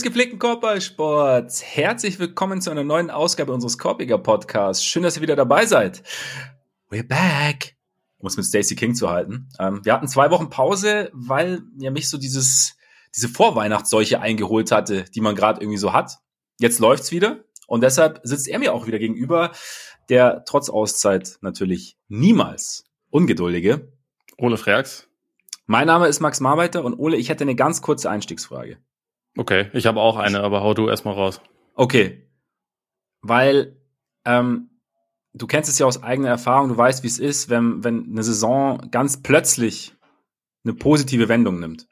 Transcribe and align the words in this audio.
Des 0.00 0.06
gepflegten 0.06 0.38
Korbballsports, 0.38 1.62
herzlich 1.62 2.18
willkommen 2.18 2.62
zu 2.62 2.70
einer 2.70 2.84
neuen 2.84 3.10
Ausgabe 3.10 3.52
unseres 3.52 3.76
Korbiger 3.76 4.16
Podcasts. 4.16 4.82
Schön, 4.82 5.02
dass 5.02 5.16
ihr 5.16 5.22
wieder 5.22 5.36
dabei 5.36 5.66
seid. 5.66 6.02
We're 6.88 7.06
back. 7.06 7.76
Um 8.16 8.26
es 8.26 8.38
mit 8.38 8.46
Stacey 8.46 8.76
King 8.76 8.94
zu 8.94 9.10
halten. 9.10 9.50
Ähm, 9.58 9.84
wir 9.84 9.92
hatten 9.92 10.08
zwei 10.08 10.30
Wochen 10.30 10.48
Pause, 10.48 11.10
weil 11.12 11.60
ja 11.76 11.90
mich 11.90 12.08
so 12.08 12.16
dieses, 12.16 12.78
diese 13.14 13.28
Vorweihnachtsseuche 13.28 14.22
eingeholt 14.22 14.72
hatte, 14.72 15.04
die 15.14 15.20
man 15.20 15.34
gerade 15.34 15.60
irgendwie 15.60 15.76
so 15.76 15.92
hat. 15.92 16.16
Jetzt 16.58 16.78
läuft's 16.78 17.12
wieder 17.12 17.44
und 17.66 17.82
deshalb 17.82 18.20
sitzt 18.22 18.48
er 18.48 18.58
mir 18.58 18.72
auch 18.72 18.86
wieder 18.86 18.98
gegenüber, 18.98 19.52
der 20.08 20.46
trotz 20.46 20.70
Auszeit 20.70 21.36
natürlich 21.42 21.98
niemals 22.08 22.86
ungeduldige. 23.10 23.92
Ole 24.38 24.56
Freaks. 24.56 25.08
Mein 25.66 25.88
Name 25.88 26.06
ist 26.06 26.20
Max 26.20 26.40
Marbeiter 26.40 26.86
und 26.86 26.98
Ole, 26.98 27.18
ich 27.18 27.28
hätte 27.28 27.44
eine 27.44 27.54
ganz 27.54 27.82
kurze 27.82 28.08
Einstiegsfrage. 28.08 28.78
Okay, 29.36 29.70
ich 29.72 29.86
habe 29.86 30.00
auch 30.00 30.16
eine, 30.16 30.40
aber 30.40 30.62
hau 30.62 30.74
du 30.74 30.88
erstmal 30.88 31.14
raus. 31.14 31.40
Okay. 31.74 32.28
Weil 33.22 33.76
ähm, 34.24 34.70
du 35.32 35.46
kennst 35.46 35.70
es 35.70 35.78
ja 35.78 35.86
aus 35.86 36.02
eigener 36.02 36.28
Erfahrung, 36.28 36.68
du 36.70 36.76
weißt, 36.76 37.02
wie 37.02 37.08
es 37.08 37.18
ist, 37.18 37.48
wenn, 37.48 37.84
wenn 37.84 38.10
eine 38.10 38.22
Saison 38.22 38.90
ganz 38.90 39.22
plötzlich 39.22 39.94
eine 40.64 40.74
positive 40.74 41.28
Wendung 41.28 41.60
nimmt. 41.60 41.86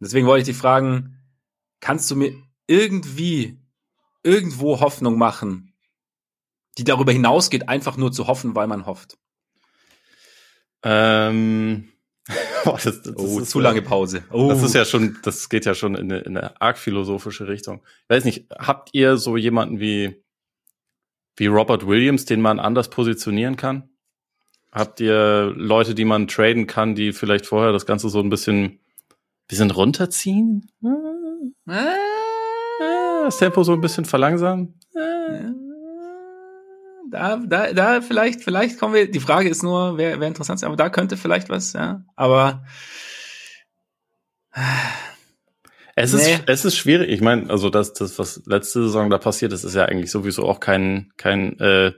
Deswegen 0.00 0.26
wollte 0.26 0.42
ich 0.42 0.48
dich 0.48 0.56
fragen, 0.56 1.18
kannst 1.80 2.10
du 2.10 2.16
mir 2.16 2.34
irgendwie 2.66 3.58
irgendwo 4.22 4.80
Hoffnung 4.80 5.16
machen, 5.18 5.72
die 6.78 6.84
darüber 6.84 7.12
hinausgeht, 7.12 7.68
einfach 7.68 7.96
nur 7.96 8.12
zu 8.12 8.26
hoffen, 8.26 8.54
weil 8.54 8.66
man 8.66 8.86
hofft? 8.86 9.16
Ähm, 10.82 11.93
Boah, 12.64 12.78
das, 12.82 13.02
das 13.02 13.14
oh, 13.16 13.40
ist 13.40 13.50
zu 13.50 13.60
lange 13.60 13.82
Pause. 13.82 14.24
Oh. 14.30 14.48
Das 14.48 14.62
ist 14.62 14.74
ja 14.74 14.84
schon, 14.84 15.18
das 15.22 15.48
geht 15.48 15.66
ja 15.66 15.74
schon 15.74 15.94
in 15.94 16.10
eine, 16.10 16.20
in 16.20 16.36
eine 16.36 16.60
arg 16.60 16.78
philosophische 16.78 17.46
Richtung. 17.46 17.82
Ich 18.04 18.16
weiß 18.16 18.24
nicht, 18.24 18.46
habt 18.50 18.90
ihr 18.92 19.16
so 19.18 19.36
jemanden 19.36 19.78
wie, 19.78 20.22
wie 21.36 21.46
Robert 21.46 21.86
Williams, 21.86 22.24
den 22.24 22.40
man 22.40 22.58
anders 22.60 22.88
positionieren 22.88 23.56
kann? 23.56 23.90
Habt 24.72 25.00
ihr 25.00 25.52
Leute, 25.54 25.94
die 25.94 26.04
man 26.04 26.26
traden 26.26 26.66
kann, 26.66 26.94
die 26.94 27.12
vielleicht 27.12 27.46
vorher 27.46 27.72
das 27.72 27.86
Ganze 27.86 28.08
so 28.08 28.20
ein 28.20 28.30
bisschen, 28.30 28.80
bisschen 29.46 29.70
runterziehen? 29.70 30.72
Das 31.64 33.38
Tempo 33.38 33.62
so 33.62 33.72
ein 33.72 33.80
bisschen 33.80 34.04
verlangsamen? 34.04 34.80
Da, 37.14 37.36
da, 37.36 37.72
da 37.72 38.00
vielleicht, 38.00 38.42
vielleicht 38.42 38.78
kommen 38.78 38.94
wir, 38.94 39.10
die 39.10 39.20
Frage 39.20 39.48
ist 39.48 39.62
nur, 39.62 39.96
wer, 39.96 40.20
wer 40.20 40.28
interessant 40.28 40.58
ist, 40.58 40.64
aber 40.64 40.76
da 40.76 40.90
könnte 40.90 41.16
vielleicht 41.16 41.48
was, 41.48 41.72
ja. 41.72 42.02
Aber 42.16 42.64
es 45.96 46.12
nee. 46.12 46.34
ist, 46.34 46.42
es 46.46 46.64
ist 46.64 46.76
schwierig. 46.76 47.08
Ich 47.10 47.20
meine, 47.20 47.50
also 47.50 47.70
das, 47.70 47.92
das, 47.92 48.18
was 48.18 48.42
letzte 48.46 48.82
Saison 48.82 49.10
da 49.10 49.18
passiert 49.18 49.52
ist, 49.52 49.64
ist 49.64 49.74
ja 49.74 49.84
eigentlich 49.84 50.10
sowieso 50.10 50.44
auch 50.44 50.60
kein, 50.60 51.12
kein 51.16 51.58
äh, 51.60 51.92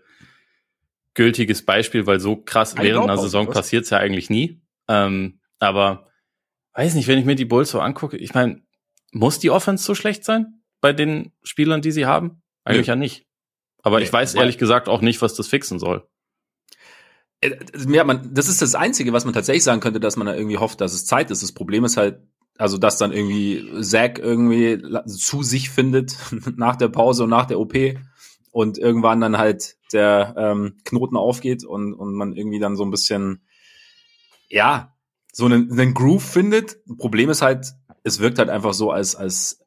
gültiges 1.15 1.65
Beispiel, 1.65 2.07
weil 2.07 2.21
so 2.21 2.37
krass 2.37 2.77
Eine 2.77 2.89
während 2.89 3.05
einer 3.05 3.19
Saison 3.19 3.49
passiert 3.49 3.85
es 3.85 3.91
ja 3.91 3.99
eigentlich 3.99 4.31
nie. 4.31 4.61
Ähm, 4.89 5.41
aber 5.59 6.09
weiß 6.75 6.95
nicht, 6.95 7.09
wenn 7.09 7.19
ich 7.19 7.25
mir 7.25 7.37
die 7.37 7.47
Bulls 7.47 7.71
so 7.71 7.81
angucke, 7.81 8.17
ich 8.19 8.35
meine, 8.35 8.63
muss 9.13 9.39
die 9.39 9.51
Offense 9.51 9.85
so 9.85 9.95
schlecht 9.95 10.25
sein 10.25 10.61
bei 10.81 10.93
den 10.93 11.33
Spielern, 11.43 11.81
die 11.81 11.93
sie 11.93 12.07
haben? 12.07 12.43
Eigentlich 12.65 12.89
ja, 12.89 12.95
ja 12.95 12.99
nicht. 12.99 13.26
Aber 13.87 13.99
nee, 13.99 14.05
ich 14.05 14.13
weiß 14.13 14.35
ehrlich 14.35 14.59
gesagt 14.59 14.89
auch 14.89 15.01
nicht, 15.01 15.23
was 15.23 15.35
das 15.35 15.47
fixen 15.47 15.79
soll. 15.79 16.05
Äh, 17.41 17.55
ja, 17.89 18.03
man, 18.03 18.35
das 18.35 18.49
ist 18.49 18.61
das 18.61 18.75
Einzige, 18.75 19.13
was 19.13 19.25
man 19.25 19.33
tatsächlich 19.33 19.63
sagen 19.63 19.81
könnte, 19.81 20.01
dass 20.01 20.17
man 20.17 20.27
da 20.27 20.35
irgendwie 20.35 20.59
hofft, 20.59 20.81
dass 20.81 20.93
es 20.93 21.07
Zeit 21.07 21.31
ist. 21.31 21.45
Das 21.45 21.53
Problem 21.53 21.85
ist 21.85 21.97
halt, 21.97 22.19
also 22.59 22.79
dass 22.79 22.99
dann 22.99 23.13
irgendwie 23.13 23.65
Zack 23.83 24.19
irgendwie 24.19 24.83
zu 25.07 25.45
sich 25.45 25.71
findet 25.71 26.17
nach 26.57 26.75
der 26.75 26.89
Pause 26.89 27.23
und 27.23 27.31
nach 27.31 27.47
der 27.47 27.61
OP 27.61 27.75
und 28.51 28.77
irgendwann 28.77 29.21
dann 29.21 29.39
halt 29.39 29.77
der 29.93 30.35
ähm, 30.37 30.79
Knoten 30.85 31.17
aufgeht 31.17 31.65
und, 31.65 31.95
und 31.95 32.13
man 32.13 32.33
irgendwie 32.33 32.59
dann 32.59 32.75
so 32.75 32.85
ein 32.85 32.91
bisschen, 32.91 33.47
ja, 34.49 34.97
so 35.33 35.45
einen, 35.45 35.71
einen 35.71 35.95
Groove 35.95 36.25
findet. 36.25 36.85
Problem 36.99 37.31
ist 37.31 37.41
halt, 37.41 37.73
es 38.03 38.19
wirkt 38.19 38.41
halt 38.41 38.51
einfach 38.51 38.75
so, 38.75 38.91
als, 38.91 39.15
als 39.15 39.65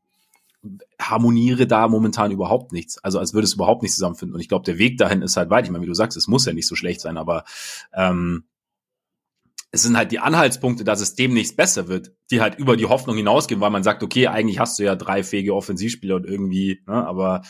harmoniere 0.99 1.67
da 1.67 1.87
momentan 1.87 2.31
überhaupt 2.31 2.71
nichts. 2.73 2.97
Also 2.97 3.19
als 3.19 3.33
würde 3.33 3.45
es 3.45 3.53
überhaupt 3.53 3.81
nicht 3.81 3.93
zusammenfinden. 3.93 4.35
Und 4.35 4.41
ich 4.41 4.49
glaube, 4.49 4.65
der 4.65 4.77
Weg 4.77 4.97
dahin 4.97 5.21
ist 5.21 5.37
halt 5.37 5.49
weit. 5.49 5.65
Ich 5.65 5.71
meine, 5.71 5.83
wie 5.83 5.87
du 5.87 5.93
sagst, 5.93 6.17
es 6.17 6.27
muss 6.27 6.45
ja 6.45 6.53
nicht 6.53 6.67
so 6.67 6.75
schlecht 6.75 7.01
sein, 7.01 7.17
aber 7.17 7.45
ähm, 7.93 8.43
es 9.71 9.83
sind 9.83 9.95
halt 9.95 10.11
die 10.11 10.19
Anhaltspunkte, 10.19 10.83
dass 10.83 10.99
es 10.99 11.15
demnächst 11.15 11.55
besser 11.55 11.87
wird, 11.87 12.11
die 12.31 12.41
halt 12.41 12.57
über 12.57 12.75
die 12.75 12.87
Hoffnung 12.87 13.15
hinausgehen, 13.15 13.61
weil 13.61 13.69
man 13.69 13.83
sagt, 13.83 14.01
okay, 14.01 14.27
eigentlich 14.27 14.59
hast 14.59 14.79
du 14.79 14.83
ja 14.83 14.95
drei 14.95 15.23
fähige 15.23 15.53
Offensivspieler 15.53 16.15
und 16.15 16.25
irgendwie, 16.25 16.81
ne, 16.87 17.05
aber 17.05 17.43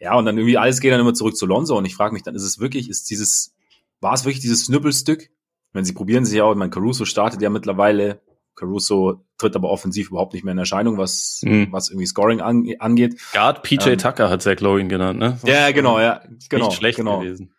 ja, 0.00 0.16
und 0.16 0.26
dann 0.26 0.36
irgendwie 0.36 0.58
alles 0.58 0.80
geht 0.80 0.92
dann 0.92 1.00
immer 1.00 1.14
zurück 1.14 1.36
zu 1.36 1.46
Lonzo 1.46 1.78
und 1.78 1.84
ich 1.84 1.94
frage 1.94 2.12
mich 2.12 2.24
dann, 2.24 2.34
ist 2.34 2.42
es 2.42 2.58
wirklich, 2.58 2.90
ist 2.90 3.08
dieses, 3.08 3.54
war 4.00 4.14
es 4.14 4.24
wirklich 4.24 4.40
dieses 4.40 4.64
Snüppelstück? 4.64 5.30
Wenn 5.72 5.84
sie 5.84 5.92
probieren 5.92 6.24
sich 6.24 6.38
ja 6.38 6.44
auch, 6.44 6.54
mein 6.54 6.70
Caruso 6.70 7.04
startet 7.04 7.40
ja 7.40 7.50
mittlerweile, 7.50 8.20
Caruso 8.54 9.24
tritt 9.38 9.56
aber 9.56 9.70
offensiv 9.70 10.10
überhaupt 10.10 10.32
nicht 10.32 10.44
mehr 10.44 10.52
in 10.52 10.58
Erscheinung, 10.58 10.98
was, 10.98 11.40
mhm. 11.44 11.68
was 11.70 11.90
irgendwie 11.90 12.06
Scoring 12.06 12.40
an, 12.40 12.68
angeht. 12.78 13.20
Guard 13.32 13.62
PJ 13.62 13.90
ähm, 13.90 13.98
Tucker 13.98 14.30
hat 14.30 14.42
Zach 14.42 14.60
Logan 14.60 14.88
genannt, 14.88 15.18
ne? 15.18 15.38
Ja, 15.44 15.70
genau, 15.72 15.98
ja, 16.00 16.22
genau. 16.48 16.66
Nicht 16.66 16.76
schlecht 16.76 16.98
genau. 16.98 17.20
gewesen. 17.20 17.52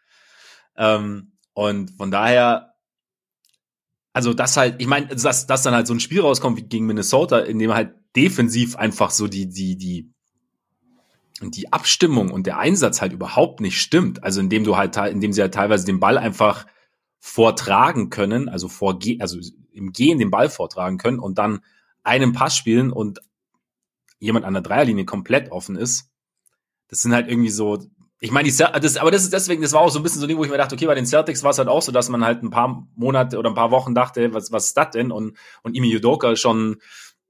Ähm, 0.77 1.33
und 1.53 1.91
von 1.91 2.11
daher, 2.11 2.73
also 4.13 4.33
das 4.33 4.55
halt, 4.57 4.75
ich 4.79 4.87
meine, 4.87 5.07
dass, 5.07 5.47
dass 5.47 5.63
dann 5.63 5.73
halt 5.73 5.87
so 5.87 5.93
ein 5.93 5.99
Spiel 5.99 6.21
rauskommt 6.21 6.57
wie 6.57 6.63
gegen 6.63 6.85
Minnesota, 6.85 7.39
in 7.39 7.59
dem 7.59 7.73
halt 7.73 7.93
defensiv 8.15 8.77
einfach 8.77 9.11
so 9.11 9.27
die, 9.27 9.49
die, 9.49 9.77
die, 9.77 10.13
die 11.41 11.71
Abstimmung 11.73 12.31
und 12.31 12.47
der 12.47 12.57
Einsatz 12.57 13.01
halt 13.01 13.11
überhaupt 13.11 13.59
nicht 13.59 13.81
stimmt. 13.81 14.23
Also 14.23 14.39
indem 14.39 14.63
du 14.63 14.77
halt, 14.77 14.95
indem 14.95 15.33
sie 15.33 15.41
halt 15.41 15.53
teilweise 15.53 15.85
den 15.85 15.99
Ball 15.99 16.17
einfach 16.17 16.65
vortragen 17.25 18.11
können, 18.11 18.49
also 18.49 18.67
vorge 18.67 19.17
also 19.19 19.39
im 19.71 19.91
Gehen 19.91 20.19
den 20.19 20.29
Ball 20.29 20.47
vortragen 20.47 20.99
können 20.99 21.17
und 21.17 21.39
dann 21.39 21.61
einen 22.03 22.33
Pass 22.33 22.55
spielen 22.55 22.91
und 22.91 23.19
jemand 24.19 24.45
an 24.45 24.53
der 24.53 24.61
Dreierlinie 24.61 25.05
komplett 25.05 25.51
offen 25.51 25.75
ist. 25.75 26.11
Das 26.87 27.01
sind 27.01 27.15
halt 27.15 27.27
irgendwie 27.27 27.49
so, 27.49 27.79
ich 28.19 28.29
meine, 28.29 28.47
das, 28.47 28.97
aber 28.97 29.09
das 29.09 29.23
ist 29.23 29.33
deswegen, 29.33 29.63
das 29.63 29.73
war 29.73 29.81
auch 29.81 29.89
so 29.89 29.99
ein 29.99 30.03
bisschen 30.03 30.19
so 30.19 30.27
ein 30.27 30.29
Ding, 30.29 30.37
wo 30.37 30.43
ich 30.43 30.51
mir 30.51 30.57
dachte, 30.57 30.75
okay, 30.75 30.85
bei 30.85 30.93
den 30.93 31.07
Celtics 31.07 31.41
war 31.41 31.49
es 31.49 31.57
halt 31.57 31.67
auch 31.67 31.81
so, 31.81 31.91
dass 31.91 32.09
man 32.09 32.23
halt 32.23 32.43
ein 32.43 32.51
paar 32.51 32.87
Monate 32.95 33.39
oder 33.39 33.49
ein 33.49 33.55
paar 33.55 33.71
Wochen 33.71 33.95
dachte, 33.95 34.31
was, 34.35 34.51
was 34.51 34.67
ist 34.67 34.77
das 34.77 34.91
denn? 34.91 35.11
Und, 35.11 35.35
und 35.63 35.75
Imi 35.75 35.95
Udoka 35.95 36.35
schon 36.35 36.77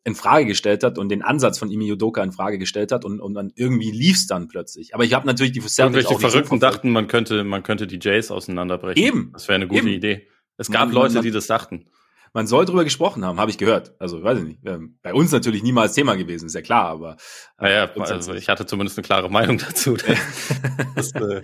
in 0.05 0.13
Frage 0.13 0.45
gestellt 0.45 0.83
hat 0.83 0.99
und 0.99 1.09
den 1.09 1.23
Ansatz 1.23 1.57
von 1.57 1.71
Imi 1.71 1.91
Udoka 1.91 2.23
in 2.23 2.31
Frage 2.31 2.59
gestellt 2.59 2.91
hat 2.91 3.03
und, 3.03 3.19
und 3.19 3.33
dann 3.33 3.51
irgendwie 3.55 3.89
lief's 3.89 4.27
dann 4.27 4.47
plötzlich. 4.47 4.93
Aber 4.93 5.03
ich 5.03 5.13
habe 5.15 5.25
natürlich 5.25 5.51
die 5.51 5.61
Celtics 5.61 6.05
auch 6.05 6.19
die 6.19 6.29
Verrückten 6.29 6.59
dachten, 6.59 6.91
man 6.91 7.07
könnte, 7.07 7.43
man 7.43 7.63
könnte 7.63 7.87
die 7.87 7.99
Jays 7.99 8.29
auseinanderbrechen. 8.29 9.03
Eben. 9.03 9.31
Das 9.33 9.47
wäre 9.47 9.55
eine 9.55 9.67
gute 9.67 9.81
Eben. 9.81 9.89
Idee. 9.89 10.27
Es 10.57 10.69
gab 10.69 10.85
man, 10.85 10.93
Leute, 10.93 11.15
man, 11.15 11.23
die 11.23 11.31
das 11.31 11.47
dachten. 11.47 11.85
Man 12.33 12.45
soll 12.45 12.65
drüber 12.65 12.83
gesprochen 12.83 13.25
haben, 13.25 13.39
habe 13.39 13.49
ich 13.49 13.57
gehört. 13.57 13.95
Also 13.97 14.21
weiß 14.21 14.37
ich 14.39 14.43
nicht. 14.43 14.59
Ähm, 14.65 14.99
bei 15.01 15.13
uns 15.13 15.31
natürlich 15.31 15.63
niemals 15.63 15.93
Thema 15.93 16.15
gewesen, 16.15 16.45
ist 16.45 16.53
ja 16.53 16.61
klar, 16.61 16.85
aber. 16.85 17.17
Naja, 17.57 17.85
äh, 17.85 17.99
also 17.99 18.35
ich 18.35 18.47
hatte 18.47 18.67
zumindest 18.67 18.99
eine 18.99 19.05
klare 19.05 19.31
Meinung 19.31 19.57
dazu. 19.57 19.97
das, 20.95 21.13
äh, 21.13 21.41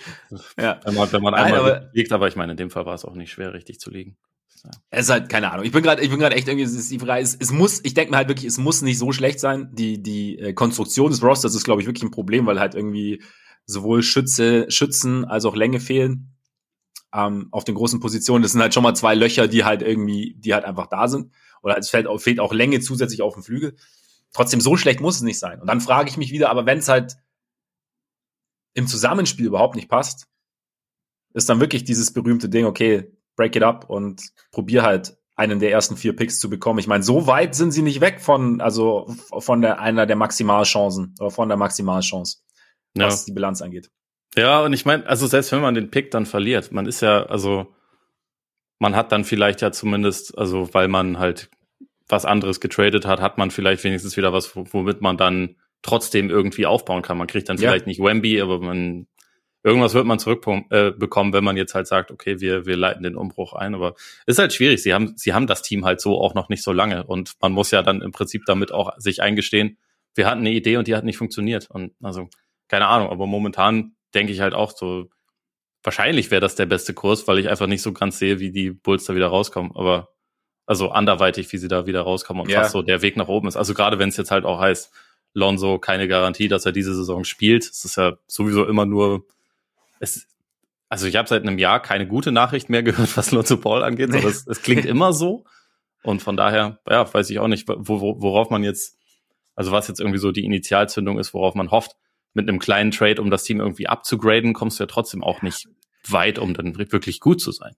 ja. 0.59 0.79
Wenn 0.83 0.93
man, 0.93 1.11
wenn 1.11 1.21
man 1.23 1.33
einmal 1.33 1.51
Nein, 1.51 1.59
aber, 1.61 1.89
liegt, 1.93 2.11
aber 2.11 2.27
ich 2.27 2.35
meine, 2.35 2.51
in 2.51 2.57
dem 2.57 2.69
Fall 2.69 2.85
war 2.85 2.93
es 2.93 3.05
auch 3.05 3.15
nicht 3.15 3.31
schwer, 3.31 3.53
richtig 3.53 3.79
zu 3.79 3.89
liegen. 3.89 4.17
Es 4.89 5.05
ist 5.05 5.09
halt 5.09 5.29
keine 5.29 5.51
Ahnung. 5.51 5.65
Ich 5.65 5.71
bin 5.71 5.83
gerade, 5.83 6.01
ich 6.01 6.09
bin 6.09 6.19
gerade 6.19 6.35
echt 6.35 6.47
irgendwie, 6.47 6.65
es 6.65 6.73
ist 6.73 6.91
die 6.91 6.99
Frage, 6.99 7.21
es, 7.21 7.35
es 7.35 7.51
muss, 7.51 7.79
ich 7.83 7.93
denke 7.93 8.11
mir 8.11 8.17
halt 8.17 8.27
wirklich, 8.27 8.45
es 8.45 8.57
muss 8.57 8.81
nicht 8.81 8.97
so 8.97 9.11
schlecht 9.11 9.39
sein. 9.39 9.69
Die 9.73 10.01
die 10.01 10.37
äh, 10.39 10.53
Konstruktion 10.53 11.11
des 11.11 11.23
Rosters 11.23 11.55
ist, 11.55 11.63
glaube 11.63 11.81
ich, 11.81 11.87
wirklich 11.87 12.03
ein 12.03 12.11
Problem, 12.11 12.45
weil 12.45 12.59
halt 12.59 12.75
irgendwie 12.75 13.23
sowohl 13.65 14.03
Schütze, 14.03 14.69
Schützen 14.69 15.25
als 15.25 15.45
auch 15.45 15.55
Länge 15.55 15.79
fehlen 15.79 16.35
ähm, 17.13 17.47
auf 17.51 17.63
den 17.63 17.75
großen 17.75 17.99
Positionen. 17.99 18.43
Das 18.43 18.53
sind 18.53 18.61
halt 18.61 18.73
schon 18.73 18.83
mal 18.83 18.95
zwei 18.95 19.15
Löcher, 19.15 19.47
die 19.47 19.63
halt 19.63 19.81
irgendwie, 19.81 20.35
die 20.37 20.53
halt 20.53 20.65
einfach 20.65 20.87
da 20.87 21.07
sind. 21.07 21.31
Oder 21.61 21.77
es 21.77 21.89
fehlt, 21.89 22.07
fehlt 22.21 22.39
auch 22.39 22.53
Länge 22.53 22.79
zusätzlich 22.79 23.21
auf 23.21 23.33
dem 23.33 23.43
Flügel. 23.43 23.75
Trotzdem 24.33 24.61
so 24.61 24.77
schlecht 24.77 25.01
muss 25.01 25.17
es 25.17 25.21
nicht 25.21 25.39
sein. 25.39 25.59
Und 25.59 25.67
dann 25.67 25.81
frage 25.81 26.09
ich 26.09 26.17
mich 26.17 26.31
wieder, 26.31 26.49
aber 26.49 26.65
wenn 26.65 26.79
es 26.79 26.87
halt 26.87 27.17
im 28.73 28.87
Zusammenspiel 28.87 29.45
überhaupt 29.45 29.75
nicht 29.75 29.89
passt, 29.89 30.27
ist 31.33 31.49
dann 31.49 31.59
wirklich 31.59 31.83
dieses 31.83 32.13
berühmte 32.13 32.49
Ding, 32.49 32.65
okay, 32.65 33.11
break 33.41 33.55
it 33.55 33.63
up 33.63 33.89
und 33.89 34.21
probier 34.51 34.83
halt 34.83 35.17
einen 35.35 35.59
der 35.59 35.71
ersten 35.71 35.97
vier 35.97 36.15
Picks 36.15 36.39
zu 36.39 36.47
bekommen. 36.47 36.77
Ich 36.77 36.85
meine, 36.85 37.03
so 37.03 37.25
weit 37.25 37.55
sind 37.55 37.71
sie 37.71 37.81
nicht 37.81 37.99
weg 37.99 38.21
von, 38.21 38.61
also 38.61 39.11
von 39.39 39.61
der 39.61 39.79
einer 39.79 40.05
der 40.05 40.15
Maximalchancen 40.15 41.15
oder 41.19 41.31
von 41.31 41.47
der 41.49 41.57
Maximalchance, 41.57 42.37
ja. 42.95 43.07
was 43.07 43.25
die 43.25 43.31
Bilanz 43.31 43.63
angeht. 43.63 43.89
Ja, 44.37 44.61
und 44.63 44.73
ich 44.73 44.85
meine, 44.85 45.07
also 45.07 45.25
selbst 45.25 45.51
wenn 45.51 45.61
man 45.61 45.73
den 45.73 45.89
Pick 45.89 46.11
dann 46.11 46.27
verliert, 46.27 46.71
man 46.71 46.85
ist 46.85 47.01
ja, 47.01 47.23
also 47.23 47.73
man 48.77 48.95
hat 48.95 49.11
dann 49.11 49.23
vielleicht 49.23 49.61
ja 49.61 49.71
zumindest, 49.71 50.37
also 50.37 50.71
weil 50.73 50.87
man 50.87 51.17
halt 51.17 51.49
was 52.07 52.25
anderes 52.25 52.59
getradet 52.59 53.07
hat, 53.07 53.21
hat 53.21 53.39
man 53.39 53.49
vielleicht 53.49 53.83
wenigstens 53.83 54.17
wieder 54.17 54.33
was, 54.33 54.55
womit 54.55 55.01
man 55.01 55.17
dann 55.17 55.55
trotzdem 55.81 56.29
irgendwie 56.29 56.67
aufbauen 56.67 57.01
kann. 57.01 57.17
Man 57.17 57.27
kriegt 57.27 57.49
dann 57.49 57.57
vielleicht 57.57 57.85
ja. 57.85 57.89
nicht 57.89 57.99
Wemby, 58.01 58.39
aber 58.39 58.59
man 58.59 59.07
irgendwas 59.63 59.93
wird 59.93 60.05
man 60.05 60.19
zurückbekommen, 60.19 60.65
äh, 60.69 61.33
wenn 61.33 61.43
man 61.43 61.57
jetzt 61.57 61.75
halt 61.75 61.87
sagt, 61.87 62.11
okay, 62.11 62.39
wir, 62.39 62.65
wir 62.65 62.75
leiten 62.75 63.03
den 63.03 63.15
Umbruch 63.15 63.53
ein. 63.53 63.75
Aber 63.75 63.95
ist 64.25 64.39
halt 64.39 64.53
schwierig. 64.53 64.81
Sie 64.81 64.93
haben, 64.93 65.13
sie 65.17 65.33
haben 65.33 65.47
das 65.47 65.61
Team 65.61 65.85
halt 65.85 66.01
so 66.01 66.19
auch 66.19 66.33
noch 66.33 66.49
nicht 66.49 66.63
so 66.63 66.71
lange. 66.71 67.03
Und 67.03 67.33
man 67.41 67.51
muss 67.51 67.71
ja 67.71 67.81
dann 67.83 68.01
im 68.01 68.11
Prinzip 68.11 68.43
damit 68.45 68.71
auch 68.71 68.97
sich 68.97 69.21
eingestehen, 69.21 69.77
wir 70.15 70.27
hatten 70.27 70.41
eine 70.41 70.51
Idee 70.51 70.77
und 70.77 70.87
die 70.87 70.95
hat 70.95 71.05
nicht 71.05 71.17
funktioniert. 71.17 71.69
Und 71.69 71.93
also, 72.01 72.29
keine 72.67 72.87
Ahnung, 72.87 73.09
aber 73.09 73.27
momentan 73.27 73.95
denke 74.13 74.33
ich 74.33 74.41
halt 74.41 74.53
auch 74.53 74.75
so, 74.75 75.09
wahrscheinlich 75.83 76.31
wäre 76.31 76.41
das 76.41 76.55
der 76.55 76.65
beste 76.65 76.93
Kurs, 76.93 77.27
weil 77.27 77.39
ich 77.39 77.49
einfach 77.49 77.67
nicht 77.67 77.81
so 77.81 77.93
ganz 77.93 78.19
sehe, 78.19 78.39
wie 78.39 78.51
die 78.51 78.71
Bulls 78.71 79.05
da 79.05 79.15
wieder 79.15 79.27
rauskommen. 79.27 79.71
Aber 79.75 80.09
also 80.65 80.89
anderweitig, 80.89 81.51
wie 81.53 81.57
sie 81.57 81.67
da 81.67 81.85
wieder 81.85 82.01
rauskommen 82.01 82.43
und 82.43 82.49
ja. 82.49 82.61
was 82.61 82.71
so 82.71 82.81
der 82.81 83.01
Weg 83.01 83.15
nach 83.15 83.27
oben 83.27 83.47
ist. 83.47 83.57
Also 83.57 83.73
gerade 83.73 83.99
wenn 83.99 84.09
es 84.09 84.17
jetzt 84.17 84.31
halt 84.31 84.45
auch 84.45 84.59
heißt, 84.59 84.91
Lonzo 85.33 85.79
keine 85.79 86.07
Garantie, 86.07 86.47
dass 86.47 86.65
er 86.65 86.71
diese 86.71 86.93
Saison 86.93 87.23
spielt. 87.23 87.63
Es 87.63 87.85
ist 87.85 87.95
ja 87.95 88.17
sowieso 88.27 88.65
immer 88.65 88.85
nur, 88.85 89.25
es, 90.01 90.27
also 90.89 91.07
ich 91.07 91.15
habe 91.15 91.29
seit 91.29 91.43
einem 91.43 91.57
Jahr 91.57 91.81
keine 91.81 92.07
gute 92.07 92.31
Nachricht 92.31 92.69
mehr 92.69 92.83
gehört, 92.83 93.15
was 93.15 93.31
Lonzo 93.31 93.57
Paul 93.57 93.83
angeht, 93.83 94.13
aber 94.13 94.27
es, 94.27 94.45
es 94.47 94.61
klingt 94.61 94.85
immer 94.85 95.13
so. 95.13 95.45
Und 96.03 96.21
von 96.21 96.35
daher, 96.35 96.79
ja, 96.89 97.11
weiß 97.11 97.29
ich 97.29 97.39
auch 97.39 97.47
nicht, 97.47 97.67
wo, 97.67 98.01
worauf 98.19 98.49
man 98.49 98.63
jetzt, 98.63 98.97
also 99.55 99.71
was 99.71 99.87
jetzt 99.87 99.99
irgendwie 99.99 100.17
so 100.17 100.31
die 100.31 100.45
Initialzündung 100.45 101.19
ist, 101.19 101.33
worauf 101.33 101.55
man 101.55 101.71
hofft. 101.71 101.95
Mit 102.33 102.47
einem 102.47 102.59
kleinen 102.59 102.91
Trade, 102.91 103.21
um 103.21 103.29
das 103.29 103.43
Team 103.43 103.59
irgendwie 103.59 103.87
abzugraden, 103.87 104.53
kommst 104.53 104.79
du 104.79 104.83
ja 104.83 104.87
trotzdem 104.87 105.23
auch 105.23 105.41
nicht 105.41 105.67
weit, 106.07 106.39
um 106.39 106.53
dann 106.53 106.77
wirklich 106.77 107.19
gut 107.19 107.41
zu 107.41 107.51
sein. 107.51 107.75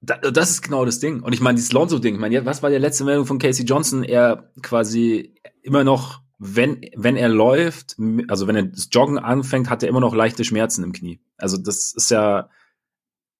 das 0.00 0.50
ist 0.50 0.62
genau 0.62 0.84
das 0.84 1.00
Ding. 1.00 1.20
Und 1.20 1.32
ich 1.32 1.40
meine, 1.40 1.56
dieses 1.56 1.72
Lonzo-Ding, 1.72 2.14
ich 2.14 2.20
meine, 2.20 2.46
was 2.46 2.62
war 2.62 2.70
die 2.70 2.76
letzte 2.76 3.04
Meldung 3.04 3.26
von 3.26 3.38
Casey 3.38 3.66
Johnson? 3.66 4.04
Er 4.04 4.50
quasi 4.62 5.34
immer 5.62 5.84
noch, 5.84 6.22
wenn, 6.44 6.90
wenn 6.96 7.16
er 7.16 7.28
läuft, 7.28 7.96
also 8.26 8.48
wenn 8.48 8.56
er 8.56 8.64
das 8.64 8.88
Joggen 8.90 9.20
anfängt, 9.20 9.70
hat 9.70 9.84
er 9.84 9.88
immer 9.88 10.00
noch 10.00 10.12
leichte 10.12 10.42
Schmerzen 10.42 10.82
im 10.82 10.92
Knie. 10.92 11.20
Also 11.36 11.56
das 11.56 11.92
ist 11.92 12.10
ja, 12.10 12.50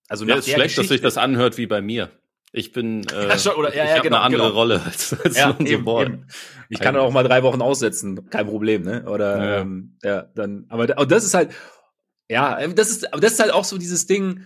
also 0.07 0.25
ja, 0.25 0.35
ist 0.35 0.49
schlecht, 0.49 0.77
dass 0.77 0.87
sich 0.87 1.01
das 1.01 1.17
anhört 1.17 1.57
wie 1.57 1.67
bei 1.67 1.81
mir. 1.81 2.11
Ich 2.53 2.71
bin, 2.71 3.05
äh, 3.09 3.27
ja, 3.27 3.37
schon, 3.37 3.55
oder, 3.55 3.75
ja, 3.75 3.83
ich 3.83 3.89
ja, 3.89 3.95
habe 3.95 4.03
genau, 4.03 4.17
eine 4.17 4.25
andere 4.25 4.43
genau. 4.43 4.53
Rolle 4.53 4.81
als, 4.85 5.19
als 5.21 5.37
ja, 5.37 5.53
eben, 5.59 5.85
eben. 5.85 6.27
Ich 6.69 6.79
kann 6.79 6.95
auch 6.95 7.11
mal 7.11 7.23
drei 7.23 7.43
Wochen 7.43 7.61
aussetzen, 7.61 8.29
kein 8.29 8.47
Problem, 8.47 8.83
ne? 8.83 9.03
Oder 9.05 9.37
ja, 9.37 9.57
ähm, 9.59 9.97
ja 10.01 10.21
dann, 10.33 10.65
aber 10.69 10.87
das 10.87 11.25
ist 11.25 11.33
halt, 11.33 11.51
ja, 12.29 12.65
das 12.67 12.89
ist, 12.89 13.11
aber 13.11 13.21
das 13.21 13.33
ist 13.33 13.39
halt 13.41 13.51
auch 13.51 13.65
so 13.65 13.77
dieses 13.77 14.07
Ding, 14.07 14.45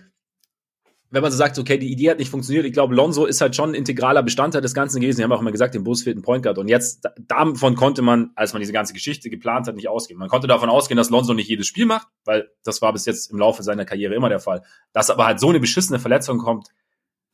wenn 1.10 1.22
man 1.22 1.32
so 1.32 1.38
sagt, 1.38 1.58
okay, 1.58 1.78
die 1.78 1.90
Idee 1.90 2.10
hat 2.10 2.18
nicht 2.18 2.30
funktioniert. 2.30 2.66
Ich 2.66 2.72
glaube, 2.72 2.94
Lonzo 2.94 3.24
ist 3.24 3.40
halt 3.40 3.56
schon 3.56 3.70
ein 3.70 3.74
integraler 3.74 4.22
Bestandteil 4.22 4.60
des 4.60 4.74
Ganzen 4.74 5.00
gewesen. 5.00 5.18
Die 5.18 5.24
haben 5.24 5.32
auch 5.32 5.40
immer 5.40 5.52
gesagt, 5.52 5.74
dem 5.74 5.84
Bus 5.84 6.02
fehlt 6.02 6.18
ein 6.18 6.22
Point 6.22 6.42
Guard. 6.42 6.58
Und 6.58 6.68
jetzt, 6.68 7.08
davon 7.18 7.76
konnte 7.76 8.02
man, 8.02 8.30
als 8.34 8.52
man 8.52 8.60
diese 8.60 8.74
ganze 8.74 8.92
Geschichte 8.92 9.30
geplant 9.30 9.66
hat, 9.66 9.76
nicht 9.76 9.88
ausgehen. 9.88 10.18
Man 10.18 10.28
konnte 10.28 10.46
davon 10.46 10.68
ausgehen, 10.68 10.98
dass 10.98 11.08
Lonzo 11.08 11.32
nicht 11.32 11.48
jedes 11.48 11.66
Spiel 11.66 11.86
macht, 11.86 12.08
weil 12.24 12.50
das 12.62 12.82
war 12.82 12.92
bis 12.92 13.06
jetzt 13.06 13.30
im 13.30 13.38
Laufe 13.38 13.62
seiner 13.62 13.86
Karriere 13.86 14.14
immer 14.14 14.28
der 14.28 14.40
Fall. 14.40 14.62
Dass 14.92 15.08
aber 15.08 15.26
halt 15.26 15.40
so 15.40 15.48
eine 15.48 15.60
beschissene 15.60 15.98
Verletzung 15.98 16.38
kommt, 16.38 16.68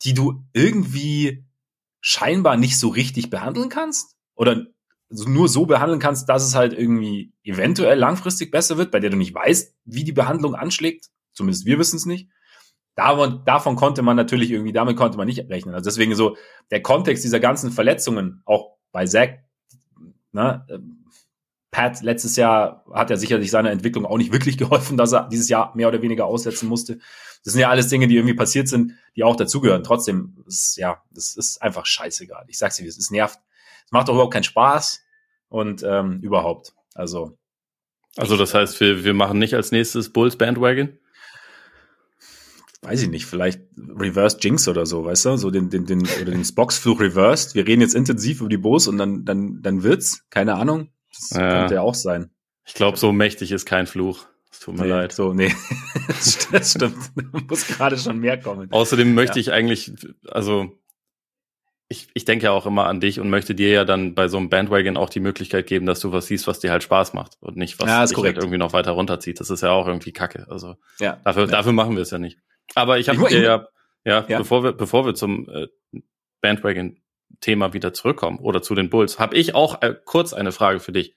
die 0.03 0.13
du 0.13 0.43
irgendwie 0.53 1.43
scheinbar 1.99 2.55
nicht 2.55 2.79
so 2.79 2.89
richtig 2.89 3.29
behandeln 3.29 3.69
kannst 3.69 4.15
oder 4.35 4.67
nur 5.09 5.49
so 5.49 5.65
behandeln 5.65 5.99
kannst, 5.99 6.29
dass 6.29 6.45
es 6.45 6.55
halt 6.55 6.73
irgendwie 6.73 7.33
eventuell 7.43 7.97
langfristig 7.97 8.51
besser 8.51 8.77
wird, 8.77 8.91
bei 8.91 8.99
der 8.99 9.09
du 9.09 9.17
nicht 9.17 9.33
weißt, 9.33 9.75
wie 9.85 10.03
die 10.03 10.11
Behandlung 10.11 10.55
anschlägt. 10.55 11.09
Zumindest 11.33 11.65
wir 11.65 11.77
wissen 11.77 11.97
es 11.97 12.05
nicht. 12.05 12.29
Davon, 12.95 13.43
davon 13.45 13.75
konnte 13.75 14.01
man 14.01 14.15
natürlich 14.15 14.51
irgendwie, 14.51 14.71
damit 14.71 14.95
konnte 14.95 15.17
man 15.17 15.27
nicht 15.27 15.49
rechnen. 15.49 15.75
Also 15.75 15.89
deswegen 15.89 16.15
so 16.15 16.37
der 16.71 16.81
Kontext 16.81 17.23
dieser 17.23 17.41
ganzen 17.41 17.71
Verletzungen, 17.71 18.41
auch 18.45 18.77
bei 18.91 19.05
Zack, 19.05 19.43
ne, 20.31 20.65
Pat 21.75 22.01
letztes 22.01 22.37
Jahr 22.37 22.85
hat 22.93 23.09
ja 23.09 23.17
sicherlich 23.17 23.51
seiner 23.51 23.69
Entwicklung 23.69 24.05
auch 24.05 24.17
nicht 24.17 24.31
wirklich 24.31 24.57
geholfen, 24.59 24.95
dass 24.95 25.11
er 25.11 25.27
dieses 25.27 25.49
Jahr 25.49 25.75
mehr 25.75 25.89
oder 25.89 26.01
weniger 26.01 26.25
aussetzen 26.25 26.69
musste. 26.69 26.99
Das 27.43 27.51
sind 27.51 27.61
ja 27.61 27.69
alles 27.69 27.89
Dinge, 27.89 28.07
die 28.07 28.15
irgendwie 28.15 28.33
passiert 28.33 28.69
sind, 28.69 28.93
die 29.17 29.25
auch 29.25 29.35
dazugehören. 29.35 29.83
Trotzdem, 29.83 30.37
ist, 30.47 30.77
ja, 30.77 31.03
das 31.11 31.35
ist 31.35 31.61
einfach 31.61 31.85
scheißegal. 31.85 32.45
Ich 32.47 32.57
sag's 32.57 32.77
dir, 32.77 32.87
es 32.87 33.11
nervt. 33.11 33.39
Es 33.85 33.91
macht 33.91 34.07
doch 34.07 34.13
überhaupt 34.13 34.33
keinen 34.33 34.43
Spaß 34.43 35.03
und 35.49 35.83
ähm, 35.83 36.21
überhaupt. 36.21 36.73
Also. 36.93 37.37
Also 38.15 38.37
das 38.37 38.53
heißt, 38.53 38.79
wir, 38.79 39.03
wir 39.03 39.13
machen 39.13 39.37
nicht 39.37 39.53
als 39.53 39.73
nächstes 39.73 40.13
Bulls 40.13 40.37
Bandwagon? 40.37 40.97
Weiß 42.85 43.03
ich 43.03 43.09
nicht, 43.09 43.25
vielleicht 43.25 43.61
Reverse 43.77 44.37
Jinx 44.39 44.67
oder 44.67 44.85
so, 44.85 45.05
weißt 45.05 45.25
du, 45.25 45.37
so 45.37 45.51
den, 45.51 45.69
den, 45.69 45.85
den, 45.85 46.01
oder 46.01 46.31
den 46.31 46.45
Spox-Fluch 46.45 46.99
reversed. 46.99 47.55
Wir 47.55 47.65
reden 47.65 47.81
jetzt 47.81 47.95
intensiv 47.95 48.41
über 48.41 48.49
die 48.49 48.57
Bulls 48.57 48.87
und 48.87 48.97
dann, 48.97 49.25
dann, 49.25 49.61
dann 49.61 49.83
wird's, 49.83 50.25
keine 50.29 50.55
Ahnung. 50.55 50.89
Das 51.13 51.31
ja. 51.31 51.59
könnte 51.59 51.75
ja 51.75 51.81
auch 51.81 51.95
sein. 51.95 52.29
Ich 52.65 52.73
glaube, 52.73 52.97
so 52.97 53.11
mächtig 53.11 53.51
ist 53.51 53.65
kein 53.65 53.87
Fluch. 53.87 54.27
Es 54.51 54.59
tut 54.59 54.75
mir 54.75 54.83
nee, 54.83 54.89
leid. 54.89 55.11
So, 55.11 55.33
nee. 55.33 55.53
das 56.07 56.71
stimmt. 56.71 56.95
Da 57.15 57.39
muss 57.49 57.67
gerade 57.67 57.97
schon 57.97 58.19
mehr 58.19 58.39
kommen. 58.39 58.71
Außerdem 58.71 59.13
möchte 59.13 59.39
ja. 59.39 59.41
ich 59.41 59.51
eigentlich, 59.51 59.91
also 60.29 60.71
ich, 61.87 62.07
ich 62.13 62.25
denke 62.25 62.45
ja 62.45 62.51
auch 62.51 62.65
immer 62.65 62.87
an 62.87 62.99
dich 62.99 63.19
und 63.19 63.29
möchte 63.29 63.53
dir 63.53 63.69
ja 63.69 63.85
dann 63.85 64.15
bei 64.15 64.27
so 64.27 64.37
einem 64.37 64.49
Bandwagon 64.49 64.97
auch 64.97 65.09
die 65.09 65.19
Möglichkeit 65.19 65.67
geben, 65.67 65.85
dass 65.85 65.99
du 65.99 66.11
was 66.11 66.27
siehst, 66.27 66.47
was 66.47 66.59
dir 66.59 66.71
halt 66.71 66.83
Spaß 66.83 67.13
macht 67.13 67.37
und 67.41 67.57
nicht, 67.57 67.79
was 67.79 67.87
ja, 67.87 68.05
dich 68.05 68.17
halt 68.17 68.37
irgendwie 68.37 68.57
noch 68.57 68.73
weiter 68.73 68.91
runterzieht. 68.91 69.39
Das 69.39 69.49
ist 69.49 69.61
ja 69.61 69.71
auch 69.71 69.87
irgendwie 69.87 70.11
Kacke. 70.11 70.47
Also 70.49 70.75
ja, 70.99 71.19
dafür, 71.23 71.45
ja. 71.45 71.51
dafür 71.51 71.73
machen 71.73 71.95
wir 71.95 72.01
es 72.01 72.11
ja 72.11 72.17
nicht. 72.17 72.39
Aber 72.73 72.97
ich 72.99 73.09
habe 73.09 73.27
dir 73.27 73.41
ja, 73.41 73.67
ja, 74.03 74.25
ja, 74.27 74.37
bevor 74.37 74.63
wir, 74.63 74.73
bevor 74.73 75.05
wir 75.05 75.15
zum 75.15 75.47
äh, 75.49 75.67
Bandwagon-Thema 76.41 77.73
wieder 77.73 77.93
zurückkommen 77.93 78.39
oder 78.39 78.61
zu 78.61 78.75
den 78.75 78.89
Bulls, 78.89 79.19
habe 79.19 79.35
ich 79.35 79.55
auch 79.55 79.81
äh, 79.81 79.95
kurz 80.05 80.33
eine 80.33 80.51
Frage 80.51 80.79
für 80.79 80.91
dich 80.91 81.15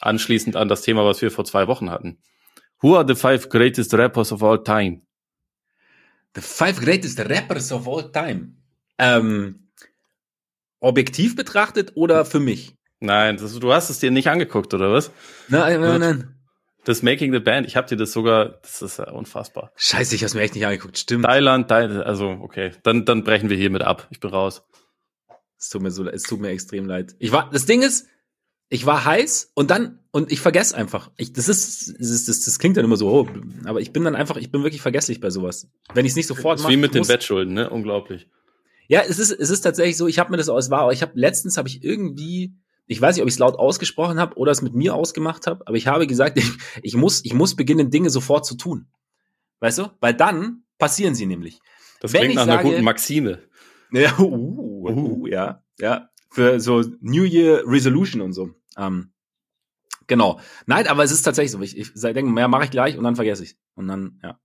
anschließend 0.00 0.56
an 0.56 0.68
das 0.68 0.82
Thema, 0.82 1.04
was 1.04 1.20
wir 1.22 1.30
vor 1.30 1.44
zwei 1.44 1.66
Wochen 1.66 1.90
hatten. 1.90 2.18
Who 2.82 2.96
are 2.96 3.06
the 3.06 3.14
five 3.14 3.48
greatest 3.48 3.92
rappers 3.94 4.32
of 4.32 4.42
all 4.42 4.62
time? 4.62 5.02
The 6.34 6.40
five 6.40 6.80
greatest 6.80 7.18
rappers 7.20 7.72
of 7.72 7.86
all 7.86 8.10
time. 8.10 8.54
Ähm, 8.98 9.70
objektiv 10.78 11.36
betrachtet 11.36 11.92
oder 11.94 12.24
für 12.24 12.40
mich? 12.40 12.76
Nein, 13.00 13.36
das, 13.36 13.58
du 13.58 13.72
hast 13.72 13.90
es 13.90 13.98
dir 13.98 14.10
nicht 14.10 14.28
angeguckt, 14.28 14.72
oder 14.74 14.92
was? 14.92 15.10
Nein, 15.48 15.80
nein, 15.80 16.00
nein. 16.00 16.39
Das 16.84 17.02
Making 17.02 17.32
the 17.32 17.40
Band, 17.40 17.66
ich 17.66 17.76
habe 17.76 17.86
dir 17.86 17.96
das 17.96 18.12
sogar, 18.12 18.60
das 18.62 18.80
ist 18.80 18.98
ja 18.98 19.10
unfassbar. 19.10 19.72
Scheiße, 19.76 20.14
ich 20.14 20.22
hab's 20.22 20.34
mir 20.34 20.40
echt 20.40 20.54
nicht 20.54 20.64
angeguckt, 20.64 20.96
stimmt. 20.98 21.24
Thailand, 21.24 21.68
Thailand, 21.68 22.04
also 22.04 22.38
okay, 22.40 22.72
dann, 22.82 23.04
dann 23.04 23.22
brechen 23.22 23.50
wir 23.50 23.56
hiermit 23.56 23.82
ab. 23.82 24.08
Ich 24.10 24.20
bin 24.20 24.30
raus. 24.30 24.62
Es 25.58 25.68
tut 25.68 25.82
mir 25.82 25.90
so, 25.90 26.08
es 26.08 26.22
tut 26.22 26.40
mir 26.40 26.48
extrem 26.48 26.86
leid. 26.86 27.14
Ich 27.18 27.32
war, 27.32 27.50
das 27.52 27.66
Ding 27.66 27.82
ist, 27.82 28.06
ich 28.70 28.86
war 28.86 29.04
heiß 29.04 29.52
und 29.54 29.70
dann, 29.70 29.98
und 30.10 30.32
ich 30.32 30.40
vergesse 30.40 30.76
einfach. 30.76 31.10
Ich, 31.16 31.32
das 31.32 31.48
ist, 31.48 31.98
das, 31.98 32.08
ist, 32.08 32.28
das, 32.28 32.40
das 32.44 32.58
klingt 32.58 32.76
dann 32.76 32.84
immer 32.84 32.96
so, 32.96 33.10
oh, 33.10 33.28
aber 33.64 33.80
ich 33.80 33.92
bin 33.92 34.04
dann 34.04 34.16
einfach, 34.16 34.36
ich 34.36 34.50
bin 34.50 34.62
wirklich 34.62 34.80
vergesslich 34.80 35.20
bei 35.20 35.28
sowas. 35.28 35.68
Wenn 35.92 36.06
ich 36.06 36.12
es 36.12 36.16
nicht 36.16 36.28
sofort 36.28 36.60
mache. 36.60 36.72
Wie 36.72 36.76
mit 36.76 36.94
den 36.94 37.06
Bettschulden, 37.06 37.52
ne? 37.52 37.68
Unglaublich. 37.68 38.28
Ja, 38.88 39.02
es 39.06 39.18
ist, 39.18 39.30
es 39.30 39.50
ist 39.50 39.60
tatsächlich 39.60 39.96
so, 39.96 40.06
ich 40.06 40.18
habe 40.18 40.30
mir 40.30 40.36
das 40.36 40.48
aus 40.48 40.70
war, 40.70 40.90
ich 40.92 41.02
habe 41.02 41.12
letztens 41.14 41.56
habe 41.58 41.68
ich 41.68 41.84
irgendwie, 41.84 42.54
ich 42.90 43.00
weiß 43.00 43.14
nicht, 43.14 43.22
ob 43.22 43.28
ich 43.28 43.34
es 43.34 43.38
laut 43.38 43.56
ausgesprochen 43.56 44.18
habe 44.18 44.36
oder 44.36 44.50
es 44.50 44.62
mit 44.62 44.74
mir 44.74 44.96
ausgemacht 44.96 45.46
habe, 45.46 45.64
aber 45.64 45.76
ich 45.76 45.86
habe 45.86 46.08
gesagt, 46.08 46.36
ich, 46.36 46.50
ich 46.82 46.96
muss, 46.96 47.24
ich 47.24 47.32
muss 47.32 47.54
beginnen, 47.54 47.90
Dinge 47.90 48.10
sofort 48.10 48.44
zu 48.44 48.56
tun. 48.56 48.88
Weißt 49.60 49.78
du? 49.78 49.90
Weil 50.00 50.14
dann 50.14 50.64
passieren 50.76 51.14
sie 51.14 51.26
nämlich. 51.26 51.60
Das 52.00 52.12
Wenn 52.12 52.22
klingt 52.22 52.34
nach 52.34 52.46
sage, 52.46 52.60
einer 52.60 52.70
guten 52.70 52.82
Maxime. 52.82 53.38
Ja, 53.92 54.12
uh, 54.18 54.24
uh, 54.24 54.88
uh, 54.88 55.26
ja, 55.28 55.62
ja. 55.78 56.08
Für 56.30 56.58
so 56.58 56.82
New 57.00 57.22
Year 57.22 57.62
Resolution 57.64 58.22
und 58.22 58.32
so. 58.32 58.50
Ähm, 58.76 59.12
genau. 60.08 60.40
Nein, 60.66 60.88
aber 60.88 61.04
es 61.04 61.12
ist 61.12 61.22
tatsächlich 61.22 61.52
so. 61.52 61.60
Ich, 61.60 61.76
ich 61.76 61.92
denke, 61.94 62.24
mehr 62.24 62.48
mache 62.48 62.64
ich 62.64 62.70
gleich 62.70 62.98
und 62.98 63.04
dann 63.04 63.14
vergesse 63.14 63.44
ich 63.44 63.56
Und 63.74 63.86
dann, 63.86 64.18
ja. 64.22 64.40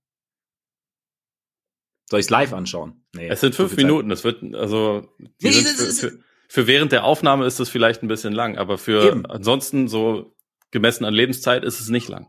Soll 2.08 2.20
ich 2.20 2.26
es 2.26 2.30
live 2.30 2.52
anschauen? 2.52 3.04
Nee, 3.12 3.28
es 3.28 3.40
sind 3.40 3.56
fünf 3.56 3.76
Minuten. 3.76 4.08
Das 4.08 4.22
wird, 4.22 4.40
also, 4.54 5.08
nee, 5.18 5.50
sind 5.50 5.66
für, 5.66 6.10
für, 6.10 6.20
für, 6.48 6.66
während 6.66 6.92
der 6.92 7.04
Aufnahme 7.04 7.46
ist 7.46 7.60
es 7.60 7.68
vielleicht 7.68 8.02
ein 8.02 8.08
bisschen 8.08 8.32
lang, 8.32 8.56
aber 8.56 8.78
für 8.78 9.04
eben. 9.06 9.26
ansonsten 9.26 9.88
so 9.88 10.34
gemessen 10.70 11.04
an 11.04 11.14
Lebenszeit 11.14 11.64
ist 11.64 11.80
es 11.80 11.88
nicht 11.88 12.08
lang. 12.08 12.28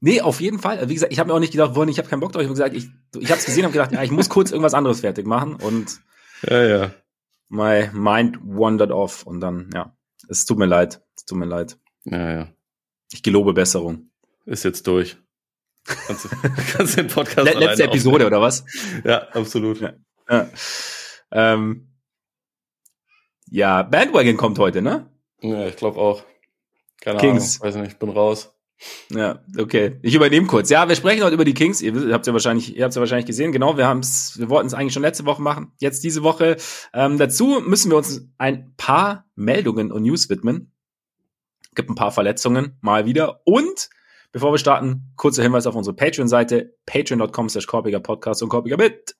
Nee, 0.00 0.22
auf 0.22 0.40
jeden 0.40 0.58
Fall. 0.58 0.88
Wie 0.88 0.94
gesagt, 0.94 1.12
ich 1.12 1.18
habe 1.18 1.28
mir 1.28 1.34
auch 1.34 1.40
nicht 1.40 1.52
gedacht, 1.52 1.74
wollen, 1.74 1.90
ich 1.90 1.98
habe 1.98 2.08
keinen 2.08 2.20
Bock 2.20 2.32
drauf. 2.32 2.40
Ich 2.42 2.48
habe 2.48 2.54
gesagt, 2.54 2.74
ich, 2.74 2.88
ich 3.18 3.30
habe 3.30 3.38
es 3.38 3.44
gesehen, 3.44 3.64
habe 3.64 3.72
gedacht, 3.72 3.92
ja, 3.92 4.02
ich 4.02 4.10
muss 4.10 4.30
kurz 4.30 4.50
irgendwas 4.50 4.72
anderes 4.72 5.00
fertig 5.00 5.26
machen 5.26 5.56
und 5.56 6.00
ja, 6.48 6.62
ja. 6.62 6.94
My 7.48 7.90
mind 7.92 8.38
wandered 8.42 8.92
off 8.92 9.24
und 9.24 9.40
dann, 9.40 9.68
ja, 9.74 9.94
es 10.28 10.46
tut 10.46 10.58
mir 10.58 10.66
leid. 10.66 11.02
Es 11.16 11.26
tut 11.26 11.36
mir 11.36 11.44
leid. 11.44 11.78
Ja, 12.04 12.32
ja. 12.32 12.48
Ich 13.12 13.22
gelobe 13.22 13.52
Besserung. 13.52 14.10
Ist 14.46 14.64
jetzt 14.64 14.86
durch. 14.86 15.18
Kannst, 15.84 16.28
kannst 16.72 16.96
den 16.96 17.08
Podcast 17.08 17.52
Le 17.52 17.58
Letzte 17.58 17.84
Episode, 17.84 18.26
oder 18.26 18.40
was? 18.40 18.64
Ja, 19.04 19.28
absolut. 19.32 19.80
Ja, 19.80 19.92
ja. 20.28 20.48
Ähm, 21.32 21.89
ja, 23.50 23.82
Bandwagon 23.82 24.36
kommt 24.36 24.58
heute, 24.58 24.82
ne? 24.82 25.10
Ja, 25.42 25.66
ich 25.66 25.76
glaube 25.76 25.98
auch. 25.98 26.22
Keine 27.00 27.18
Kings. 27.18 27.60
Ahnung, 27.60 27.74
weiß 27.74 27.80
nicht, 27.82 27.92
ich 27.92 27.98
bin 27.98 28.10
raus. 28.10 28.54
Ja, 29.10 29.40
okay. 29.58 29.98
Ich 30.02 30.14
übernehme 30.14 30.46
kurz. 30.46 30.70
Ja, 30.70 30.88
wir 30.88 30.96
sprechen 30.96 31.22
heute 31.22 31.34
über 31.34 31.44
die 31.44 31.54
Kings. 31.54 31.82
Ihr 31.82 32.12
habt 32.12 32.26
ja 32.26 32.32
wahrscheinlich, 32.32 32.76
ihr 32.76 32.84
habt 32.84 32.94
ja 32.94 33.00
wahrscheinlich 33.00 33.26
gesehen. 33.26 33.52
Genau, 33.52 33.76
wir 33.76 33.86
haben's, 33.86 34.38
wir 34.38 34.48
wollten 34.48 34.68
es 34.68 34.74
eigentlich 34.74 34.94
schon 34.94 35.02
letzte 35.02 35.26
Woche 35.26 35.42
machen. 35.42 35.72
Jetzt 35.78 36.02
diese 36.02 36.22
Woche. 36.22 36.56
Ähm, 36.94 37.18
dazu 37.18 37.60
müssen 37.66 37.90
wir 37.90 37.98
uns 37.98 38.28
ein 38.38 38.74
paar 38.76 39.26
Meldungen 39.34 39.92
und 39.92 40.02
News 40.02 40.30
widmen. 40.30 40.72
Gibt 41.74 41.90
ein 41.90 41.94
paar 41.94 42.10
Verletzungen 42.10 42.78
mal 42.80 43.04
wieder. 43.04 43.42
Und 43.44 43.90
bevor 44.32 44.52
wir 44.52 44.58
starten, 44.58 45.12
kurzer 45.16 45.42
Hinweis 45.42 45.66
auf 45.66 45.74
unsere 45.74 45.94
Patreon-Seite 45.94 46.74
patreon.com 46.86 47.48
slash 47.48 47.66
korpiger 47.66 48.00
Podcast 48.00 48.42
und 48.42 48.48
korpiger 48.48 48.78
mit 48.78 49.14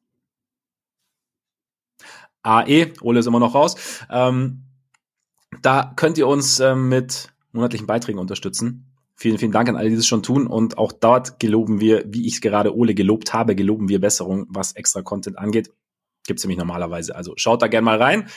AE. 2.42 2.92
Ole 3.02 3.20
ist 3.20 3.26
immer 3.26 3.40
noch 3.40 3.54
raus. 3.54 3.76
Ähm, 4.11 4.64
da 5.62 5.92
könnt 5.97 6.18
ihr 6.18 6.26
uns 6.26 6.61
ähm, 6.61 6.88
mit 6.88 7.28
monatlichen 7.52 7.87
Beiträgen 7.87 8.18
unterstützen. 8.18 8.87
Vielen, 9.16 9.38
vielen 9.38 9.52
Dank 9.52 9.68
an 9.68 9.76
alle, 9.76 9.90
die 9.90 9.97
das 9.97 10.06
schon 10.06 10.23
tun. 10.23 10.47
Und 10.47 10.78
auch 10.78 10.92
dort 10.92 11.40
geloben 11.40 11.80
wir, 11.80 12.04
wie 12.06 12.26
ich 12.26 12.35
es 12.35 12.40
gerade 12.40 12.75
Ole 12.75 12.94
gelobt 12.94 13.35
habe, 13.35 13.54
geloben 13.54 13.88
wir 13.88 14.00
Besserung, 14.00 14.47
was 14.49 14.73
extra 14.73 15.02
Content 15.02 15.38
angeht. 15.38 15.70
Gibt's 16.26 16.44
nämlich 16.44 16.59
normalerweise. 16.59 17.14
Also 17.14 17.35
schaut 17.37 17.61
da 17.61 17.66
gerne 17.66 17.85
mal 17.85 18.00
rein. 18.00 18.28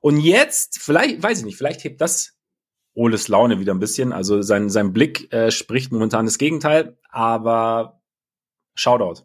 Und 0.00 0.20
jetzt, 0.20 0.78
vielleicht, 0.80 1.22
weiß 1.22 1.40
ich 1.40 1.44
nicht, 1.44 1.56
vielleicht 1.56 1.82
hebt 1.82 2.00
das 2.00 2.38
Oles 2.94 3.28
Laune 3.28 3.58
wieder 3.58 3.74
ein 3.74 3.80
bisschen. 3.80 4.12
Also 4.12 4.42
sein, 4.42 4.70
sein 4.70 4.92
Blick 4.92 5.32
äh, 5.32 5.50
spricht 5.50 5.92
momentan 5.92 6.26
das 6.26 6.38
Gegenteil, 6.38 6.98
aber 7.10 8.00
Shoutout. 8.74 9.24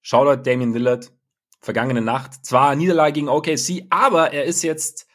Shoutout 0.00 0.42
Damien 0.42 0.72
Lillard. 0.72 1.12
Vergangene 1.60 2.00
Nacht. 2.00 2.44
Zwar 2.46 2.74
Niederlage 2.76 3.12
gegen 3.12 3.28
OKC, 3.28 3.86
aber 3.90 4.32
er 4.32 4.44
ist 4.44 4.62
jetzt 4.62 5.08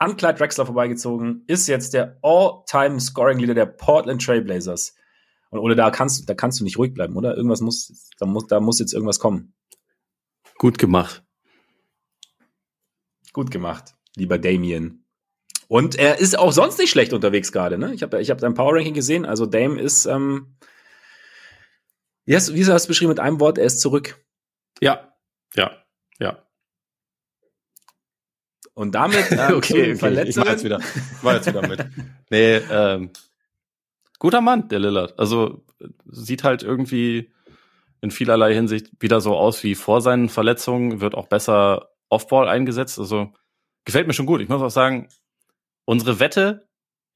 an 0.00 0.16
Clyde 0.16 0.38
Drexler 0.38 0.64
vorbeigezogen, 0.64 1.44
ist 1.46 1.66
jetzt 1.66 1.92
der 1.92 2.18
All-Time-Scoring-Leader 2.22 3.54
der 3.54 3.66
Portland 3.66 4.24
Trailblazers. 4.24 4.94
Und 5.50 5.58
Ole, 5.58 5.76
da 5.76 5.90
kannst, 5.90 6.28
da 6.28 6.34
kannst 6.34 6.58
du 6.58 6.64
nicht 6.64 6.78
ruhig 6.78 6.94
bleiben, 6.94 7.16
oder? 7.16 7.36
Irgendwas 7.36 7.60
muss, 7.60 8.08
da 8.18 8.24
muss, 8.24 8.46
da 8.46 8.60
muss 8.60 8.78
jetzt 8.78 8.94
irgendwas 8.94 9.18
kommen. 9.18 9.52
Gut 10.56 10.78
gemacht. 10.78 11.22
Gut 13.32 13.50
gemacht, 13.50 13.94
lieber 14.16 14.38
Damien. 14.38 15.04
Und 15.68 15.96
er 15.96 16.18
ist 16.18 16.38
auch 16.38 16.52
sonst 16.52 16.78
nicht 16.78 16.90
schlecht 16.90 17.12
unterwegs 17.12 17.52
gerade. 17.52 17.78
Ne? 17.78 17.94
Ich 17.94 18.02
habe 18.02 18.20
ich 18.20 18.30
hab 18.30 18.38
dein 18.38 18.54
Power 18.54 18.74
Ranking 18.74 18.94
gesehen. 18.94 19.24
Also 19.24 19.46
Dame 19.46 19.80
ist, 19.80 20.06
ähm, 20.06 20.56
wie 22.24 22.34
hast, 22.34 22.54
wie 22.54 22.60
hast 22.60 22.68
du 22.68 22.72
das 22.72 22.86
beschrieben 22.86 23.10
mit 23.10 23.20
einem 23.20 23.38
Wort? 23.38 23.58
Er 23.58 23.66
ist 23.66 23.80
zurück. 23.80 24.24
Ja, 24.80 25.09
ja, 25.54 25.70
ja. 26.18 26.42
Und 28.74 28.94
damit 28.94 29.26
ähm, 29.30 29.54
okay, 29.56 29.94
okay. 29.94 30.22
Ich 30.26 30.36
war 30.36 30.46
jetzt 30.46 30.64
wieder, 30.64 30.80
war 31.22 31.34
jetzt 31.34 31.46
wieder 31.46 31.66
mit. 31.66 31.86
nee, 32.30 32.56
ähm, 32.56 33.10
guter 34.18 34.40
Mann, 34.40 34.68
der 34.68 34.78
Lillard. 34.78 35.18
Also 35.18 35.64
sieht 36.06 36.44
halt 36.44 36.62
irgendwie 36.62 37.32
in 38.00 38.10
vielerlei 38.10 38.54
Hinsicht 38.54 38.90
wieder 39.00 39.20
so 39.20 39.36
aus 39.36 39.62
wie 39.62 39.74
vor 39.74 40.00
seinen 40.00 40.28
Verletzungen, 40.28 41.00
wird 41.00 41.14
auch 41.14 41.26
besser 41.26 41.90
Offball 42.08 42.48
eingesetzt. 42.48 42.98
Also 42.98 43.32
gefällt 43.84 44.06
mir 44.06 44.14
schon 44.14 44.26
gut. 44.26 44.40
Ich 44.40 44.48
muss 44.48 44.62
auch 44.62 44.70
sagen, 44.70 45.08
unsere 45.84 46.20
Wette, 46.20 46.68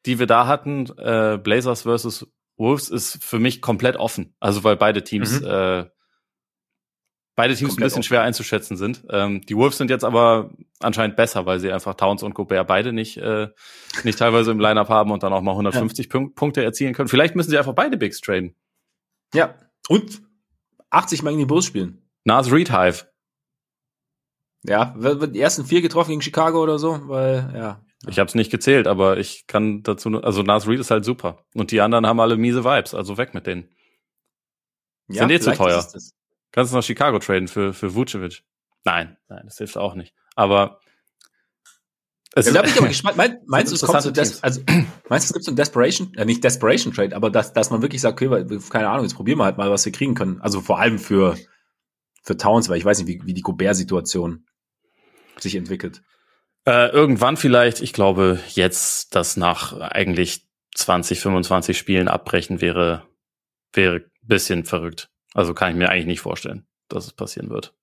die 0.07 0.19
wir 0.19 0.27
da 0.27 0.47
hatten, 0.47 0.87
äh, 0.99 1.39
Blazers 1.43 1.83
versus 1.83 2.31
Wolves, 2.57 2.91
ist 2.91 3.23
für 3.25 3.39
mich 3.39 3.63
komplett 3.63 3.97
offen. 3.97 4.35
Also 4.41 4.65
weil 4.65 4.77
beide 4.77 5.03
Teams, 5.03 5.41
mhm. 5.41 5.47
äh, 5.47 5.87
beide 7.35 7.55
Teams 7.55 7.73
ein 7.73 7.77
bisschen 7.77 7.99
offen. 7.99 8.03
schwer 8.05 8.23
einzuschätzen 8.23 8.77
sind. 8.77 9.05
Ähm, 9.11 9.41
die 9.43 9.57
Wolves 9.57 9.79
sind 9.79 9.91
jetzt 9.91 10.05
aber 10.05 10.51
anscheinend 10.81 11.17
besser, 11.17 11.47
weil 11.47 11.61
sie 11.61 11.73
einfach 11.73 11.95
Towns 11.95 12.23
und 12.23 12.35
Gobert 12.35 12.67
beide 12.67 12.93
nicht, 12.93 13.17
äh, 13.17 13.49
nicht 14.05 14.19
teilweise 14.19 14.51
im 14.51 14.61
Lineup 14.61 14.89
haben 14.89 15.11
und 15.11 15.23
dann 15.23 15.33
auch 15.33 15.43
mal 15.43 15.53
150 15.53 16.09
ja. 16.13 16.27
Punkte 16.35 16.63
erzielen 16.63 16.95
können. 16.95 17.09
Vielleicht 17.09 17.35
müssen 17.35 17.51
sie 17.51 17.59
einfach 17.59 17.75
beide 17.75 17.97
Bigs 17.97 18.21
traden. 18.21 18.55
Ja. 19.35 19.55
Und 19.89 20.23
80 20.91 21.23
Mal 21.23 21.33
in 21.33 21.39
die 21.39 21.47
Bulls 21.47 21.67
spielen. 21.67 22.09
Nas 22.25 22.51
Reed 22.51 22.71
Hive. 22.71 23.07
Ja, 24.67 24.95
wird 24.97 25.35
die 25.35 25.41
ersten 25.41 25.67
vier 25.67 25.83
getroffen 25.83 26.11
gegen 26.11 26.23
Chicago 26.23 26.63
oder 26.63 26.79
so, 26.79 27.09
weil, 27.09 27.53
ja. 27.55 27.85
Ich 28.07 28.19
habe 28.19 28.29
es 28.29 28.35
nicht 28.35 28.51
gezählt, 28.51 28.87
aber 28.87 29.19
ich 29.19 29.47
kann 29.47 29.83
dazu, 29.83 30.09
nur, 30.09 30.25
also 30.25 30.43
Nas 30.43 30.67
Reed 30.67 30.81
ist 30.81 30.91
halt 30.91 31.05
super. 31.05 31.45
Und 31.55 31.71
die 31.71 31.81
anderen 31.81 32.07
haben 32.07 32.21
alle 32.21 32.37
miese 32.37 32.65
Vibes, 32.65 32.95
also 32.95 33.19
weg 33.19 33.35
mit 33.35 33.47
denen. 33.47 33.69
Ja, 35.09 35.21
Sind 35.21 35.31
eh 35.31 35.41
zu 35.41 35.53
teuer. 35.53 35.87
Kannst 36.55 36.73
du 36.73 36.77
nach 36.77 36.85
Chicago 36.85 37.19
traden 37.19 37.49
für, 37.49 37.75
für 37.75 37.97
Vucevic? 37.97 38.45
Nein, 38.85 39.17
nein, 39.29 39.43
das 39.45 39.59
hilft 39.59 39.77
auch 39.77 39.97
nicht. 39.97 40.15
Aber 40.37 40.79
es 42.33 42.47
ja, 42.47 42.53
da 42.53 42.63
bin 42.63 42.71
ich 42.71 42.79
aber 42.79 42.87
gespannt. 42.91 43.17
Mein, 43.17 43.39
meinst 43.47 43.73
du, 43.73 43.75
es 43.75 43.83
kommt 43.83 44.01
so 44.03 44.13
Des 44.13 44.41
also, 44.41 44.61
meinst 45.09 45.29
du, 45.29 45.31
es 45.31 45.33
gibt 45.33 45.45
so 45.45 45.51
ein 45.51 45.57
Desperation, 45.57 46.15
äh, 46.15 46.25
nicht 46.25 46.45
Desperation 46.45 46.95
Trade, 46.95 47.17
aber 47.17 47.29
dass, 47.29 47.53
dass 47.55 47.71
man 47.71 47.83
wirklich 47.83 48.01
sagt, 48.01 48.23
okay, 48.23 48.47
keine 48.71 48.89
Ahnung, 48.89 49.05
jetzt 49.05 49.17
probieren 49.17 49.41
wir 49.41 49.47
halt 49.47 49.59
mal, 49.59 49.69
was 49.69 49.85
wir 49.85 49.91
kriegen 49.91 50.15
können. 50.15 50.41
Also 50.43 50.61
vor 50.61 50.79
allem 50.79 51.01
für, 51.01 51.37
für 52.23 52.37
Towns, 52.37 52.69
weil 52.69 52.79
ich 52.79 52.85
weiß 52.85 53.01
nicht, 53.01 53.09
wie, 53.09 53.27
wie 53.27 53.35
die 53.35 53.43
Gobert-Situation 53.43 54.47
sich 55.41 55.57
entwickelt. 55.57 56.03
Äh, 56.67 56.91
irgendwann 56.91 57.37
vielleicht, 57.37 57.81
ich 57.81 57.93
glaube, 57.93 58.39
jetzt 58.51 59.17
das 59.17 59.37
nach 59.37 59.73
eigentlich 59.81 60.47
20, 60.77 61.19
25 61.19 61.77
Spielen 61.77 62.07
abbrechen 62.07 62.61
wäre, 62.61 63.09
wäre 63.73 64.05
bisschen 64.23 64.65
verrückt. 64.65 65.11
Also 65.35 65.53
kann 65.53 65.71
ich 65.71 65.77
mir 65.77 65.91
eigentlich 65.91 66.07
nicht 66.07 66.21
vorstellen, 66.21 66.65
dass 66.89 67.07
es 67.07 67.13
passieren 67.13 67.51
wird. 67.51 67.75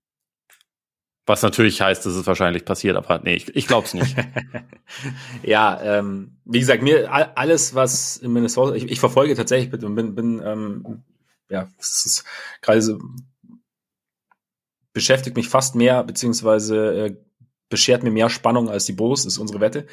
Was 1.27 1.43
natürlich 1.43 1.79
heißt, 1.81 2.03
dass 2.05 2.15
es 2.15 2.25
wahrscheinlich 2.25 2.65
passiert, 2.65 2.97
aber 2.97 3.19
nee, 3.19 3.35
ich, 3.35 3.55
ich 3.55 3.67
glaube 3.67 3.85
es 3.85 3.93
nicht. 3.93 4.15
ja, 5.43 5.79
ähm, 5.83 6.37
wie 6.45 6.59
gesagt, 6.59 6.81
mir 6.81 7.13
alles, 7.13 7.75
was 7.75 8.17
in 8.17 8.33
Minnesota, 8.33 8.73
ich, 8.73 8.89
ich 8.89 8.99
verfolge 8.99 9.35
tatsächlich 9.35 9.69
bin, 9.69 10.15
bin 10.15 10.41
ähm, 10.43 11.03
ja, 11.49 11.69
es 11.77 12.05
ist 12.05 12.25
gerade 12.61 12.81
so, 12.81 12.99
beschäftigt 14.93 15.37
mich 15.37 15.47
fast 15.47 15.75
mehr, 15.75 16.03
beziehungsweise 16.03 17.05
äh, 17.05 17.15
beschert 17.69 18.03
mir 18.03 18.11
mehr 18.11 18.29
Spannung 18.29 18.69
als 18.69 18.85
die 18.85 18.93
Bulls, 18.93 19.25
ist 19.25 19.37
unsere 19.37 19.59
Wette. 19.59 19.87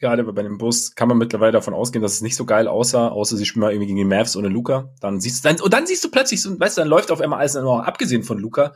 Gerade 0.00 0.22
bei 0.24 0.42
dem 0.42 0.58
Bus 0.58 0.94
kann 0.94 1.08
man 1.08 1.18
mittlerweile 1.18 1.52
davon 1.52 1.74
ausgehen, 1.74 2.02
dass 2.02 2.12
es 2.12 2.20
nicht 2.20 2.36
so 2.36 2.44
geil 2.44 2.68
aussah, 2.68 3.08
außer 3.08 3.36
sie 3.36 3.46
spielen 3.46 3.62
mal 3.62 3.72
irgendwie 3.72 3.88
gegen 3.88 3.98
die 3.98 4.04
Mavs 4.04 4.36
ohne 4.36 4.48
Luca. 4.48 4.92
Dann 5.00 5.20
siehst 5.20 5.44
du 5.44 5.48
dann, 5.48 5.60
und 5.60 5.72
dann 5.72 5.86
siehst 5.86 6.04
du 6.04 6.10
plötzlich 6.10 6.40
so, 6.40 6.58
weißt 6.58 6.76
du, 6.76 6.82
dann 6.82 6.88
läuft 6.88 7.10
auf 7.10 7.20
einmal 7.20 7.40
alles 7.40 7.54
noch 7.54 7.80
abgesehen 7.80 8.22
von 8.22 8.38
Luca, 8.38 8.74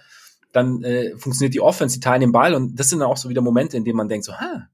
dann 0.53 0.83
äh, 0.83 1.17
funktioniert 1.17 1.55
die 1.55 1.61
Offense, 1.61 1.97
die 1.97 2.01
teilen 2.01 2.21
den 2.21 2.33
Ball 2.33 2.55
und 2.55 2.79
das 2.79 2.91
sind 2.91 2.99
dann 2.99 3.09
auch 3.09 3.17
so 3.17 3.29
wieder 3.29 3.41
Momente, 3.41 3.77
in 3.77 3.85
denen 3.85 3.97
man 3.97 4.09
denkt 4.09 4.25
so, 4.25 4.35
ha, 4.35 4.69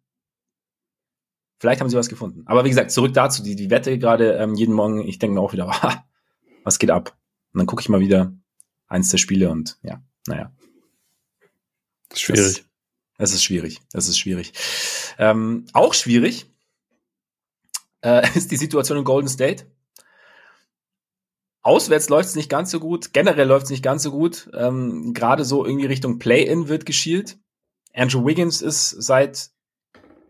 vielleicht 1.58 1.80
haben 1.82 1.90
sie 1.90 1.96
was 1.96 2.08
gefunden. 2.08 2.44
Aber 2.46 2.64
wie 2.64 2.70
gesagt, 2.70 2.92
zurück 2.92 3.12
dazu, 3.12 3.42
die, 3.42 3.54
die 3.54 3.70
Wette 3.70 3.98
gerade 3.98 4.32
ähm, 4.34 4.54
jeden 4.54 4.74
Morgen, 4.74 5.06
ich 5.06 5.18
denke 5.18 5.34
mir 5.34 5.40
auch 5.40 5.52
wieder, 5.52 5.68
ha, 5.82 6.04
was 6.64 6.78
geht 6.78 6.90
ab? 6.90 7.16
Und 7.52 7.58
dann 7.58 7.66
gucke 7.66 7.82
ich 7.82 7.90
mal 7.90 8.00
wieder 8.00 8.32
eins 8.86 9.10
der 9.10 9.18
Spiele 9.18 9.50
und 9.50 9.78
ja, 9.82 10.02
naja. 10.26 10.52
Schwierig. 12.14 12.67
Es 13.18 13.34
ist 13.34 13.42
schwierig. 13.44 13.80
Es 13.92 14.08
ist 14.08 14.18
schwierig. 14.18 14.52
Ähm, 15.18 15.66
auch 15.72 15.92
schwierig 15.92 16.46
äh, 18.00 18.26
ist 18.36 18.50
die 18.50 18.56
Situation 18.56 18.98
in 18.98 19.04
Golden 19.04 19.28
State. 19.28 19.66
Auswärts 21.62 22.08
läuft 22.08 22.30
es 22.30 22.36
nicht 22.36 22.48
ganz 22.48 22.70
so 22.70 22.80
gut, 22.80 23.12
generell 23.12 23.46
läuft 23.46 23.64
es 23.64 23.70
nicht 23.70 23.82
ganz 23.82 24.04
so 24.04 24.12
gut. 24.12 24.48
Ähm, 24.54 25.12
Gerade 25.12 25.44
so 25.44 25.66
irgendwie 25.66 25.86
Richtung 25.86 26.18
Play-In 26.18 26.68
wird 26.68 26.86
geschielt. 26.86 27.38
Andrew 27.92 28.24
Wiggins 28.24 28.62
ist 28.62 28.90
seit 28.90 29.50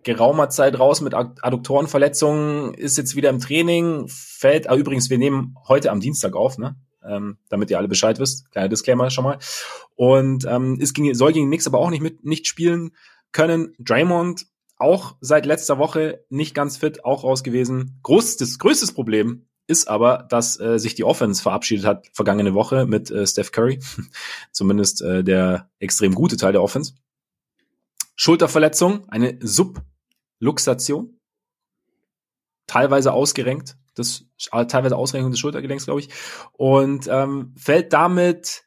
geraumer 0.02 0.48
Zeit 0.48 0.78
raus 0.78 1.02
mit 1.02 1.12
Adduktorenverletzungen, 1.14 2.72
ist 2.72 2.96
jetzt 2.96 3.14
wieder 3.14 3.28
im 3.28 3.40
Training, 3.40 4.08
fällt, 4.08 4.68
ah, 4.68 4.74
übrigens, 4.74 5.10
wir 5.10 5.18
nehmen 5.18 5.54
heute 5.68 5.90
am 5.90 6.00
Dienstag 6.00 6.34
auf, 6.34 6.56
ne? 6.56 6.76
Ähm, 7.04 7.38
damit 7.48 7.70
ihr 7.70 7.78
alle 7.78 7.88
Bescheid 7.88 8.18
wisst. 8.18 8.50
Kleiner 8.50 8.68
Disclaimer 8.68 9.10
schon 9.10 9.24
mal. 9.24 9.38
Und 9.94 10.44
ähm, 10.46 10.80
ist 10.80 10.94
gegen, 10.94 11.14
soll 11.14 11.32
gegen 11.32 11.46
Knicks 11.46 11.66
aber 11.66 11.78
auch 11.78 11.90
nicht 11.90 12.02
mit 12.02 12.24
nicht 12.24 12.46
spielen 12.46 12.90
können. 13.32 13.74
Draymond 13.78 14.46
auch 14.78 15.16
seit 15.20 15.46
letzter 15.46 15.78
Woche 15.78 16.24
nicht 16.28 16.54
ganz 16.54 16.76
fit, 16.76 17.04
auch 17.04 17.24
raus 17.24 17.42
gewesen. 17.42 17.98
Großes, 18.02 18.58
größtes 18.58 18.92
Problem 18.92 19.46
ist 19.66 19.86
aber, 19.86 20.26
dass 20.30 20.58
äh, 20.58 20.78
sich 20.78 20.94
die 20.94 21.04
Offense 21.04 21.42
verabschiedet 21.42 21.84
hat 21.84 22.06
vergangene 22.12 22.54
Woche 22.54 22.86
mit 22.86 23.10
äh, 23.10 23.26
Steph 23.26 23.52
Curry. 23.52 23.80
Zumindest 24.52 25.02
äh, 25.02 25.22
der 25.22 25.68
extrem 25.78 26.14
gute 26.14 26.36
Teil 26.36 26.52
der 26.52 26.62
Offense. 26.62 26.94
Schulterverletzung, 28.16 29.08
eine 29.08 29.38
Subluxation. 29.40 31.17
Teilweise 32.68 33.12
ausgerenkt. 33.12 33.76
Das, 33.96 34.26
äh, 34.52 34.66
teilweise 34.66 34.96
Ausrenkung 34.96 35.32
des 35.32 35.40
Schultergelenks, 35.40 35.86
glaube 35.86 36.00
ich. 36.00 36.10
Und 36.52 37.08
ähm, 37.10 37.52
fällt 37.56 37.92
damit 37.92 38.62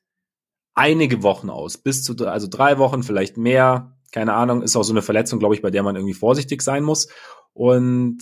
einige 0.73 1.23
Wochen 1.23 1.49
aus. 1.49 1.77
Bis 1.77 2.03
zu, 2.03 2.13
also 2.27 2.47
drei 2.49 2.77
Wochen, 2.77 3.03
vielleicht 3.03 3.37
mehr. 3.37 3.97
Keine 4.11 4.33
Ahnung. 4.33 4.61
Ist 4.61 4.75
auch 4.75 4.83
so 4.83 4.91
eine 4.91 5.01
Verletzung, 5.01 5.39
glaube 5.39 5.55
ich, 5.55 5.61
bei 5.61 5.71
der 5.71 5.83
man 5.83 5.95
irgendwie 5.95 6.13
vorsichtig 6.13 6.61
sein 6.61 6.83
muss. 6.83 7.07
Und 7.53 8.19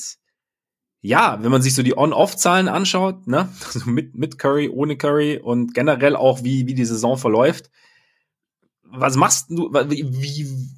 ja, 1.02 1.40
wenn 1.42 1.52
man 1.52 1.62
sich 1.62 1.74
so 1.74 1.82
die 1.82 1.98
On-Off-Zahlen 1.98 2.68
anschaut, 2.68 3.26
ne, 3.28 3.50
also 3.66 3.90
mit, 3.90 4.16
mit 4.16 4.38
Curry, 4.38 4.70
ohne 4.70 4.98
Curry 4.98 5.40
und 5.42 5.74
generell 5.74 6.16
auch 6.16 6.44
wie, 6.44 6.68
wie 6.68 6.76
die 6.76 6.86
Saison 6.86 7.18
verläuft, 7.18 7.72
was 8.84 9.16
machst 9.16 9.50
du, 9.50 9.72
wie, 9.72 10.06
wie 10.12 10.70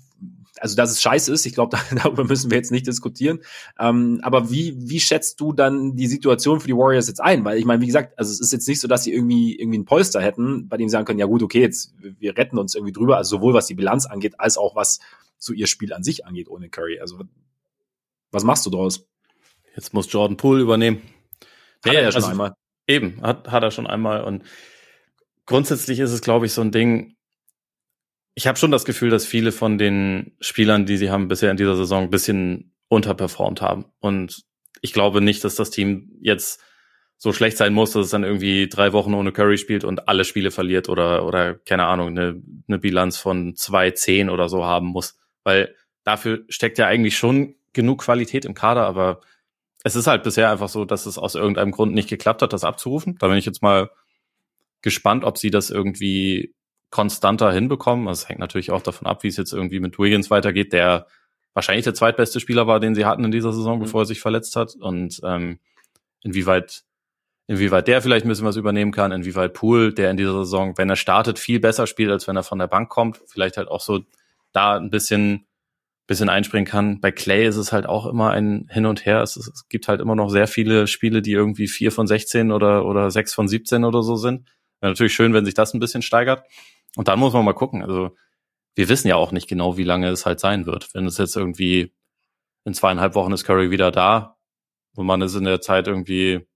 also 0.62 0.76
dass 0.76 0.92
es 0.92 1.02
scheiße 1.02 1.34
ist, 1.34 1.46
ich 1.46 1.54
glaube, 1.54 1.78
darüber 2.04 2.24
müssen 2.24 2.52
wir 2.52 2.58
jetzt 2.58 2.72
nicht 2.72 2.88
diskutieren. 2.88 3.40
Ähm, 3.80 4.20
aber 4.22 4.52
wie, 4.52 4.76
wie 4.78 5.00
schätzt 5.00 5.40
du 5.40 5.54
dann 5.54 5.96
die 5.96 6.08
Situation 6.08 6.60
für 6.60 6.68
die 6.68 6.76
Warriors 6.76 7.08
jetzt 7.08 7.20
ein? 7.20 7.44
Weil 7.44 7.58
ich 7.58 7.66
meine, 7.66 7.82
wie 7.82 7.88
gesagt, 7.88 8.18
also 8.18 8.32
es 8.32 8.40
ist 8.40 8.54
jetzt 8.54 8.68
nicht 8.68 8.80
so, 8.80 8.88
dass 8.88 9.04
sie 9.04 9.14
irgendwie 9.14 9.58
irgendwie 9.58 9.80
ein 9.80 9.86
Polster 9.86 10.22
hätten, 10.22 10.70
bei 10.70 10.78
dem 10.78 10.88
sie 10.88 10.94
sagen 10.94 11.06
können, 11.06 11.20
ja 11.20 11.26
gut, 11.26 11.42
okay, 11.42 11.62
jetzt 11.62 11.94
wir 11.98 12.38
retten 12.38 12.58
uns 12.58 12.76
irgendwie 12.76 12.94
drüber, 12.94 13.18
also 13.18 13.38
sowohl 13.38 13.54
was 13.54 13.68
die 13.68 13.76
Bilanz 13.76 14.06
angeht, 14.06 14.40
als 14.40 14.58
auch 14.58 14.76
was 14.76 15.00
so 15.38 15.54
ihr 15.54 15.68
Spiel 15.68 15.94
an 15.94 16.04
sich 16.04 16.26
angeht 16.26 16.48
ohne 16.48 16.70
Curry. 16.70 17.00
Also 17.00 17.24
was 18.32 18.44
machst 18.44 18.66
du 18.66 18.70
daraus? 18.70 19.08
Jetzt 19.76 19.94
muss 19.94 20.12
Jordan 20.12 20.38
Poole 20.38 20.62
übernehmen. 20.62 21.02
Hat 21.84 21.94
er 21.94 22.04
ja 22.04 22.12
schon 22.12 22.22
also, 22.22 22.32
einmal. 22.32 22.54
Eben, 22.88 23.22
hat, 23.22 23.50
hat 23.50 23.64
er 23.64 23.72
schon 23.72 23.88
einmal. 23.88 24.24
Und 24.24 24.44
grundsätzlich 25.46 26.00
ist 26.00 26.12
es, 26.12 26.22
glaube 26.22 26.46
ich, 26.46 26.54
so 26.54 26.62
ein 26.62 26.72
Ding. 26.72 27.16
Ich 28.34 28.48
habe 28.48 28.58
schon 28.58 28.72
das 28.72 28.86
Gefühl, 28.86 29.10
dass 29.10 29.26
viele 29.26 29.52
von 29.52 29.78
den 29.78 30.36
Spielern, 30.40 30.86
die 30.86 30.98
sie 30.98 31.10
haben 31.10 31.28
bisher 31.28 31.52
in 31.52 31.58
dieser 31.58 31.76
Saison, 31.76 32.04
ein 32.04 32.10
bisschen 32.10 32.74
unterperformt 32.88 33.62
haben. 33.62 33.86
Und 34.00 34.44
ich 34.82 34.94
glaube 34.94 35.22
nicht, 35.22 35.44
dass 35.44 35.56
das 35.56 35.70
Team 35.70 36.18
jetzt 36.22 36.62
so 37.18 37.34
schlecht 37.34 37.58
sein 37.58 37.74
muss, 37.74 37.92
dass 37.92 38.06
es 38.06 38.12
dann 38.12 38.24
irgendwie 38.24 38.68
drei 38.68 38.94
Wochen 38.94 39.14
ohne 39.14 39.32
Curry 39.32 39.58
spielt 39.58 39.84
und 39.84 40.08
alle 40.08 40.26
Spiele 40.26 40.50
verliert 40.50 40.90
oder, 40.90 41.26
oder 41.26 41.54
keine 41.54 41.86
Ahnung, 41.86 42.10
eine, 42.10 42.42
eine 42.68 42.80
Bilanz 42.80 43.18
von 43.18 43.56
zwei 43.56 43.92
zehn 43.92 44.30
oder 44.30 44.50
so 44.50 44.66
haben 44.66 44.88
muss. 44.88 45.20
Weil 45.44 45.76
dafür 46.04 46.44
steckt 46.50 46.80
ja 46.80 46.88
eigentlich 46.88 47.18
schon 47.18 47.56
genug 47.74 48.02
Qualität 48.02 48.44
im 48.46 48.56
Kader, 48.56 48.88
aber 48.88 49.22
es 49.84 49.96
ist 49.96 50.08
halt 50.08 50.24
bisher 50.24 50.52
einfach 50.52 50.70
so, 50.70 50.84
dass 50.84 51.06
es 51.06 51.18
aus 51.18 51.36
irgendeinem 51.36 51.72
Grund 51.72 51.94
nicht 51.94 52.10
geklappt 52.10 52.42
hat, 52.42 52.54
das 52.54 52.64
abzurufen. 52.64 53.18
Da 53.20 53.28
bin 53.28 53.38
ich 53.38 53.46
jetzt 53.46 53.62
mal 53.62 53.92
gespannt, 54.82 55.24
ob 55.24 55.38
sie 55.38 55.52
das 55.52 55.70
irgendwie 55.70 56.56
konstanter 56.92 57.52
hinbekommen. 57.52 58.06
Das 58.06 58.30
hängt 58.30 58.40
natürlich 58.40 58.72
auch 58.72 58.84
davon 58.84 59.08
ab, 59.08 59.24
wie 59.24 59.30
es 59.30 59.38
jetzt 59.38 59.54
irgendwie 59.54 59.80
mit 59.80 59.98
Wiggins 59.98 60.30
weitergeht, 60.30 60.74
der 60.74 61.08
wahrscheinlich 61.54 61.86
der 61.86 61.94
zweitbeste 61.94 62.40
Spieler 62.40 62.68
war, 62.68 62.80
den 62.80 62.94
sie 62.94 63.06
hatten 63.06 63.24
in 63.24 63.32
dieser 63.32 63.54
Saison, 63.54 63.80
mhm. 63.80 63.84
bevor 63.84 64.04
er 64.04 64.06
sich 64.06 64.22
verletzt 64.22 64.56
hat. 64.56 64.76
Und 64.76 65.20
ähm, 65.24 65.60
inwieweit 66.22 66.84
inwieweit 67.52 67.88
der 67.90 68.02
vielleicht 68.02 68.26
ein 68.26 68.30
bisschen 68.30 68.46
was 68.46 68.56
übernehmen 68.56 68.92
kann, 68.92 69.12
inwieweit 69.12 69.54
Pool, 69.54 69.94
der 69.94 70.10
in 70.10 70.16
dieser 70.16 70.34
Saison, 70.46 70.78
wenn 70.78 70.90
er 70.90 70.96
startet, 70.96 71.38
viel 71.38 71.60
besser 71.60 71.86
spielt, 71.86 72.10
als 72.10 72.26
wenn 72.28 72.38
er 72.38 72.44
von 72.44 72.60
der 72.60 72.68
Bank 72.68 72.88
kommt, 72.88 73.22
vielleicht 73.28 73.58
halt 73.58 73.68
auch 73.68 73.82
so 73.82 74.00
da 74.54 74.78
ein 74.78 74.90
bisschen, 74.90 75.46
bisschen 76.08 76.30
einspringen 76.30 76.66
kann. 76.66 77.02
Bei 77.02 77.12
Clay 77.12 77.46
ist 77.46 77.58
es 77.58 77.74
halt 77.74 77.88
auch 77.88 78.06
immer 78.06 78.32
ein 78.32 78.70
Hin 78.72 78.86
und 78.86 79.06
Her. 79.06 79.22
Es, 79.22 79.36
es 79.36 79.68
gibt 79.68 79.90
halt 79.90 80.00
immer 80.00 80.16
noch 80.16 80.30
sehr 80.30 80.48
viele 80.48 80.88
Spiele, 80.88 81.22
die 81.22 81.34
irgendwie 81.34 81.68
vier 81.68 81.92
von 81.92 82.08
16 82.08 82.54
oder, 82.54 82.86
oder 82.86 83.12
sechs 83.12 83.34
von 83.34 83.50
17 83.50 83.84
oder 83.84 84.02
so 84.02 84.16
sind. 84.16 84.48
Wäre 84.80 84.94
natürlich 84.94 85.14
schön, 85.14 85.34
wenn 85.34 85.44
sich 85.44 85.54
das 85.54 85.74
ein 85.74 85.82
bisschen 85.82 86.02
steigert. 86.02 86.44
Und 86.96 87.08
dann 87.08 87.20
muss 87.20 87.34
man 87.34 87.46
mal 87.46 87.54
gucken. 87.54 87.82
Also, 87.82 88.16
wir 88.76 88.90
wissen 88.90 89.08
ja 89.08 89.16
auch 89.16 89.32
nicht 89.32 89.48
genau, 89.48 89.78
wie 89.78 89.84
lange 89.84 90.10
es 90.10 90.26
halt 90.26 90.40
sein 90.40 90.66
wird. 90.66 90.94
Wenn 90.94 91.06
es 91.06 91.18
jetzt 91.18 91.36
irgendwie 91.36 91.94
in 92.64 92.74
zweieinhalb 92.74 93.16
Wochen 93.16 93.32
ist 93.32 93.44
Curry 93.44 93.72
wieder 93.72 93.92
da 93.92 94.38
und 94.96 95.06
man 95.06 95.22
ist 95.22 95.36
in 95.36 95.46
der 95.46 95.62
Zeit 95.62 95.88
irgendwie 95.88 96.48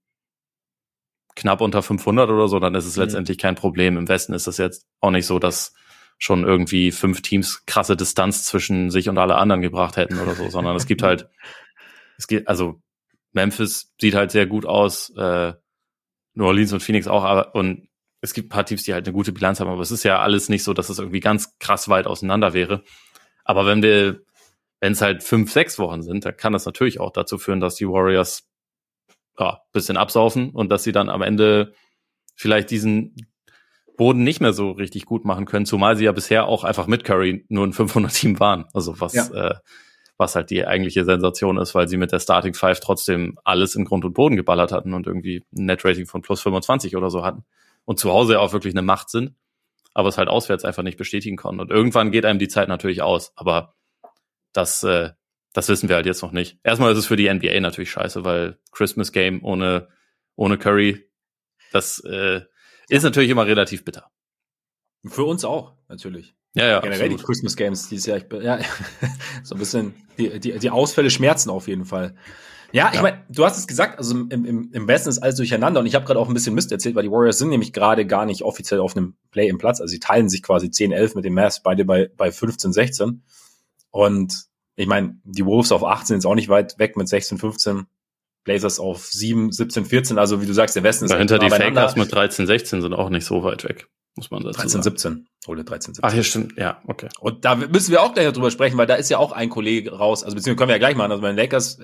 knapp 1.34 1.60
unter 1.60 1.82
500 1.82 2.30
oder 2.30 2.48
so, 2.48 2.58
dann 2.58 2.74
ist 2.74 2.86
es 2.86 2.96
mhm. 2.96 3.02
letztendlich 3.02 3.38
kein 3.38 3.54
Problem. 3.54 3.96
Im 3.96 4.08
Westen 4.08 4.32
ist 4.32 4.46
es 4.46 4.56
jetzt 4.56 4.86
auch 5.00 5.10
nicht 5.10 5.26
so, 5.26 5.38
dass 5.38 5.74
schon 6.18 6.44
irgendwie 6.44 6.92
fünf 6.92 7.20
Teams 7.20 7.64
krasse 7.66 7.96
Distanz 7.96 8.44
zwischen 8.44 8.90
sich 8.90 9.08
und 9.08 9.18
alle 9.18 9.36
anderen 9.36 9.60
gebracht 9.60 9.96
hätten 9.96 10.18
oder 10.18 10.34
so, 10.34 10.48
sondern 10.48 10.74
es 10.74 10.86
gibt 10.86 11.02
halt, 11.02 11.28
es 12.18 12.26
geht, 12.26 12.48
also 12.48 12.80
Memphis 13.32 13.92
sieht 14.00 14.14
halt 14.14 14.30
sehr 14.30 14.46
gut 14.46 14.64
aus, 14.64 15.10
äh, 15.10 15.52
New 16.32 16.46
Orleans 16.46 16.72
und 16.72 16.82
Phoenix 16.82 17.06
auch, 17.06 17.22
aber 17.22 17.54
und 17.54 17.88
es 18.26 18.34
gibt 18.34 18.48
ein 18.48 18.50
paar 18.50 18.66
Teams, 18.66 18.82
die 18.82 18.92
halt 18.92 19.06
eine 19.06 19.14
gute 19.14 19.32
Bilanz 19.32 19.60
haben, 19.60 19.70
aber 19.70 19.80
es 19.80 19.92
ist 19.92 20.02
ja 20.02 20.18
alles 20.18 20.48
nicht 20.48 20.64
so, 20.64 20.74
dass 20.74 20.88
es 20.88 20.98
irgendwie 20.98 21.20
ganz 21.20 21.56
krass 21.60 21.88
weit 21.88 22.08
auseinander 22.08 22.54
wäre. 22.54 22.82
Aber 23.44 23.66
wenn 23.66 23.82
wir, 23.82 24.20
wenn 24.80 24.92
es 24.92 25.00
halt 25.00 25.22
fünf, 25.22 25.52
sechs 25.52 25.78
Wochen 25.78 26.02
sind, 26.02 26.24
dann 26.24 26.36
kann 26.36 26.52
das 26.52 26.66
natürlich 26.66 26.98
auch 26.98 27.12
dazu 27.12 27.38
führen, 27.38 27.60
dass 27.60 27.76
die 27.76 27.88
Warriors 27.88 28.48
ja, 29.38 29.60
bisschen 29.72 29.96
absaufen 29.96 30.50
und 30.50 30.70
dass 30.70 30.82
sie 30.82 30.90
dann 30.90 31.08
am 31.08 31.22
Ende 31.22 31.72
vielleicht 32.34 32.70
diesen 32.70 33.14
Boden 33.96 34.24
nicht 34.24 34.40
mehr 34.40 34.52
so 34.52 34.72
richtig 34.72 35.06
gut 35.06 35.24
machen 35.24 35.46
können, 35.46 35.64
zumal 35.64 35.96
sie 35.96 36.04
ja 36.04 36.12
bisher 36.12 36.48
auch 36.48 36.64
einfach 36.64 36.88
mit 36.88 37.04
Curry 37.04 37.46
nur 37.48 37.64
ein 37.64 37.72
500-Team 37.72 38.40
waren. 38.40 38.64
Also 38.74 39.00
was, 39.00 39.14
ja. 39.14 39.28
äh, 39.28 39.54
was 40.18 40.34
halt 40.34 40.50
die 40.50 40.66
eigentliche 40.66 41.04
Sensation 41.04 41.58
ist, 41.58 41.76
weil 41.76 41.86
sie 41.86 41.96
mit 41.96 42.10
der 42.10 42.18
Starting 42.18 42.54
Five 42.54 42.80
trotzdem 42.80 43.38
alles 43.44 43.76
in 43.76 43.84
Grund 43.84 44.04
und 44.04 44.14
Boden 44.14 44.34
geballert 44.34 44.72
hatten 44.72 44.94
und 44.94 45.06
irgendwie 45.06 45.44
ein 45.56 45.66
Net-Rating 45.66 46.06
von 46.06 46.22
plus 46.22 46.40
25 46.40 46.96
oder 46.96 47.08
so 47.08 47.24
hatten 47.24 47.44
und 47.86 47.98
zu 47.98 48.12
Hause 48.12 48.38
auch 48.40 48.52
wirklich 48.52 48.74
eine 48.74 48.82
Macht 48.82 49.08
sind, 49.08 49.34
aber 49.94 50.10
es 50.10 50.18
halt 50.18 50.28
auswärts 50.28 50.66
einfach 50.66 50.82
nicht 50.82 50.98
bestätigen 50.98 51.38
konnten. 51.38 51.62
Und 51.62 51.70
irgendwann 51.70 52.12
geht 52.12 52.26
einem 52.26 52.38
die 52.38 52.48
Zeit 52.48 52.68
natürlich 52.68 53.00
aus, 53.00 53.32
aber 53.36 53.74
das 54.52 54.82
äh, 54.82 55.12
das 55.56 55.70
wissen 55.70 55.88
wir 55.88 55.96
halt 55.96 56.04
jetzt 56.04 56.20
noch 56.20 56.32
nicht. 56.32 56.58
Erstmal 56.64 56.92
ist 56.92 56.98
es 56.98 57.06
für 57.06 57.16
die 57.16 57.32
NBA 57.32 57.60
natürlich 57.60 57.90
scheiße, 57.90 58.26
weil 58.26 58.58
Christmas 58.72 59.10
Game 59.10 59.42
ohne, 59.42 59.88
ohne 60.34 60.58
Curry, 60.58 61.10
das 61.72 61.98
äh, 62.00 62.42
ist 62.90 63.04
natürlich 63.04 63.30
immer 63.30 63.46
relativ 63.46 63.82
bitter. 63.82 64.10
Für 65.06 65.24
uns 65.24 65.46
auch, 65.46 65.72
natürlich. 65.88 66.34
Ja, 66.52 66.66
ja. 66.66 66.80
Generell 66.80 67.04
absolut. 67.04 67.20
die 67.20 67.24
Christmas 67.24 67.56
Games 67.56 67.88
dieses 67.88 68.04
Jahr. 68.04 68.18
Ich, 68.18 68.26
ja, 68.42 68.58
so 69.44 69.54
ein 69.54 69.58
bisschen, 69.58 69.94
die, 70.18 70.38
die, 70.40 70.58
die 70.58 70.70
Ausfälle 70.70 71.08
schmerzen 71.08 71.48
auf 71.48 71.68
jeden 71.68 71.86
Fall. 71.86 72.14
Ja, 72.72 72.88
ich 72.90 72.96
ja. 72.96 73.02
meine, 73.02 73.24
du 73.28 73.44
hast 73.44 73.58
es 73.58 73.66
gesagt, 73.66 73.98
also 73.98 74.14
im, 74.14 74.30
im, 74.30 74.70
im 74.72 74.88
Westen 74.88 75.08
ist 75.08 75.18
alles 75.18 75.36
durcheinander 75.36 75.80
und 75.80 75.86
ich 75.86 75.94
habe 75.94 76.04
gerade 76.04 76.18
auch 76.18 76.28
ein 76.28 76.34
bisschen 76.34 76.54
Mist 76.54 76.72
erzählt, 76.72 76.94
weil 76.94 77.04
die 77.04 77.10
Warriors 77.10 77.38
sind 77.38 77.48
nämlich 77.48 77.72
gerade 77.72 78.06
gar 78.06 78.26
nicht 78.26 78.42
offiziell 78.42 78.80
auf 78.80 78.96
einem 78.96 79.14
Play 79.30 79.48
im 79.48 79.58
Platz. 79.58 79.80
Also 79.80 79.90
sie 79.90 80.00
teilen 80.00 80.28
sich 80.28 80.42
quasi 80.42 80.66
10-11 80.66 81.14
mit 81.14 81.24
dem 81.24 81.34
Mavs, 81.34 81.62
beide 81.62 81.84
bei, 81.84 82.10
bei 82.16 82.28
15-16. 82.28 83.20
Und 83.90 84.46
ich 84.76 84.86
meine, 84.86 85.18
die 85.24 85.46
Wolves 85.46 85.72
auf 85.72 85.84
18 85.84 86.18
ist 86.18 86.26
auch 86.26 86.34
nicht 86.34 86.48
weit 86.48 86.78
weg 86.78 86.96
mit 86.96 87.08
16, 87.08 87.38
15. 87.38 87.86
Blazers 88.44 88.78
auf 88.78 89.06
7, 89.06 89.52
17, 89.52 89.84
14. 89.84 90.18
Also 90.18 90.40
wie 90.40 90.46
du 90.46 90.54
sagst, 90.54 90.76
der 90.76 90.82
Westen 90.82 91.06
ist 91.06 91.10
Dahinter 91.10 91.38
die 91.38 91.50
Fakers 91.50 91.96
mit 91.96 92.12
13, 92.12 92.46
16 92.46 92.80
sind 92.80 92.94
auch 92.94 93.10
nicht 93.10 93.26
so 93.26 93.42
weit 93.42 93.64
weg, 93.64 93.88
muss 94.16 94.30
man 94.30 94.42
dazu 94.42 94.60
13, 94.60 94.70
sagen. 94.70 94.82
17. 94.82 95.28
Oder 95.46 95.64
13, 95.64 95.94
17. 95.94 96.04
Ach, 96.04 96.12
hier 96.12 96.22
stimmt. 96.24 96.56
Ja, 96.56 96.80
okay. 96.86 97.08
Und 97.20 97.44
da 97.44 97.54
müssen 97.54 97.90
wir 97.90 98.02
auch 98.02 98.14
gleich 98.14 98.32
drüber 98.32 98.50
sprechen, 98.50 98.78
weil 98.78 98.86
da 98.86 98.94
ist 98.94 99.10
ja 99.10 99.18
auch 99.18 99.32
ein 99.32 99.50
Kollege 99.50 99.92
raus. 99.92 100.24
Also 100.24 100.34
beziehungsweise 100.34 100.56
können 100.56 100.68
wir 100.68 100.74
ja 100.74 100.78
gleich 100.78 100.96
machen. 100.96 101.12
Also 101.12 101.22
bei 101.22 101.28
den 101.28 101.36
Lakers 101.36 101.78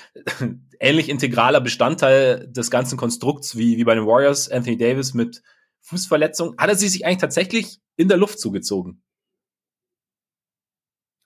ähnlich 0.80 1.08
integraler 1.08 1.60
Bestandteil 1.60 2.48
des 2.48 2.70
ganzen 2.70 2.98
Konstrukts 2.98 3.56
wie, 3.56 3.76
wie 3.78 3.84
bei 3.84 3.94
den 3.94 4.06
Warriors. 4.06 4.50
Anthony 4.50 4.76
Davis 4.76 5.14
mit 5.14 5.42
Fußverletzung. 5.82 6.56
Hat 6.58 6.68
er 6.68 6.76
sie 6.76 6.88
sich 6.88 7.06
eigentlich 7.06 7.18
tatsächlich 7.18 7.78
in 7.96 8.08
der 8.08 8.18
Luft 8.18 8.40
zugezogen? 8.40 9.02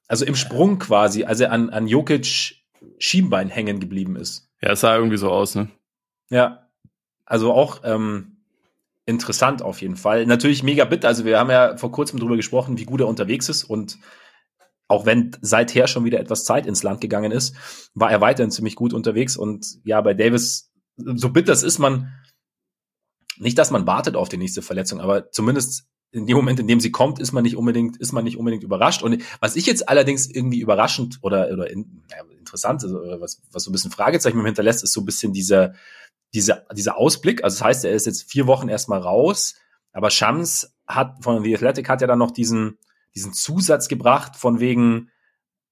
Also 0.06 0.26
im 0.26 0.34
Sprung 0.34 0.78
quasi, 0.78 1.24
als 1.24 1.40
er 1.40 1.50
an, 1.50 1.70
an 1.70 1.86
Jokic 1.86 2.62
Schienbein 2.98 3.48
hängen 3.48 3.80
geblieben 3.80 4.16
ist. 4.16 4.50
Ja, 4.60 4.72
es 4.72 4.80
sah 4.80 4.96
irgendwie 4.96 5.16
so 5.16 5.30
aus, 5.30 5.54
ne? 5.54 5.68
Ja. 6.28 6.68
Also 7.24 7.52
auch 7.52 7.80
ähm, 7.84 8.31
interessant 9.06 9.62
auf 9.62 9.82
jeden 9.82 9.96
Fall. 9.96 10.26
Natürlich 10.26 10.62
mega 10.62 10.84
bitter. 10.84 11.08
Also 11.08 11.24
wir 11.24 11.38
haben 11.38 11.50
ja 11.50 11.76
vor 11.76 11.90
kurzem 11.90 12.20
drüber 12.20 12.36
gesprochen, 12.36 12.78
wie 12.78 12.84
gut 12.84 13.00
er 13.00 13.08
unterwegs 13.08 13.48
ist 13.48 13.64
und 13.64 13.98
auch 14.92 15.06
wenn 15.06 15.34
seither 15.40 15.86
schon 15.86 16.04
wieder 16.04 16.20
etwas 16.20 16.44
Zeit 16.44 16.66
ins 16.66 16.82
Land 16.82 17.00
gegangen 17.00 17.32
ist, 17.32 17.56
war 17.94 18.10
er 18.10 18.20
weiterhin 18.20 18.50
ziemlich 18.50 18.76
gut 18.76 18.92
unterwegs. 18.92 19.38
Und 19.38 19.78
ja, 19.84 20.00
bei 20.02 20.12
Davis, 20.12 20.70
so 20.96 21.30
bitter 21.30 21.54
ist, 21.54 21.78
man, 21.78 22.12
nicht, 23.38 23.56
dass 23.56 23.70
man 23.70 23.86
wartet 23.86 24.16
auf 24.16 24.28
die 24.28 24.36
nächste 24.36 24.60
Verletzung, 24.60 25.00
aber 25.00 25.30
zumindest 25.30 25.86
in 26.10 26.26
dem 26.26 26.36
Moment, 26.36 26.60
in 26.60 26.66
dem 26.66 26.78
sie 26.78 26.90
kommt, 26.90 27.20
ist 27.20 27.32
man 27.32 27.42
nicht 27.42 27.56
unbedingt, 27.56 27.96
ist 27.96 28.12
man 28.12 28.24
nicht 28.24 28.36
unbedingt 28.36 28.64
überrascht. 28.64 29.02
Und 29.02 29.22
was 29.40 29.56
ich 29.56 29.64
jetzt 29.64 29.88
allerdings 29.88 30.28
irgendwie 30.28 30.60
überraschend 30.60 31.18
oder, 31.22 31.50
oder 31.50 31.70
in, 31.70 32.02
ja, 32.10 32.22
interessant, 32.38 32.84
also, 32.84 32.98
was, 33.18 33.40
was 33.50 33.64
so 33.64 33.70
ein 33.70 33.72
bisschen 33.72 33.90
Fragezeichen 33.90 34.44
hinterlässt, 34.44 34.84
ist 34.84 34.92
so 34.92 35.00
ein 35.00 35.06
bisschen 35.06 35.32
dieser, 35.32 35.72
dieser, 36.34 36.66
dieser 36.74 36.96
Ausblick. 36.96 37.44
Also 37.44 37.58
das 37.58 37.64
heißt, 37.64 37.84
er 37.84 37.92
ist 37.92 38.06
jetzt 38.06 38.30
vier 38.30 38.46
Wochen 38.46 38.68
erstmal 38.68 39.00
raus, 39.00 39.54
aber 39.92 40.10
Shams 40.10 40.74
hat 40.86 41.22
von 41.22 41.42
The 41.42 41.54
Athletic 41.54 41.88
hat 41.88 42.00
ja 42.00 42.06
dann 42.06 42.18
noch 42.18 42.30
diesen, 42.30 42.78
diesen 43.14 43.32
Zusatz 43.32 43.88
gebracht, 43.88 44.36
von 44.36 44.60
wegen, 44.60 45.10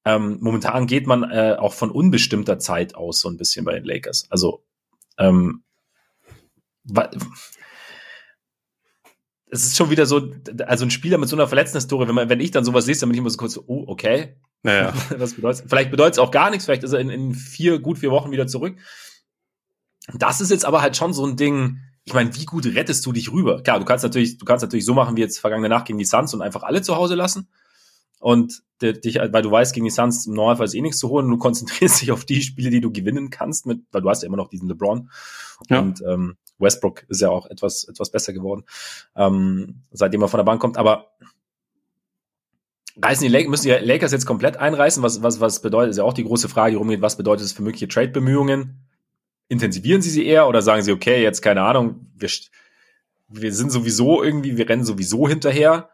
ähm, 0.04 0.38
momentan 0.40 0.86
geht 0.86 1.06
man 1.06 1.24
äh, 1.30 1.56
auch 1.58 1.72
von 1.72 1.90
unbestimmter 1.90 2.58
Zeit 2.58 2.94
aus, 2.94 3.20
so 3.20 3.28
ein 3.28 3.36
bisschen 3.36 3.64
bei 3.64 3.72
den 3.72 3.84
Lakers. 3.84 4.26
Also, 4.30 4.64
ähm, 5.18 5.62
es 9.50 9.66
ist 9.66 9.76
schon 9.76 9.90
wieder 9.90 10.06
so, 10.06 10.32
also 10.66 10.84
ein 10.84 10.90
Spieler 10.90 11.18
mit 11.18 11.28
so 11.28 11.36
einer 11.36 11.48
verletzten 11.48 11.78
Historie, 11.78 12.08
wenn 12.08 12.14
man, 12.14 12.28
wenn 12.28 12.40
ich 12.40 12.50
dann 12.50 12.64
sowas 12.64 12.84
sehe, 12.84 12.96
dann 12.96 13.08
bin 13.08 13.14
ich 13.14 13.20
immer 13.20 13.30
so 13.30 13.36
kurz, 13.36 13.58
oh, 13.58 13.84
okay. 13.86 14.36
Naja. 14.62 14.92
Was 15.16 15.34
bedeutet 15.34 15.64
Vielleicht 15.68 15.90
bedeutet 15.90 16.14
es 16.14 16.18
auch 16.18 16.30
gar 16.30 16.50
nichts, 16.50 16.66
vielleicht 16.66 16.82
ist 16.82 16.92
er 16.92 17.00
in, 17.00 17.10
in 17.10 17.34
vier, 17.34 17.78
gut 17.78 17.98
vier 17.98 18.10
Wochen 18.10 18.30
wieder 18.30 18.46
zurück. 18.46 18.76
Das 20.14 20.40
ist 20.40 20.50
jetzt 20.50 20.64
aber 20.64 20.82
halt 20.82 20.96
schon 20.96 21.12
so 21.12 21.26
ein 21.26 21.36
Ding, 21.36 21.78
ich 22.04 22.14
meine, 22.14 22.34
wie 22.34 22.44
gut 22.44 22.66
rettest 22.66 23.04
du 23.06 23.12
dich 23.12 23.32
rüber? 23.32 23.62
Klar, 23.62 23.78
du 23.78 23.84
kannst 23.84 24.02
natürlich, 24.02 24.38
du 24.38 24.44
kannst 24.44 24.62
natürlich 24.62 24.84
so 24.84 24.94
machen 24.94 25.16
wie 25.16 25.20
jetzt 25.20 25.38
vergangene 25.38 25.68
Nacht 25.68 25.86
gegen 25.86 25.98
die 25.98 26.04
Suns 26.04 26.34
und 26.34 26.42
einfach 26.42 26.62
alle 26.62 26.82
zu 26.82 26.96
Hause 26.96 27.14
lassen. 27.14 27.48
Und 28.18 28.62
dich, 28.82 29.16
weil 29.16 29.42
du 29.42 29.50
weißt, 29.50 29.74
gegen 29.74 29.84
die 29.84 29.90
Suns 29.90 30.26
im 30.26 30.34
Normalfall 30.34 30.66
ist 30.66 30.74
eh 30.74 30.80
nichts 30.80 30.98
zu 30.98 31.08
holen 31.08 31.28
du 31.28 31.38
konzentrierst 31.38 32.00
dich 32.00 32.12
auf 32.12 32.24
die 32.24 32.42
Spiele, 32.42 32.70
die 32.70 32.80
du 32.80 32.90
gewinnen 32.90 33.30
kannst, 33.30 33.66
mit, 33.66 33.82
weil 33.92 34.02
du 34.02 34.08
hast 34.08 34.22
ja 34.22 34.26
immer 34.26 34.36
noch 34.36 34.48
diesen 34.48 34.68
LeBron. 34.68 35.10
Ja. 35.68 35.80
Und 35.80 36.02
ähm, 36.06 36.36
Westbrook 36.58 37.04
ist 37.08 37.20
ja 37.20 37.30
auch 37.30 37.46
etwas, 37.46 37.84
etwas 37.84 38.10
besser 38.10 38.32
geworden, 38.32 38.64
ähm, 39.16 39.82
seitdem 39.90 40.22
er 40.22 40.28
von 40.28 40.38
der 40.38 40.44
Bank 40.44 40.60
kommt. 40.60 40.76
Aber 40.76 41.12
reißen 43.02 43.26
die 43.26 43.32
Lakers, 43.32 43.50
müssen 43.50 43.68
die 43.68 43.86
Lakers 43.86 44.12
jetzt 44.12 44.26
komplett 44.26 44.56
einreißen? 44.56 45.02
Was, 45.02 45.22
was, 45.22 45.40
was 45.40 45.62
bedeutet, 45.62 45.90
ist 45.90 45.96
ja 45.96 46.04
auch 46.04 46.12
die 46.12 46.24
große 46.24 46.48
Frage, 46.48 46.72
die 46.72 46.76
rumgeht, 46.76 47.02
was 47.02 47.16
bedeutet 47.16 47.46
es 47.46 47.52
für 47.52 47.62
mögliche 47.62 47.88
Trade-Bemühungen? 47.88 48.86
Intensivieren 49.50 50.00
sie 50.00 50.10
sie 50.10 50.24
eher 50.24 50.46
oder 50.46 50.62
sagen 50.62 50.82
sie, 50.82 50.92
okay, 50.92 51.22
jetzt 51.22 51.42
keine 51.42 51.62
Ahnung, 51.62 52.06
wir, 52.14 52.30
wir 53.28 53.52
sind 53.52 53.70
sowieso 53.70 54.22
irgendwie, 54.22 54.56
wir 54.56 54.68
rennen 54.68 54.84
sowieso 54.84 55.28
hinterher. 55.28 55.90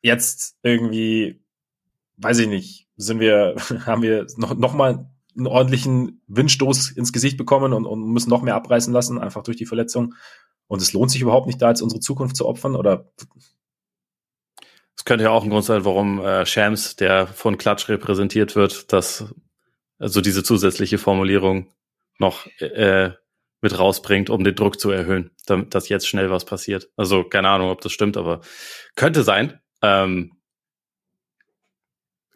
Jetzt 0.00 0.56
irgendwie, 0.62 1.42
weiß 2.18 2.38
ich 2.38 2.46
nicht, 2.46 2.88
sind 2.96 3.18
wir, 3.18 3.56
haben 3.84 4.02
wir 4.02 4.26
noch, 4.36 4.54
noch 4.54 4.74
mal 4.74 5.10
einen 5.36 5.46
ordentlichen 5.48 6.22
Windstoß 6.28 6.92
ins 6.92 7.12
Gesicht 7.12 7.36
bekommen 7.36 7.72
und, 7.72 7.84
und 7.84 8.12
müssen 8.12 8.30
noch 8.30 8.42
mehr 8.42 8.54
abreißen 8.54 8.92
lassen, 8.92 9.18
einfach 9.18 9.42
durch 9.42 9.56
die 9.56 9.66
Verletzung. 9.66 10.14
Und 10.68 10.80
es 10.80 10.92
lohnt 10.92 11.10
sich 11.10 11.20
überhaupt 11.20 11.48
nicht, 11.48 11.60
da 11.60 11.70
jetzt 11.70 11.82
unsere 11.82 12.00
Zukunft 12.00 12.36
zu 12.36 12.46
opfern, 12.46 12.76
oder? 12.76 13.12
Es 14.96 15.04
könnte 15.04 15.24
ja 15.24 15.30
auch 15.30 15.42
ein 15.42 15.50
Grund 15.50 15.64
sein, 15.64 15.84
warum 15.84 16.20
äh, 16.20 16.46
Shams, 16.46 16.94
der 16.94 17.26
von 17.26 17.58
Klatsch 17.58 17.88
repräsentiert 17.88 18.54
wird, 18.54 18.92
dass 18.92 19.34
also 19.98 20.20
diese 20.20 20.44
zusätzliche 20.44 20.98
Formulierung 20.98 21.66
noch 22.18 22.46
äh, 22.60 23.10
mit 23.60 23.78
rausbringt, 23.78 24.30
um 24.30 24.44
den 24.44 24.54
Druck 24.54 24.78
zu 24.78 24.90
erhöhen, 24.90 25.30
damit 25.46 25.74
dass 25.74 25.88
jetzt 25.88 26.06
schnell 26.06 26.30
was 26.30 26.44
passiert. 26.44 26.90
Also 26.96 27.24
keine 27.24 27.48
Ahnung, 27.48 27.70
ob 27.70 27.80
das 27.80 27.92
stimmt, 27.92 28.16
aber 28.16 28.40
könnte 28.94 29.22
sein. 29.22 29.58
Ähm, 29.82 30.32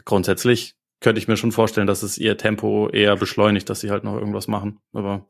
grundsätzlich 0.05 0.75
könnte 1.01 1.21
ich 1.21 1.29
mir 1.29 1.37
schon 1.37 1.53
vorstellen, 1.53 1.87
dass 1.87 2.03
es 2.03 2.19
ihr 2.19 2.37
Tempo 2.37 2.89
eher 2.89 3.17
beschleunigt, 3.17 3.69
dass 3.69 3.81
sie 3.81 3.91
halt 3.91 4.05
noch 4.05 4.17
irgendwas 4.17 4.49
machen. 4.49 4.81
Aber 4.93 5.27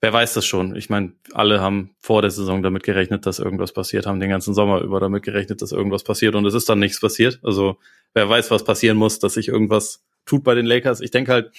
wer 0.00 0.12
weiß 0.12 0.34
das 0.34 0.44
schon? 0.44 0.76
Ich 0.76 0.90
meine, 0.90 1.12
alle 1.32 1.60
haben 1.60 1.94
vor 2.00 2.20
der 2.20 2.30
Saison 2.30 2.62
damit 2.62 2.82
gerechnet, 2.82 3.24
dass 3.24 3.38
irgendwas 3.38 3.72
passiert, 3.72 4.06
haben 4.06 4.20
den 4.20 4.30
ganzen 4.30 4.54
Sommer 4.54 4.80
über 4.80 5.00
damit 5.00 5.22
gerechnet, 5.22 5.62
dass 5.62 5.72
irgendwas 5.72 6.04
passiert 6.04 6.34
und 6.34 6.44
es 6.46 6.54
ist 6.54 6.68
dann 6.68 6.78
nichts 6.78 7.00
passiert. 7.00 7.40
Also 7.42 7.78
wer 8.12 8.28
weiß, 8.28 8.50
was 8.50 8.64
passieren 8.64 8.96
muss, 8.96 9.18
dass 9.18 9.34
sich 9.34 9.48
irgendwas 9.48 10.04
tut 10.26 10.44
bei 10.44 10.54
den 10.54 10.66
Lakers. 10.66 11.00
Ich 11.00 11.10
denke 11.10 11.32
halt, 11.32 11.52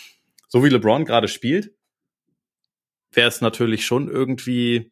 so 0.47 0.63
wie 0.63 0.69
LeBron 0.69 1.05
gerade 1.05 1.27
spielt, 1.27 1.71
wäre 3.11 3.27
es 3.27 3.41
natürlich 3.41 3.85
schon 3.85 4.09
irgendwie, 4.09 4.91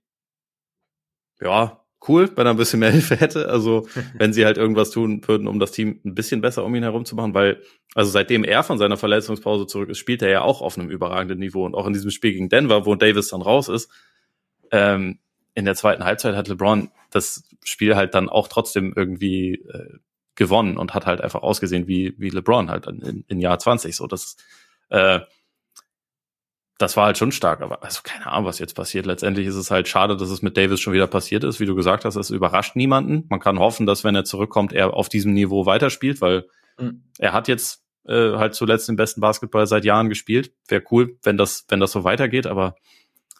ja, 1.39 1.83
cool, 2.07 2.29
wenn 2.35 2.47
er 2.47 2.51
ein 2.51 2.57
bisschen 2.57 2.79
mehr 2.79 2.91
Hilfe 2.97 3.15
hätte. 3.15 3.49
Also 3.49 3.87
wenn 4.17 4.33
sie 4.33 4.45
halt 4.45 4.57
irgendwas 4.57 4.91
tun 4.91 5.21
würden, 5.27 5.47
um 5.47 5.59
das 5.59 5.71
Team 5.71 5.99
ein 6.05 6.15
bisschen 6.15 6.41
besser 6.41 6.63
um 6.63 6.75
ihn 6.75 6.83
herum 6.83 7.05
zu 7.05 7.15
machen, 7.15 7.33
weil 7.33 7.61
also 7.95 8.11
seitdem 8.11 8.43
er 8.43 8.63
von 8.63 8.77
seiner 8.77 8.97
Verletzungspause 8.97 9.67
zurück 9.67 9.89
ist, 9.89 9.97
spielt 9.97 10.21
er 10.21 10.29
ja 10.29 10.41
auch 10.41 10.61
auf 10.61 10.77
einem 10.77 10.89
überragenden 10.89 11.39
Niveau 11.39 11.65
und 11.65 11.75
auch 11.75 11.87
in 11.87 11.93
diesem 11.93 12.11
Spiel 12.11 12.33
gegen 12.33 12.49
Denver, 12.49 12.85
wo 12.85 12.95
Davis 12.95 13.29
dann 13.29 13.41
raus 13.41 13.69
ist, 13.69 13.89
ähm, 14.71 15.19
in 15.55 15.65
der 15.65 15.75
zweiten 15.75 16.03
Halbzeit 16.03 16.35
hat 16.35 16.47
LeBron 16.47 16.91
das 17.09 17.43
Spiel 17.63 17.95
halt 17.95 18.13
dann 18.13 18.29
auch 18.29 18.47
trotzdem 18.47 18.93
irgendwie 18.95 19.55
äh, 19.55 19.97
gewonnen 20.35 20.77
und 20.77 20.93
hat 20.93 21.07
halt 21.07 21.21
einfach 21.21 21.41
ausgesehen 21.41 21.87
wie 21.87 22.13
wie 22.17 22.29
LeBron 22.29 22.69
halt 22.69 22.85
in, 22.85 23.25
in 23.27 23.39
Jahr 23.39 23.57
20 23.57 23.95
so 23.95 24.05
das 24.05 24.37
äh, 24.89 25.21
das 26.77 26.95
war 26.95 27.05
halt 27.05 27.17
schon 27.17 27.31
stark, 27.31 27.61
aber 27.61 27.83
also 27.83 28.01
keine 28.03 28.27
Ahnung, 28.27 28.45
was 28.45 28.59
jetzt 28.59 28.75
passiert. 28.75 29.05
Letztendlich 29.05 29.47
ist 29.47 29.55
es 29.55 29.71
halt 29.71 29.87
schade, 29.87 30.15
dass 30.15 30.29
es 30.29 30.41
mit 30.41 30.57
Davis 30.57 30.79
schon 30.79 30.93
wieder 30.93 31.07
passiert 31.07 31.43
ist. 31.43 31.59
Wie 31.59 31.65
du 31.65 31.75
gesagt 31.75 32.05
hast, 32.05 32.15
es 32.15 32.29
überrascht 32.29 32.75
niemanden. 32.75 33.25
Man 33.29 33.39
kann 33.39 33.59
hoffen, 33.59 33.87
dass 33.87 34.03
wenn 34.03 34.15
er 34.15 34.25
zurückkommt, 34.25 34.73
er 34.73 34.93
auf 34.93 35.09
diesem 35.09 35.33
Niveau 35.33 35.65
weiterspielt, 35.65 36.21
weil 36.21 36.47
mhm. 36.79 37.03
er 37.17 37.33
hat 37.33 37.47
jetzt 37.47 37.83
äh, 38.05 38.33
halt 38.37 38.53
zuletzt 38.53 38.87
den 38.87 38.95
besten 38.95 39.21
Basketball 39.21 39.65
seit 39.65 39.85
Jahren 39.85 40.09
gespielt. 40.09 40.53
Wäre 40.67 40.83
cool, 40.91 41.17
wenn 41.23 41.37
das, 41.37 41.65
wenn 41.69 41.79
das 41.79 41.91
so 41.91 42.03
weitergeht, 42.03 42.45
aber 42.45 42.75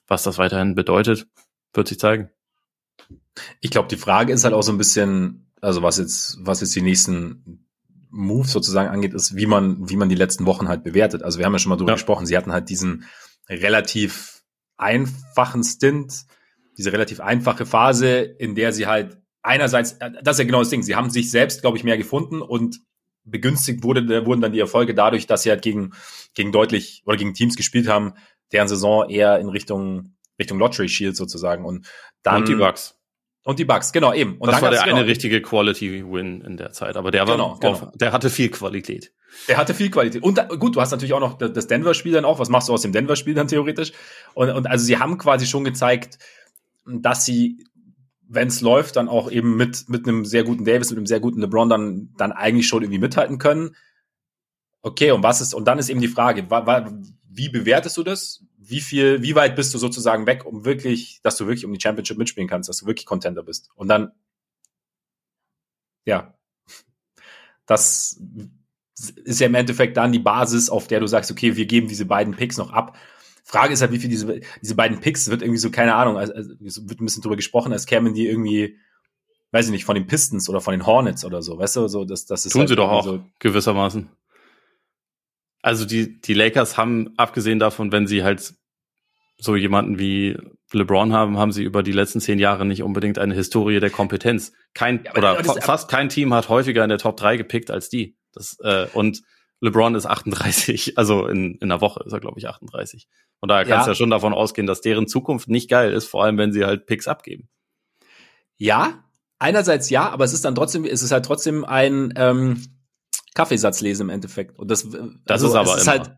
was 0.08 0.24
das 0.24 0.40
weiterhin 0.40 0.74
bedeutet, 0.74 1.28
wird 1.74 1.88
sich 1.88 2.00
zeigen. 2.00 2.30
Ich 3.62 3.70
glaube, 3.70 3.88
die 3.88 3.98
Frage 3.98 4.34
ist 4.34 4.46
halt 4.46 4.56
auch 4.56 4.64
so 4.64 4.72
ein 4.72 4.80
bisschen, 4.80 5.52
also 5.62 5.84
was 5.84 6.00
jetzt, 6.00 6.40
was 6.42 6.62
jetzt 6.62 6.76
die 6.76 6.82
nächsten 6.82 7.67
Moves 8.18 8.52
sozusagen 8.52 8.90
angeht, 8.90 9.14
ist, 9.14 9.36
wie 9.36 9.46
man, 9.46 9.90
wie 9.90 9.96
man 9.96 10.10
die 10.10 10.16
letzten 10.16 10.46
Wochen 10.46 10.68
halt 10.68 10.84
bewertet. 10.84 11.22
Also 11.22 11.38
wir 11.38 11.46
haben 11.46 11.54
ja 11.54 11.60
schon 11.60 11.70
mal 11.70 11.78
drüber 11.78 11.92
ja. 11.92 11.96
gesprochen. 11.96 12.26
Sie 12.26 12.36
hatten 12.36 12.52
halt 12.52 12.70
diesen 12.70 13.06
relativ 13.48 14.44
einfachen 14.76 15.64
Stint, 15.64 16.26
diese 16.78 16.92
relativ 16.92 17.20
einfache 17.20 17.66
Phase, 17.66 18.20
in 18.20 18.56
der 18.56 18.74
sie 18.74 18.88
halt 18.88 19.18
einerseits, 19.44 19.94
äh, 19.94 20.12
das 20.24 20.36
ist 20.36 20.40
ja 20.40 20.46
genau 20.46 20.60
das 20.60 20.70
Ding, 20.70 20.84
sie 20.84 20.96
haben 20.96 21.10
sich 21.10 21.30
selbst, 21.30 21.62
glaube 21.62 21.78
ich, 21.78 21.84
mehr 21.84 21.98
gefunden 21.98 22.42
und 22.42 22.82
begünstigt 23.24 23.84
wurde, 23.84 24.26
wurden 24.26 24.42
dann 24.42 24.52
die 24.52 24.60
Erfolge 24.60 24.94
dadurch, 24.94 25.28
dass 25.28 25.44
sie 25.44 25.50
halt 25.50 25.62
gegen, 25.62 25.92
gegen 26.34 26.52
deutlich 26.52 27.04
oder 27.06 27.18
gegen 27.18 27.34
Teams 27.34 27.56
gespielt 27.56 27.88
haben, 27.88 28.14
deren 28.52 28.68
Saison 28.68 29.10
eher 29.10 29.40
in 29.40 29.50
Richtung, 29.50 30.16
Richtung 30.40 30.58
Lottery 30.60 30.90
Shield 30.90 31.16
sozusagen 31.16 31.66
und 31.66 31.88
dann. 32.24 32.38
Und 32.38 32.48
die 32.48 32.56
Bugs. 32.56 32.97
Und 33.48 33.60
die 33.60 33.64
Bugs, 33.64 33.94
genau, 33.94 34.14
eben. 34.14 34.36
Und 34.40 34.52
das 34.52 34.62
war 34.62 34.72
der 34.72 34.84
genau, 34.84 34.98
eine 34.98 35.06
richtige 35.06 35.42
Quality 35.42 36.04
Win 36.12 36.42
in 36.42 36.58
der 36.58 36.74
Zeit, 36.74 36.98
aber 36.98 37.12
der 37.12 37.26
war, 37.30 37.38
genau, 37.38 37.58
genau. 37.62 37.94
der 37.96 38.12
hatte 38.12 38.30
viel 38.30 38.50
Qualität. 38.50 39.14
Der 39.48 39.56
hatte 39.56 39.74
viel 39.74 39.90
Qualität. 39.90 40.22
Und 40.22 40.38
da, 40.38 40.44
gut, 40.44 40.76
du 40.76 40.82
hast 40.82 40.92
natürlich 40.92 41.14
auch 41.14 41.22
noch 41.22 41.38
das 41.38 41.66
Denver-Spiel 41.66 42.12
dann 42.12 42.26
auch. 42.26 42.40
Was 42.40 42.50
machst 42.50 42.68
du 42.68 42.74
aus 42.74 42.82
dem 42.82 42.92
Denver-Spiel 42.92 43.36
dann 43.36 43.48
theoretisch? 43.48 43.94
Und, 44.34 44.50
und 44.50 44.68
also 44.68 44.84
sie 44.84 44.98
haben 44.98 45.18
quasi 45.18 45.46
schon 45.46 45.64
gezeigt, 45.64 46.20
dass 46.86 47.24
sie, 47.24 47.64
wenn 48.28 48.50
es 48.50 48.60
läuft, 48.60 48.98
dann 48.98 49.08
auch 49.08 49.32
eben 49.32 49.56
mit, 49.56 49.88
mit 49.88 50.06
einem 50.06 50.26
sehr 50.26 50.44
guten 50.44 50.66
Davis, 50.66 50.90
mit 50.90 50.98
einem 50.98 51.08
sehr 51.08 51.22
guten 51.22 51.40
LeBron 51.40 51.70
dann, 51.70 52.10
dann 52.18 52.34
eigentlich 52.34 52.68
schon 52.68 52.84
irgendwie 52.84 53.00
mithalten 53.00 53.38
können. 53.38 53.78
Okay, 54.82 55.12
und 55.12 55.24
was 55.24 55.40
ist, 55.40 55.54
und 55.54 55.70
dann 55.70 55.80
ist 55.80 55.88
eben 55.88 56.02
die 56.02 56.10
Frage, 56.10 56.50
wa, 56.50 56.66
wa, 56.66 56.92
wie 57.30 57.48
bewertest 57.48 57.96
du 57.96 58.04
das? 58.04 58.44
Wie 58.70 58.82
viel, 58.82 59.22
wie 59.22 59.36
weit 59.36 59.56
bist 59.56 59.74
du 59.74 59.78
sozusagen 59.78 60.26
weg, 60.26 60.46
um 60.46 60.66
wirklich, 60.66 61.20
dass 61.24 61.38
du 61.38 61.48
wirklich 61.48 61.66
um 61.66 61.74
die 61.74 61.80
Championship 61.80 62.18
mitspielen 62.18 62.50
kannst, 62.50 62.68
dass 62.70 62.80
du 62.80 62.86
wirklich 62.86 63.06
Contender 63.06 63.44
bist? 63.44 63.70
Und 63.76 63.88
dann, 63.88 64.12
ja, 66.06 66.34
das 67.66 68.22
ist 69.24 69.40
ja 69.40 69.48
im 69.48 69.56
Endeffekt 69.56 69.98
dann 69.98 70.12
die 70.12 70.20
Basis, 70.20 70.70
auf 70.70 70.88
der 70.88 71.00
du 71.00 71.08
sagst, 71.08 71.32
okay, 71.32 71.56
wir 71.56 71.66
geben 71.66 71.88
diese 71.88 72.06
beiden 72.06 72.36
Picks 72.36 72.58
noch 72.58 72.72
ab. 72.72 72.98
Frage 73.44 73.74
ist 73.74 73.82
halt, 73.82 73.92
wie 73.92 74.00
viel 74.00 74.10
diese, 74.10 74.42
diese 74.62 74.76
beiden 74.76 75.00
Picks 75.00 75.30
wird 75.30 75.42
irgendwie 75.42 75.60
so, 75.60 75.70
keine 75.70 75.96
Ahnung, 75.96 76.18
also, 76.18 76.34
also 76.34 76.90
wird 76.90 77.00
ein 77.00 77.06
bisschen 77.06 77.22
drüber 77.22 77.36
gesprochen, 77.36 77.72
als 77.72 77.86
kämen 77.86 78.14
die 78.14 78.28
irgendwie, 78.28 78.78
weiß 79.52 79.68
ich 79.68 79.72
nicht, 79.72 79.86
von 79.86 79.96
den 79.96 80.08
Pistons 80.08 80.50
oder 80.50 80.60
von 80.60 80.74
den 80.74 80.86
Hornets 80.86 81.24
oder 81.24 81.42
so, 81.42 81.58
weißt 81.58 81.78
du, 81.78 81.88
so, 81.88 82.04
das, 82.04 82.26
das 82.26 82.46
ist 82.46 82.52
Tun 82.52 82.62
halt 82.62 82.70
sie 82.70 82.76
doch 82.76 82.90
auch, 82.90 83.06
so 83.06 83.24
gewissermaßen. 83.40 84.10
Also 85.68 85.84
die, 85.84 86.22
die 86.22 86.34
Lakers 86.34 86.78
haben, 86.78 87.14
abgesehen 87.18 87.60
davon, 87.60 87.92
wenn 87.92 88.08
sie 88.08 88.24
halt 88.24 88.54
so 89.38 89.58
jemanden 89.58 90.00
wie 90.00 90.38
LeBron 90.72 91.12
haben, 91.12 91.38
haben 91.38 91.52
sie 91.52 91.64
über 91.64 91.84
die 91.84 91.92
letzten 91.92 92.22
zehn 92.22 92.40
Jahre 92.40 92.66
nicht 92.66 92.84
unbedingt 92.84 93.20
eine 93.20 93.36
Historie 93.36 93.82
der 93.82 93.90
Kompetenz. 93.90 94.54
Kein, 94.74 95.04
ja, 95.04 95.14
oder 95.18 95.44
fa 95.44 95.56
fast 95.56 95.90
kein 95.90 96.08
Team 96.08 96.34
hat 96.34 96.48
häufiger 96.48 96.84
in 96.84 96.90
der 96.90 97.00
Top 97.00 97.18
3 97.18 97.36
gepickt 97.36 97.70
als 97.70 97.90
die. 97.90 98.16
Das, 98.32 98.56
äh, 98.62 98.88
und 98.94 99.24
LeBron 99.60 99.94
ist 99.96 100.06
38, 100.06 100.94
also 100.98 101.28
in, 101.28 101.56
in 101.56 101.70
einer 101.70 101.82
Woche 101.82 102.02
ist 102.06 102.14
er, 102.14 102.22
glaube 102.22 102.40
ich, 102.40 102.48
38. 102.48 103.10
Und 103.42 103.50
daher 103.50 103.66
kannst 103.66 103.88
du 103.88 103.90
ja. 103.90 103.94
ja 103.94 103.98
schon 103.98 104.10
davon 104.10 104.34
ausgehen, 104.34 104.68
dass 104.68 104.80
deren 104.80 105.10
Zukunft 105.10 105.50
nicht 105.50 105.70
geil 105.70 105.92
ist, 105.92 106.08
vor 106.08 106.24
allem 106.24 106.38
wenn 106.38 106.54
sie 106.54 106.64
halt 106.64 106.86
Picks 106.86 107.10
abgeben. 107.10 107.50
Ja, 108.56 109.04
einerseits 109.38 109.90
ja, 109.90 110.10
aber 110.10 110.24
es 110.24 110.32
ist 110.32 110.46
dann 110.46 110.56
trotzdem, 110.56 110.86
es 110.86 111.04
ist 111.04 111.12
halt 111.12 111.26
trotzdem 111.26 111.66
ein 111.66 112.14
ähm, 112.16 112.64
Kaffeesatzlesen 113.38 114.08
im 114.08 114.10
Endeffekt. 114.10 114.58
Und 114.58 114.72
das, 114.72 114.88
das 114.90 115.44
also, 115.44 115.48
ist 115.48 115.56
aber 115.56 115.78
ist 115.78 115.88
halt, 115.88 116.12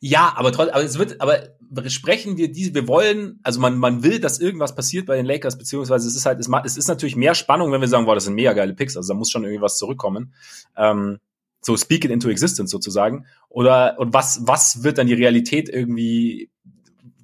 ja, 0.00 0.32
aber 0.36 0.50
trotzdem, 0.52 0.74
aber 0.74 0.84
es 0.84 0.98
wird, 0.98 1.20
aber 1.20 1.38
sprechen 1.86 2.36
wir 2.36 2.50
diese, 2.50 2.74
wir 2.74 2.88
wollen, 2.88 3.38
also 3.44 3.60
man, 3.60 3.78
man 3.78 4.02
will, 4.02 4.18
dass 4.18 4.40
irgendwas 4.40 4.74
passiert 4.74 5.06
bei 5.06 5.16
den 5.16 5.26
Lakers, 5.26 5.56
beziehungsweise 5.56 6.08
es 6.08 6.16
ist 6.16 6.26
halt, 6.26 6.40
es, 6.40 6.48
es 6.64 6.76
ist 6.76 6.88
natürlich 6.88 7.16
mehr 7.16 7.34
Spannung, 7.34 7.70
wenn 7.70 7.80
wir 7.80 7.88
sagen, 7.88 8.04
boah, 8.04 8.14
das 8.14 8.24
sind 8.24 8.34
mega 8.34 8.52
geile 8.52 8.74
Picks, 8.74 8.96
also 8.96 9.12
da 9.12 9.18
muss 9.18 9.30
schon 9.30 9.44
irgendwie 9.44 9.62
was 9.62 9.78
zurückkommen. 9.78 10.34
Ähm, 10.76 11.18
so 11.60 11.76
speak 11.76 12.04
it 12.04 12.10
into 12.10 12.28
existence 12.28 12.70
sozusagen. 12.70 13.26
Oder 13.48 13.98
und 13.98 14.12
was, 14.12 14.40
was 14.46 14.82
wird 14.82 14.98
dann 14.98 15.06
die 15.06 15.14
Realität 15.14 15.68
irgendwie, 15.68 16.50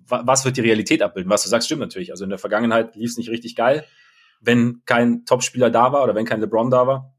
was 0.06 0.44
wird 0.44 0.56
die 0.56 0.62
Realität 0.62 1.02
abbilden? 1.02 1.30
Was 1.30 1.42
du 1.42 1.48
sagst, 1.48 1.66
stimmt 1.66 1.80
natürlich. 1.80 2.12
Also 2.12 2.24
in 2.24 2.30
der 2.30 2.38
Vergangenheit 2.38 2.94
lief 2.94 3.10
es 3.10 3.16
nicht 3.16 3.30
richtig 3.30 3.56
geil, 3.56 3.84
wenn 4.40 4.82
kein 4.84 5.24
Topspieler 5.24 5.70
da 5.70 5.92
war 5.92 6.04
oder 6.04 6.14
wenn 6.14 6.26
kein 6.26 6.40
LeBron 6.40 6.70
da 6.70 6.86
war. 6.86 7.14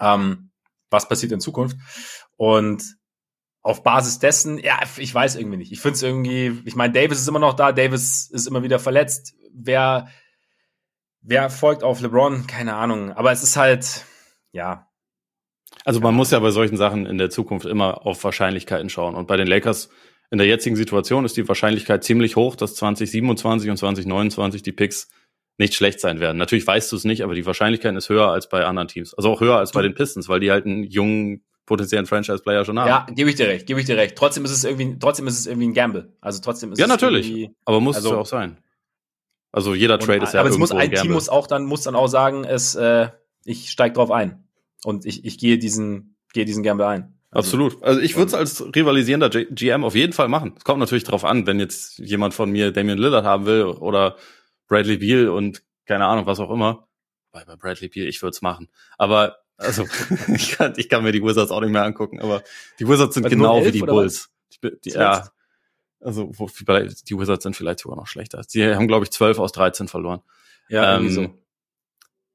Ähm, 0.00 0.50
was 0.94 1.08
passiert 1.08 1.32
in 1.32 1.40
Zukunft? 1.40 1.76
Und 2.36 2.82
auf 3.62 3.82
Basis 3.82 4.18
dessen, 4.18 4.58
ja, 4.58 4.78
ich 4.96 5.14
weiß 5.14 5.36
irgendwie 5.36 5.56
nicht. 5.56 5.72
Ich 5.72 5.80
finde 5.80 5.96
es 5.96 6.02
irgendwie, 6.02 6.62
ich 6.64 6.76
meine, 6.76 6.92
Davis 6.92 7.20
ist 7.20 7.28
immer 7.28 7.38
noch 7.38 7.54
da, 7.54 7.72
Davis 7.72 8.30
ist 8.30 8.46
immer 8.46 8.62
wieder 8.62 8.78
verletzt. 8.78 9.34
Wer, 9.52 10.08
wer 11.22 11.50
folgt 11.50 11.82
auf 11.82 12.00
LeBron? 12.00 12.46
Keine 12.46 12.74
Ahnung. 12.74 13.12
Aber 13.12 13.32
es 13.32 13.42
ist 13.42 13.56
halt, 13.56 14.04
ja, 14.52 14.88
also 15.84 16.00
man 16.00 16.14
muss 16.14 16.30
ja 16.30 16.38
bei 16.38 16.50
solchen 16.50 16.76
Sachen 16.76 17.06
in 17.06 17.18
der 17.18 17.30
Zukunft 17.30 17.66
immer 17.66 18.06
auf 18.06 18.22
Wahrscheinlichkeiten 18.24 18.88
schauen. 18.88 19.14
Und 19.14 19.26
bei 19.26 19.36
den 19.36 19.46
Lakers 19.46 19.90
in 20.30 20.38
der 20.38 20.46
jetzigen 20.46 20.76
Situation 20.76 21.24
ist 21.24 21.36
die 21.36 21.46
Wahrscheinlichkeit 21.46 22.04
ziemlich 22.04 22.36
hoch, 22.36 22.56
dass 22.56 22.74
2027 22.76 23.70
und 23.70 23.76
2029 23.76 24.62
die 24.62 24.72
Picks 24.72 25.10
nicht 25.58 25.74
schlecht 25.74 26.00
sein 26.00 26.20
werden. 26.20 26.36
Natürlich 26.36 26.66
weißt 26.66 26.90
du 26.90 26.96
es 26.96 27.04
nicht, 27.04 27.22
aber 27.22 27.34
die 27.34 27.46
Wahrscheinlichkeit 27.46 27.94
ist 27.96 28.08
höher 28.08 28.28
als 28.28 28.48
bei 28.48 28.64
anderen 28.64 28.88
Teams. 28.88 29.14
Also 29.14 29.30
auch 29.30 29.40
höher 29.40 29.56
als 29.56 29.72
bei 29.72 29.82
den 29.82 29.94
Pistons, 29.94 30.28
weil 30.28 30.40
die 30.40 30.50
halt 30.50 30.66
einen 30.66 30.82
jungen 30.82 31.44
potenziellen 31.66 32.06
Franchise-Player 32.06 32.64
schon 32.64 32.78
haben. 32.78 32.88
Ja, 32.88 33.06
gebe 33.10 33.30
ich 33.30 33.36
dir 33.36 33.46
recht, 33.46 33.66
gebe 33.66 33.80
ich 33.80 33.86
dir 33.86 33.96
recht. 33.96 34.16
Trotzdem 34.16 34.44
ist 34.44 34.50
es 34.50 34.64
irgendwie, 34.64 34.98
trotzdem 34.98 35.26
ist 35.26 35.38
es 35.38 35.46
irgendwie 35.46 35.68
ein 35.68 35.74
Gamble. 35.74 36.12
Also 36.20 36.40
trotzdem 36.42 36.72
ist 36.72 36.78
ja, 36.78 36.86
es 36.86 36.88
natürlich. 36.90 37.48
Aber 37.64 37.80
muss 37.80 37.96
also, 37.96 38.08
es 38.08 38.12
ja 38.12 38.20
auch 38.20 38.26
sein. 38.26 38.58
Also 39.52 39.74
jeder 39.74 39.98
Trade 39.98 40.18
und, 40.18 40.24
ist 40.24 40.34
ja 40.34 40.40
Aber 40.40 40.50
es 40.50 40.58
muss 40.58 40.72
ein, 40.72 40.78
ein 40.78 40.92
Team 40.92 41.12
muss 41.12 41.28
auch 41.28 41.46
dann 41.46 41.64
muss 41.64 41.82
dann 41.82 41.94
auch 41.94 42.08
sagen, 42.08 42.44
es 42.44 42.74
äh, 42.74 43.08
ich 43.44 43.70
steig 43.70 43.94
drauf 43.94 44.10
ein. 44.10 44.48
Und 44.84 45.06
ich, 45.06 45.24
ich 45.24 45.38
gehe 45.38 45.58
diesen, 45.58 46.16
gehe 46.32 46.44
diesen 46.44 46.62
Gamble 46.62 46.86
ein. 46.86 47.14
Also, 47.30 47.48
Absolut. 47.48 47.82
Also 47.82 48.00
ich 48.00 48.16
würde 48.16 48.28
es 48.28 48.34
als 48.34 48.64
rivalisierender 48.74 49.28
GM 49.28 49.84
auf 49.84 49.94
jeden 49.94 50.12
Fall 50.12 50.28
machen. 50.28 50.54
Es 50.56 50.64
kommt 50.64 50.80
natürlich 50.80 51.04
drauf 51.04 51.24
an, 51.24 51.46
wenn 51.46 51.58
jetzt 51.58 51.98
jemand 51.98 52.34
von 52.34 52.50
mir 52.50 52.70
Damian 52.70 52.98
Lillard 52.98 53.24
haben 53.24 53.46
will 53.46 53.64
oder 53.64 54.16
Bradley 54.68 54.98
Beal 54.98 55.28
und 55.28 55.62
keine 55.86 56.06
Ahnung, 56.06 56.26
was 56.26 56.40
auch 56.40 56.50
immer. 56.50 56.88
Weil 57.32 57.44
bei 57.44 57.56
Bradley 57.56 57.88
Beal, 57.88 58.06
ich 58.06 58.22
würde 58.22 58.30
es 58.30 58.42
machen. 58.42 58.68
Aber 58.98 59.38
also 59.56 59.86
ich, 60.28 60.52
kann, 60.52 60.74
ich 60.76 60.88
kann 60.88 61.02
mir 61.02 61.12
die 61.12 61.22
Wizards 61.22 61.50
auch 61.50 61.60
nicht 61.60 61.70
mehr 61.70 61.84
angucken, 61.84 62.20
aber 62.20 62.42
die 62.78 62.88
Wizards 62.88 63.14
sind 63.14 63.28
genau 63.28 63.64
wie 63.64 63.72
die 63.72 63.80
Bulls. 63.80 64.30
Die, 64.52 64.70
die, 64.84 64.90
ja, 64.90 65.28
also 66.00 66.30
wo, 66.34 66.48
die 66.48 67.18
Wizards 67.18 67.42
sind 67.42 67.56
vielleicht 67.56 67.80
sogar 67.80 67.96
noch 67.96 68.06
schlechter. 68.06 68.42
Sie 68.46 68.74
haben, 68.74 68.88
glaube 68.88 69.04
ich, 69.04 69.10
12 69.10 69.38
aus 69.38 69.52
13 69.52 69.88
verloren. 69.88 70.20
Ja, 70.68 70.96
ähm, 70.96 71.10
so. 71.10 71.34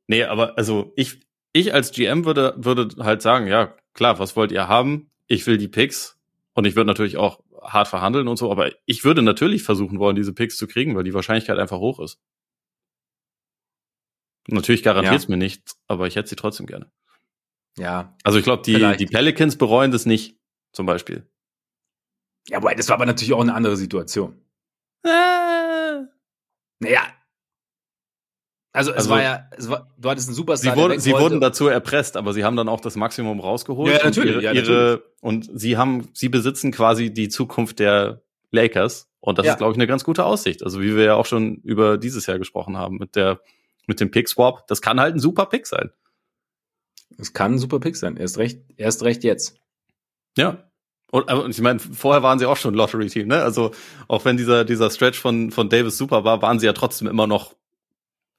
Nee, 0.07 0.23
aber 0.23 0.57
also 0.57 0.91
ich, 0.95 1.19
ich 1.53 1.73
als 1.73 1.91
GM 1.91 2.25
würde, 2.25 2.55
würde 2.57 3.03
halt 3.03 3.21
sagen, 3.21 3.47
ja, 3.47 3.75
klar, 3.93 4.17
was 4.19 4.35
wollt 4.35 4.51
ihr 4.51 4.67
haben? 4.67 5.11
Ich 5.27 5.45
will 5.45 5.57
die 5.57 5.67
Picks. 5.67 6.17
Und 6.53 6.65
ich 6.65 6.75
würde 6.75 6.87
natürlich 6.87 7.17
auch 7.17 7.41
hart 7.61 7.87
verhandeln 7.87 8.27
und 8.27 8.37
so, 8.37 8.51
aber 8.51 8.71
ich 8.85 9.03
würde 9.03 9.21
natürlich 9.21 9.63
versuchen 9.63 9.99
wollen, 9.99 10.15
diese 10.15 10.33
Picks 10.33 10.57
zu 10.57 10.67
kriegen, 10.67 10.95
weil 10.95 11.03
die 11.03 11.13
Wahrscheinlichkeit 11.13 11.57
einfach 11.57 11.79
hoch 11.79 11.99
ist. 11.99 12.19
Natürlich 14.47 14.83
garantiert 14.83 15.15
es 15.15 15.23
ja. 15.23 15.29
mir 15.29 15.37
nicht, 15.37 15.75
aber 15.87 16.07
ich 16.07 16.15
hätte 16.15 16.29
sie 16.29 16.35
trotzdem 16.35 16.65
gerne. 16.65 16.91
Ja. 17.77 18.15
Also 18.23 18.39
ich 18.39 18.43
glaube, 18.43 18.63
die, 18.63 18.97
die 18.97 19.05
Pelicans 19.05 19.57
bereuen 19.57 19.91
das 19.91 20.05
nicht, 20.05 20.39
zum 20.73 20.85
Beispiel. 20.85 21.29
Ja, 22.47 22.57
aber 22.57 22.73
das 22.73 22.89
war 22.89 22.95
aber 22.95 23.05
natürlich 23.05 23.33
auch 23.33 23.41
eine 23.41 23.53
andere 23.53 23.77
Situation. 23.77 24.41
Äh. 25.03 26.03
Naja. 26.79 27.01
Also, 28.79 28.91
es 28.91 28.97
also, 28.97 29.09
war 29.09 29.21
ja, 29.21 29.49
es 29.57 29.69
war, 29.69 29.91
du 29.97 30.09
hattest 30.09 30.29
einen 30.29 30.35
Superstar. 30.35 30.73
Sie, 30.73 30.79
wurden, 30.79 30.99
sie 31.01 31.11
wurden 31.11 31.41
dazu 31.41 31.67
erpresst, 31.67 32.15
aber 32.15 32.31
sie 32.31 32.45
haben 32.45 32.55
dann 32.55 32.69
auch 32.69 32.79
das 32.79 32.95
Maximum 32.95 33.41
rausgeholt. 33.41 33.93
Ja, 33.93 34.05
natürlich. 34.05 34.37
Und, 34.37 34.41
ihre, 34.41 34.55
ja, 34.55 34.61
natürlich. 34.61 35.01
und 35.19 35.49
sie 35.53 35.75
haben, 35.75 36.07
sie 36.13 36.29
besitzen 36.29 36.71
quasi 36.71 37.13
die 37.13 37.27
Zukunft 37.27 37.79
der 37.79 38.21
Lakers. 38.51 39.09
Und 39.19 39.37
das 39.37 39.45
ja. 39.45 39.51
ist, 39.51 39.57
glaube 39.57 39.73
ich, 39.73 39.77
eine 39.77 39.85
ganz 39.85 40.05
gute 40.05 40.23
Aussicht. 40.23 40.63
Also, 40.63 40.79
wie 40.81 40.95
wir 40.95 41.03
ja 41.03 41.15
auch 41.15 41.25
schon 41.25 41.57
über 41.57 41.97
dieses 41.97 42.25
Jahr 42.25 42.39
gesprochen 42.39 42.77
haben 42.77 42.97
mit 42.97 43.17
der, 43.17 43.41
mit 43.85 43.99
dem 43.99 44.11
Pick-Swap. 44.11 44.65
Das 44.67 44.81
kann 44.81 45.01
halt 45.01 45.13
ein 45.13 45.19
super 45.19 45.45
Pick 45.45 45.67
sein. 45.67 45.91
Es 47.17 47.33
kann 47.33 47.55
ein 47.55 47.59
super 47.59 47.81
Pick 47.81 47.97
sein. 47.97 48.15
Erst 48.15 48.37
recht, 48.37 48.61
erst 48.77 49.03
recht 49.03 49.25
jetzt. 49.25 49.57
Ja. 50.37 50.69
Und, 51.11 51.29
und 51.29 51.49
ich 51.49 51.61
meine, 51.61 51.79
vorher 51.79 52.23
waren 52.23 52.39
sie 52.39 52.45
auch 52.45 52.55
schon 52.55 52.75
Lottery-Team, 52.75 53.27
ne? 53.27 53.41
Also 53.41 53.71
auch 54.07 54.25
wenn 54.25 54.37
dieser 54.37 54.63
dieser 54.63 54.89
Stretch 54.89 55.19
von 55.19 55.51
von 55.51 55.67
Davis 55.67 55.97
super 55.97 56.23
war, 56.23 56.41
waren 56.41 56.59
sie 56.59 56.67
ja 56.67 56.73
trotzdem 56.73 57.07
immer 57.07 57.27
noch. 57.27 57.55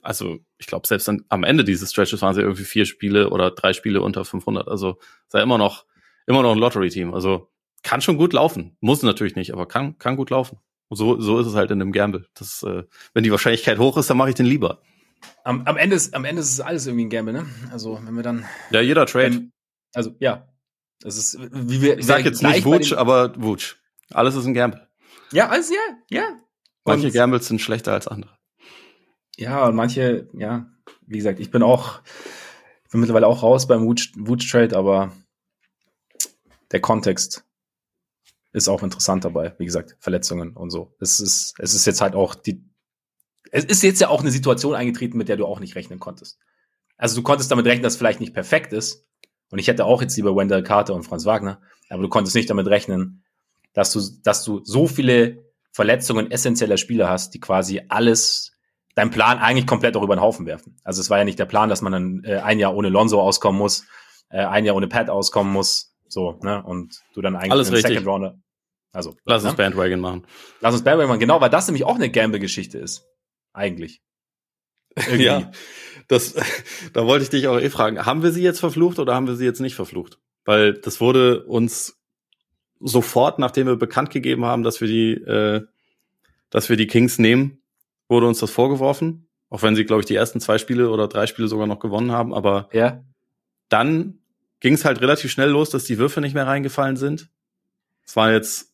Also 0.03 0.39
ich 0.59 0.67
glaube, 0.67 0.87
selbst 0.87 1.09
an, 1.09 1.25
am 1.29 1.45
Ende 1.45 1.65
dieses 1.65 1.91
Stretches 1.91 2.23
waren 2.23 2.35
sie 2.35 2.43
irgendwie 2.43 2.65
vier 2.65 2.87
Spiele 2.87 3.31
oder 3.31 3.51
drei 3.51 3.73
Spiele 3.73 4.03
unter 4.03 4.25
500. 4.25 4.69
Also 4.69 4.99
sei 5.29 5.43
immer 5.43 5.59
noch 5.59 5.85
immer 6.27 6.43
noch 6.43 6.53
ein 6.53 6.59
Lottery-Team. 6.59 7.15
Also 7.15 7.51
kann 7.83 8.01
schon 8.01 8.17
gut 8.17 8.33
laufen, 8.33 8.77
muss 8.81 9.03
natürlich 9.03 9.37
nicht, 9.37 9.53
aber 9.53 9.67
kann 9.67 9.99
kann 9.99 10.17
gut 10.17 10.31
laufen. 10.31 10.59
Und 10.89 10.97
so 10.97 11.21
so 11.21 11.39
ist 11.39 11.47
es 11.47 11.55
halt 11.55 11.71
in 11.71 11.79
dem 11.79 11.93
Gamble. 11.93 12.29
Das, 12.35 12.63
äh, 12.63 12.85
wenn 13.15 13.25
die 13.25 13.31
Wahrscheinlichkeit 13.31 13.79
hoch 13.79 13.97
ist, 13.97 14.11
dann 14.11 14.17
mache 14.17 14.31
ich 14.31 14.35
den 14.35 14.47
lieber. 14.47 14.83
Am, 15.45 15.67
am 15.67 15.77
Ende 15.77 15.97
ist 15.97 16.15
am 16.15 16.25
Ende 16.25 16.41
ist 16.41 16.53
es 16.53 16.61
alles 16.61 16.87
irgendwie 16.87 17.05
ein 17.07 17.11
Gamble, 17.11 17.35
ne? 17.35 17.47
Also 17.73 18.01
wenn 18.05 18.15
wir 18.15 18.23
dann 18.23 18.45
ja 18.71 18.81
jeder 18.81 19.07
Trade. 19.07 19.35
Wenn, 19.35 19.53
also 19.95 20.15
ja, 20.19 20.49
das 21.01 21.17
ist, 21.17 21.39
wie 21.41 21.81
wir, 21.81 21.99
ich 21.99 22.07
sag 22.07 22.25
jetzt 22.25 22.43
nicht 22.43 22.65
Wutsch, 22.65 22.93
aber 22.93 23.33
Wutsch. 23.37 23.77
Alles 24.13 24.35
ist 24.35 24.45
ein 24.45 24.55
Gamble. 24.55 24.87
Ja, 25.33 25.49
alles, 25.49 25.71
ja, 25.71 25.77
ja. 26.11 26.37
Manche 26.85 27.11
Gambles 27.11 27.47
sind 27.47 27.61
schlechter 27.61 27.93
als 27.93 28.09
andere. 28.09 28.37
Ja, 29.41 29.67
und 29.67 29.75
manche, 29.75 30.29
ja, 30.35 30.71
wie 31.07 31.17
gesagt, 31.17 31.41
ich 31.41 31.51
bin 31.51 31.63
auch, 31.63 32.03
ich 32.85 32.91
bin 32.91 33.01
mittlerweile 33.01 33.27
auch 33.27 33.43
raus 33.43 33.67
beim 33.67 33.87
Wutsch-Trade, 33.87 34.77
aber 34.77 35.13
der 36.73 36.81
Kontext 36.83 37.47
ist 38.53 38.69
auch 38.69 38.83
interessant 38.83 39.25
dabei. 39.25 39.55
Wie 39.59 39.65
gesagt, 39.65 39.97
Verletzungen 39.99 40.55
und 40.57 40.69
so. 40.69 40.95
Es 41.01 41.21
ist, 41.21 41.55
es 41.59 41.73
ist 41.73 41.87
jetzt 41.87 42.03
halt 42.03 42.15
auch 42.15 42.35
die, 42.35 42.63
es 43.51 43.65
ist 43.65 43.83
jetzt 43.83 44.03
ja 44.03 44.09
auch 44.09 44.21
eine 44.21 44.31
Situation 44.31 44.75
eingetreten, 44.75 45.17
mit 45.17 45.31
der 45.31 45.39
du 45.39 45.47
auch 45.47 45.59
nicht 45.59 45.75
rechnen 45.75 45.99
konntest. 45.99 46.39
Also 46.99 47.17
du 47.17 47.23
konntest 47.23 47.51
damit 47.51 47.65
rechnen, 47.65 47.83
dass 47.83 47.95
es 47.95 47.99
vielleicht 47.99 48.21
nicht 48.21 48.35
perfekt 48.35 48.75
ist, 48.75 49.07
und 49.51 49.59
ich 49.59 49.69
hätte 49.69 49.87
auch 49.87 50.03
jetzt 50.03 50.17
lieber 50.17 50.37
Wendell 50.37 50.63
Carter 50.63 50.95
und 50.95 51.03
Franz 51.03 51.25
Wagner, 51.25 51.63
aber 51.89 52.03
du 52.03 52.11
konntest 52.11 52.37
nicht 52.37 52.51
damit 52.51 52.67
rechnen, 52.67 53.25
dass 53.73 53.91
du, 53.91 54.01
dass 54.23 54.45
du 54.45 54.63
so 54.65 54.87
viele 54.87 55.45
Verletzungen 55.73 56.31
essentieller 56.31 56.77
Spieler 56.77 57.09
hast, 57.09 57.33
die 57.33 57.41
quasi 57.41 57.83
alles, 57.89 58.53
dein 59.01 59.11
Plan 59.11 59.39
eigentlich 59.39 59.67
komplett 59.67 59.97
auch 59.97 60.03
über 60.03 60.15
den 60.15 60.21
Haufen 60.21 60.45
werfen. 60.47 60.77
Also 60.85 61.01
es 61.01 61.09
war 61.09 61.19
ja 61.19 61.25
nicht 61.25 61.39
der 61.39 61.47
Plan, 61.47 61.71
dass 61.71 61.81
man 61.81 61.93
dann 61.93 62.25
äh, 62.25 62.37
ein 62.37 62.59
Jahr 62.59 62.75
ohne 62.75 62.91
Lonzo 62.91 63.21
auskommen 63.21 63.59
muss, 63.59 63.87
äh, 64.29 64.45
ein 64.45 64.67
Jahr 64.67 64.77
ohne 64.77 64.89
Pat 64.89 65.09
auskommen 65.09 65.53
muss, 65.53 65.95
so, 66.07 66.39
ne, 66.43 66.63
und 66.63 67.01
du 67.15 67.23
dann 67.23 67.35
eigentlich 67.35 67.53
Alles 67.53 67.73
richtig. 67.73 67.93
Second 67.93 68.07
Rounder, 68.07 68.39
also. 68.93 69.17
Lass 69.25 69.43
ne? 69.43 69.51
uns 69.51 69.57
Bandwagon 69.57 70.01
machen. 70.01 70.27
Lass 70.61 70.75
uns 70.75 70.85
Bandwagon 70.85 71.09
machen, 71.09 71.21
genau, 71.21 71.41
weil 71.41 71.49
das 71.49 71.67
nämlich 71.67 71.85
auch 71.85 71.95
eine 71.95 72.11
Gamble-Geschichte 72.11 72.79
ist. 72.79 73.07
Eigentlich. 73.55 74.03
Irgendwie. 74.97 75.25
ja. 75.25 75.51
Das, 76.09 76.35
da 76.93 77.07
wollte 77.07 77.23
ich 77.23 77.31
dich 77.31 77.49
auch 77.49 77.59
eh 77.59 77.71
fragen. 77.71 78.05
Haben 78.05 78.23
wir 78.23 78.33
sie 78.33 78.43
jetzt 78.43 78.61
verflucht 78.61 78.99
oder 78.99 79.15
haben 79.15 79.27
wir 79.27 79.37
sie 79.37 79.47
jetzt 79.47 79.61
nicht 79.61 79.75
verflucht? 79.75 80.19
Weil 80.45 80.75
das 80.75 81.01
wurde 81.01 81.45
uns 81.47 81.99
sofort, 82.81 83.39
nachdem 83.39 83.67
wir 83.67 83.77
bekannt 83.77 84.11
gegeben 84.11 84.45
haben, 84.45 84.63
dass 84.63 84.81
wir 84.81 84.89
die, 84.89 85.13
äh, 85.13 85.63
dass 86.51 86.69
wir 86.69 86.77
die 86.77 86.87
Kings 86.87 87.19
nehmen, 87.19 87.60
wurde 88.11 88.27
uns 88.27 88.41
das 88.41 88.51
vorgeworfen. 88.51 89.29
Auch 89.49 89.63
wenn 89.63 89.75
sie, 89.75 89.85
glaube 89.85 90.03
ich, 90.03 90.07
die 90.07 90.15
ersten 90.15 90.41
zwei 90.41 90.59
Spiele 90.59 90.91
oder 90.91 91.09
drei 91.09 91.27
Spiele 91.27 91.49
sogar 91.49 91.67
noch 91.67 91.79
gewonnen 91.79 92.13
haben. 92.13 92.35
Aber 92.35 92.69
ja. 92.73 93.03
dann 93.69 94.19
ging 94.61 94.75
es 94.75 94.85
halt 94.85 95.01
relativ 95.01 95.31
schnell 95.31 95.49
los, 95.49 95.71
dass 95.71 95.85
die 95.85 95.99
Würfe 95.99 96.21
nicht 96.21 96.35
mehr 96.35 96.47
reingefallen 96.47 96.97
sind. 96.97 97.31
Es 98.05 98.17
war 98.17 98.33
jetzt 98.33 98.73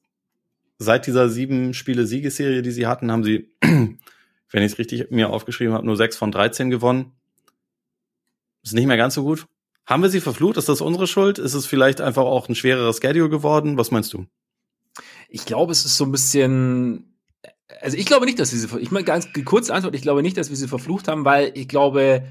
seit 0.78 1.06
dieser 1.06 1.28
sieben 1.28 1.74
Spiele 1.74 2.06
Siegesserie, 2.06 2.62
die 2.62 2.70
sie 2.70 2.86
hatten, 2.86 3.12
haben 3.12 3.24
sie, 3.24 3.50
wenn 3.60 4.62
ich 4.62 4.72
es 4.72 4.78
richtig 4.78 5.10
mir 5.10 5.30
aufgeschrieben 5.30 5.74
habe, 5.74 5.86
nur 5.86 5.96
sechs 5.96 6.16
von 6.16 6.30
13 6.30 6.70
gewonnen. 6.70 7.12
Ist 8.62 8.74
nicht 8.74 8.86
mehr 8.86 8.96
ganz 8.96 9.14
so 9.14 9.22
gut. 9.22 9.46
Haben 9.86 10.02
wir 10.02 10.10
sie 10.10 10.20
verflucht? 10.20 10.56
Ist 10.56 10.68
das 10.68 10.80
unsere 10.80 11.06
Schuld? 11.06 11.38
Ist 11.38 11.54
es 11.54 11.66
vielleicht 11.66 12.00
einfach 12.00 12.24
auch 12.24 12.48
ein 12.48 12.54
schwererer 12.54 12.92
Schedule 12.92 13.28
geworden? 13.28 13.78
Was 13.78 13.92
meinst 13.92 14.12
du? 14.12 14.26
Ich 15.28 15.44
glaube, 15.46 15.72
es 15.72 15.84
ist 15.84 15.96
so 15.96 16.04
ein 16.04 16.12
bisschen. 16.12 17.15
Also 17.80 17.96
ich 17.96 18.06
glaube 18.06 18.26
nicht, 18.26 18.38
dass 18.38 18.52
wir 18.52 18.58
sie. 18.58 18.78
Ich 18.78 18.90
meine 18.90 19.04
ganz 19.04 19.28
kurz 19.44 19.70
Antwort. 19.70 19.94
Ich 19.94 20.02
glaube 20.02 20.22
nicht, 20.22 20.36
dass 20.36 20.50
wir 20.50 20.56
sie 20.56 20.68
verflucht 20.68 21.08
haben, 21.08 21.24
weil 21.24 21.52
ich 21.54 21.68
glaube, 21.68 22.26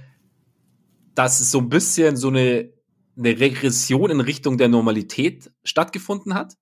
dass 1.14 1.40
es 1.40 1.52
so 1.52 1.60
ein 1.60 1.70
bisschen 1.70 2.16
so 2.18 2.30
eine, 2.30 2.72
eine 3.18 3.40
Regression 3.40 4.12
in 4.12 4.22
Richtung 4.22 4.58
der 4.58 4.70
Normalität 4.70 5.52
stattgefunden 5.64 6.34
hat. 6.34 6.56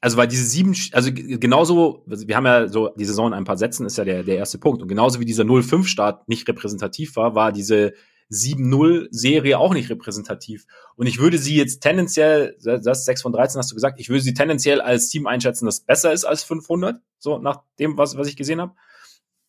Also 0.00 0.16
weil 0.16 0.28
diese 0.28 0.44
sieben, 0.44 0.76
also 0.92 1.10
genauso, 1.12 2.04
wir 2.06 2.36
haben 2.36 2.46
ja 2.46 2.68
so 2.68 2.90
die 2.96 3.04
Saison 3.04 3.28
in 3.28 3.34
ein 3.34 3.44
paar 3.44 3.56
Sätzen 3.56 3.84
ist 3.84 3.98
ja 3.98 4.04
der, 4.04 4.22
der 4.22 4.36
erste 4.36 4.58
Punkt. 4.58 4.80
Und 4.80 4.88
genauso 4.88 5.18
wie 5.18 5.24
dieser 5.24 5.42
0-5-Start 5.42 6.28
nicht 6.28 6.46
repräsentativ 6.46 7.16
war, 7.16 7.34
war 7.34 7.50
diese 7.50 7.94
7-0-Serie 8.30 9.58
auch 9.58 9.72
nicht 9.72 9.88
repräsentativ. 9.90 10.66
Und 10.96 11.06
ich 11.06 11.18
würde 11.18 11.38
sie 11.38 11.56
jetzt 11.56 11.80
tendenziell, 11.80 12.56
das 12.62 13.04
6 13.04 13.22
von 13.22 13.32
13 13.32 13.58
hast 13.58 13.70
du 13.70 13.74
gesagt, 13.74 13.98
ich 13.98 14.08
würde 14.08 14.20
sie 14.20 14.34
tendenziell 14.34 14.80
als 14.80 15.08
Team 15.08 15.26
einschätzen, 15.26 15.66
das 15.66 15.80
besser 15.80 16.12
ist 16.12 16.24
als 16.24 16.42
500, 16.44 17.00
so 17.18 17.38
nach 17.38 17.62
dem, 17.78 17.96
was, 17.96 18.16
was 18.16 18.28
ich 18.28 18.36
gesehen 18.36 18.60
habe. 18.60 18.74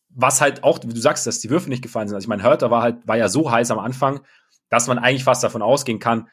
Was 0.08 0.40
halt 0.40 0.64
auch, 0.64 0.80
wie 0.82 0.94
du 0.94 1.00
sagst, 1.00 1.26
dass 1.26 1.40
die 1.40 1.50
Würfe 1.50 1.68
nicht 1.68 1.82
gefallen 1.82 2.08
sind. 2.08 2.16
Also 2.16 2.24
ich 2.24 2.28
meine, 2.28 2.42
Hörter 2.42 2.70
war 2.70 2.82
halt, 2.82 3.06
war 3.06 3.16
ja 3.16 3.28
so 3.28 3.50
heiß 3.50 3.70
am 3.70 3.78
Anfang, 3.78 4.20
dass 4.68 4.86
man 4.86 4.98
eigentlich 4.98 5.24
fast 5.24 5.44
davon 5.44 5.62
ausgehen 5.62 5.98
kann, 5.98 6.28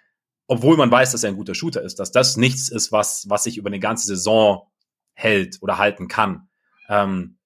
obwohl 0.47 0.77
man 0.77 0.89
weiß, 0.89 1.11
dass 1.11 1.23
er 1.23 1.29
ein 1.29 1.35
guter 1.35 1.53
Shooter 1.53 1.81
ist, 1.81 1.99
dass 1.99 2.11
das 2.11 2.37
nichts 2.37 2.69
ist, 2.69 2.91
was, 2.91 3.29
was 3.29 3.43
sich 3.43 3.57
über 3.57 3.67
eine 3.67 3.79
ganze 3.79 4.07
Saison 4.07 4.67
hält 5.13 5.57
oder 5.61 5.77
halten 5.77 6.07
kann. 6.07 6.47
Ähm, 6.87 7.37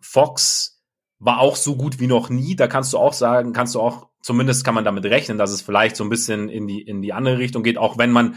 Fox 0.00 0.71
war 1.24 1.38
auch 1.38 1.54
so 1.54 1.76
gut 1.76 2.00
wie 2.00 2.08
noch 2.08 2.30
nie. 2.30 2.56
Da 2.56 2.66
kannst 2.66 2.92
du 2.92 2.98
auch 2.98 3.12
sagen, 3.12 3.52
kannst 3.52 3.76
du 3.76 3.80
auch, 3.80 4.08
zumindest 4.22 4.64
kann 4.64 4.74
man 4.74 4.84
damit 4.84 5.04
rechnen, 5.04 5.38
dass 5.38 5.52
es 5.52 5.62
vielleicht 5.62 5.94
so 5.94 6.02
ein 6.02 6.10
bisschen 6.10 6.48
in 6.48 6.66
die, 6.66 6.82
in 6.82 7.00
die 7.00 7.12
andere 7.12 7.38
Richtung 7.38 7.62
geht, 7.62 7.78
auch 7.78 7.96
wenn 7.96 8.10
man, 8.10 8.36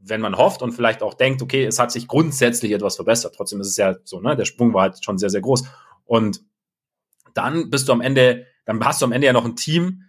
wenn 0.00 0.20
man 0.20 0.36
hofft 0.36 0.60
und 0.60 0.72
vielleicht 0.72 1.02
auch 1.02 1.14
denkt, 1.14 1.40
okay, 1.40 1.64
es 1.64 1.78
hat 1.78 1.90
sich 1.90 2.06
grundsätzlich 2.06 2.72
etwas 2.72 2.96
verbessert. 2.96 3.34
Trotzdem 3.34 3.60
ist 3.60 3.68
es 3.68 3.78
ja 3.78 3.96
so, 4.04 4.20
ne, 4.20 4.36
der 4.36 4.44
Sprung 4.44 4.74
war 4.74 4.82
halt 4.82 5.02
schon 5.02 5.16
sehr, 5.16 5.30
sehr 5.30 5.40
groß. 5.40 5.64
Und 6.04 6.42
dann 7.32 7.70
bist 7.70 7.88
du 7.88 7.92
am 7.92 8.02
Ende, 8.02 8.46
dann 8.66 8.84
hast 8.84 9.00
du 9.00 9.06
am 9.06 9.12
Ende 9.12 9.26
ja 9.26 9.32
noch 9.32 9.46
ein 9.46 9.56
Team, 9.56 10.02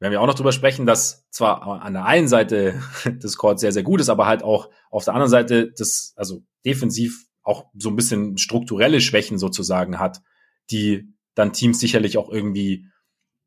werden 0.00 0.12
wir 0.12 0.22
auch 0.22 0.26
noch 0.26 0.34
drüber 0.34 0.52
sprechen, 0.52 0.86
das 0.86 1.26
zwar 1.30 1.82
an 1.82 1.92
der 1.92 2.06
einen 2.06 2.26
Seite 2.26 2.80
des 3.04 3.36
Courts 3.36 3.60
sehr, 3.60 3.72
sehr 3.72 3.82
gut 3.82 4.00
ist, 4.00 4.08
aber 4.08 4.26
halt 4.26 4.42
auch 4.42 4.70
auf 4.90 5.04
der 5.04 5.12
anderen 5.12 5.30
Seite 5.30 5.72
das, 5.76 6.14
also 6.16 6.42
defensiv 6.64 7.26
auch 7.42 7.66
so 7.76 7.90
ein 7.90 7.96
bisschen 7.96 8.38
strukturelle 8.38 9.02
Schwächen 9.02 9.38
sozusagen 9.38 9.98
hat, 9.98 10.22
die 10.70 11.13
dann 11.34 11.52
Teams 11.52 11.80
sicherlich 11.80 12.18
auch 12.18 12.30
irgendwie 12.30 12.86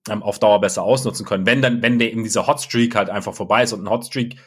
ähm, 0.10 0.23
auf 0.23 0.39
Dauer 0.39 0.62
besser 0.62 0.84
ausnutzen 0.84 1.26
können. 1.26 1.45
Wenn 1.45 1.62
dann, 1.62 1.82
wenn 1.82 2.00
der 2.00 2.12
eben 2.12 2.23
dieser 2.23 2.47
Hotstreak 2.47 2.95
halt 2.95 3.10
einfach 3.10 3.34
vorbei 3.34 3.63
ist 3.63 3.73
und 3.73 3.84
ein 3.84 3.89
Hotstreak, 3.89 4.38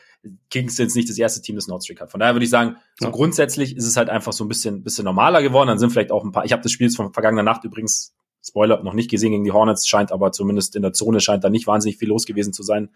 Kings 0.50 0.76
sind 0.76 0.86
jetzt 0.86 0.96
nicht 0.96 1.08
das 1.08 1.18
erste 1.18 1.40
Team, 1.40 1.56
das 1.56 1.66
einen 1.66 1.74
Hotstreak 1.74 2.00
hat. 2.00 2.10
Von 2.10 2.20
daher 2.20 2.34
würde 2.34 2.44
ich 2.44 2.50
sagen, 2.50 2.76
so 2.98 3.06
ja. 3.06 3.10
grundsätzlich 3.10 3.76
ist 3.76 3.86
es 3.86 3.96
halt 3.96 4.10
einfach 4.10 4.32
so 4.32 4.44
ein 4.44 4.48
bisschen, 4.48 4.82
bisschen 4.82 5.04
normaler 5.04 5.42
geworden. 5.42 5.68
Dann 5.68 5.78
sind 5.78 5.90
vielleicht 5.90 6.12
auch 6.12 6.24
ein 6.24 6.32
paar, 6.32 6.44
ich 6.44 6.52
habe 6.52 6.62
das 6.62 6.72
Spiel 6.72 6.90
von 6.90 7.12
vergangener 7.12 7.42
Nacht 7.42 7.64
übrigens, 7.64 8.14
Spoiler, 8.42 8.82
noch 8.82 8.94
nicht 8.94 9.10
gesehen 9.10 9.32
gegen 9.32 9.44
die 9.44 9.52
Hornets, 9.52 9.86
scheint 9.86 10.12
aber 10.12 10.32
zumindest 10.32 10.74
in 10.74 10.82
der 10.82 10.94
Zone 10.94 11.20
scheint 11.20 11.44
da 11.44 11.50
nicht 11.50 11.66
wahnsinnig 11.66 11.98
viel 11.98 12.08
los 12.08 12.24
gewesen 12.24 12.54
zu 12.54 12.62
sein, 12.62 12.90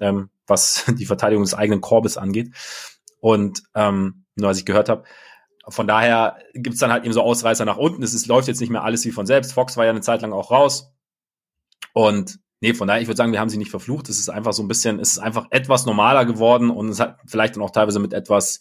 ähm, 0.00 0.30
was 0.46 0.84
die 0.98 1.06
Verteidigung 1.06 1.44
des 1.44 1.54
eigenen 1.54 1.80
Korbes 1.80 2.16
angeht. 2.16 2.50
Und 3.20 3.62
ähm, 3.74 4.24
nur 4.36 4.48
als 4.48 4.58
ich 4.58 4.64
gehört 4.64 4.88
habe, 4.88 5.04
von 5.68 5.86
daher 5.86 6.38
gibt's 6.54 6.80
dann 6.80 6.92
halt 6.92 7.04
eben 7.04 7.12
so 7.12 7.22
Ausreißer 7.22 7.64
nach 7.64 7.76
unten. 7.76 8.02
Es 8.02 8.14
ist, 8.14 8.26
läuft 8.26 8.48
jetzt 8.48 8.60
nicht 8.60 8.70
mehr 8.70 8.84
alles 8.84 9.04
wie 9.04 9.10
von 9.10 9.26
selbst. 9.26 9.52
Fox 9.52 9.76
war 9.76 9.84
ja 9.84 9.90
eine 9.90 10.00
Zeit 10.00 10.22
lang 10.22 10.32
auch 10.32 10.50
raus. 10.50 10.92
Und 11.92 12.38
nee, 12.60 12.74
von 12.74 12.88
daher, 12.88 13.00
ich 13.00 13.08
würde 13.08 13.16
sagen, 13.16 13.32
wir 13.32 13.40
haben 13.40 13.48
sie 13.48 13.58
nicht 13.58 13.70
verflucht. 13.70 14.08
Es 14.08 14.18
ist 14.18 14.28
einfach 14.28 14.52
so 14.52 14.62
ein 14.62 14.68
bisschen, 14.68 14.98
es 14.98 15.12
ist 15.12 15.18
einfach 15.18 15.46
etwas 15.50 15.86
normaler 15.86 16.24
geworden 16.24 16.70
und 16.70 16.88
es 16.88 17.00
hat 17.00 17.18
vielleicht 17.26 17.56
dann 17.56 17.62
auch 17.62 17.70
teilweise 17.70 17.98
mit 17.98 18.12
etwas 18.12 18.60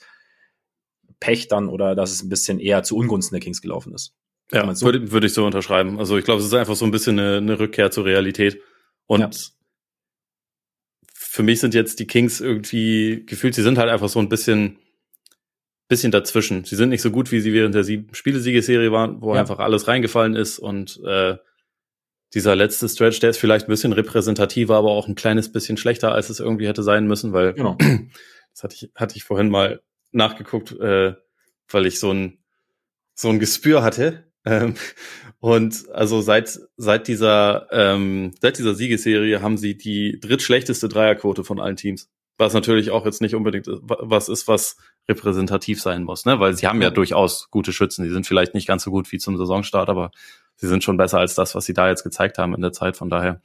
Pech 1.19 1.47
dann 1.47 1.69
oder 1.69 1.95
dass 1.95 2.11
es 2.11 2.23
ein 2.23 2.29
bisschen 2.29 2.59
eher 2.59 2.83
zu 2.83 2.97
Ungunsten 2.97 3.33
der 3.33 3.41
Kings 3.41 3.61
gelaufen 3.61 3.93
ist. 3.93 4.13
Ja, 4.51 4.73
so? 4.75 4.85
würde, 4.85 5.11
würde 5.11 5.27
ich 5.27 5.33
so 5.33 5.45
unterschreiben. 5.45 5.99
Also 5.99 6.17
ich 6.17 6.25
glaube, 6.25 6.41
es 6.41 6.47
ist 6.47 6.53
einfach 6.53 6.75
so 6.75 6.85
ein 6.85 6.91
bisschen 6.91 7.17
eine, 7.17 7.37
eine 7.37 7.59
Rückkehr 7.59 7.91
zur 7.91 8.05
Realität. 8.05 8.61
Und 9.07 9.21
ja. 9.21 9.29
für 11.13 11.43
mich 11.43 11.59
sind 11.59 11.73
jetzt 11.73 11.99
die 11.99 12.07
Kings 12.07 12.41
irgendwie 12.41 13.23
gefühlt, 13.25 13.55
sie 13.55 13.63
sind 13.63 13.77
halt 13.77 13.89
einfach 13.89 14.09
so 14.09 14.19
ein 14.19 14.29
bisschen 14.29 14.79
bisschen 15.87 16.11
dazwischen. 16.11 16.63
Sie 16.63 16.75
sind 16.75 16.89
nicht 16.89 17.01
so 17.01 17.11
gut, 17.11 17.31
wie 17.31 17.39
sie 17.39 17.53
während 17.53 17.75
der 17.75 17.83
sieben 17.83 18.13
Spielesiegeserie 18.13 18.91
waren, 18.91 19.21
wo 19.21 19.33
ja. 19.33 19.41
einfach 19.41 19.59
alles 19.59 19.87
reingefallen 19.87 20.35
ist 20.35 20.59
und 20.59 20.99
äh, 21.05 21.37
dieser 22.33 22.55
letzte 22.55 22.89
Stretch, 22.89 23.19
der 23.19 23.29
ist 23.29 23.37
vielleicht 23.37 23.67
ein 23.67 23.71
bisschen 23.71 23.93
repräsentativer, 23.93 24.75
aber 24.75 24.91
auch 24.91 25.07
ein 25.07 25.15
kleines 25.15 25.51
bisschen 25.51 25.77
schlechter, 25.77 26.13
als 26.13 26.29
es 26.29 26.39
irgendwie 26.39 26.67
hätte 26.67 26.83
sein 26.83 27.05
müssen, 27.05 27.31
weil 27.31 27.53
genau. 27.53 27.77
das 28.53 28.63
hatte 28.63 28.75
ich, 28.75 28.91
hatte 28.95 29.15
ich 29.15 29.23
vorhin 29.23 29.49
mal 29.49 29.81
nachgeguckt, 30.11 30.71
äh, 30.79 31.13
weil 31.69 31.85
ich 31.85 31.99
so 31.99 32.11
ein, 32.11 32.39
so 33.13 33.29
ein 33.29 33.39
Gespür 33.39 33.83
hatte. 33.83 34.25
Ähm, 34.45 34.75
und 35.39 35.89
also 35.93 36.19
seit, 36.19 36.59
seit 36.75 37.07
dieser, 37.07 37.69
ähm, 37.71 38.33
seit 38.41 38.57
dieser 38.57 38.75
Siegeserie 38.75 39.41
haben 39.41 39.55
sie 39.55 39.77
die 39.77 40.19
drittschlechteste 40.19 40.89
Dreierquote 40.89 41.45
von 41.45 41.61
allen 41.61 41.77
Teams. 41.77 42.11
Was 42.37 42.53
natürlich 42.53 42.91
auch 42.91 43.05
jetzt 43.05 43.21
nicht 43.21 43.35
unbedingt 43.35 43.67
was 43.69 44.27
ist, 44.27 44.49
was 44.49 44.75
repräsentativ 45.07 45.81
sein 45.81 46.03
muss, 46.03 46.25
ne? 46.25 46.39
Weil 46.39 46.53
sie 46.53 46.67
haben 46.67 46.81
ja 46.81 46.89
durchaus 46.89 47.49
gute 47.49 47.73
Schützen. 47.73 48.03
Die 48.03 48.09
sind 48.09 48.25
vielleicht 48.25 48.53
nicht 48.53 48.67
ganz 48.67 48.83
so 48.83 48.91
gut 48.91 49.11
wie 49.11 49.17
zum 49.17 49.37
Saisonstart, 49.37 49.89
aber 49.89 50.11
sie 50.55 50.67
sind 50.67 50.83
schon 50.83 50.97
besser 50.97 51.19
als 51.19 51.35
das, 51.35 51.55
was 51.55 51.65
sie 51.65 51.73
da 51.73 51.89
jetzt 51.89 52.03
gezeigt 52.03 52.37
haben 52.37 52.55
in 52.55 52.61
der 52.61 52.71
Zeit. 52.71 52.95
Von 52.95 53.09
daher, 53.09 53.41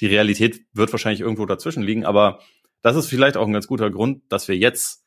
die 0.00 0.06
Realität 0.06 0.64
wird 0.72 0.90
wahrscheinlich 0.92 1.20
irgendwo 1.20 1.44
dazwischen 1.44 1.82
liegen, 1.82 2.04
aber 2.04 2.40
das 2.80 2.96
ist 2.96 3.08
vielleicht 3.08 3.36
auch 3.36 3.46
ein 3.46 3.52
ganz 3.52 3.66
guter 3.66 3.90
Grund, 3.90 4.22
dass 4.30 4.48
wir 4.48 4.56
jetzt 4.56 5.04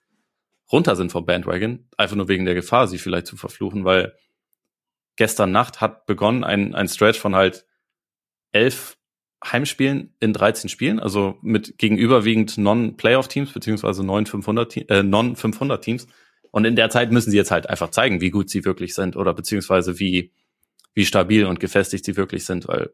runter 0.71 0.95
sind 0.95 1.11
vom 1.11 1.25
Bandwagon, 1.25 1.87
einfach 1.97 2.15
nur 2.15 2.27
wegen 2.27 2.45
der 2.45 2.55
Gefahr, 2.55 2.87
sie 2.87 2.97
vielleicht 2.97 3.27
zu 3.27 3.37
verfluchen, 3.37 3.83
weil 3.83 4.15
gestern 5.15 5.51
Nacht 5.51 5.81
hat 5.81 6.05
begonnen 6.05 6.43
ein, 6.43 6.75
ein 6.75 6.87
Stretch 6.87 7.19
von 7.19 7.35
halt 7.35 7.65
elf 8.51 8.97
Heimspielen 9.43 10.13
in 10.19 10.33
13 10.33 10.69
Spielen, 10.69 10.99
also 10.99 11.37
mit 11.41 11.77
gegenüberwiegend 11.77 12.57
Non-Playoff-Teams, 12.57 13.51
beziehungsweise 13.51 14.01
äh, 14.01 15.03
Non-500-Teams. 15.03 16.07
Und 16.51 16.65
in 16.65 16.75
der 16.75 16.89
Zeit 16.89 17.11
müssen 17.11 17.31
sie 17.31 17.37
jetzt 17.37 17.51
halt 17.51 17.69
einfach 17.69 17.91
zeigen, 17.91 18.21
wie 18.21 18.29
gut 18.31 18.49
sie 18.49 18.65
wirklich 18.65 18.93
sind 18.93 19.15
oder 19.15 19.33
beziehungsweise 19.33 19.99
wie, 19.99 20.31
wie 20.93 21.05
stabil 21.05 21.45
und 21.45 21.59
gefestigt 21.59 22.05
sie 22.05 22.15
wirklich 22.15 22.45
sind, 22.45 22.67
weil 22.67 22.91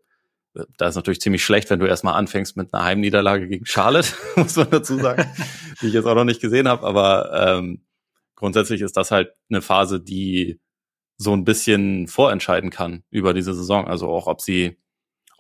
äh, 0.56 0.64
da 0.78 0.88
ist 0.88 0.96
natürlich 0.96 1.22
ziemlich 1.22 1.44
schlecht, 1.44 1.70
wenn 1.70 1.80
du 1.80 1.86
erstmal 1.86 2.16
anfängst 2.16 2.58
mit 2.58 2.74
einer 2.74 2.84
Heimniederlage 2.84 3.48
gegen 3.48 3.66
Charlotte, 3.66 4.10
muss 4.36 4.56
man 4.56 4.70
dazu 4.70 4.98
sagen, 4.98 5.30
die 5.82 5.88
ich 5.88 5.94
jetzt 5.94 6.06
auch 6.06 6.16
noch 6.16 6.26
nicht 6.26 6.42
gesehen 6.42 6.68
habe, 6.68 6.86
aber 6.86 7.60
ähm, 7.60 7.82
grundsätzlich 8.36 8.82
ist 8.82 8.98
das 8.98 9.12
halt 9.12 9.32
eine 9.50 9.62
Phase, 9.62 10.02
die 10.02 10.60
so 11.18 11.34
ein 11.34 11.46
bisschen 11.46 12.08
vorentscheiden 12.08 12.72
kann 12.72 13.04
über 13.12 13.36
diese 13.36 13.54
Saison. 13.54 13.88
Also 13.88 14.10
auch, 14.10 14.26
ob 14.26 14.42
sie 14.42 14.80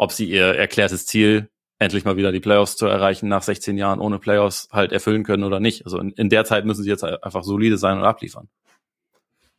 ob 0.01 0.11
sie 0.11 0.25
ihr 0.25 0.55
erklärtes 0.55 1.05
Ziel, 1.05 1.47
endlich 1.77 2.05
mal 2.05 2.17
wieder 2.17 2.31
die 2.31 2.39
Playoffs 2.39 2.75
zu 2.75 2.87
erreichen, 2.87 3.29
nach 3.29 3.43
16 3.43 3.77
Jahren 3.77 3.99
ohne 3.99 4.17
Playoffs 4.17 4.67
halt 4.71 4.91
erfüllen 4.91 5.23
können 5.23 5.43
oder 5.43 5.59
nicht. 5.59 5.85
Also 5.85 5.99
in, 5.99 6.09
in 6.13 6.27
der 6.29 6.43
Zeit 6.43 6.65
müssen 6.65 6.81
sie 6.81 6.89
jetzt 6.89 7.03
einfach 7.03 7.43
solide 7.43 7.77
sein 7.77 7.99
und 7.99 8.03
abliefern. 8.03 8.49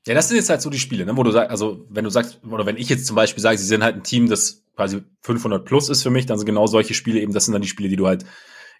Ja, 0.04 0.14
das 0.14 0.26
sind 0.26 0.38
jetzt 0.38 0.50
halt 0.50 0.60
so 0.60 0.68
die 0.68 0.80
Spiele, 0.80 1.06
ne, 1.06 1.16
wo 1.16 1.22
du 1.22 1.30
sagst, 1.30 1.52
also 1.52 1.86
wenn 1.90 2.02
du 2.02 2.10
sagst, 2.10 2.40
oder 2.44 2.66
wenn 2.66 2.76
ich 2.76 2.88
jetzt 2.88 3.06
zum 3.06 3.14
Beispiel 3.14 3.40
sage, 3.40 3.56
sie 3.56 3.66
sind 3.66 3.84
halt 3.84 3.94
ein 3.94 4.02
Team, 4.02 4.28
das 4.28 4.64
quasi 4.74 5.04
500 5.20 5.64
plus 5.64 5.88
ist 5.88 6.02
für 6.02 6.10
mich, 6.10 6.26
dann 6.26 6.38
sind 6.38 6.46
genau 6.46 6.66
solche 6.66 6.94
Spiele 6.94 7.20
eben, 7.20 7.32
das 7.32 7.44
sind 7.44 7.52
dann 7.52 7.62
die 7.62 7.68
Spiele, 7.68 7.88
die 7.88 7.94
du 7.94 8.08
halt 8.08 8.24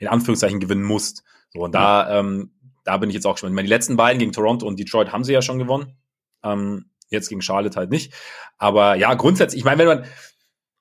in 0.00 0.08
Anführungszeichen 0.08 0.58
gewinnen 0.58 0.82
musst. 0.82 1.22
So, 1.52 1.60
und 1.60 1.76
da, 1.76 2.10
ja. 2.10 2.18
ähm, 2.18 2.50
da 2.82 2.96
bin 2.96 3.08
ich 3.08 3.14
jetzt 3.14 3.26
auch 3.26 3.38
schon. 3.38 3.50
Ich 3.50 3.54
meine, 3.54 3.66
die 3.66 3.72
letzten 3.72 3.96
beiden 3.96 4.18
gegen 4.18 4.32
Toronto 4.32 4.66
und 4.66 4.80
Detroit 4.80 5.12
haben 5.12 5.22
sie 5.22 5.32
ja 5.32 5.42
schon 5.42 5.60
gewonnen. 5.60 5.96
Ähm, 6.42 6.86
jetzt 7.08 7.28
gegen 7.28 7.40
Charlotte 7.40 7.76
halt 7.76 7.90
nicht. 7.90 8.12
Aber 8.58 8.96
ja, 8.96 9.14
grundsätzlich, 9.14 9.60
ich 9.60 9.64
meine, 9.64 9.78
wenn 9.78 9.86
man, 9.86 10.04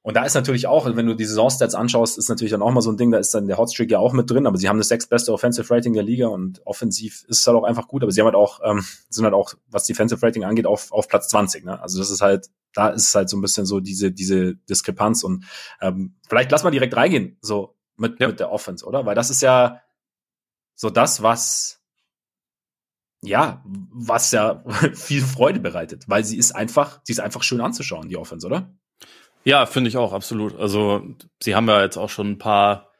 und 0.03 0.15
da 0.15 0.25
ist 0.25 0.33
natürlich 0.33 0.65
auch, 0.65 0.87
wenn 0.95 1.05
du 1.05 1.13
die 1.13 1.25
Saisonstats 1.25 1.75
anschaust, 1.75 2.17
ist 2.17 2.27
natürlich 2.27 2.51
dann 2.51 2.63
auch 2.63 2.71
mal 2.71 2.81
so 2.81 2.91
ein 2.91 2.97
Ding, 2.97 3.11
da 3.11 3.19
ist 3.19 3.35
dann 3.35 3.47
der 3.47 3.57
Hotstreak 3.57 3.91
ja 3.91 3.99
auch 3.99 4.13
mit 4.13 4.29
drin, 4.31 4.47
aber 4.47 4.57
sie 4.57 4.67
haben 4.67 4.79
das 4.79 4.87
sechstbeste 4.87 5.31
Offensive 5.31 5.71
Rating 5.71 5.93
der 5.93 6.01
Liga 6.01 6.27
und 6.27 6.65
offensiv 6.65 7.23
ist 7.27 7.41
es 7.41 7.47
halt 7.47 7.55
auch 7.55 7.63
einfach 7.63 7.87
gut, 7.87 8.01
aber 8.01 8.11
sie 8.11 8.19
haben 8.19 8.25
halt 8.25 8.35
auch, 8.35 8.61
ähm, 8.63 8.83
sind 9.09 9.25
halt 9.25 9.35
auch, 9.35 9.53
was 9.67 9.85
Defensive 9.85 10.25
Rating 10.25 10.43
angeht, 10.43 10.65
auf, 10.65 10.91
auf 10.91 11.07
Platz 11.07 11.29
20. 11.29 11.65
Ne? 11.65 11.79
Also 11.79 11.99
das 11.99 12.09
ist 12.09 12.21
halt, 12.21 12.49
da 12.73 12.89
ist 12.89 13.13
halt 13.13 13.29
so 13.29 13.37
ein 13.37 13.41
bisschen 13.41 13.67
so 13.67 13.79
diese, 13.79 14.11
diese 14.11 14.55
Diskrepanz 14.55 15.23
und 15.23 15.45
ähm, 15.81 16.15
vielleicht 16.27 16.49
lass 16.49 16.63
mal 16.63 16.71
direkt 16.71 16.95
reingehen, 16.95 17.37
so 17.41 17.75
mit, 17.95 18.19
ja. 18.19 18.27
mit 18.27 18.39
der 18.39 18.51
Offense, 18.51 18.83
oder? 18.85 19.05
Weil 19.05 19.13
das 19.15 19.29
ist 19.29 19.43
ja 19.43 19.81
so 20.73 20.89
das, 20.89 21.21
was 21.21 21.79
ja, 23.23 23.63
was 23.65 24.31
ja 24.31 24.63
viel 24.93 25.21
Freude 25.21 25.59
bereitet, 25.59 26.05
weil 26.07 26.25
sie 26.25 26.37
ist 26.37 26.53
einfach, 26.53 27.01
sie 27.03 27.13
ist 27.13 27.19
einfach 27.19 27.43
schön 27.43 27.61
anzuschauen, 27.61 28.09
die 28.09 28.17
Offense, 28.17 28.47
oder? 28.47 28.73
Ja, 29.43 29.65
finde 29.65 29.89
ich 29.89 29.97
auch, 29.97 30.13
absolut. 30.13 30.57
Also, 30.59 31.03
sie 31.41 31.55
haben 31.55 31.67
ja 31.67 31.81
jetzt 31.81 31.97
auch 31.97 32.09
schon 32.09 32.31
ein 32.31 32.37
paar 32.37 32.91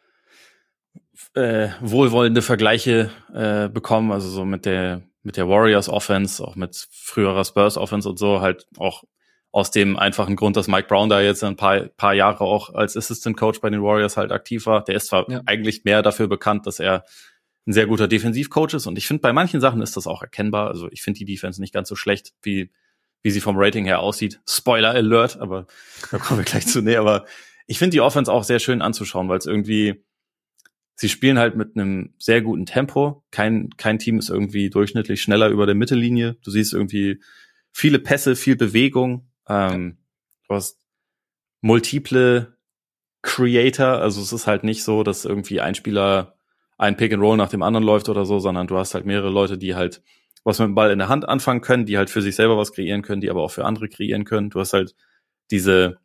äh, 1.36 1.70
wohlwollende 1.82 2.42
Vergleiche 2.42 3.12
äh, 3.34 3.70
bekommen, 3.70 4.12
also 4.12 4.28
so 4.30 4.46
mit 4.46 4.66
der 4.66 5.04
mit 5.24 5.38
der 5.38 5.48
Warriors 5.48 5.90
Offense, 5.90 6.44
auch 6.44 6.56
mit 6.56 6.88
früherer 6.92 7.46
Spurs 7.46 7.78
Offense 7.78 8.10
und 8.10 8.18
so, 8.18 8.42
halt 8.42 8.66
auch 8.78 9.04
aus 9.52 9.70
dem 9.70 9.98
einfachen 9.98 10.36
Grund, 10.36 10.56
dass 10.56 10.68
Mike 10.68 10.88
Brown 10.88 11.10
da 11.10 11.20
jetzt 11.22 11.44
ein 11.44 11.58
paar, 11.58 11.82
paar 11.90 12.14
Jahre 12.14 12.42
auch 12.42 12.74
als 12.74 12.96
Assistant 12.96 13.38
Coach 13.38 13.60
bei 13.60 13.70
den 13.70 13.84
Warriors 13.84 14.16
halt 14.16 14.32
aktiv 14.32 14.66
war. 14.66 14.84
Der 14.84 14.96
ist 14.96 15.08
zwar 15.08 15.30
ja. 15.30 15.42
eigentlich 15.46 15.84
mehr 15.84 16.02
dafür 16.02 16.28
bekannt, 16.28 16.66
dass 16.66 16.80
er 16.80 17.04
ein 17.68 17.74
sehr 17.74 17.86
guter 17.86 18.08
Defensivcoach 18.08 18.74
ist 18.74 18.88
und 18.88 18.98
ich 18.98 19.06
finde, 19.06 19.22
bei 19.22 19.34
manchen 19.34 19.62
Sachen 19.62 19.82
ist 19.82 19.96
das 19.96 20.08
auch 20.08 20.24
erkennbar. 20.24 20.70
Also 20.70 20.90
ich 20.90 21.04
finde 21.04 21.20
die 21.20 21.26
Defense 21.26 21.62
nicht 21.62 21.74
ganz 21.74 21.90
so 21.90 21.96
schlecht, 21.96 22.34
wie 22.42 22.72
wie 23.22 23.32
sie 23.32 23.42
vom 23.42 23.56
Rating 23.58 23.86
her 23.86 24.00
aussieht. 24.00 24.42
Spoiler 24.48 24.92
Alert, 24.92 25.40
aber 25.40 25.68
da 26.12 26.18
kommen 26.18 26.40
wir 26.40 26.46
gleich 26.46 26.68
zu. 26.68 26.82
Nee, 26.82 26.96
aber 26.96 27.26
ich 27.68 27.78
finde 27.78 27.96
die 27.96 28.02
Offense 28.02 28.32
auch 28.32 28.44
sehr 28.44 28.60
schön 28.60 28.82
anzuschauen, 28.82 29.30
weil 29.30 29.38
es 29.38 29.46
irgendwie, 29.46 30.04
sie 30.96 31.10
spielen 31.10 31.40
halt 31.40 31.56
mit 31.56 31.76
einem 31.76 32.14
sehr 32.18 32.42
guten 32.42 32.66
Tempo. 32.66 33.24
Kein, 33.32 33.70
kein 33.78 34.00
Team 34.00 34.20
ist 34.20 34.30
irgendwie 34.30 34.70
durchschnittlich 34.70 35.22
schneller 35.22 35.50
über 35.50 35.66
der 35.66 35.76
Mittellinie. 35.76 36.38
Du 36.44 36.52
siehst 36.52 36.74
irgendwie 36.74 37.22
viele 37.72 38.00
Pässe, 38.00 38.36
viel 38.36 38.56
Bewegung. 38.56 39.30
Ähm, 39.48 39.98
du 40.48 40.56
hast 40.56 40.80
multiple 41.62 42.58
Creator, 43.22 44.00
also 44.02 44.22
es 44.22 44.34
ist 44.34 44.48
halt 44.48 44.64
nicht 44.64 44.84
so, 44.84 45.04
dass 45.04 45.26
irgendwie 45.26 45.62
ein 45.62 45.76
Spieler 45.76 46.36
ein 46.78 46.98
Pick 46.98 47.14
and 47.14 47.22
Roll 47.22 47.38
nach 47.38 47.50
dem 47.50 47.62
anderen 47.62 47.86
läuft 47.86 48.10
oder 48.10 48.26
so, 48.26 48.40
sondern 48.40 48.66
du 48.66 48.78
hast 48.78 48.96
halt 48.96 49.06
mehrere 49.06 49.30
Leute, 49.30 49.60
die 49.60 49.76
halt 49.76 50.02
was 50.44 50.60
mit 50.60 50.68
dem 50.68 50.76
Ball 50.76 50.92
in 50.92 51.00
der 51.00 51.10
Hand 51.10 51.28
anfangen 51.28 51.62
können, 51.62 51.86
die 51.86 51.98
halt 51.98 52.10
für 52.10 52.22
sich 52.22 52.36
selber 52.36 52.58
was 52.58 52.74
kreieren 52.74 53.02
können, 53.02 53.22
die 53.22 53.30
aber 53.30 53.44
auch 53.44 53.52
für 53.52 53.66
andere 53.66 53.90
kreieren 53.90 54.26
können. 54.26 54.50
Du 54.50 54.60
hast 54.60 54.74
halt 54.74 54.96
diese, 55.52 56.00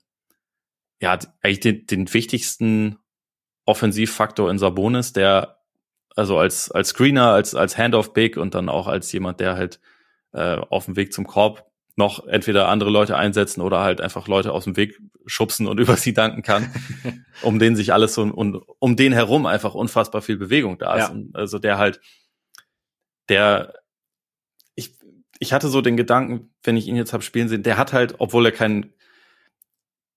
ja, 1.00 1.18
eigentlich 1.42 1.60
den, 1.60 1.86
den 1.86 2.12
wichtigsten 2.12 2.98
Offensivfaktor 3.64 4.50
in 4.50 4.58
Sabonis, 4.58 5.12
der 5.12 5.56
also 6.14 6.38
als, 6.38 6.70
als 6.70 6.90
Screener, 6.90 7.28
als, 7.28 7.54
als 7.54 7.76
Handoff-Big 7.76 8.36
und 8.38 8.54
dann 8.54 8.68
auch 8.68 8.86
als 8.86 9.12
jemand, 9.12 9.38
der 9.40 9.56
halt 9.56 9.80
äh, 10.32 10.56
auf 10.56 10.86
dem 10.86 10.96
Weg 10.96 11.12
zum 11.12 11.26
Korb 11.26 11.70
noch 11.96 12.26
entweder 12.26 12.68
andere 12.68 12.90
Leute 12.90 13.16
einsetzen 13.16 13.62
oder 13.62 13.80
halt 13.80 14.00
einfach 14.00 14.28
Leute 14.28 14.52
aus 14.52 14.64
dem 14.64 14.76
Weg 14.76 14.98
schubsen 15.26 15.66
und 15.66 15.80
über 15.80 15.96
sie 15.96 16.14
danken 16.14 16.42
kann, 16.42 16.72
um 17.42 17.58
den 17.58 17.76
sich 17.76 17.92
alles 17.92 18.14
so 18.14 18.22
und 18.22 18.62
um 18.78 18.96
den 18.96 19.12
herum 19.12 19.46
einfach 19.46 19.74
unfassbar 19.74 20.22
viel 20.22 20.36
Bewegung 20.36 20.78
da 20.78 20.96
ist. 20.96 21.08
Ja. 21.10 21.16
Also 21.34 21.58
der 21.58 21.78
halt, 21.78 22.00
der 23.28 23.74
ich 25.38 25.52
hatte 25.52 25.68
so 25.68 25.80
den 25.80 25.96
Gedanken, 25.96 26.50
wenn 26.62 26.76
ich 26.76 26.86
ihn 26.86 26.96
jetzt 26.96 27.12
habe 27.12 27.22
spielen 27.22 27.48
sehen, 27.48 27.62
der 27.62 27.78
hat 27.78 27.92
halt, 27.92 28.16
obwohl 28.18 28.46
er 28.46 28.52
keinen 28.52 28.92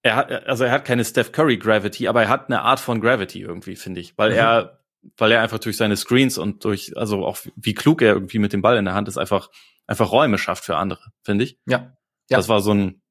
er 0.02 0.16
hat, 0.16 0.32
also 0.48 0.64
er 0.64 0.72
hat 0.72 0.86
keine 0.86 1.04
Steph 1.04 1.32
Curry 1.32 1.58
Gravity, 1.58 2.08
aber 2.08 2.24
er 2.24 2.30
hat 2.30 2.48
eine 2.48 2.62
Art 2.62 2.80
von 2.80 3.02
Gravity 3.02 3.42
irgendwie, 3.42 3.76
finde 3.76 4.00
ich, 4.00 4.18
weil 4.18 4.32
mhm. 4.32 4.38
er, 4.38 4.80
weil 5.18 5.32
er 5.32 5.42
einfach 5.42 5.60
durch 5.60 5.78
seine 5.78 5.98
Screens 5.98 6.38
und 6.38 6.64
durch, 6.64 6.96
also 6.96 7.26
auch 7.26 7.38
wie 7.56 7.74
klug 7.74 8.02
er 8.02 8.14
irgendwie 8.14 8.40
mit 8.40 8.54
dem 8.54 8.62
Ball 8.62 8.78
in 8.78 8.86
der 8.86 8.94
Hand 8.94 9.08
ist, 9.08 9.18
einfach, 9.18 9.50
einfach 9.88 10.12
Räume 10.12 10.38
schafft 10.38 10.64
für 10.66 10.78
andere, 10.78 11.12
finde 11.24 11.44
ich. 11.44 11.60
Ja. 11.66 11.98
ja. 12.30 12.38
Das 12.38 12.48
war 12.48 12.62
so 12.62 12.74
ein, 12.74 13.02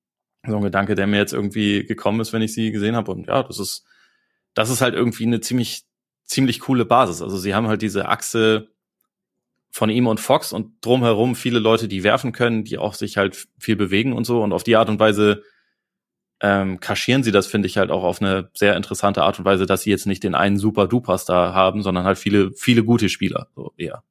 so 0.47 0.57
ein 0.57 0.63
Gedanke, 0.63 0.95
der 0.95 1.07
mir 1.07 1.19
jetzt 1.19 1.33
irgendwie 1.33 1.85
gekommen 1.85 2.21
ist, 2.21 2.33
wenn 2.33 2.43
ich 2.43 2.55
sie 2.55 2.71
gesehen 2.71 2.97
habe. 2.97 3.11
Und 3.11 3.27
ja, 3.27 3.43
das 3.43 3.59
ist, 3.59 3.85
das 4.55 4.71
ist 4.71 4.81
halt 4.81 4.95
irgendwie 4.95 5.27
eine 5.27 5.41
ziemlich, 5.41 5.85
ziemlich 6.25 6.61
coole 6.61 6.85
Basis. 6.85 7.21
Also 7.21 7.37
sie 7.37 7.55
haben 7.55 7.69
halt 7.69 7.83
diese 7.83 8.09
Achse 8.09 8.69
von 9.71 9.91
ihm 9.91 10.07
und 10.07 10.21
Fox 10.21 10.53
und 10.53 10.73
drumherum 10.81 11.35
viele 11.35 11.59
Leute, 11.59 11.89
die 11.89 12.03
werfen 12.03 12.33
können, 12.33 12.65
die 12.65 12.79
auch 12.79 12.95
sich 12.95 13.17
halt 13.17 13.49
viel 13.59 13.77
bewegen 13.77 14.13
und 14.13 14.25
so. 14.25 14.43
Und 14.43 14.53
auf 14.53 14.65
die 14.65 14.77
Art 14.77 14.89
und 14.89 14.99
Weise 14.99 15.43
ähm, 16.41 16.81
kaschieren 16.81 17.23
sie 17.23 17.33
das, 17.33 17.47
finde 17.47 17.67
ich, 17.67 17.79
halt 17.79 17.91
auch 17.91 18.05
auf 18.05 18.21
eine 18.23 18.51
sehr 18.55 18.77
interessante 18.77 19.23
Art 19.23 19.39
und 19.39 19.45
Weise, 19.45 19.67
dass 19.67 19.83
sie 19.83 19.91
jetzt 19.91 20.07
nicht 20.07 20.23
den 20.23 20.35
einen 20.35 20.59
Super-Duper-Star 20.59 21.53
haben, 21.53 21.83
sondern 21.83 22.05
halt 22.05 22.19
viele, 22.19 22.53
viele 22.53 22.85
gute 22.85 23.09
Spieler, 23.09 23.49
so 23.55 23.73
eher. 23.77 24.03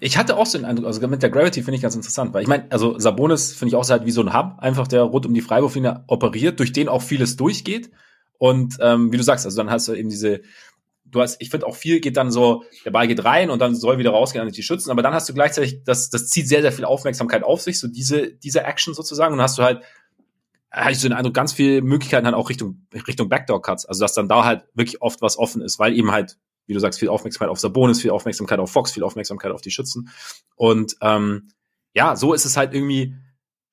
Ich 0.00 0.16
hatte 0.16 0.36
auch 0.36 0.46
so 0.46 0.58
den 0.58 0.64
Eindruck, 0.64 0.86
also 0.86 1.06
mit 1.06 1.22
der 1.22 1.30
Gravity 1.30 1.62
finde 1.62 1.76
ich 1.76 1.82
ganz 1.82 1.94
interessant, 1.94 2.32
weil 2.34 2.42
ich 2.42 2.48
meine, 2.48 2.64
also 2.70 2.98
Sabonis 2.98 3.52
finde 3.52 3.70
ich 3.70 3.76
auch 3.76 3.84
so 3.84 3.92
halt 3.92 4.06
wie 4.06 4.10
so 4.10 4.22
ein 4.22 4.34
Hub, 4.34 4.58
einfach 4.58 4.88
der 4.88 5.02
rund 5.02 5.26
um 5.26 5.34
die 5.34 5.40
Freiwurflinie 5.40 6.04
operiert, 6.06 6.58
durch 6.58 6.72
den 6.72 6.88
auch 6.88 7.02
vieles 7.02 7.36
durchgeht. 7.36 7.90
Und 8.38 8.78
ähm, 8.80 9.12
wie 9.12 9.16
du 9.16 9.22
sagst, 9.22 9.44
also 9.44 9.56
dann 9.56 9.70
hast 9.70 9.88
du 9.88 9.94
eben 9.94 10.08
diese 10.08 10.40
du 11.10 11.20
hast, 11.20 11.40
ich 11.40 11.50
finde 11.50 11.66
auch 11.66 11.76
viel 11.76 12.00
geht 12.00 12.16
dann 12.16 12.30
so, 12.30 12.64
der 12.84 12.90
Ball 12.90 13.08
geht 13.08 13.24
rein 13.24 13.50
und 13.50 13.60
dann 13.60 13.74
soll 13.74 13.98
wieder 13.98 14.10
rausgehen 14.10 14.44
an 14.44 14.52
die 14.52 14.62
Schützen, 14.62 14.90
aber 14.90 15.02
dann 15.02 15.14
hast 15.14 15.28
du 15.28 15.34
gleichzeitig, 15.34 15.84
das, 15.84 16.10
das 16.10 16.28
zieht 16.28 16.48
sehr, 16.48 16.62
sehr 16.62 16.72
viel 16.72 16.84
Aufmerksamkeit 16.84 17.42
auf 17.42 17.62
sich, 17.62 17.78
so 17.78 17.88
diese, 17.88 18.32
diese 18.32 18.64
Action 18.64 18.94
sozusagen, 18.94 19.34
und 19.34 19.42
hast 19.42 19.58
du 19.58 19.62
halt, 19.62 19.82
hatte 20.70 20.92
ich 20.92 21.00
so 21.00 21.08
den 21.08 21.16
Eindruck, 21.16 21.34
ganz 21.34 21.52
viele 21.52 21.82
Möglichkeiten 21.82 22.24
dann 22.24 22.34
auch 22.34 22.50
Richtung, 22.50 22.86
Richtung 23.06 23.28
Backdoor-Cuts, 23.28 23.86
also 23.86 24.00
dass 24.00 24.12
dann 24.12 24.28
da 24.28 24.44
halt 24.44 24.64
wirklich 24.74 25.00
oft 25.00 25.22
was 25.22 25.38
offen 25.38 25.62
ist, 25.62 25.78
weil 25.78 25.96
eben 25.96 26.12
halt, 26.12 26.38
wie 26.66 26.74
du 26.74 26.80
sagst, 26.80 26.98
viel 26.98 27.08
Aufmerksamkeit 27.08 27.48
auf 27.48 27.58
Sabonis, 27.58 28.02
viel 28.02 28.10
Aufmerksamkeit 28.10 28.58
auf 28.58 28.70
Fox, 28.70 28.92
viel 28.92 29.02
Aufmerksamkeit 29.02 29.52
auf 29.52 29.62
die 29.62 29.70
Schützen. 29.70 30.10
Und, 30.54 30.96
ähm, 31.00 31.48
ja, 31.94 32.16
so 32.16 32.34
ist 32.34 32.44
es 32.44 32.56
halt 32.56 32.74
irgendwie, 32.74 33.14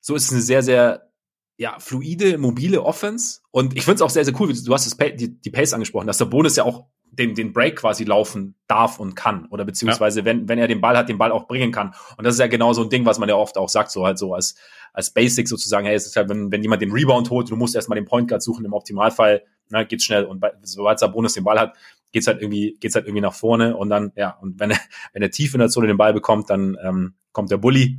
so 0.00 0.14
ist 0.14 0.24
es 0.24 0.32
eine 0.32 0.40
sehr, 0.40 0.62
sehr 0.62 1.10
ja, 1.58 1.78
fluide, 1.78 2.38
mobile 2.38 2.82
Offense. 2.82 3.40
Und 3.50 3.76
ich 3.76 3.84
finde 3.84 3.96
es 3.96 4.02
auch 4.02 4.10
sehr, 4.10 4.24
sehr 4.24 4.38
cool, 4.40 4.52
du 4.52 4.74
hast 4.74 4.86
das, 4.86 5.16
die, 5.16 5.40
die 5.40 5.50
Pace 5.50 5.72
angesprochen, 5.72 6.06
dass 6.06 6.18
der 6.18 6.26
Bonus 6.26 6.56
ja 6.56 6.64
auch 6.64 6.86
den, 7.18 7.34
den 7.34 7.52
Break 7.52 7.76
quasi 7.76 8.04
laufen 8.04 8.54
darf 8.66 9.00
und 9.00 9.14
kann. 9.14 9.46
Oder 9.46 9.64
beziehungsweise, 9.64 10.20
ja. 10.20 10.24
wenn, 10.26 10.48
wenn 10.48 10.58
er 10.58 10.68
den 10.68 10.80
Ball 10.80 10.96
hat, 10.96 11.08
den 11.08 11.18
Ball 11.18 11.32
auch 11.32 11.46
bringen 11.46 11.72
kann. 11.72 11.94
Und 12.16 12.24
das 12.24 12.34
ist 12.34 12.40
ja 12.40 12.46
genau 12.46 12.72
so 12.72 12.82
ein 12.82 12.90
Ding, 12.90 13.04
was 13.06 13.18
man 13.18 13.28
ja 13.28 13.36
oft 13.36 13.56
auch 13.56 13.68
sagt, 13.68 13.90
so 13.90 14.04
halt 14.04 14.18
so 14.18 14.34
als, 14.34 14.56
als 14.92 15.10
Basic 15.10 15.48
sozusagen, 15.48 15.86
hey, 15.86 15.94
es 15.94 16.06
ist 16.06 16.16
halt, 16.16 16.28
wenn, 16.28 16.52
wenn 16.52 16.62
jemand 16.62 16.82
den 16.82 16.92
Rebound 16.92 17.30
holt, 17.30 17.50
du 17.50 17.56
musst 17.56 17.74
erstmal 17.74 17.96
den 17.96 18.04
Point 18.04 18.28
Guard 18.28 18.42
suchen, 18.42 18.64
im 18.64 18.72
Optimalfall, 18.72 19.42
na, 19.68 19.84
geht's 19.84 20.04
schnell. 20.04 20.24
Und 20.24 20.40
bei, 20.40 20.52
sobald 20.62 21.00
der 21.00 21.08
Bonus 21.08 21.34
den 21.34 21.44
Ball 21.44 21.58
hat, 21.58 21.76
geht's 22.12 22.26
halt 22.26 22.40
irgendwie, 22.40 22.76
geht's 22.80 22.94
halt 22.94 23.06
irgendwie 23.06 23.22
nach 23.22 23.34
vorne. 23.34 23.76
Und 23.76 23.90
dann, 23.90 24.12
ja, 24.14 24.36
und 24.40 24.60
wenn 24.60 24.70
er, 24.70 24.78
wenn 25.12 25.22
er 25.22 25.30
tief 25.30 25.54
in 25.54 25.60
der 25.60 25.68
Zone 25.68 25.86
den 25.86 25.96
Ball 25.96 26.12
bekommt, 26.12 26.50
dann 26.50 26.76
ähm, 26.82 27.14
kommt 27.32 27.50
der 27.50 27.58
Bully 27.58 27.98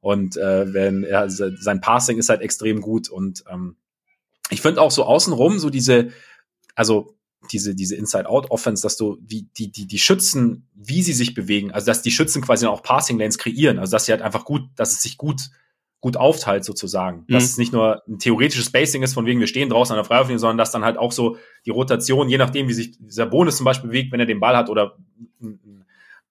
und 0.00 0.36
äh, 0.36 0.74
wenn 0.74 1.04
er 1.04 1.30
sein 1.30 1.80
Passing 1.80 2.18
ist 2.18 2.28
halt 2.28 2.40
extrem 2.40 2.80
gut 2.80 3.08
und 3.08 3.44
ähm, 3.48 3.76
ich 4.50 4.60
finde 4.60 4.82
auch 4.82 4.90
so 4.90 5.04
außenrum 5.04 5.60
so 5.60 5.70
diese, 5.70 6.10
also 6.74 7.14
diese 7.50 7.74
diese 7.74 7.96
Inside-Out-Offense, 7.96 8.82
dass 8.82 8.96
du 8.96 9.18
wie 9.20 9.48
die 9.56 9.70
die 9.70 9.86
die 9.86 9.98
Schützen, 9.98 10.68
wie 10.74 11.02
sie 11.02 11.12
sich 11.12 11.34
bewegen, 11.34 11.72
also 11.72 11.86
dass 11.86 12.02
die 12.02 12.10
Schützen 12.10 12.42
quasi 12.42 12.66
auch 12.66 12.82
Passing 12.82 13.18
Lanes 13.18 13.38
kreieren, 13.38 13.78
also 13.78 13.92
dass 13.92 14.06
sie 14.06 14.12
halt 14.12 14.22
einfach 14.22 14.44
gut, 14.44 14.62
dass 14.76 14.92
es 14.92 15.02
sich 15.02 15.16
gut 15.16 15.50
gut 16.00 16.16
aufteilt 16.16 16.64
sozusagen, 16.64 17.24
mhm. 17.26 17.32
dass 17.32 17.44
es 17.44 17.58
nicht 17.58 17.72
nur 17.72 18.02
ein 18.08 18.18
theoretisches 18.18 18.66
Spacing 18.66 19.02
ist, 19.02 19.14
von 19.14 19.24
wegen 19.24 19.40
wir 19.40 19.46
stehen 19.46 19.70
draußen 19.70 19.94
an 19.94 19.98
der 19.98 20.04
Freiwurflinie, 20.04 20.40
sondern 20.40 20.58
dass 20.58 20.72
dann 20.72 20.84
halt 20.84 20.98
auch 20.98 21.12
so 21.12 21.36
die 21.64 21.70
Rotation, 21.70 22.28
je 22.28 22.38
nachdem 22.38 22.68
wie 22.68 22.72
sich 22.72 22.98
dieser 22.98 23.26
Bonus 23.26 23.56
zum 23.56 23.64
Beispiel 23.64 23.88
bewegt, 23.88 24.12
wenn 24.12 24.20
er 24.20 24.26
den 24.26 24.40
Ball 24.40 24.56
hat 24.56 24.68
oder 24.68 24.96
ein, 25.40 25.84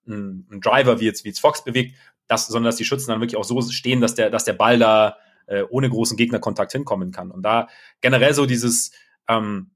ein, 0.07 0.45
ein 0.51 0.61
Driver 0.61 0.99
wie 0.99 1.05
jetzt 1.05 1.23
wie 1.23 1.29
jetzt 1.29 1.39
Fox 1.39 1.63
bewegt, 1.63 1.95
dass, 2.27 2.47
sondern 2.47 2.69
dass 2.69 2.75
die 2.75 2.85
Schützen 2.85 3.11
dann 3.11 3.21
wirklich 3.21 3.37
auch 3.37 3.45
so 3.45 3.61
stehen, 3.61 4.01
dass 4.01 4.13
der, 4.15 4.29
dass 4.29 4.43
der 4.43 4.53
Ball 4.53 4.77
da 4.77 5.17
äh, 5.47 5.63
ohne 5.69 5.89
großen 5.89 6.17
Gegnerkontakt 6.17 6.71
hinkommen 6.73 7.11
kann. 7.11 7.31
Und 7.31 7.43
da 7.43 7.67
generell 8.01 8.33
so 8.33 8.45
dieses, 8.45 8.91
ähm, 9.27 9.70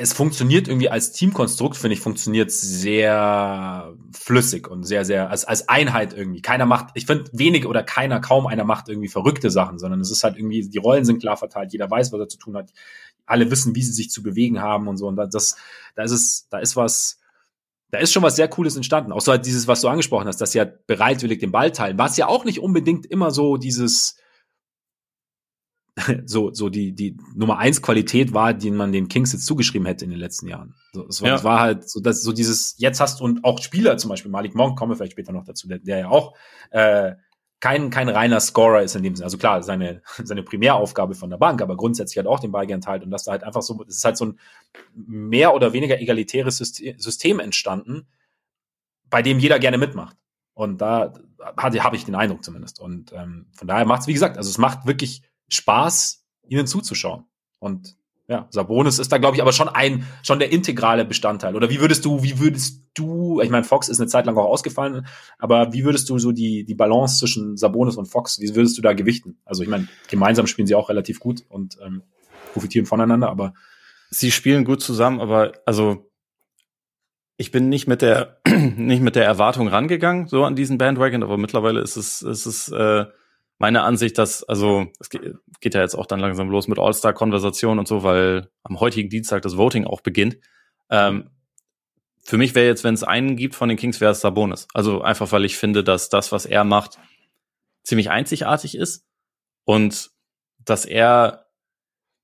es 0.00 0.14
funktioniert 0.14 0.66
irgendwie 0.66 0.88
als 0.88 1.12
Teamkonstrukt, 1.12 1.76
finde 1.76 1.92
ich, 1.92 2.00
funktioniert 2.00 2.50
sehr 2.50 3.94
flüssig 4.18 4.66
und 4.66 4.84
sehr, 4.84 5.04
sehr, 5.04 5.28
als, 5.28 5.44
als 5.44 5.68
Einheit 5.68 6.14
irgendwie. 6.14 6.40
Keiner 6.40 6.64
macht, 6.64 6.88
ich 6.94 7.04
finde, 7.04 7.26
wenig 7.34 7.66
oder 7.66 7.82
keiner, 7.82 8.18
kaum 8.18 8.46
einer 8.46 8.64
macht 8.64 8.88
irgendwie 8.88 9.08
verrückte 9.08 9.50
Sachen, 9.50 9.78
sondern 9.78 10.00
es 10.00 10.10
ist 10.10 10.24
halt 10.24 10.38
irgendwie, 10.38 10.66
die 10.66 10.78
Rollen 10.78 11.04
sind 11.04 11.20
klar 11.20 11.36
verteilt, 11.36 11.74
jeder 11.74 11.90
weiß, 11.90 12.12
was 12.12 12.20
er 12.20 12.28
zu 12.28 12.38
tun 12.38 12.56
hat, 12.56 12.72
alle 13.26 13.50
wissen, 13.50 13.74
wie 13.74 13.82
sie 13.82 13.92
sich 13.92 14.10
zu 14.10 14.22
bewegen 14.22 14.62
haben 14.62 14.88
und 14.88 14.96
so. 14.96 15.06
Und 15.06 15.16
das, 15.16 15.56
da 15.94 16.02
ist 16.02 16.12
es, 16.12 16.48
da 16.48 16.60
ist 16.60 16.76
was, 16.76 17.20
da 17.90 17.98
ist 17.98 18.10
schon 18.10 18.22
was 18.22 18.36
sehr 18.36 18.48
Cooles 18.48 18.76
entstanden. 18.76 19.12
Auch 19.12 19.20
so 19.20 19.32
halt 19.32 19.44
dieses, 19.44 19.68
was 19.68 19.82
du 19.82 19.88
angesprochen 19.88 20.26
hast, 20.26 20.40
dass 20.40 20.52
sie 20.52 20.60
halt 20.60 20.86
bereitwillig 20.86 21.40
den 21.40 21.52
Ball 21.52 21.72
teilen, 21.72 21.98
was 21.98 22.16
ja 22.16 22.26
auch 22.26 22.46
nicht 22.46 22.60
unbedingt 22.60 23.04
immer 23.04 23.32
so 23.32 23.58
dieses, 23.58 24.16
so, 26.24 26.52
so 26.52 26.68
die, 26.68 26.92
die 26.92 27.16
Nummer 27.34 27.58
eins 27.58 27.82
Qualität 27.82 28.32
war, 28.32 28.54
die 28.54 28.70
man 28.70 28.92
den 28.92 29.08
Kings 29.08 29.32
jetzt 29.32 29.46
zugeschrieben 29.46 29.86
hätte 29.86 30.04
in 30.04 30.10
den 30.10 30.20
letzten 30.20 30.48
Jahren. 30.48 30.74
So, 30.92 31.06
es 31.06 31.22
war, 31.22 31.28
ja. 31.28 31.34
es 31.36 31.44
war 31.44 31.60
halt 31.60 31.88
so, 31.88 32.00
dass 32.00 32.22
so 32.22 32.32
dieses, 32.32 32.74
jetzt 32.78 33.00
hast 33.00 33.20
du 33.20 33.24
und 33.24 33.44
auch 33.44 33.60
Spieler, 33.60 33.96
zum 33.98 34.10
Beispiel 34.10 34.30
Malik 34.30 34.54
Monk, 34.54 34.78
kommen 34.78 34.92
wir 34.92 34.96
vielleicht 34.96 35.12
später 35.12 35.32
noch 35.32 35.44
dazu, 35.44 35.68
der, 35.68 35.78
der 35.78 35.98
ja 35.98 36.08
auch 36.08 36.34
äh, 36.70 37.14
kein, 37.60 37.90
kein 37.90 38.08
reiner 38.08 38.40
Scorer 38.40 38.82
ist 38.82 38.96
in 38.96 39.02
dem 39.02 39.14
Sinne. 39.14 39.26
Also 39.26 39.38
klar, 39.38 39.62
seine, 39.62 40.02
seine 40.24 40.42
Primäraufgabe 40.42 41.14
von 41.14 41.30
der 41.30 41.36
Bank, 41.36 41.62
aber 41.62 41.76
grundsätzlich 41.76 42.18
hat 42.18 42.26
auch 42.26 42.40
den 42.40 42.52
Ball 42.52 42.66
gern 42.66 42.80
teilt 42.80 43.02
und 43.04 43.10
dass 43.10 43.24
da 43.24 43.32
halt 43.32 43.44
einfach 43.44 43.62
so, 43.62 43.82
es 43.86 43.98
ist 43.98 44.04
halt 44.04 44.16
so 44.16 44.26
ein 44.26 44.38
mehr 44.94 45.54
oder 45.54 45.72
weniger 45.72 46.00
egalitäres 46.00 46.56
System 46.58 47.40
entstanden, 47.40 48.06
bei 49.08 49.22
dem 49.22 49.38
jeder 49.38 49.58
gerne 49.58 49.78
mitmacht. 49.78 50.16
Und 50.54 50.80
da 50.80 51.14
habe 51.56 51.96
ich 51.96 52.04
den 52.04 52.14
Eindruck 52.14 52.44
zumindest. 52.44 52.80
Und 52.80 53.12
ähm, 53.12 53.46
von 53.52 53.66
daher 53.66 53.86
macht 53.86 54.02
es, 54.02 54.06
wie 54.08 54.12
gesagt, 54.12 54.36
also 54.36 54.50
es 54.50 54.58
macht 54.58 54.86
wirklich 54.86 55.22
Spaß, 55.50 56.24
ihnen 56.48 56.66
zuzuschauen. 56.66 57.24
Und 57.58 57.96
ja, 58.30 58.46
Sabonis 58.50 59.00
ist 59.00 59.10
da, 59.10 59.18
glaube 59.18 59.36
ich, 59.36 59.42
aber 59.42 59.52
schon 59.52 59.68
ein, 59.68 60.06
schon 60.22 60.38
der 60.38 60.52
integrale 60.52 61.04
Bestandteil. 61.04 61.56
Oder 61.56 61.68
wie 61.68 61.80
würdest 61.80 62.04
du, 62.04 62.22
wie 62.22 62.38
würdest 62.38 62.84
du, 62.94 63.40
ich 63.40 63.50
meine, 63.50 63.64
Fox 63.64 63.88
ist 63.88 64.00
eine 64.00 64.08
Zeit 64.08 64.24
lang 64.24 64.36
auch 64.36 64.46
ausgefallen, 64.46 65.06
aber 65.38 65.72
wie 65.72 65.84
würdest 65.84 66.08
du 66.08 66.18
so 66.20 66.30
die, 66.30 66.64
die 66.64 66.76
Balance 66.76 67.18
zwischen 67.18 67.56
Sabonis 67.56 67.96
und 67.96 68.06
Fox, 68.06 68.38
wie 68.38 68.54
würdest 68.54 68.78
du 68.78 68.82
da 68.82 68.92
gewichten? 68.92 69.38
Also 69.44 69.64
ich 69.64 69.68
meine, 69.68 69.88
gemeinsam 70.08 70.46
spielen 70.46 70.68
sie 70.68 70.76
auch 70.76 70.88
relativ 70.88 71.18
gut 71.18 71.44
und 71.48 71.76
ähm, 71.84 72.02
profitieren 72.52 72.86
voneinander, 72.86 73.28
aber. 73.30 73.52
Sie 74.10 74.30
spielen 74.30 74.64
gut 74.64 74.80
zusammen, 74.80 75.20
aber 75.20 75.52
also 75.66 76.08
ich 77.36 77.50
bin 77.50 77.68
nicht 77.68 77.88
mit 77.88 78.00
der 78.00 78.38
nicht 78.76 79.02
mit 79.02 79.16
der 79.16 79.24
Erwartung 79.24 79.66
rangegangen 79.66 80.28
so 80.28 80.44
an 80.44 80.54
diesen 80.54 80.78
Bandwagon, 80.78 81.24
aber 81.24 81.36
mittlerweile 81.36 81.80
ist 81.80 81.96
es 81.96 82.22
ist 82.22 82.46
es 82.46 82.68
äh, 82.70 83.06
meine 83.60 83.82
Ansicht, 83.82 84.16
dass, 84.16 84.42
also 84.42 84.86
es 84.98 85.10
geht 85.10 85.74
ja 85.74 85.82
jetzt 85.82 85.94
auch 85.94 86.06
dann 86.06 86.18
langsam 86.18 86.48
los 86.48 86.66
mit 86.66 86.78
All-Star-Konversationen 86.78 87.78
und 87.78 87.86
so, 87.86 88.02
weil 88.02 88.50
am 88.62 88.80
heutigen 88.80 89.10
Dienstag 89.10 89.42
das 89.42 89.58
Voting 89.58 89.84
auch 89.84 90.00
beginnt. 90.00 90.38
Ähm, 90.88 91.30
für 92.24 92.38
mich 92.38 92.54
wäre 92.54 92.66
jetzt, 92.66 92.84
wenn 92.84 92.94
es 92.94 93.04
einen 93.04 93.36
gibt 93.36 93.54
von 93.54 93.68
den 93.68 93.76
Kings, 93.76 94.00
wäre 94.00 94.12
es 94.12 94.20
Sabonis. 94.20 94.66
Also 94.72 95.02
einfach, 95.02 95.30
weil 95.32 95.44
ich 95.44 95.58
finde, 95.58 95.84
dass 95.84 96.08
das, 96.08 96.32
was 96.32 96.46
er 96.46 96.64
macht, 96.64 96.98
ziemlich 97.82 98.08
einzigartig 98.08 98.74
ist 98.74 99.06
und 99.64 100.10
dass 100.58 100.86
er, 100.86 101.46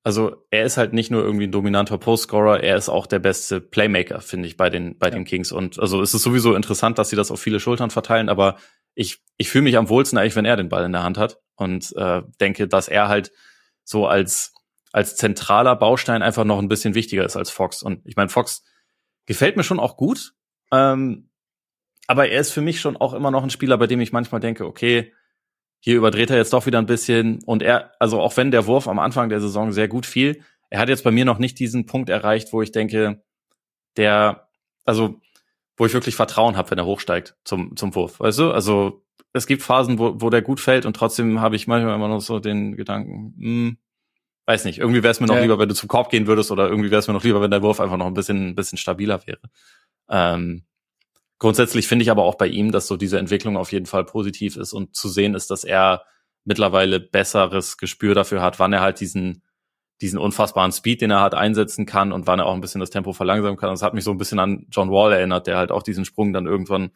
also 0.05 0.37
er 0.51 0.65
ist 0.65 0.79
halt 0.79 0.95
nicht 0.95 1.11
nur 1.11 1.23
irgendwie 1.23 1.49
ein 1.49 1.53
dominanter 1.53 1.99
Postscorer, 1.99 2.63
er 2.63 2.77
ist 2.77 2.89
auch 2.89 3.07
der 3.07 3.19
beste 3.19 3.61
Playmaker, 3.61 4.23
finde 4.23 4.49
ich, 4.49 4.57
bei 4.57 4.71
den, 4.71 4.97
bei 4.97 5.09
ja. 5.09 5.15
den 5.15 5.25
Kings. 5.25 5.53
Und 5.53 5.79
also 5.79 6.01
es 6.01 6.15
ist 6.15 6.23
sowieso 6.23 6.55
interessant, 6.55 6.97
dass 6.97 7.11
sie 7.11 7.17
das 7.17 7.31
auf 7.31 7.41
viele 7.41 7.61
Schultern 7.61 7.91
verteilen, 7.91 8.31
aber 8.31 8.57
ich, 8.97 9.23
ich 9.37 9.49
fühle 9.49 9.63
mich 9.63 9.77
am 9.77 9.89
wohlsten 9.89 10.19
eigentlich, 10.19 10.35
wenn 10.35 10.45
er 10.45 10.57
den 10.57 10.69
Ball 10.69 10.85
in 10.85 10.93
der 10.93 11.05
Hand 11.05 11.19
hat 11.19 11.39
und 11.55 11.95
äh, 11.97 12.23
denke, 12.41 12.67
dass 12.67 12.89
er 12.89 13.09
halt 13.09 13.31
so 13.85 14.09
als, 14.09 14.55
als 14.91 15.15
zentraler 15.15 15.77
Baustein 15.77 16.23
einfach 16.23 16.45
noch 16.45 16.59
ein 16.59 16.69
bisschen 16.69 16.95
wichtiger 16.95 17.25
ist 17.25 17.37
als 17.37 17.51
Fox. 17.51 17.83
Und 17.83 18.05
ich 18.05 18.17
meine, 18.17 18.31
Fox 18.31 18.65
gefällt 19.27 19.57
mir 19.57 19.63
schon 19.63 19.79
auch 19.79 19.97
gut, 19.97 20.35
ähm, 20.73 21.29
aber 22.09 22.29
er 22.29 22.41
ist 22.41 22.53
für 22.53 22.63
mich 22.63 22.81
schon 22.81 22.97
auch 22.97 23.13
immer 23.13 23.31
noch 23.31 23.43
ein 23.43 23.51
Spieler, 23.51 23.79
bei 23.79 23.87
dem 23.87 24.01
ich 24.01 24.13
manchmal 24.13 24.41
denke, 24.41 24.65
okay, 24.65 25.13
hier 25.81 25.97
überdreht 25.97 26.31
er 26.31 26.37
jetzt 26.37 26.53
doch 26.53 26.67
wieder 26.67 26.79
ein 26.79 26.87
bisschen. 26.87 27.43
Und 27.45 27.63
er, 27.63 27.93
also 28.01 28.21
auch 28.21 28.37
wenn 28.37 28.51
der 28.51 28.67
Wurf 28.67 28.89
am 28.89 28.99
Anfang 28.99 29.29
der 29.29 29.41
Saison 29.41 29.73
sehr 29.73 29.89
gut 29.89 30.07
fiel, 30.07 30.43
er 30.71 30.81
hat 30.81 30.89
jetzt 30.89 31.05
bei 31.05 31.11
mir 31.11 31.25
noch 31.25 31.39
nicht 31.39 31.59
diesen 31.59 31.87
Punkt 31.87 32.09
erreicht, 32.09 32.53
wo 32.53 32.63
ich 32.63 32.73
denke, 32.73 33.23
der, 33.97 34.49
also 34.85 35.21
wo 35.77 35.87
ich 35.87 35.93
wirklich 35.93 36.17
Vertrauen 36.17 36.57
habe, 36.57 36.71
wenn 36.71 36.79
er 36.79 36.87
hochsteigt 36.87 37.37
zum, 37.45 37.77
zum 37.77 37.95
Wurf. 37.95 38.21
Weißt 38.21 38.39
du? 38.39 38.51
Also 38.51 39.05
es 39.33 39.47
gibt 39.47 39.63
Phasen, 39.63 39.99
wo, 39.99 40.21
wo 40.21 40.31
der 40.31 40.43
gut 40.43 40.61
fällt 40.61 40.87
und 40.87 40.97
trotzdem 40.97 41.41
habe 41.41 41.57
ich 41.57 41.67
manchmal 41.67 41.95
immer 41.95 42.09
noch 42.09 42.21
so 42.21 42.39
den 42.39 42.77
Gedanken, 42.77 43.35
hm, 43.39 43.79
weiß 44.47 44.65
nicht, 44.65 44.79
irgendwie 44.79 45.03
wäre 45.03 45.11
es 45.11 45.21
mir 45.21 45.27
noch 45.27 45.35
ja. 45.35 45.43
lieber, 45.43 45.59
wenn 45.59 45.69
du 45.69 45.75
zum 45.75 45.89
Korb 45.89 46.11
gehen 46.11 46.27
würdest 46.27 46.51
oder 46.51 46.69
irgendwie 46.69 46.91
wäre 46.91 47.01
es 47.01 47.09
mir 47.09 47.15
noch 47.15 47.25
lieber, 47.25 47.41
wenn 47.41 47.51
der 47.51 47.63
Wurf 47.63 47.81
einfach 47.81 47.97
noch 47.97 48.07
ein 48.07 48.15
bisschen, 48.15 48.49
ein 48.49 48.55
bisschen 48.55 48.79
stabiler 48.79 49.27
wäre. 49.27 49.41
Ähm, 50.09 50.65
grundsätzlich 51.39 51.89
finde 51.89 52.05
ich 52.05 52.11
aber 52.11 52.25
auch 52.25 52.37
bei 52.37 52.47
ihm, 52.47 52.73
dass 52.73 52.87
so 52.87 52.97
diese 52.97 53.19
Entwicklung 53.19 53.57
auf 53.57 53.73
jeden 53.73 53.87
Fall 53.87 54.05
positiv 54.05 54.57
ist 54.57 54.73
und 54.73 54.95
zu 54.95 55.09
sehen 55.09 55.35
ist, 55.35 55.51
dass 55.51 55.65
er 55.65 56.05
mittlerweile 56.45 57.01
besseres 57.01 57.77
Gespür 57.77 58.15
dafür 58.15 58.41
hat, 58.41 58.59
wann 58.59 58.73
er 58.73 58.81
halt 58.81 59.01
diesen 59.01 59.43
diesen 60.01 60.19
unfassbaren 60.19 60.73
Speed, 60.73 61.01
den 61.01 61.11
er 61.11 61.21
hat, 61.21 61.35
einsetzen 61.35 61.87
kann 61.87 62.13
und 62.13 62.27
wann 62.27 62.39
er 62.39 62.47
auch 62.47 62.55
ein 62.55 62.61
bisschen 62.61 62.81
das 62.81 62.91
Tempo 62.91 63.13
verlangsamen 63.13 63.57
kann. 63.57 63.71
Das 63.71 63.83
hat 63.83 63.95
mich 63.95 64.05
so 64.05 64.11
ein 64.11 64.19
bisschen 64.19 64.39
an 64.39 64.67
John 64.71 64.91
Wall 64.91 65.13
erinnert, 65.13 65.47
der 65.47 65.57
halt 65.57 65.71
auch 65.71 65.83
diesen 65.83 66.05
Sprung 66.05 66.33
dann 66.33 66.47
irgendwann 66.47 66.91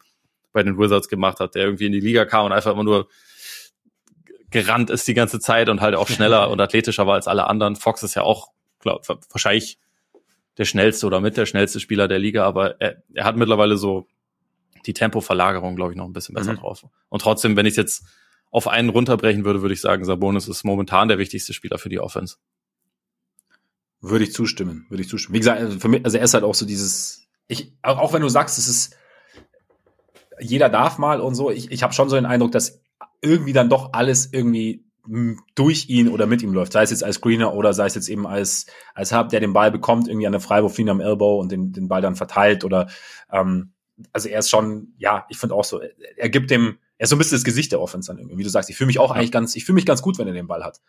bei 0.53 0.61
den 0.63 0.77
Wizards 0.77 1.07
gemacht 1.07 1.39
hat, 1.39 1.55
der 1.55 1.63
irgendwie 1.63 1.87
in 1.87 1.93
die 1.93 1.99
Liga 1.99 2.25
kam 2.25 2.45
und 2.45 2.51
einfach 2.51 2.71
immer 2.71 2.83
nur 2.83 3.07
gerannt 4.51 4.89
ist 4.89 5.07
die 5.07 5.13
ganze 5.13 5.39
Zeit 5.39 5.69
und 5.69 5.81
halt 5.81 5.95
auch 5.95 6.07
schneller 6.09 6.49
und 6.49 6.59
athletischer 6.61 7.07
war 7.07 7.15
als 7.15 7.27
alle 7.27 7.47
anderen. 7.47 7.75
Fox 7.75 8.03
ist 8.03 8.15
ja 8.15 8.23
auch, 8.23 8.49
glaub, 8.79 9.07
wahrscheinlich 9.07 9.79
der 10.57 10.65
schnellste 10.65 11.07
oder 11.07 11.21
mit 11.21 11.37
der 11.37 11.45
schnellste 11.45 11.79
Spieler 11.79 12.07
der 12.07 12.19
Liga, 12.19 12.45
aber 12.45 12.79
er, 12.79 13.01
er 13.13 13.23
hat 13.23 13.37
mittlerweile 13.37 13.77
so 13.77 14.07
die 14.85 14.93
Tempoverlagerung, 14.93 15.75
glaube 15.75 15.93
ich, 15.93 15.97
noch 15.97 16.05
ein 16.05 16.13
bisschen 16.13 16.35
besser 16.35 16.53
mhm. 16.53 16.57
drauf. 16.57 16.85
Und 17.09 17.21
trotzdem, 17.21 17.55
wenn 17.55 17.65
ich 17.65 17.75
jetzt 17.75 18.05
auf 18.51 18.67
einen 18.67 18.89
runterbrechen 18.89 19.45
würde, 19.45 19.61
würde 19.61 19.73
ich 19.73 19.81
sagen, 19.81 20.03
Sabonis 20.03 20.47
ist 20.47 20.63
momentan 20.63 21.07
der 21.07 21.17
wichtigste 21.17 21.53
Spieler 21.53 21.77
für 21.77 21.89
die 21.89 21.99
Offense. 21.99 22.37
Würde 24.01 24.23
ich 24.23 24.33
zustimmen, 24.33 24.85
würde 24.89 25.03
ich 25.03 25.09
zustimmen. 25.09 25.35
Wie 25.35 25.39
gesagt, 25.39 25.61
also 25.61 25.87
mich, 25.87 26.03
also 26.03 26.17
er 26.17 26.23
ist 26.23 26.33
halt 26.33 26.43
auch 26.43 26.55
so 26.55 26.65
dieses, 26.65 27.27
ich, 27.47 27.73
auch 27.83 28.13
wenn 28.13 28.21
du 28.21 28.29
sagst, 28.29 28.57
es 28.57 28.67
ist, 28.67 28.97
jeder 30.39 30.69
darf 30.69 30.97
mal 30.97 31.21
und 31.21 31.35
so, 31.35 31.51
ich, 31.51 31.71
ich 31.71 31.83
habe 31.83 31.93
schon 31.93 32.09
so 32.09 32.15
den 32.15 32.25
Eindruck, 32.25 32.51
dass 32.51 32.81
irgendwie 33.21 33.53
dann 33.53 33.69
doch 33.69 33.93
alles 33.93 34.33
irgendwie 34.33 34.83
durch 35.55 35.89
ihn 35.89 36.09
oder 36.09 36.27
mit 36.27 36.43
ihm 36.43 36.53
läuft, 36.53 36.73
sei 36.73 36.83
es 36.83 36.91
jetzt 36.91 37.03
als 37.03 37.15
Screener 37.15 37.53
oder 37.53 37.73
sei 37.73 37.87
es 37.87 37.95
jetzt 37.95 38.07
eben 38.07 38.27
als 38.27 38.67
als 38.93 39.11
Hub, 39.11 39.29
der 39.29 39.39
den 39.39 39.53
Ball 39.53 39.71
bekommt, 39.71 40.07
irgendwie 40.07 40.27
an 40.27 40.31
der 40.31 40.41
Freiwurflinie 40.41 40.91
am 40.91 40.99
Elbow 40.99 41.39
und 41.39 41.51
den, 41.51 41.71
den 41.71 41.87
Ball 41.87 42.01
dann 42.01 42.15
verteilt 42.15 42.63
oder 42.63 42.87
ähm, 43.31 43.73
also 44.13 44.29
er 44.29 44.39
ist 44.39 44.49
schon, 44.49 44.93
ja, 44.97 45.25
ich 45.29 45.37
finde 45.37 45.55
auch 45.55 45.63
so, 45.63 45.79
er 46.17 46.29
gibt 46.29 46.49
dem, 46.51 46.77
er 47.01 47.05
ist 47.05 47.09
so 47.09 47.15
ein 47.15 47.17
bisschen 47.17 47.37
das 47.37 47.43
Gesicht 47.43 47.71
der 47.71 47.81
Offense 47.81 48.11
dann 48.11 48.19
irgendwie, 48.19 48.37
wie 48.37 48.43
du 48.43 48.49
sagst, 48.49 48.69
ich 48.69 48.77
fühle 48.77 48.85
mich 48.85 48.99
auch 48.99 49.09
ja. 49.09 49.15
eigentlich 49.15 49.31
ganz, 49.31 49.55
ich 49.55 49.65
fühle 49.65 49.73
mich 49.73 49.87
ganz 49.87 50.03
gut, 50.03 50.19
wenn 50.19 50.27
er 50.27 50.33
den 50.33 50.45
Ball 50.45 50.63
hat. 50.63 50.81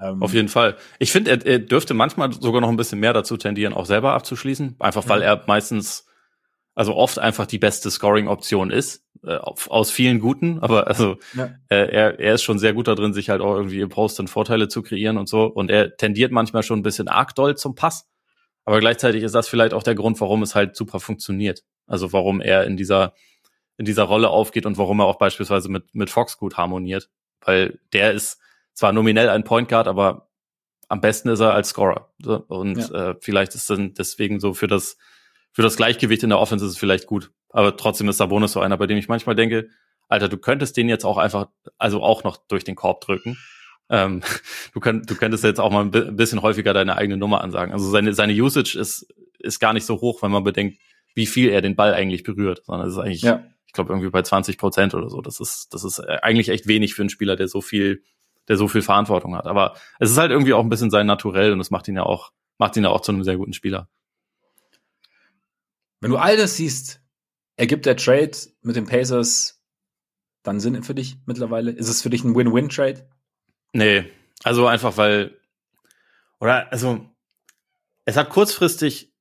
Ähm, 0.00 0.22
Auf 0.22 0.32
jeden 0.32 0.48
Fall. 0.48 0.78
Ich 0.98 1.12
finde, 1.12 1.30
er, 1.30 1.44
er 1.44 1.58
dürfte 1.58 1.92
manchmal 1.92 2.32
sogar 2.32 2.62
noch 2.62 2.70
ein 2.70 2.78
bisschen 2.78 3.00
mehr 3.00 3.12
dazu 3.12 3.36
tendieren, 3.36 3.74
auch 3.74 3.84
selber 3.84 4.14
abzuschließen. 4.14 4.76
Einfach 4.78 5.06
weil 5.10 5.18
mhm. 5.18 5.24
er 5.24 5.44
meistens, 5.46 6.06
also 6.74 6.96
oft 6.96 7.18
einfach 7.18 7.44
die 7.44 7.58
beste 7.58 7.90
Scoring-Option 7.90 8.70
ist. 8.70 9.04
äh, 9.22 9.36
aus 9.36 9.90
vielen 9.90 10.20
guten, 10.20 10.58
aber 10.60 10.86
also 10.86 11.18
ja. 11.36 11.50
äh, 11.68 11.92
er, 11.92 12.18
er 12.18 12.32
ist 12.32 12.44
schon 12.44 12.58
sehr 12.58 12.72
gut 12.72 12.88
da 12.88 12.94
drin, 12.94 13.12
sich 13.12 13.28
halt 13.28 13.42
auch 13.42 13.54
irgendwie 13.54 13.80
im 13.80 13.90
Post 13.90 14.18
dann 14.18 14.26
Vorteile 14.26 14.68
zu 14.68 14.82
kreieren 14.82 15.18
und 15.18 15.28
so. 15.28 15.44
Und 15.44 15.70
er 15.70 15.98
tendiert 15.98 16.32
manchmal 16.32 16.62
schon 16.62 16.78
ein 16.78 16.82
bisschen 16.82 17.08
arg 17.08 17.34
doll 17.34 17.58
zum 17.58 17.74
Pass. 17.74 18.06
Aber 18.64 18.80
gleichzeitig 18.80 19.22
ist 19.22 19.34
das 19.34 19.48
vielleicht 19.48 19.74
auch 19.74 19.82
der 19.82 19.96
Grund, 19.96 20.18
warum 20.22 20.42
es 20.42 20.54
halt 20.54 20.76
super 20.76 20.98
funktioniert. 20.98 21.62
Also 21.86 22.14
warum 22.14 22.40
er 22.40 22.64
in 22.64 22.78
dieser, 22.78 23.12
in 23.78 23.84
dieser 23.84 24.02
Rolle 24.02 24.28
aufgeht 24.28 24.66
und 24.66 24.76
warum 24.76 25.00
er 25.00 25.06
auch 25.06 25.18
beispielsweise 25.18 25.70
mit, 25.70 25.94
mit 25.94 26.10
Fox 26.10 26.36
gut 26.36 26.56
harmoniert. 26.56 27.08
Weil 27.40 27.78
der 27.92 28.12
ist 28.12 28.40
zwar 28.74 28.92
nominell 28.92 29.30
ein 29.30 29.44
Point 29.44 29.68
Guard, 29.68 29.88
aber 29.88 30.28
am 30.88 31.00
besten 31.00 31.28
ist 31.28 31.40
er 31.40 31.54
als 31.54 31.70
Scorer. 31.70 32.10
Und 32.48 32.76
ja. 32.78 33.10
äh, 33.10 33.16
vielleicht 33.20 33.54
ist 33.54 33.70
dann 33.70 33.94
deswegen 33.94 34.40
so 34.40 34.52
für 34.52 34.66
das, 34.66 34.98
für 35.52 35.62
das 35.62 35.76
Gleichgewicht 35.76 36.24
in 36.24 36.30
der 36.30 36.40
Offense 36.40 36.64
ist 36.64 36.72
es 36.72 36.78
vielleicht 36.78 37.06
gut. 37.06 37.30
Aber 37.50 37.76
trotzdem 37.76 38.08
ist 38.08 38.18
Sabonis 38.18 38.52
so 38.52 38.60
einer, 38.60 38.76
bei 38.76 38.86
dem 38.86 38.98
ich 38.98 39.08
manchmal 39.08 39.36
denke, 39.36 39.68
Alter, 40.08 40.28
du 40.28 40.38
könntest 40.38 40.76
den 40.76 40.88
jetzt 40.88 41.04
auch 41.04 41.18
einfach, 41.18 41.48
also 41.76 42.02
auch 42.02 42.24
noch 42.24 42.36
durch 42.36 42.64
den 42.64 42.74
Korb 42.74 43.00
drücken. 43.02 43.38
Ähm, 43.90 44.22
du, 44.74 44.80
könnt, 44.80 45.08
du 45.08 45.14
könntest 45.14 45.44
jetzt 45.44 45.60
auch 45.60 45.70
mal 45.70 45.84
ein 45.84 46.16
bisschen 46.16 46.42
häufiger 46.42 46.74
deine 46.74 46.96
eigene 46.96 47.16
Nummer 47.16 47.42
ansagen. 47.42 47.72
Also 47.72 47.88
seine, 47.90 48.12
seine 48.12 48.32
Usage 48.32 48.76
ist, 48.78 49.06
ist 49.38 49.60
gar 49.60 49.72
nicht 49.72 49.86
so 49.86 50.00
hoch, 50.00 50.22
wenn 50.22 50.32
man 50.32 50.42
bedenkt, 50.42 50.78
wie 51.14 51.26
viel 51.26 51.50
er 51.50 51.62
den 51.62 51.76
Ball 51.76 51.94
eigentlich 51.94 52.22
berührt, 52.22 52.62
sondern 52.64 52.88
es 52.88 52.94
ist 52.94 52.98
eigentlich, 53.00 53.22
ja. 53.22 53.44
Ich 53.68 53.72
glaube, 53.72 53.92
irgendwie 53.92 54.10
bei 54.10 54.22
20 54.22 54.58
Prozent 54.58 54.94
oder 54.94 55.08
so. 55.08 55.20
Das 55.20 55.38
ist, 55.38 55.72
das 55.72 55.84
ist 55.84 56.00
eigentlich 56.00 56.48
echt 56.48 56.66
wenig 56.66 56.94
für 56.94 57.02
einen 57.02 57.10
Spieler, 57.10 57.36
der 57.36 57.46
so 57.48 57.60
viel 57.60 58.02
der 58.48 58.56
so 58.56 58.66
viel 58.66 58.82
Verantwortung 58.82 59.36
hat. 59.36 59.46
Aber 59.46 59.76
es 59.98 60.10
ist 60.10 60.18
halt 60.18 60.30
irgendwie 60.30 60.54
auch 60.54 60.62
ein 60.62 60.70
bisschen 60.70 60.90
sein 60.90 61.06
Naturell 61.06 61.52
und 61.52 61.60
es 61.60 61.70
macht 61.70 61.86
ihn 61.88 61.96
ja 61.96 62.02
auch, 62.02 62.32
macht 62.56 62.76
ihn 62.76 62.84
ja 62.84 62.90
auch 62.90 63.02
zu 63.02 63.12
einem 63.12 63.22
sehr 63.22 63.36
guten 63.36 63.52
Spieler. 63.52 63.88
Wenn 66.00 66.10
du 66.10 66.16
all 66.16 66.36
das 66.36 66.56
siehst, 66.56 67.00
ergibt 67.56 67.86
der 67.86 67.96
Trade 67.96 68.32
mit 68.62 68.76
den 68.76 68.86
Pacers 68.86 69.60
dann 70.42 70.60
Sinn 70.60 70.82
für 70.82 70.94
dich 70.94 71.16
mittlerweile? 71.26 71.70
Ist 71.72 71.88
es 71.88 72.02
für 72.02 72.10
dich 72.10 72.24
ein 72.24 72.34
Win-Win-Trade? 72.34 73.08
Nee, 73.72 74.10
also 74.44 74.66
einfach 74.66 74.96
weil, 74.96 75.36
oder, 76.40 76.72
also, 76.72 77.04
es 78.04 78.16
hat 78.16 78.30
kurzfristig, 78.30 79.12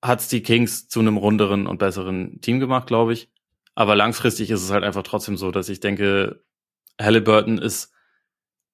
hat's 0.00 0.28
die 0.28 0.42
Kings 0.42 0.88
zu 0.88 1.00
einem 1.00 1.16
runderen 1.16 1.66
und 1.66 1.78
besseren 1.78 2.40
Team 2.40 2.60
gemacht, 2.60 2.86
glaube 2.86 3.12
ich. 3.12 3.30
Aber 3.74 3.96
langfristig 3.96 4.50
ist 4.50 4.62
es 4.62 4.70
halt 4.70 4.84
einfach 4.84 5.02
trotzdem 5.02 5.36
so, 5.36 5.50
dass 5.50 5.68
ich 5.68 5.80
denke, 5.80 6.44
Halliburton 7.00 7.58
ist 7.58 7.92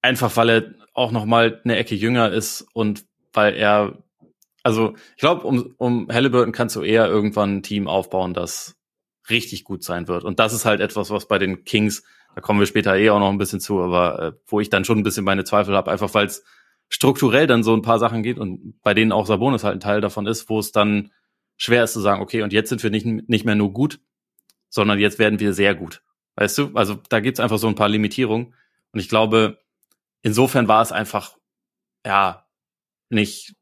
einfach 0.01 0.35
weil 0.35 0.49
er 0.49 0.73
auch 0.93 1.11
noch 1.11 1.25
mal 1.25 1.61
eine 1.63 1.77
Ecke 1.77 1.95
jünger 1.95 2.31
ist 2.31 2.65
und 2.73 3.05
weil 3.33 3.55
er 3.55 4.03
also 4.63 4.95
ich 5.15 5.21
glaube 5.21 5.47
um 5.47 5.73
um 5.77 6.07
Halliburton 6.11 6.51
kannst 6.51 6.75
du 6.75 6.81
eher 6.81 7.07
irgendwann 7.07 7.57
ein 7.57 7.63
Team 7.63 7.87
aufbauen, 7.87 8.33
das 8.33 8.75
richtig 9.29 9.63
gut 9.63 9.83
sein 9.83 10.07
wird. 10.07 10.23
Und 10.23 10.39
das 10.39 10.53
ist 10.53 10.65
halt 10.65 10.81
etwas, 10.81 11.09
was 11.09 11.27
bei 11.27 11.37
den 11.37 11.63
Kings, 11.63 12.03
da 12.35 12.41
kommen 12.41 12.59
wir 12.59 12.65
später 12.65 12.95
eh 12.97 13.09
auch 13.09 13.19
noch 13.19 13.29
ein 13.29 13.37
bisschen 13.37 13.59
zu, 13.59 13.81
aber 13.81 14.19
äh, 14.19 14.31
wo 14.47 14.59
ich 14.59 14.69
dann 14.69 14.85
schon 14.85 14.99
ein 14.99 15.03
bisschen 15.03 15.25
meine 15.25 15.43
Zweifel 15.43 15.75
habe, 15.75 15.91
einfach 15.91 16.13
weil 16.13 16.25
es 16.25 16.43
strukturell 16.89 17.47
dann 17.47 17.63
so 17.63 17.73
ein 17.73 17.81
paar 17.81 17.99
Sachen 17.99 18.23
geht 18.23 18.37
und 18.37 18.81
bei 18.81 18.93
denen 18.93 19.11
auch 19.11 19.25
Sabonis 19.25 19.63
halt 19.63 19.77
ein 19.77 19.79
Teil 19.79 20.01
davon 20.01 20.27
ist, 20.27 20.49
wo 20.49 20.59
es 20.59 20.71
dann 20.71 21.11
schwer 21.57 21.83
ist 21.83 21.93
zu 21.93 22.01
sagen, 22.01 22.21
okay, 22.21 22.41
und 22.41 22.53
jetzt 22.53 22.69
sind 22.69 22.83
wir 22.83 22.89
nicht, 22.89 23.05
nicht 23.05 23.45
mehr 23.45 23.55
nur 23.55 23.71
gut, 23.71 23.99
sondern 24.71 24.97
jetzt 24.97 25.19
werden 25.19 25.39
wir 25.39 25.53
sehr 25.53 25.75
gut. 25.75 26.01
Weißt 26.35 26.57
du? 26.57 26.71
Also 26.73 26.95
da 27.09 27.19
gibt's 27.19 27.39
einfach 27.39 27.59
so 27.59 27.67
ein 27.67 27.75
paar 27.75 27.89
Limitierungen. 27.89 28.55
Und 28.93 28.99
ich 28.99 29.09
glaube, 29.09 29.59
insofern 30.23 30.67
war 30.67 30.81
es 30.81 30.91
einfach, 30.91 31.37
ja, 32.05 32.47
nicht, 33.09 33.53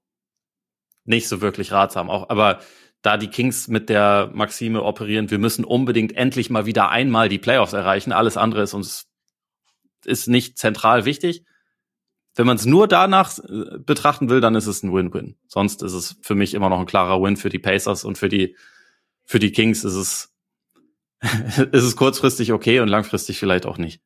nicht 1.04 1.28
so 1.28 1.42
wirklich 1.42 1.72
ratsam. 1.72 2.10
Auch, 2.10 2.30
aber 2.30 2.60
da 3.02 3.18
die 3.18 3.30
Kings 3.30 3.68
mit 3.68 3.90
der 3.90 4.30
Maxime 4.34 4.84
operieren, 4.84 5.32
wir 5.32 5.40
müssen 5.40 5.66
unbedingt 5.66 6.16
endlich 6.16 6.50
mal 6.50 6.66
wieder 6.66 6.90
einmal 6.90 7.28
die 7.28 7.40
Playoffs 7.40 7.74
erreichen. 7.74 8.12
Alles 8.12 8.38
andere 8.38 8.62
ist 8.62 8.74
uns, 8.74 9.08
ist 10.06 10.28
nicht 10.28 10.58
zentral 10.58 11.06
wichtig. 11.06 11.44
Wenn 12.36 12.46
man 12.46 12.58
es 12.58 12.66
nur 12.66 12.88
danach 12.88 13.38
äh, 13.40 13.80
betrachten 13.80 14.30
will, 14.30 14.42
dann 14.42 14.56
ist 14.56 14.68
es 14.68 14.84
ein 14.84 14.94
Win-Win. 14.94 15.38
Sonst 15.48 15.82
ist 15.82 15.94
es 15.94 16.18
für 16.22 16.36
mich 16.36 16.54
immer 16.54 16.70
noch 16.70 16.80
ein 16.80 16.86
klarer 16.86 17.22
Win 17.22 17.36
für 17.36 17.50
die 17.50 17.60
Pacers 17.60 18.04
und 18.04 18.18
für 18.18 18.30
die, 18.30 18.56
für 19.26 19.40
die 19.40 19.52
Kings 19.52 19.84
ist 19.84 19.96
es, 19.96 20.36
ist 21.72 21.84
es 21.84 21.96
kurzfristig 21.96 22.54
okay 22.54 22.80
und 22.80 22.88
langfristig 22.88 23.40
vielleicht 23.40 23.66
auch 23.66 23.78
nicht 23.78 24.02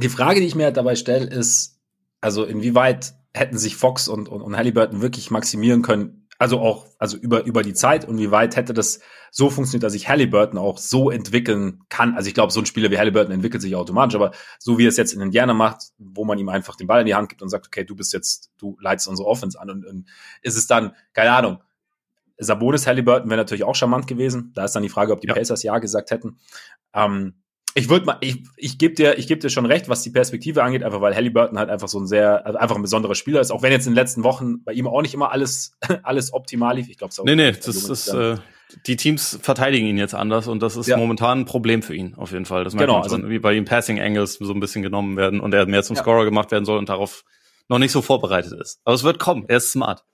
die 0.00 0.08
Frage, 0.08 0.40
die 0.40 0.46
ich 0.46 0.54
mir 0.54 0.70
dabei 0.70 0.96
stelle, 0.96 1.26
ist, 1.26 1.78
also 2.20 2.44
inwieweit 2.44 3.14
hätten 3.34 3.58
sich 3.58 3.76
Fox 3.76 4.08
und, 4.08 4.28
und, 4.28 4.42
und 4.42 4.56
Halliburton 4.56 5.02
wirklich 5.02 5.30
maximieren 5.30 5.82
können, 5.82 6.26
also 6.38 6.58
auch, 6.60 6.86
also 6.98 7.18
über, 7.18 7.44
über 7.44 7.62
die 7.62 7.74
Zeit 7.74 8.08
und 8.08 8.18
wie 8.18 8.30
weit 8.30 8.56
hätte 8.56 8.72
das 8.72 9.00
so 9.30 9.50
funktioniert, 9.50 9.82
dass 9.82 9.92
sich 9.92 10.08
Halliburton 10.08 10.58
auch 10.58 10.78
so 10.78 11.10
entwickeln 11.10 11.82
kann. 11.90 12.14
Also 12.14 12.28
ich 12.28 12.34
glaube, 12.34 12.50
so 12.50 12.60
ein 12.60 12.66
Spieler 12.66 12.90
wie 12.90 12.98
Halliburton 12.98 13.30
entwickelt 13.30 13.62
sich 13.62 13.76
automatisch, 13.76 14.14
aber 14.14 14.32
so 14.58 14.78
wie 14.78 14.86
er 14.86 14.88
es 14.88 14.96
jetzt 14.96 15.12
in 15.12 15.20
Indiana 15.20 15.52
macht, 15.52 15.90
wo 15.98 16.24
man 16.24 16.38
ihm 16.38 16.48
einfach 16.48 16.76
den 16.76 16.86
Ball 16.86 17.00
in 17.00 17.06
die 17.06 17.14
Hand 17.14 17.28
gibt 17.28 17.42
und 17.42 17.50
sagt, 17.50 17.66
okay, 17.66 17.84
du 17.84 17.94
bist 17.94 18.14
jetzt, 18.14 18.50
du 18.56 18.78
leitest 18.80 19.08
unsere 19.08 19.28
Offense 19.28 19.60
an 19.60 19.68
und, 19.68 19.84
und 19.84 20.08
ist 20.40 20.56
es 20.56 20.66
dann, 20.66 20.92
keine 21.12 21.32
Ahnung, 21.32 21.58
Sabonis 22.40 22.86
Halliburton 22.86 23.30
wäre 23.30 23.38
natürlich 23.38 23.64
auch 23.64 23.74
charmant 23.74 24.06
gewesen. 24.06 24.52
Da 24.54 24.64
ist 24.64 24.72
dann 24.72 24.82
die 24.82 24.88
Frage, 24.88 25.12
ob 25.12 25.20
die 25.20 25.28
ja. 25.28 25.34
Pacers 25.34 25.62
ja 25.62 25.78
gesagt 25.78 26.10
hätten. 26.10 26.38
Ähm, 26.94 27.34
ich 27.74 27.88
würde 27.88 28.06
mal, 28.06 28.16
ich, 28.20 28.42
ich 28.56 28.78
gebe 28.78 28.94
dir, 28.94 29.18
ich 29.18 29.28
gebe 29.28 29.40
dir 29.40 29.50
schon 29.50 29.66
recht, 29.66 29.88
was 29.88 30.02
die 30.02 30.10
Perspektive 30.10 30.62
angeht, 30.62 30.82
einfach 30.82 31.00
weil 31.00 31.14
Halliburton 31.14 31.58
halt 31.58 31.70
einfach 31.70 31.88
so 31.88 32.00
ein 32.00 32.06
sehr, 32.06 32.44
also 32.44 32.58
einfach 32.58 32.74
ein 32.74 32.82
besonderer 32.82 33.14
Spieler 33.14 33.40
ist, 33.40 33.52
auch 33.52 33.62
wenn 33.62 33.70
jetzt 33.70 33.86
in 33.86 33.92
den 33.92 33.96
letzten 33.96 34.24
Wochen 34.24 34.64
bei 34.64 34.72
ihm 34.72 34.88
auch 34.88 35.02
nicht 35.02 35.14
immer 35.14 35.30
alles, 35.30 35.76
alles 36.02 36.32
optimal 36.32 36.76
lief. 36.76 36.88
Ich 36.88 36.98
glaube, 36.98 37.14
Nee, 37.24 37.36
nee, 37.36 37.52
das 37.52 37.66
ist, 37.66 38.08
äh, 38.08 38.36
die 38.86 38.96
Teams 38.96 39.38
verteidigen 39.42 39.86
ihn 39.86 39.98
jetzt 39.98 40.14
anders 40.14 40.48
und 40.48 40.62
das 40.62 40.76
ist 40.76 40.86
ja. 40.86 40.96
momentan 40.96 41.40
ein 41.40 41.44
Problem 41.44 41.82
für 41.82 41.94
ihn, 41.94 42.14
auf 42.16 42.32
jeden 42.32 42.44
Fall. 42.44 42.64
Das 42.64 42.76
genau, 42.76 43.00
also, 43.00 43.28
wie 43.28 43.38
bei 43.38 43.54
ihm 43.54 43.64
Passing 43.64 44.00
Angles 44.00 44.34
so 44.34 44.52
ein 44.52 44.60
bisschen 44.60 44.82
genommen 44.82 45.16
werden 45.16 45.40
und 45.40 45.54
er 45.54 45.66
mehr 45.66 45.82
zum 45.82 45.96
ja. 45.96 46.02
Scorer 46.02 46.24
gemacht 46.24 46.50
werden 46.50 46.64
soll 46.64 46.78
und 46.78 46.88
darauf 46.88 47.24
noch 47.68 47.78
nicht 47.78 47.92
so 47.92 48.02
vorbereitet 48.02 48.52
ist. 48.60 48.80
Aber 48.84 48.94
es 48.94 49.04
wird 49.04 49.18
kommen, 49.18 49.44
er 49.48 49.58
ist 49.58 49.72
smart. 49.72 50.04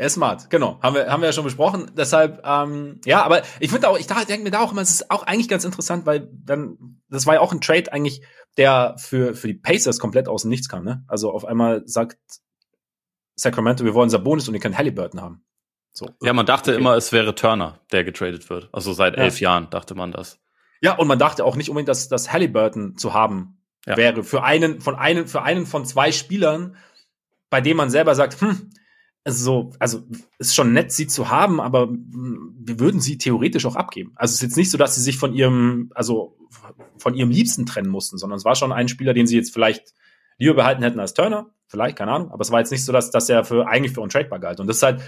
Er 0.00 0.06
ist 0.06 0.14
smart, 0.14 0.48
genau. 0.48 0.80
Haben 0.80 0.94
wir, 0.94 1.12
haben 1.12 1.20
wir 1.20 1.26
ja 1.26 1.32
schon 1.34 1.44
besprochen. 1.44 1.90
Deshalb, 1.94 2.40
ähm, 2.42 3.02
ja, 3.04 3.22
aber 3.22 3.42
ich 3.58 3.70
finde 3.70 3.86
auch, 3.86 3.98
ich 3.98 4.06
denke 4.06 4.44
mir 4.44 4.50
da 4.50 4.60
auch 4.60 4.72
immer, 4.72 4.80
es 4.80 4.92
ist 4.92 5.10
auch 5.10 5.24
eigentlich 5.24 5.46
ganz 5.46 5.66
interessant, 5.66 6.06
weil 6.06 6.26
dann, 6.32 7.02
das 7.10 7.26
war 7.26 7.34
ja 7.34 7.40
auch 7.40 7.52
ein 7.52 7.60
Trade 7.60 7.92
eigentlich, 7.92 8.22
der 8.56 8.94
für, 8.96 9.34
für 9.34 9.46
die 9.46 9.52
Pacers 9.52 9.98
komplett 9.98 10.26
aus 10.26 10.40
dem 10.40 10.48
Nichts 10.48 10.70
kam, 10.70 10.84
ne? 10.84 11.04
Also 11.06 11.30
auf 11.30 11.44
einmal 11.44 11.82
sagt 11.84 12.16
Sacramento, 13.34 13.84
wir 13.84 13.92
wollen 13.92 14.08
Sabonis 14.08 14.48
und 14.48 14.54
ihr 14.54 14.60
könnt 14.60 14.78
Halliburton 14.78 15.20
haben. 15.20 15.44
So. 15.92 16.08
Ja, 16.22 16.32
man 16.32 16.46
dachte 16.46 16.70
okay. 16.70 16.80
immer, 16.80 16.96
es 16.96 17.12
wäre 17.12 17.34
Turner, 17.34 17.78
der 17.92 18.02
getradet 18.02 18.48
wird. 18.48 18.70
Also 18.72 18.94
seit 18.94 19.18
ja. 19.18 19.24
elf 19.24 19.38
Jahren 19.38 19.68
dachte 19.68 19.94
man 19.94 20.12
das. 20.12 20.38
Ja, 20.80 20.96
und 20.96 21.08
man 21.08 21.18
dachte 21.18 21.44
auch 21.44 21.56
nicht 21.56 21.68
unbedingt, 21.68 21.90
dass, 21.90 22.08
dass 22.08 22.32
Halliburton 22.32 22.96
zu 22.96 23.12
haben 23.12 23.60
ja. 23.84 23.98
wäre. 23.98 24.24
Für 24.24 24.44
einen, 24.44 24.80
von 24.80 24.94
einen, 24.94 25.26
für 25.26 25.42
einen 25.42 25.66
von 25.66 25.84
zwei 25.84 26.10
Spielern, 26.10 26.76
bei 27.50 27.60
dem 27.60 27.76
man 27.76 27.90
selber 27.90 28.14
sagt, 28.14 28.40
hm, 28.40 28.70
so, 29.38 29.72
also 29.78 30.02
ist 30.38 30.54
schon 30.54 30.72
nett, 30.72 30.92
sie 30.92 31.06
zu 31.06 31.30
haben, 31.30 31.60
aber 31.60 31.88
wir 31.90 32.80
würden 32.80 33.00
sie 33.00 33.18
theoretisch 33.18 33.66
auch 33.66 33.76
abgeben. 33.76 34.12
Also 34.16 34.32
es 34.32 34.36
ist 34.36 34.42
jetzt 34.42 34.56
nicht 34.56 34.70
so, 34.70 34.78
dass 34.78 34.94
sie 34.94 35.02
sich 35.02 35.18
von 35.18 35.34
ihrem, 35.34 35.90
also 35.94 36.36
von 36.98 37.14
ihrem 37.14 37.30
Liebsten 37.30 37.66
trennen 37.66 37.90
mussten, 37.90 38.18
sondern 38.18 38.36
es 38.36 38.44
war 38.44 38.54
schon 38.54 38.72
ein 38.72 38.88
Spieler, 38.88 39.14
den 39.14 39.26
sie 39.26 39.36
jetzt 39.36 39.52
vielleicht 39.52 39.94
lieber 40.38 40.54
behalten 40.54 40.82
hätten 40.82 41.00
als 41.00 41.14
Turner, 41.14 41.50
vielleicht, 41.66 41.96
keine 41.96 42.12
Ahnung, 42.12 42.30
aber 42.30 42.40
es 42.40 42.50
war 42.50 42.60
jetzt 42.60 42.70
nicht 42.70 42.84
so, 42.84 42.92
dass, 42.92 43.10
dass 43.10 43.28
er 43.28 43.44
für 43.44 43.66
eigentlich 43.66 43.92
für 43.92 44.00
untradebar 44.00 44.40
galt. 44.40 44.60
Und 44.60 44.66
das 44.66 44.76
ist 44.76 44.82
halt, 44.82 45.02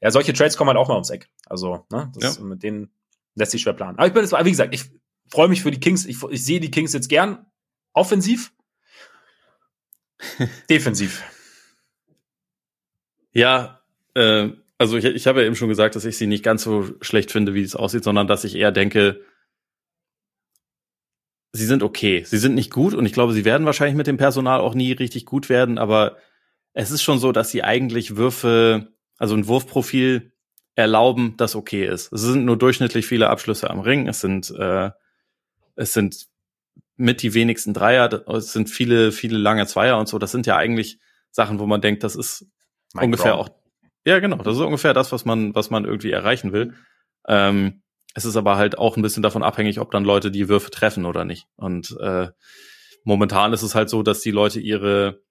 ja, 0.00 0.10
solche 0.10 0.32
Trades 0.32 0.56
kommen 0.56 0.68
halt 0.68 0.78
auch 0.78 0.88
mal 0.88 0.94
ums 0.94 1.10
Eck. 1.10 1.28
Also, 1.46 1.86
ne, 1.90 2.12
das, 2.14 2.38
ja. 2.38 2.44
mit 2.44 2.62
denen 2.62 2.90
lässt 3.34 3.52
sich 3.52 3.62
schwer 3.62 3.72
planen. 3.72 3.98
Aber 3.98 4.06
ich 4.06 4.12
bin 4.12 4.22
jetzt, 4.22 4.32
wie 4.32 4.50
gesagt, 4.50 4.74
ich 4.74 4.84
freue 5.30 5.48
mich 5.48 5.62
für 5.62 5.70
die 5.70 5.80
Kings, 5.80 6.06
ich, 6.06 6.22
ich 6.22 6.44
sehe 6.44 6.60
die 6.60 6.70
Kings 6.70 6.92
jetzt 6.92 7.08
gern 7.08 7.46
offensiv, 7.92 8.52
defensiv. 10.70 11.22
Ja, 13.32 13.80
äh, 14.14 14.48
also 14.78 14.96
ich, 14.96 15.04
ich 15.04 15.26
habe 15.26 15.40
ja 15.40 15.46
eben 15.46 15.56
schon 15.56 15.68
gesagt, 15.68 15.94
dass 15.94 16.04
ich 16.04 16.16
sie 16.16 16.26
nicht 16.26 16.42
ganz 16.42 16.62
so 16.62 16.88
schlecht 17.00 17.30
finde, 17.30 17.54
wie 17.54 17.62
es 17.62 17.76
aussieht, 17.76 18.04
sondern 18.04 18.26
dass 18.26 18.44
ich 18.44 18.54
eher 18.54 18.72
denke, 18.72 19.20
sie 21.52 21.66
sind 21.66 21.82
okay. 21.82 22.24
Sie 22.24 22.38
sind 22.38 22.54
nicht 22.54 22.70
gut 22.70 22.94
und 22.94 23.06
ich 23.06 23.12
glaube, 23.12 23.32
sie 23.32 23.44
werden 23.44 23.66
wahrscheinlich 23.66 23.96
mit 23.96 24.06
dem 24.06 24.16
Personal 24.16 24.60
auch 24.60 24.74
nie 24.74 24.92
richtig 24.92 25.26
gut 25.26 25.48
werden, 25.48 25.78
aber 25.78 26.16
es 26.72 26.90
ist 26.90 27.02
schon 27.02 27.18
so, 27.18 27.32
dass 27.32 27.50
sie 27.50 27.62
eigentlich 27.62 28.16
Würfe, 28.16 28.88
also 29.18 29.34
ein 29.34 29.46
Wurfprofil 29.48 30.32
erlauben, 30.76 31.34
das 31.36 31.56
okay 31.56 31.86
ist. 31.86 32.12
Es 32.12 32.22
sind 32.22 32.44
nur 32.44 32.56
durchschnittlich 32.56 33.06
viele 33.06 33.28
Abschlüsse 33.28 33.70
am 33.70 33.80
Ring. 33.80 34.08
Es 34.08 34.20
sind, 34.20 34.50
äh, 34.50 34.90
es 35.76 35.92
sind 35.92 36.28
mit 36.96 37.22
die 37.22 37.34
wenigsten 37.34 37.74
Dreier. 37.74 38.26
Es 38.28 38.52
sind 38.52 38.70
viele, 38.70 39.12
viele 39.12 39.38
lange 39.38 39.66
Zweier 39.66 39.98
und 39.98 40.08
so. 40.08 40.18
Das 40.18 40.32
sind 40.32 40.46
ja 40.46 40.56
eigentlich 40.56 40.98
Sachen, 41.30 41.58
wo 41.58 41.66
man 41.66 41.80
denkt, 41.80 42.02
das 42.04 42.16
ist 42.16 42.46
Mike 42.94 43.06
ungefähr 43.06 43.32
Brown. 43.32 43.46
auch. 43.46 43.50
Ja, 44.04 44.18
genau. 44.18 44.36
Das 44.36 44.56
ist 44.56 44.62
ungefähr 44.62 44.94
das, 44.94 45.12
was 45.12 45.24
man, 45.24 45.54
was 45.54 45.70
man 45.70 45.84
irgendwie 45.84 46.10
erreichen 46.10 46.52
will. 46.52 46.74
Ähm, 47.28 47.82
es 48.14 48.24
ist 48.24 48.36
aber 48.36 48.56
halt 48.56 48.78
auch 48.78 48.96
ein 48.96 49.02
bisschen 49.02 49.22
davon 49.22 49.42
abhängig, 49.42 49.78
ob 49.78 49.90
dann 49.90 50.04
Leute 50.04 50.30
die 50.30 50.48
Würfe 50.48 50.70
treffen 50.70 51.04
oder 51.04 51.24
nicht. 51.24 51.46
Und 51.56 51.96
äh, 52.00 52.28
momentan 53.04 53.52
ist 53.52 53.62
es 53.62 53.74
halt 53.74 53.88
so, 53.88 54.02
dass 54.02 54.20
die 54.20 54.30
Leute 54.32 54.60
ihre 54.60 55.22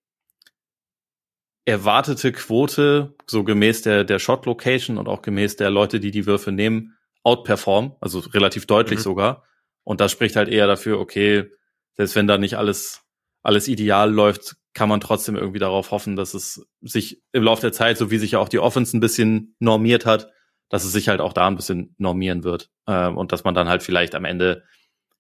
erwartete 1.66 2.32
Quote, 2.32 3.16
so 3.28 3.44
gemäß 3.44 3.82
der, 3.84 4.04
der 4.04 4.20
Shot 4.20 4.46
Location 4.46 4.98
und 4.98 5.08
auch 5.08 5.22
gemäß 5.22 5.56
der 5.56 5.70
Leute, 5.70 6.00
die 6.00 6.12
die 6.12 6.26
Würfe 6.26 6.52
nehmen, 6.52 6.98
outperformen, 7.24 7.94
also 8.00 8.20
relativ 8.20 8.66
deutlich 8.66 9.00
mhm. 9.00 9.04
sogar. 9.04 9.44
Und 9.84 10.02
das 10.02 10.12
spricht 10.12 10.36
halt 10.36 10.50
eher 10.50 10.68
dafür, 10.68 11.00
okay, 11.00 11.52
selbst 11.96 12.16
wenn 12.16 12.28
da 12.28 12.38
nicht 12.38 12.58
alles, 12.58 13.02
alles 13.44 13.68
ideal 13.68 14.12
läuft, 14.12 14.56
kann 14.74 14.90
man 14.90 15.02
trotzdem 15.02 15.36
irgendwie 15.36 15.60
darauf 15.60 15.92
hoffen, 15.92 16.16
dass 16.16 16.34
es 16.34 16.68
sich 16.82 17.22
im 17.32 17.44
Laufe 17.44 17.62
der 17.62 17.72
Zeit, 17.72 17.98
so 17.98 18.12
wie 18.12 18.18
sich 18.18 18.32
ja 18.32 18.40
auch 18.40 18.50
die 18.50 18.60
Offense 18.60 18.96
ein 18.96 19.00
bisschen 19.00 19.56
normiert 19.60 20.06
hat, 20.06 20.32
dass 20.70 20.86
es 20.86 20.92
sich 20.92 21.10
halt 21.10 21.22
auch 21.22 21.34
da 21.34 21.48
ein 21.48 21.56
bisschen 21.56 21.96
normieren 21.98 22.44
wird. 22.44 22.70
Ähm, 22.88 23.18
und 23.18 23.32
dass 23.32 23.44
man 23.44 23.56
dann 23.56 23.68
halt 23.68 23.84
vielleicht 23.84 24.16
am 24.16 24.26
Ende, 24.26 24.64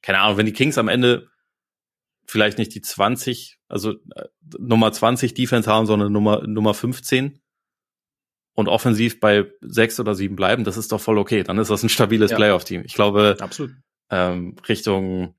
keine 0.01 0.19
Ahnung, 0.19 0.37
wenn 0.37 0.45
die 0.45 0.53
Kings 0.53 0.77
am 0.77 0.87
Ende 0.87 1.27
vielleicht 2.27 2.59
nicht 2.59 2.75
die 2.75 2.81
20, 2.81 3.57
also 3.67 3.93
äh, 4.15 4.25
Nummer 4.59 4.91
20 4.91 5.33
Defense 5.33 5.69
haben, 5.69 5.87
sondern 5.87 6.11
Nummer, 6.11 6.45
Nummer 6.45 6.75
15 6.75 7.41
und 8.53 8.67
offensiv 8.67 9.19
bei 9.19 9.51
sechs 9.61 9.99
oder 9.99 10.13
sieben 10.13 10.35
bleiben, 10.35 10.63
das 10.63 10.77
ist 10.77 10.91
doch 10.91 11.01
voll 11.01 11.17
okay. 11.17 11.43
Dann 11.43 11.57
ist 11.57 11.71
das 11.71 11.81
ein 11.81 11.89
stabiles 11.89 12.31
ja. 12.31 12.37
Playoff-Team. 12.37 12.83
Ich 12.85 12.93
glaube, 12.93 13.37
Absolut. 13.39 13.71
Ähm, 14.11 14.55
Richtung 14.67 15.35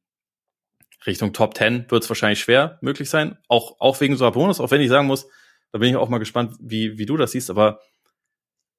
Richtung 1.07 1.33
Top 1.33 1.57
10 1.57 1.87
wird 1.89 2.03
es 2.03 2.11
wahrscheinlich 2.11 2.41
schwer 2.41 2.79
möglich 2.83 3.09
sein. 3.09 3.39
Auch, 3.49 3.77
auch 3.81 4.01
wegen 4.01 4.17
so 4.17 4.25
einer 4.25 4.33
Bonus, 4.33 4.61
auch 4.61 4.71
wenn 4.71 4.81
ich 4.81 4.89
sagen 4.89 5.07
muss, 5.07 5.27
da 5.73 5.79
bin 5.79 5.91
ich 5.91 5.97
auch 5.97 6.09
mal 6.09 6.19
gespannt, 6.19 6.57
wie, 6.61 6.99
wie 6.99 7.07
du 7.07 7.17
das 7.17 7.33
siehst, 7.33 7.51
aber 7.51 7.81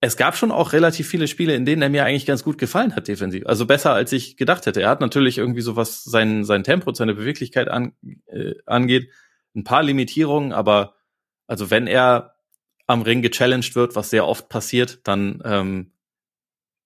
es 0.03 0.17
gab 0.17 0.35
schon 0.35 0.51
auch 0.51 0.73
relativ 0.73 1.07
viele 1.07 1.27
Spiele, 1.27 1.55
in 1.55 1.63
denen 1.63 1.83
er 1.83 1.89
mir 1.89 2.05
eigentlich 2.05 2.25
ganz 2.25 2.43
gut 2.43 2.57
gefallen 2.57 2.95
hat 2.95 3.07
defensiv. 3.07 3.45
Also 3.45 3.67
besser 3.67 3.93
als 3.93 4.11
ich 4.11 4.35
gedacht 4.35 4.65
hätte. 4.65 4.81
Er 4.81 4.89
hat 4.89 4.99
natürlich 4.99 5.37
irgendwie 5.37 5.61
so 5.61 5.75
was 5.75 6.03
sein, 6.03 6.43
sein 6.43 6.63
Tempo, 6.63 6.91
seine 6.93 7.13
Beweglichkeit 7.13 7.67
an, 7.67 7.93
äh, 8.25 8.55
angeht, 8.65 9.11
ein 9.55 9.63
paar 9.63 9.83
Limitierungen, 9.83 10.53
aber 10.53 10.95
also 11.45 11.69
wenn 11.69 11.85
er 11.85 12.35
am 12.87 13.03
Ring 13.03 13.21
gechallenged 13.21 13.75
wird, 13.75 13.95
was 13.95 14.09
sehr 14.09 14.27
oft 14.27 14.49
passiert, 14.49 15.07
dann 15.07 15.41
ähm, 15.45 15.91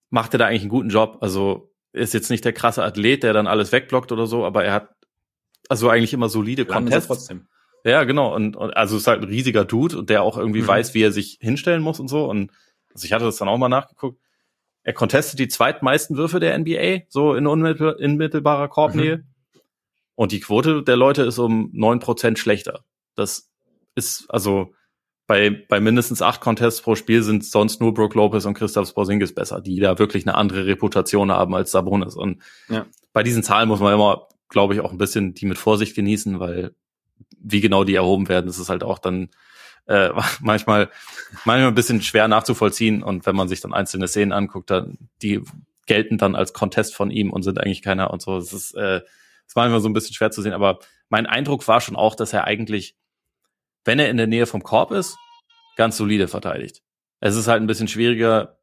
macht 0.09 0.33
er 0.33 0.39
da 0.39 0.47
eigentlich 0.47 0.63
einen 0.63 0.69
guten 0.69 0.89
Job. 0.89 1.19
Also 1.21 1.73
ist 1.93 2.13
jetzt 2.13 2.29
nicht 2.29 2.43
der 2.43 2.53
krasse 2.53 2.83
Athlet, 2.83 3.23
der 3.23 3.31
dann 3.31 3.47
alles 3.47 3.71
wegblockt 3.71 4.11
oder 4.11 4.27
so, 4.27 4.45
aber 4.45 4.65
er 4.65 4.73
hat 4.73 4.95
also 5.69 5.89
eigentlich 5.89 6.13
immer 6.13 6.29
solide 6.29 6.65
Contests. 6.65 7.07
Trotzdem. 7.07 7.47
Ja, 7.83 8.03
genau. 8.03 8.35
Und, 8.35 8.55
und 8.55 8.75
also 8.75 8.97
ist 8.97 9.07
halt 9.07 9.21
ein 9.21 9.27
riesiger 9.27 9.63
Dude 9.63 9.97
und 9.97 10.09
der 10.09 10.23
auch 10.23 10.37
irgendwie 10.37 10.63
mhm. 10.63 10.67
weiß, 10.67 10.93
wie 10.93 11.03
er 11.03 11.11
sich 11.11 11.37
hinstellen 11.39 11.83
muss 11.83 11.99
und 11.99 12.07
so. 12.07 12.25
Und 12.25 12.51
also 12.93 13.05
ich 13.05 13.13
hatte 13.13 13.25
das 13.25 13.37
dann 13.37 13.47
auch 13.47 13.57
mal 13.57 13.69
nachgeguckt. 13.69 14.19
Er 14.83 14.93
contestet 14.93 15.39
die 15.39 15.47
zweitmeisten 15.47 16.17
Würfe 16.17 16.39
der 16.39 16.57
NBA, 16.57 17.05
so 17.09 17.35
in 17.35 17.47
unmittelbarer 17.47 18.67
Korbnähe. 18.67 19.17
Mhm. 19.17 19.23
Und 20.15 20.31
die 20.31 20.39
Quote 20.39 20.83
der 20.83 20.95
Leute 20.95 21.23
ist 21.23 21.39
um 21.39 21.69
neun 21.73 21.99
Prozent 21.99 22.39
schlechter. 22.39 22.85
Das 23.15 23.51
ist, 23.95 24.29
also 24.29 24.73
bei, 25.27 25.49
bei 25.49 25.79
mindestens 25.79 26.21
acht 26.21 26.41
Contests 26.41 26.81
pro 26.81 26.95
Spiel 26.95 27.23
sind 27.23 27.43
sonst 27.43 27.81
nur 27.81 27.93
Brook 27.93 28.13
Lopez 28.13 28.45
und 28.45 28.53
Christoph 28.53 28.93
Porzingis 28.93 29.33
besser, 29.33 29.59
die 29.61 29.79
da 29.79 29.97
wirklich 29.97 30.25
eine 30.25 30.35
andere 30.35 30.67
Reputation 30.67 31.31
haben 31.31 31.55
als 31.55 31.71
Sabonis. 31.71 32.15
Und 32.15 32.41
ja. 32.69 32.85
bei 33.11 33.23
diesen 33.23 33.43
Zahlen 33.43 33.67
muss 33.67 33.79
man 33.79 33.93
immer, 33.93 34.27
glaube 34.49 34.73
ich, 34.73 34.81
auch 34.81 34.91
ein 34.91 34.97
bisschen 34.97 35.33
die 35.33 35.45
mit 35.45 35.57
Vorsicht 35.57 35.95
genießen, 35.95 36.39
weil 36.39 36.75
wie 37.37 37.61
genau 37.61 37.83
die 37.83 37.95
erhoben 37.95 38.27
werden, 38.27 38.49
ist 38.49 38.69
halt 38.69 38.83
auch 38.83 38.99
dann 38.99 39.29
äh, 39.87 40.09
manchmal, 40.41 40.89
manchmal 41.45 41.67
ein 41.67 41.75
bisschen 41.75 42.01
schwer 42.01 42.27
nachzuvollziehen. 42.27 43.03
Und 43.03 43.25
wenn 43.25 43.35
man 43.35 43.47
sich 43.47 43.61
dann 43.61 43.73
einzelne 43.73 44.07
Szenen 44.07 44.31
anguckt, 44.31 44.69
dann 44.69 44.97
die 45.21 45.41
gelten 45.85 46.17
dann 46.17 46.35
als 46.35 46.53
Contest 46.53 46.95
von 46.95 47.11
ihm 47.11 47.31
und 47.31 47.43
sind 47.43 47.59
eigentlich 47.59 47.81
keiner 47.81 48.11
und 48.11 48.21
so. 48.21 48.39
Das 48.39 48.53
ist, 48.53 48.73
äh, 48.75 49.01
ist 49.45 49.55
manchmal 49.55 49.81
so 49.81 49.89
ein 49.89 49.93
bisschen 49.93 50.15
schwer 50.15 50.31
zu 50.31 50.41
sehen. 50.41 50.53
Aber 50.53 50.79
mein 51.09 51.25
Eindruck 51.25 51.67
war 51.67 51.81
schon 51.81 51.95
auch, 51.95 52.15
dass 52.15 52.33
er 52.33 52.45
eigentlich, 52.45 52.95
wenn 53.83 53.99
er 53.99 54.09
in 54.09 54.17
der 54.17 54.27
Nähe 54.27 54.47
vom 54.47 54.63
Korb 54.63 54.91
ist, 54.91 55.17
ganz 55.75 55.97
solide 55.97 56.27
verteidigt. 56.27 56.81
Es 57.19 57.35
ist 57.35 57.47
halt 57.47 57.61
ein 57.61 57.67
bisschen 57.67 57.87
schwieriger 57.87 58.57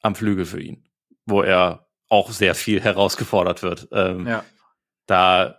am 0.00 0.14
Flügel 0.14 0.44
für 0.44 0.60
ihn, 0.60 0.84
wo 1.26 1.42
er 1.42 1.88
auch 2.08 2.30
sehr 2.30 2.54
viel 2.54 2.80
herausgefordert 2.82 3.62
wird. 3.62 3.88
Ähm, 3.92 4.26
ja. 4.26 4.44
Da, 5.08 5.56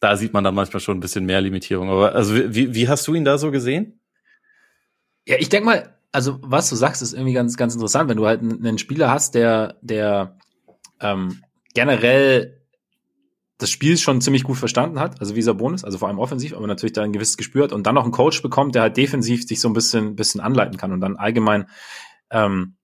da 0.00 0.16
sieht 0.16 0.32
man 0.32 0.44
dann 0.44 0.54
manchmal 0.54 0.80
schon 0.80 0.96
ein 0.96 1.00
bisschen 1.00 1.26
mehr 1.26 1.42
Limitierung. 1.42 1.90
Aber 1.90 2.14
also 2.14 2.34
wie, 2.34 2.74
wie 2.74 2.88
hast 2.88 3.06
du 3.06 3.14
ihn 3.14 3.26
da 3.26 3.36
so 3.36 3.50
gesehen? 3.50 4.00
Ja, 5.26 5.36
ich 5.38 5.50
denke 5.50 5.66
mal, 5.66 5.98
also 6.12 6.38
was 6.40 6.70
du 6.70 6.76
sagst, 6.76 7.02
ist 7.02 7.12
irgendwie 7.12 7.34
ganz, 7.34 7.58
ganz 7.58 7.74
interessant, 7.74 8.08
wenn 8.08 8.16
du 8.16 8.26
halt 8.26 8.40
einen 8.40 8.78
Spieler 8.78 9.10
hast, 9.10 9.34
der, 9.34 9.76
der 9.82 10.38
ähm, 11.00 11.42
generell 11.74 12.62
das 13.58 13.70
Spiel 13.70 13.98
schon 13.98 14.20
ziemlich 14.20 14.44
gut 14.44 14.56
verstanden 14.56 15.00
hat, 15.00 15.20
also 15.20 15.34
wie 15.34 15.42
Sabonis, 15.42 15.84
also 15.84 15.98
vor 15.98 16.08
allem 16.08 16.20
offensiv, 16.20 16.54
aber 16.54 16.66
natürlich 16.68 16.92
da 16.92 17.02
ein 17.02 17.12
gewisses 17.12 17.36
Gespür 17.36 17.64
hat 17.64 17.72
und 17.72 17.86
dann 17.86 17.96
noch 17.96 18.04
einen 18.04 18.12
Coach 18.12 18.40
bekommt, 18.40 18.76
der 18.76 18.82
halt 18.82 18.96
defensiv 18.96 19.46
sich 19.46 19.60
so 19.60 19.68
ein 19.68 19.74
bisschen, 19.74 20.14
bisschen 20.14 20.40
anleiten 20.40 20.76
kann 20.76 20.92
und 20.92 21.00
dann 21.00 21.16
allgemein 21.16 21.68
ähm, 22.30 22.76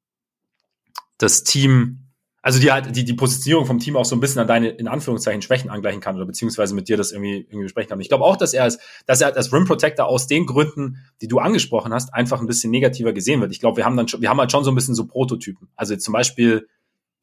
das 1.16 1.44
Team 1.44 2.03
also 2.44 2.60
die 2.60 2.70
halt 2.70 2.94
die, 2.94 3.06
die 3.06 3.14
Positionierung 3.14 3.64
vom 3.64 3.78
Team 3.78 3.96
auch 3.96 4.04
so 4.04 4.14
ein 4.14 4.20
bisschen 4.20 4.42
an 4.42 4.46
deine, 4.46 4.68
in 4.68 4.86
Anführungszeichen, 4.86 5.40
Schwächen 5.40 5.70
angleichen 5.70 6.02
kann 6.02 6.14
oder 6.16 6.26
beziehungsweise 6.26 6.74
mit 6.74 6.88
dir 6.90 6.98
das 6.98 7.10
irgendwie, 7.10 7.38
irgendwie 7.38 7.62
besprechen 7.62 7.88
kann. 7.88 8.00
Ich 8.00 8.10
glaube 8.10 8.22
auch, 8.22 8.36
dass 8.36 8.52
er 8.52 8.64
als, 8.64 8.78
dass 9.06 9.22
er 9.22 9.34
als 9.34 9.50
Rim 9.50 9.64
Protector 9.64 10.06
aus 10.06 10.26
den 10.26 10.44
Gründen, 10.44 10.98
die 11.22 11.26
du 11.26 11.38
angesprochen 11.38 11.94
hast, 11.94 12.12
einfach 12.12 12.40
ein 12.40 12.46
bisschen 12.46 12.70
negativer 12.70 13.14
gesehen 13.14 13.40
wird. 13.40 13.50
Ich 13.50 13.60
glaube, 13.60 13.78
wir 13.78 13.86
haben 13.86 13.96
dann 13.96 14.08
schon, 14.08 14.20
wir 14.20 14.28
haben 14.28 14.38
halt 14.38 14.52
schon 14.52 14.62
so 14.62 14.70
ein 14.70 14.74
bisschen 14.74 14.94
so 14.94 15.06
Prototypen. 15.06 15.68
Also 15.74 15.96
zum 15.96 16.12
Beispiel 16.12 16.68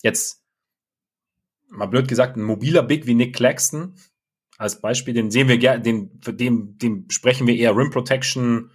jetzt, 0.01 0.41
mal 1.69 1.85
blöd 1.85 2.07
gesagt, 2.07 2.35
ein 2.35 2.41
mobiler 2.41 2.81
Big 2.81 3.05
wie 3.05 3.13
Nick 3.13 3.35
Claxton 3.35 3.93
als 4.57 4.81
Beispiel, 4.81 5.13
den 5.13 5.29
sehen 5.29 5.47
wir 5.47 5.59
gerne, 5.59 5.83
den, 5.83 6.19
für 6.23 6.33
dem, 6.33 6.79
dem 6.79 7.05
sprechen 7.11 7.45
wir 7.45 7.55
eher 7.55 7.77
Rim 7.77 7.91
Protection, 7.91 8.71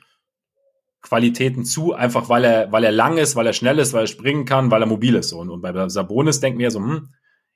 Qualitäten 1.06 1.64
zu, 1.64 1.92
einfach 1.92 2.28
weil 2.28 2.44
er, 2.44 2.72
weil 2.72 2.82
er 2.82 2.90
lang 2.90 3.16
ist, 3.16 3.36
weil 3.36 3.46
er 3.46 3.52
schnell 3.52 3.78
ist, 3.78 3.92
weil 3.92 4.04
er 4.04 4.08
springen 4.08 4.44
kann, 4.44 4.72
weil 4.72 4.82
er 4.82 4.86
mobil 4.86 5.14
ist. 5.14 5.32
Und, 5.32 5.50
und 5.50 5.60
bei 5.62 5.88
Sabonis 5.88 6.40
denken 6.40 6.58
wir 6.58 6.70
so, 6.72 6.80
hm, 6.80 7.10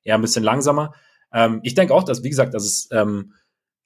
eher 0.05 0.15
ein 0.15 0.21
bisschen 0.21 0.45
langsamer. 0.45 0.95
Ähm, 1.33 1.59
ich 1.65 1.75
denke 1.75 1.93
auch, 1.93 2.05
dass, 2.05 2.23
wie 2.23 2.31
gesagt, 2.31 2.55
dass 2.55 2.65
es 2.65 2.89
ähm, 2.93 3.35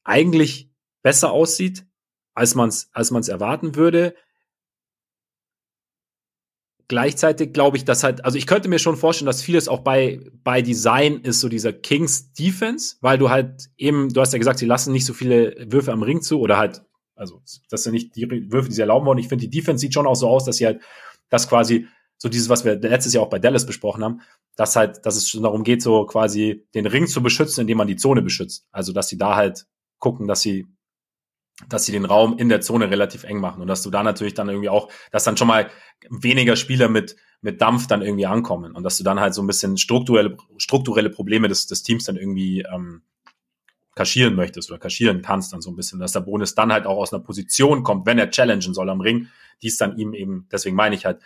eigentlich 0.04 0.70
besser 1.02 1.32
aussieht, 1.32 1.86
als 2.34 2.54
man 2.54 2.68
es 2.68 2.90
als 2.92 3.10
man's 3.10 3.28
erwarten 3.28 3.74
würde. 3.74 4.14
Gleichzeitig 6.86 7.54
glaube 7.54 7.78
ich, 7.78 7.86
dass 7.86 8.04
halt, 8.04 8.22
also 8.26 8.36
ich 8.36 8.46
könnte 8.46 8.68
mir 8.68 8.78
schon 8.78 8.98
vorstellen, 8.98 9.26
dass 9.26 9.40
vieles 9.40 9.68
auch 9.68 9.80
bei, 9.80 10.20
bei 10.42 10.60
Design 10.60 11.22
ist 11.22 11.40
so 11.40 11.48
dieser 11.48 11.72
Kings 11.72 12.34
Defense, 12.34 12.96
weil 13.00 13.16
du 13.16 13.30
halt 13.30 13.70
eben, 13.78 14.12
du 14.12 14.20
hast 14.20 14.34
ja 14.34 14.38
gesagt, 14.38 14.58
sie 14.58 14.66
lassen 14.66 14.92
nicht 14.92 15.06
so 15.06 15.14
viele 15.14 15.72
Würfe 15.72 15.92
am 15.92 16.02
Ring 16.02 16.20
zu 16.20 16.38
oder 16.40 16.58
halt 16.58 16.82
also, 17.16 17.42
das 17.70 17.82
sind 17.82 17.92
nicht 17.92 18.16
die 18.16 18.28
Würfe, 18.50 18.68
die 18.68 18.74
sie 18.74 18.80
erlauben 18.80 19.06
wollen. 19.06 19.18
Ich 19.18 19.28
finde, 19.28 19.46
die 19.46 19.58
Defense 19.58 19.80
sieht 19.80 19.94
schon 19.94 20.06
auch 20.06 20.16
so 20.16 20.28
aus, 20.28 20.44
dass 20.44 20.56
sie 20.56 20.66
halt 20.66 20.82
das 21.28 21.48
quasi 21.48 21.86
so 22.18 22.28
dieses, 22.28 22.48
was 22.48 22.64
wir 22.64 22.76
letztes 22.76 23.12
Jahr 23.12 23.24
auch 23.24 23.30
bei 23.30 23.38
Dallas 23.38 23.66
besprochen 23.66 24.02
haben, 24.04 24.20
dass 24.56 24.76
halt, 24.76 25.04
dass 25.04 25.16
es 25.16 25.28
schon 25.28 25.42
darum 25.42 25.64
geht, 25.64 25.82
so 25.82 26.06
quasi 26.06 26.66
den 26.74 26.86
Ring 26.86 27.06
zu 27.06 27.22
beschützen, 27.22 27.62
indem 27.62 27.78
man 27.78 27.88
die 27.88 27.96
Zone 27.96 28.22
beschützt. 28.22 28.66
Also, 28.72 28.92
dass 28.92 29.08
sie 29.08 29.18
da 29.18 29.36
halt 29.36 29.66
gucken, 29.98 30.26
dass 30.26 30.40
sie, 30.40 30.66
dass 31.68 31.84
sie 31.84 31.92
den 31.92 32.04
Raum 32.04 32.36
in 32.38 32.48
der 32.48 32.60
Zone 32.60 32.90
relativ 32.90 33.24
eng 33.24 33.40
machen 33.40 33.62
und 33.62 33.68
dass 33.68 33.82
du 33.82 33.90
da 33.90 34.02
natürlich 34.02 34.34
dann 34.34 34.48
irgendwie 34.48 34.68
auch, 34.68 34.90
dass 35.12 35.24
dann 35.24 35.36
schon 35.36 35.48
mal 35.48 35.70
weniger 36.10 36.56
Spieler 36.56 36.88
mit, 36.88 37.16
mit 37.40 37.60
Dampf 37.60 37.86
dann 37.86 38.02
irgendwie 38.02 38.26
ankommen 38.26 38.74
und 38.74 38.82
dass 38.82 38.96
du 38.96 39.04
dann 39.04 39.20
halt 39.20 39.34
so 39.34 39.42
ein 39.42 39.46
bisschen 39.46 39.76
strukturelle, 39.76 40.36
strukturelle 40.56 41.10
Probleme 41.10 41.48
des, 41.48 41.66
des 41.66 41.82
Teams 41.82 42.04
dann 42.04 42.16
irgendwie 42.16 42.62
ähm, 42.62 43.02
kaschieren 43.94 44.34
möchtest 44.34 44.70
oder 44.70 44.78
kaschieren 44.78 45.22
kannst, 45.22 45.52
dann 45.52 45.60
so 45.60 45.70
ein 45.70 45.76
bisschen, 45.76 45.98
dass 45.98 46.12
der 46.12 46.20
Bonus 46.20 46.54
dann 46.54 46.72
halt 46.72 46.86
auch 46.86 46.98
aus 46.98 47.12
einer 47.12 47.22
Position 47.22 47.82
kommt, 47.82 48.06
wenn 48.06 48.18
er 48.18 48.30
challengen 48.30 48.74
soll 48.74 48.90
am 48.90 49.00
Ring, 49.00 49.28
die 49.62 49.68
ist 49.68 49.80
dann 49.80 49.96
ihm 49.96 50.14
eben, 50.14 50.48
deswegen 50.50 50.76
meine 50.76 50.94
ich 50.94 51.06
halt, 51.06 51.20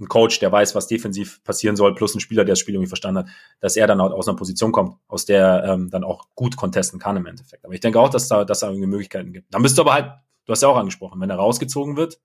ein 0.00 0.08
Coach, 0.08 0.38
der 0.38 0.52
weiß, 0.52 0.74
was 0.74 0.86
defensiv 0.86 1.42
passieren 1.42 1.74
soll, 1.74 1.94
plus 1.94 2.14
ein 2.14 2.20
Spieler, 2.20 2.44
der 2.44 2.52
das 2.52 2.60
Spiel 2.60 2.74
irgendwie 2.74 2.88
verstanden 2.88 3.18
hat, 3.18 3.28
dass 3.60 3.76
er 3.76 3.86
dann 3.86 4.00
halt 4.00 4.12
aus 4.12 4.28
einer 4.28 4.36
Position 4.36 4.70
kommt, 4.70 4.96
aus 5.08 5.24
der 5.24 5.64
ähm, 5.64 5.90
dann 5.90 6.04
auch 6.04 6.28
gut 6.36 6.56
contesten 6.56 7.00
kann 7.00 7.16
im 7.16 7.26
Endeffekt. 7.26 7.64
Aber 7.64 7.74
ich 7.74 7.80
denke 7.80 7.98
auch, 7.98 8.08
dass 8.08 8.28
da, 8.28 8.44
dass 8.44 8.60
da 8.60 8.68
irgendwie 8.68 8.86
Möglichkeiten 8.86 9.32
gibt. 9.32 9.52
Dann 9.52 9.62
bist 9.62 9.76
du 9.76 9.82
aber 9.82 9.94
halt, 9.94 10.12
du 10.44 10.52
hast 10.52 10.62
ja 10.62 10.68
auch 10.68 10.76
angesprochen, 10.76 11.20
wenn 11.20 11.30
er 11.30 11.36
rausgezogen 11.36 11.96
wird, 11.96 12.20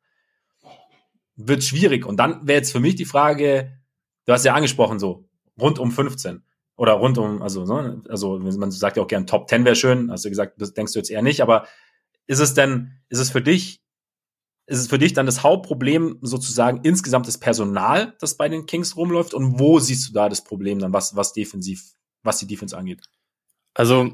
wird 1.35 1.63
schwierig. 1.63 2.05
Und 2.05 2.17
dann 2.17 2.45
wäre 2.45 2.59
jetzt 2.59 2.71
für 2.71 2.79
mich 2.79 2.95
die 2.95 3.05
Frage, 3.05 3.75
du 4.25 4.33
hast 4.33 4.45
ja 4.45 4.53
angesprochen, 4.53 4.99
so 4.99 5.27
rund 5.59 5.79
um 5.79 5.91
15 5.91 6.43
oder 6.75 6.93
rund 6.93 7.17
um, 7.17 7.41
also, 7.41 7.65
ne, 7.65 8.01
also 8.09 8.39
man 8.39 8.71
sagt 8.71 8.97
ja 8.97 9.03
auch 9.03 9.07
gern 9.07 9.27
Top 9.27 9.49
10 9.49 9.65
wäre 9.65 9.75
schön, 9.75 10.11
hast 10.11 10.25
du 10.25 10.29
gesagt, 10.29 10.59
das 10.59 10.73
denkst 10.73 10.93
du 10.93 10.99
jetzt 10.99 11.11
eher 11.11 11.21
nicht, 11.21 11.41
aber 11.41 11.67
ist 12.25 12.39
es 12.39 12.53
denn, 12.53 12.99
ist 13.09 13.19
es 13.19 13.29
für 13.29 13.41
dich, 13.41 13.81
ist 14.65 14.79
es 14.79 14.87
für 14.87 14.97
dich 14.97 15.13
dann 15.13 15.25
das 15.25 15.43
Hauptproblem 15.43 16.19
sozusagen 16.21 16.81
insgesamt 16.83 17.27
das 17.27 17.37
Personal, 17.37 18.15
das 18.19 18.37
bei 18.37 18.47
den 18.47 18.65
Kings 18.65 18.95
rumläuft? 18.95 19.33
Und 19.33 19.59
wo 19.59 19.79
siehst 19.79 20.07
du 20.07 20.13
da 20.13 20.29
das 20.29 20.43
Problem 20.43 20.79
dann, 20.79 20.93
was, 20.93 21.15
was 21.15 21.33
defensiv, 21.33 21.83
was 22.23 22.39
die 22.39 22.47
Defense 22.47 22.75
angeht? 22.77 23.01
Also, 23.73 24.13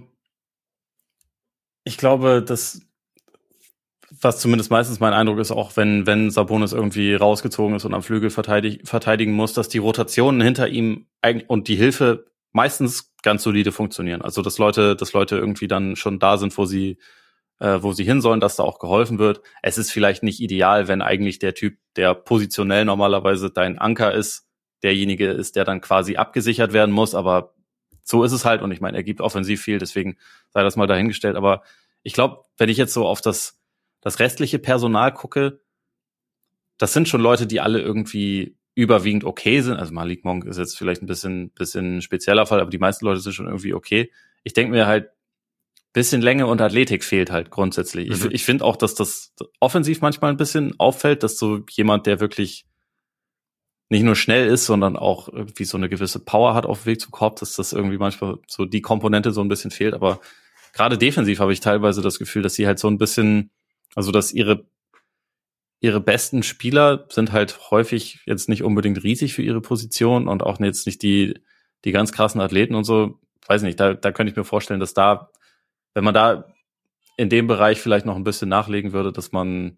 ich 1.83 1.97
glaube, 1.97 2.43
dass 2.43 2.81
was 4.21 4.39
zumindest 4.39 4.71
meistens 4.71 4.99
mein 4.99 5.13
Eindruck 5.13 5.39
ist, 5.39 5.51
auch 5.51 5.77
wenn, 5.77 6.07
wenn 6.07 6.31
Sabonis 6.31 6.73
irgendwie 6.73 7.13
rausgezogen 7.13 7.75
ist 7.75 7.85
und 7.85 7.93
am 7.93 8.01
Flügel 8.01 8.31
verteidig, 8.31 8.81
verteidigen 8.83 9.33
muss, 9.33 9.53
dass 9.53 9.69
die 9.69 9.77
Rotationen 9.77 10.41
hinter 10.41 10.67
ihm 10.67 11.05
und 11.47 11.67
die 11.67 11.75
Hilfe 11.75 12.25
meistens 12.51 13.13
ganz 13.21 13.43
solide 13.43 13.71
funktionieren. 13.71 14.21
Also 14.21 14.41
dass 14.41 14.57
Leute, 14.57 14.95
dass 14.95 15.13
Leute 15.13 15.37
irgendwie 15.37 15.67
dann 15.67 15.95
schon 15.95 16.19
da 16.19 16.37
sind, 16.37 16.57
wo 16.57 16.65
sie, 16.65 16.97
äh, 17.59 17.79
wo 17.81 17.93
sie 17.93 18.03
hin 18.03 18.21
sollen, 18.21 18.39
dass 18.39 18.55
da 18.55 18.63
auch 18.63 18.79
geholfen 18.79 19.19
wird. 19.19 19.41
Es 19.61 19.77
ist 19.77 19.91
vielleicht 19.91 20.23
nicht 20.23 20.39
ideal, 20.39 20.87
wenn 20.87 21.01
eigentlich 21.01 21.39
der 21.39 21.53
Typ, 21.53 21.77
der 21.95 22.13
positionell 22.13 22.85
normalerweise 22.85 23.51
dein 23.51 23.77
Anker 23.77 24.13
ist, 24.13 24.47
derjenige 24.83 25.29
ist, 25.29 25.55
der 25.55 25.65
dann 25.65 25.81
quasi 25.81 26.15
abgesichert 26.15 26.73
werden 26.73 26.91
muss, 26.91 27.15
aber 27.15 27.53
so 28.03 28.23
ist 28.23 28.31
es 28.31 28.45
halt. 28.45 28.61
Und 28.61 28.71
ich 28.71 28.81
meine, 28.81 28.97
er 28.97 29.03
gibt 29.03 29.21
offensiv 29.21 29.61
viel, 29.61 29.77
deswegen 29.77 30.17
sei 30.49 30.63
das 30.63 30.75
mal 30.75 30.87
dahingestellt. 30.87 31.35
Aber 31.35 31.63
ich 32.01 32.13
glaube, 32.13 32.43
wenn 32.57 32.69
ich 32.69 32.77
jetzt 32.77 32.93
so 32.93 33.05
auf 33.05 33.21
das, 33.21 33.59
das 34.01 34.19
restliche 34.19 34.59
Personal 34.59 35.13
gucke, 35.13 35.61
das 36.77 36.93
sind 36.93 37.09
schon 37.09 37.21
Leute, 37.21 37.45
die 37.45 37.59
alle 37.59 37.81
irgendwie 37.81 38.57
überwiegend 38.79 39.23
okay 39.23 39.61
sind. 39.61 39.77
Also 39.77 39.93
Malik 39.93 40.23
Monk 40.23 40.45
ist 40.45 40.57
jetzt 40.57 40.77
vielleicht 40.77 41.01
ein 41.01 41.07
bisschen, 41.07 41.51
bisschen 41.51 42.01
spezieller 42.01 42.45
Fall, 42.45 42.61
aber 42.61 42.69
die 42.69 42.77
meisten 42.77 43.05
Leute 43.05 43.19
sind 43.19 43.33
schon 43.33 43.47
irgendwie 43.47 43.73
okay. 43.73 44.11
Ich 44.43 44.53
denke 44.53 44.71
mir 44.71 44.87
halt, 44.87 45.09
bisschen 45.91 46.21
Länge 46.21 46.47
und 46.47 46.61
Athletik 46.61 47.03
fehlt 47.03 47.31
halt 47.31 47.49
grundsätzlich. 47.49 48.09
Mhm. 48.09 48.15
Ich, 48.15 48.25
ich 48.25 48.45
finde 48.45 48.63
auch, 48.63 48.75
dass 48.75 48.95
das 48.95 49.33
offensiv 49.59 50.01
manchmal 50.01 50.31
ein 50.31 50.37
bisschen 50.37 50.79
auffällt, 50.79 51.23
dass 51.23 51.37
so 51.37 51.65
jemand, 51.71 52.05
der 52.05 52.19
wirklich 52.19 52.65
nicht 53.89 54.03
nur 54.03 54.15
schnell 54.15 54.47
ist, 54.47 54.65
sondern 54.65 54.95
auch 54.95 55.27
irgendwie 55.29 55.65
so 55.65 55.75
eine 55.75 55.89
gewisse 55.89 56.19
Power 56.19 56.53
hat 56.53 56.65
auf 56.65 56.83
dem 56.83 56.85
Weg 56.85 57.01
zum 57.01 57.11
Korb, 57.11 57.39
dass 57.39 57.55
das 57.55 57.73
irgendwie 57.73 57.97
manchmal 57.97 58.37
so 58.47 58.65
die 58.65 58.81
Komponente 58.81 59.31
so 59.31 59.41
ein 59.41 59.49
bisschen 59.49 59.71
fehlt. 59.71 59.95
Aber 59.95 60.21
gerade 60.73 60.97
defensiv 60.97 61.39
habe 61.39 61.53
ich 61.53 61.59
teilweise 61.59 62.01
das 62.01 62.19
Gefühl, 62.19 62.43
dass 62.43 62.53
sie 62.53 62.67
halt 62.67 62.77
so 62.77 62.87
ein 62.87 62.99
bisschen, 62.99 63.49
also 63.95 64.11
dass 64.11 64.31
ihre 64.31 64.67
ihre 65.81 66.01
besten 66.01 66.43
Spieler 66.43 67.05
sind 67.09 67.31
halt 67.31 67.71
häufig 67.71 68.19
jetzt 68.25 68.49
nicht 68.49 68.63
unbedingt 68.63 69.03
riesig 69.03 69.33
für 69.33 69.41
ihre 69.41 69.61
Position 69.61 70.27
und 70.27 70.43
auch 70.43 70.59
jetzt 70.59 70.85
nicht 70.85 71.01
die, 71.01 71.39
die 71.85 71.91
ganz 71.91 72.11
krassen 72.11 72.41
Athleten 72.41 72.75
und 72.75 72.83
so. 72.83 73.19
Weiß 73.47 73.61
nicht, 73.61 73.79
da, 73.79 73.93
da 73.93 74.11
könnte 74.11 74.31
ich 74.31 74.37
mir 74.37 74.43
vorstellen, 74.43 74.79
dass 74.79 74.93
da, 74.93 75.31
wenn 75.93 76.03
man 76.03 76.13
da 76.13 76.53
in 77.17 77.29
dem 77.29 77.47
Bereich 77.47 77.81
vielleicht 77.81 78.05
noch 78.05 78.15
ein 78.15 78.23
bisschen 78.23 78.49
nachlegen 78.49 78.93
würde, 78.93 79.11
dass 79.11 79.31
man 79.31 79.77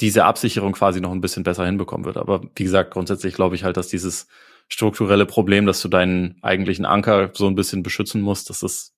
diese 0.00 0.24
Absicherung 0.24 0.72
quasi 0.72 1.00
noch 1.00 1.12
ein 1.12 1.20
bisschen 1.20 1.42
besser 1.42 1.64
hinbekommen 1.64 2.04
würde. 2.04 2.20
Aber 2.20 2.42
wie 2.54 2.64
gesagt, 2.64 2.92
grundsätzlich 2.92 3.34
glaube 3.34 3.54
ich 3.54 3.64
halt, 3.64 3.76
dass 3.76 3.88
dieses 3.88 4.26
strukturelle 4.68 5.26
Problem, 5.26 5.64
dass 5.66 5.80
du 5.80 5.88
deinen 5.88 6.38
eigentlichen 6.42 6.84
Anker 6.84 7.30
so 7.34 7.46
ein 7.46 7.54
bisschen 7.54 7.82
beschützen 7.82 8.20
musst, 8.20 8.50
dass 8.50 8.60
das 8.60 8.94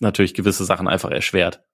natürlich 0.00 0.34
gewisse 0.34 0.64
Sachen 0.64 0.88
einfach 0.88 1.10
erschwert. 1.10 1.64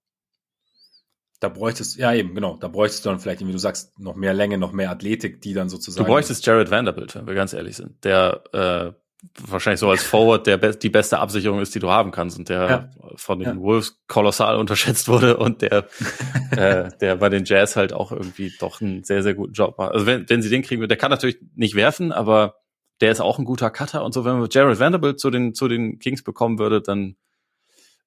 Da 1.42 1.48
bräuchtest, 1.48 1.96
ja 1.96 2.14
eben, 2.14 2.36
genau, 2.36 2.56
da 2.56 2.68
bräuchtest 2.68 3.04
du 3.04 3.08
dann 3.08 3.18
vielleicht, 3.18 3.44
wie 3.44 3.50
du 3.50 3.58
sagst, 3.58 3.98
noch 3.98 4.14
mehr 4.14 4.32
Länge, 4.32 4.58
noch 4.58 4.70
mehr 4.70 4.92
Athletik, 4.92 5.40
die 5.40 5.54
dann 5.54 5.68
sozusagen. 5.68 6.06
Du 6.06 6.12
bräuchtest 6.12 6.46
Jared 6.46 6.70
Vanderbilt, 6.70 7.16
wenn 7.16 7.26
wir 7.26 7.34
ganz 7.34 7.52
ehrlich 7.52 7.74
sind, 7.74 8.04
der 8.04 8.44
äh, 8.52 8.92
wahrscheinlich 9.40 9.80
so 9.80 9.90
als 9.90 10.04
Forward 10.04 10.46
der 10.46 10.56
be 10.56 10.76
die 10.76 10.88
beste 10.88 11.18
Absicherung 11.18 11.60
ist, 11.60 11.74
die 11.74 11.80
du 11.80 11.90
haben 11.90 12.12
kannst 12.12 12.38
und 12.38 12.48
der 12.48 12.70
ja. 12.70 12.90
von 13.16 13.40
den 13.40 13.48
ja. 13.48 13.56
Wolves 13.56 14.00
kolossal 14.06 14.56
unterschätzt 14.56 15.08
wurde 15.08 15.36
und 15.36 15.62
der, 15.62 15.88
äh, 16.52 16.90
der 17.00 17.16
bei 17.16 17.28
den 17.28 17.44
Jazz 17.44 17.74
halt 17.74 17.92
auch 17.92 18.12
irgendwie 18.12 18.52
doch 18.60 18.80
einen 18.80 19.02
sehr, 19.02 19.24
sehr 19.24 19.34
guten 19.34 19.52
Job 19.52 19.78
macht. 19.78 19.94
Also 19.94 20.06
wenn, 20.06 20.30
wenn 20.30 20.42
sie 20.42 20.48
den 20.48 20.62
kriegen, 20.62 20.86
der 20.86 20.96
kann 20.96 21.10
natürlich 21.10 21.38
nicht 21.56 21.74
werfen, 21.74 22.12
aber 22.12 22.54
der 23.00 23.10
ist 23.10 23.20
auch 23.20 23.40
ein 23.40 23.44
guter 23.44 23.70
Cutter 23.70 24.04
und 24.04 24.14
so. 24.14 24.24
Wenn 24.24 24.38
man 24.38 24.48
Jared 24.48 24.78
Vanderbilt 24.78 25.18
zu 25.18 25.28
den, 25.30 25.54
zu 25.54 25.66
den 25.66 25.98
Kings 25.98 26.22
bekommen 26.22 26.60
würde, 26.60 26.80
dann 26.80 27.16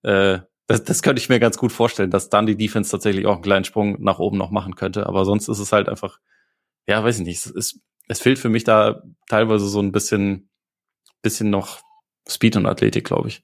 äh, 0.03 0.39
das, 0.68 0.84
das 0.84 1.01
könnte 1.01 1.22
ich 1.22 1.30
mir 1.30 1.39
ganz 1.39 1.57
gut 1.57 1.72
vorstellen, 1.72 2.11
dass 2.11 2.30
dann 2.30 2.45
die 2.45 2.57
Defense 2.57 2.89
tatsächlich 2.89 3.26
auch 3.26 3.36
einen 3.36 3.43
kleinen 3.43 3.66
Sprung 3.66 4.01
nach 4.01 4.20
oben 4.20 4.38
noch 4.38 4.51
machen 4.51 4.76
könnte. 4.76 5.05
Aber 5.05 5.26
sonst 5.26 5.47
ist 5.47 5.59
es 5.59 5.72
halt 5.72 5.88
einfach, 5.88 6.20
ja, 6.88 7.03
weiß 7.03 7.20
ich 7.20 7.26
nicht. 7.26 7.45
Es, 7.45 7.51
ist, 7.51 7.80
es 8.07 8.20
fehlt 8.20 8.39
für 8.39 8.49
mich 8.49 8.63
da 8.63 9.03
teilweise 9.28 9.68
so 9.68 9.80
ein 9.80 9.91
bisschen, 9.91 10.49
bisschen 11.22 11.49
noch 11.49 11.82
Speed 12.28 12.55
und 12.55 12.66
Athletik, 12.66 13.05
glaube 13.05 13.28
ich. 13.28 13.43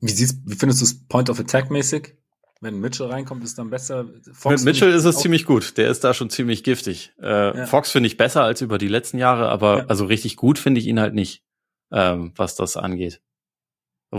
Wie 0.00 0.12
siehst, 0.12 0.40
wie 0.46 0.56
findest 0.56 0.80
du 0.80 0.84
es 0.84 1.06
Point 1.06 1.30
of 1.30 1.40
Attack 1.40 1.70
mäßig? 1.70 2.16
Wenn 2.62 2.80
Mitchell 2.80 3.08
reinkommt, 3.08 3.44
ist 3.44 3.58
dann 3.58 3.68
besser. 3.68 4.06
Fox 4.32 4.64
Mit 4.64 4.74
Mitchell 4.74 4.90
ist 4.90 5.04
es 5.04 5.18
ziemlich 5.18 5.44
gut. 5.44 5.76
Der 5.76 5.90
ist 5.90 6.04
da 6.04 6.14
schon 6.14 6.30
ziemlich 6.30 6.64
giftig. 6.64 7.12
Äh, 7.20 7.58
ja. 7.58 7.66
Fox 7.66 7.90
finde 7.90 8.06
ich 8.06 8.16
besser 8.16 8.42
als 8.44 8.62
über 8.62 8.78
die 8.78 8.88
letzten 8.88 9.18
Jahre, 9.18 9.50
aber 9.50 9.78
ja. 9.78 9.86
also 9.86 10.06
richtig 10.06 10.36
gut 10.36 10.58
finde 10.58 10.80
ich 10.80 10.86
ihn 10.86 10.98
halt 10.98 11.12
nicht, 11.12 11.44
ähm, 11.92 12.32
was 12.34 12.54
das 12.54 12.78
angeht. 12.78 13.20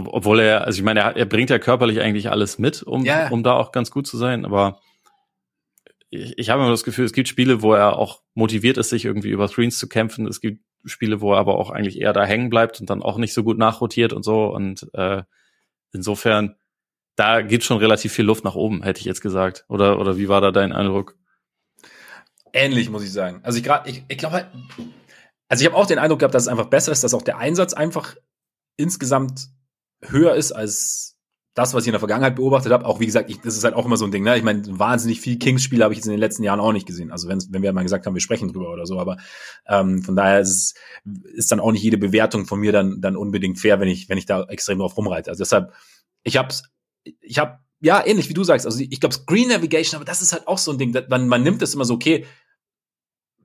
Obwohl 0.05 0.39
er, 0.39 0.65
also 0.65 0.77
ich 0.77 0.83
meine, 0.83 1.01
er, 1.01 1.15
er 1.15 1.25
bringt 1.25 1.49
ja 1.49 1.59
körperlich 1.59 2.01
eigentlich 2.01 2.29
alles 2.29 2.59
mit, 2.59 2.83
um, 2.83 3.05
ja. 3.05 3.29
um 3.29 3.43
da 3.43 3.53
auch 3.53 3.71
ganz 3.71 3.91
gut 3.91 4.07
zu 4.07 4.17
sein, 4.17 4.45
aber 4.45 4.79
ich, 6.09 6.37
ich 6.37 6.49
habe 6.49 6.61
immer 6.61 6.71
das 6.71 6.83
Gefühl, 6.83 7.05
es 7.05 7.13
gibt 7.13 7.27
Spiele, 7.27 7.61
wo 7.61 7.73
er 7.73 7.97
auch 7.97 8.21
motiviert 8.33 8.77
ist, 8.77 8.89
sich 8.89 9.05
irgendwie 9.05 9.29
über 9.29 9.47
Screens 9.47 9.77
zu 9.79 9.87
kämpfen. 9.87 10.27
Es 10.27 10.41
gibt 10.41 10.63
Spiele, 10.85 11.21
wo 11.21 11.33
er 11.33 11.39
aber 11.39 11.57
auch 11.57 11.69
eigentlich 11.69 11.99
eher 11.99 12.13
da 12.13 12.25
hängen 12.25 12.49
bleibt 12.49 12.79
und 12.79 12.89
dann 12.89 13.01
auch 13.01 13.17
nicht 13.17 13.33
so 13.33 13.43
gut 13.43 13.57
nachrotiert 13.57 14.13
und 14.13 14.23
so. 14.23 14.45
Und 14.45 14.87
äh, 14.93 15.23
insofern, 15.91 16.55
da 17.15 17.41
gibt 17.41 17.63
schon 17.63 17.77
relativ 17.77 18.13
viel 18.13 18.25
Luft 18.25 18.43
nach 18.43 18.55
oben, 18.55 18.83
hätte 18.83 18.99
ich 18.99 19.05
jetzt 19.05 19.21
gesagt. 19.21 19.65
Oder, 19.67 19.99
oder 19.99 20.17
wie 20.17 20.29
war 20.29 20.41
da 20.41 20.51
dein 20.51 20.71
Eindruck? 20.71 21.15
Ähnlich, 22.53 22.89
muss 22.89 23.03
ich 23.03 23.11
sagen. 23.11 23.41
Also 23.43 23.57
ich 23.57 23.63
gerade, 23.63 23.89
ich, 23.89 24.03
ich 24.07 24.17
glaube 24.17 24.35
halt, 24.35 24.47
also 25.49 25.61
ich 25.61 25.67
habe 25.67 25.75
auch 25.75 25.85
den 25.85 25.99
Eindruck 25.99 26.19
gehabt, 26.19 26.33
dass 26.33 26.43
es 26.43 26.49
einfach 26.49 26.67
besser 26.67 26.91
ist, 26.91 27.03
dass 27.03 27.13
auch 27.13 27.21
der 27.21 27.37
Einsatz 27.37 27.73
einfach 27.73 28.15
insgesamt 28.77 29.49
höher 30.01 30.35
ist 30.35 30.51
als 30.51 31.17
das, 31.53 31.73
was 31.73 31.83
ich 31.83 31.87
in 31.87 31.93
der 31.93 31.99
Vergangenheit 31.99 32.35
beobachtet 32.35 32.71
habe. 32.71 32.85
Auch 32.85 32.99
wie 32.99 33.07
gesagt, 33.07 33.31
ich, 33.31 33.41
das 33.41 33.57
ist 33.57 33.63
halt 33.63 33.73
auch 33.73 33.85
immer 33.85 33.97
so 33.97 34.05
ein 34.05 34.11
Ding. 34.11 34.23
Ne? 34.23 34.37
Ich 34.37 34.43
meine, 34.43 34.61
wahnsinnig 34.77 35.19
viel 35.19 35.39
Kings-Spiele 35.39 35.83
habe 35.83 35.93
ich 35.93 35.97
jetzt 35.97 36.05
in 36.05 36.11
den 36.11 36.19
letzten 36.19 36.43
Jahren 36.43 36.59
auch 36.59 36.71
nicht 36.71 36.85
gesehen. 36.85 37.11
Also 37.11 37.27
wenn, 37.27 37.39
wenn 37.49 37.63
wir 37.63 37.73
mal 37.73 37.81
gesagt 37.81 38.05
haben, 38.05 38.13
wir 38.13 38.21
sprechen 38.21 38.53
drüber 38.53 38.71
oder 38.71 38.85
so. 38.85 38.99
Aber 38.99 39.17
ähm, 39.67 40.03
von 40.03 40.15
daher 40.15 40.39
ist, 40.39 40.51
es, 40.51 40.75
ist 41.33 41.51
dann 41.51 41.59
auch 41.59 41.71
nicht 41.71 41.81
jede 41.81 41.97
Bewertung 41.97 42.45
von 42.45 42.59
mir 42.59 42.71
dann, 42.71 43.01
dann 43.01 43.15
unbedingt 43.15 43.59
fair, 43.59 43.79
wenn 43.79 43.87
ich, 43.87 44.07
wenn 44.07 44.19
ich 44.19 44.27
da 44.27 44.43
extrem 44.43 44.77
drauf 44.77 44.95
rumreite. 44.97 45.31
Also 45.31 45.41
deshalb, 45.41 45.73
ich 46.21 46.37
habe 46.37 46.53
ich 47.21 47.39
habe 47.39 47.57
ja, 47.79 48.05
ähnlich 48.05 48.29
wie 48.29 48.33
du 48.33 48.43
sagst. 48.43 48.65
Also 48.65 48.79
ich 48.79 48.99
glaube, 48.99 49.15
Screen 49.15 49.49
Navigation, 49.49 49.97
aber 49.97 50.05
das 50.05 50.21
ist 50.21 50.33
halt 50.33 50.47
auch 50.47 50.57
so 50.57 50.71
ein 50.71 50.77
Ding. 50.77 50.95
Man, 51.09 51.27
man 51.27 51.43
nimmt 51.43 51.61
das 51.61 51.73
immer 51.73 51.85
so, 51.85 51.95
okay, 51.95 52.25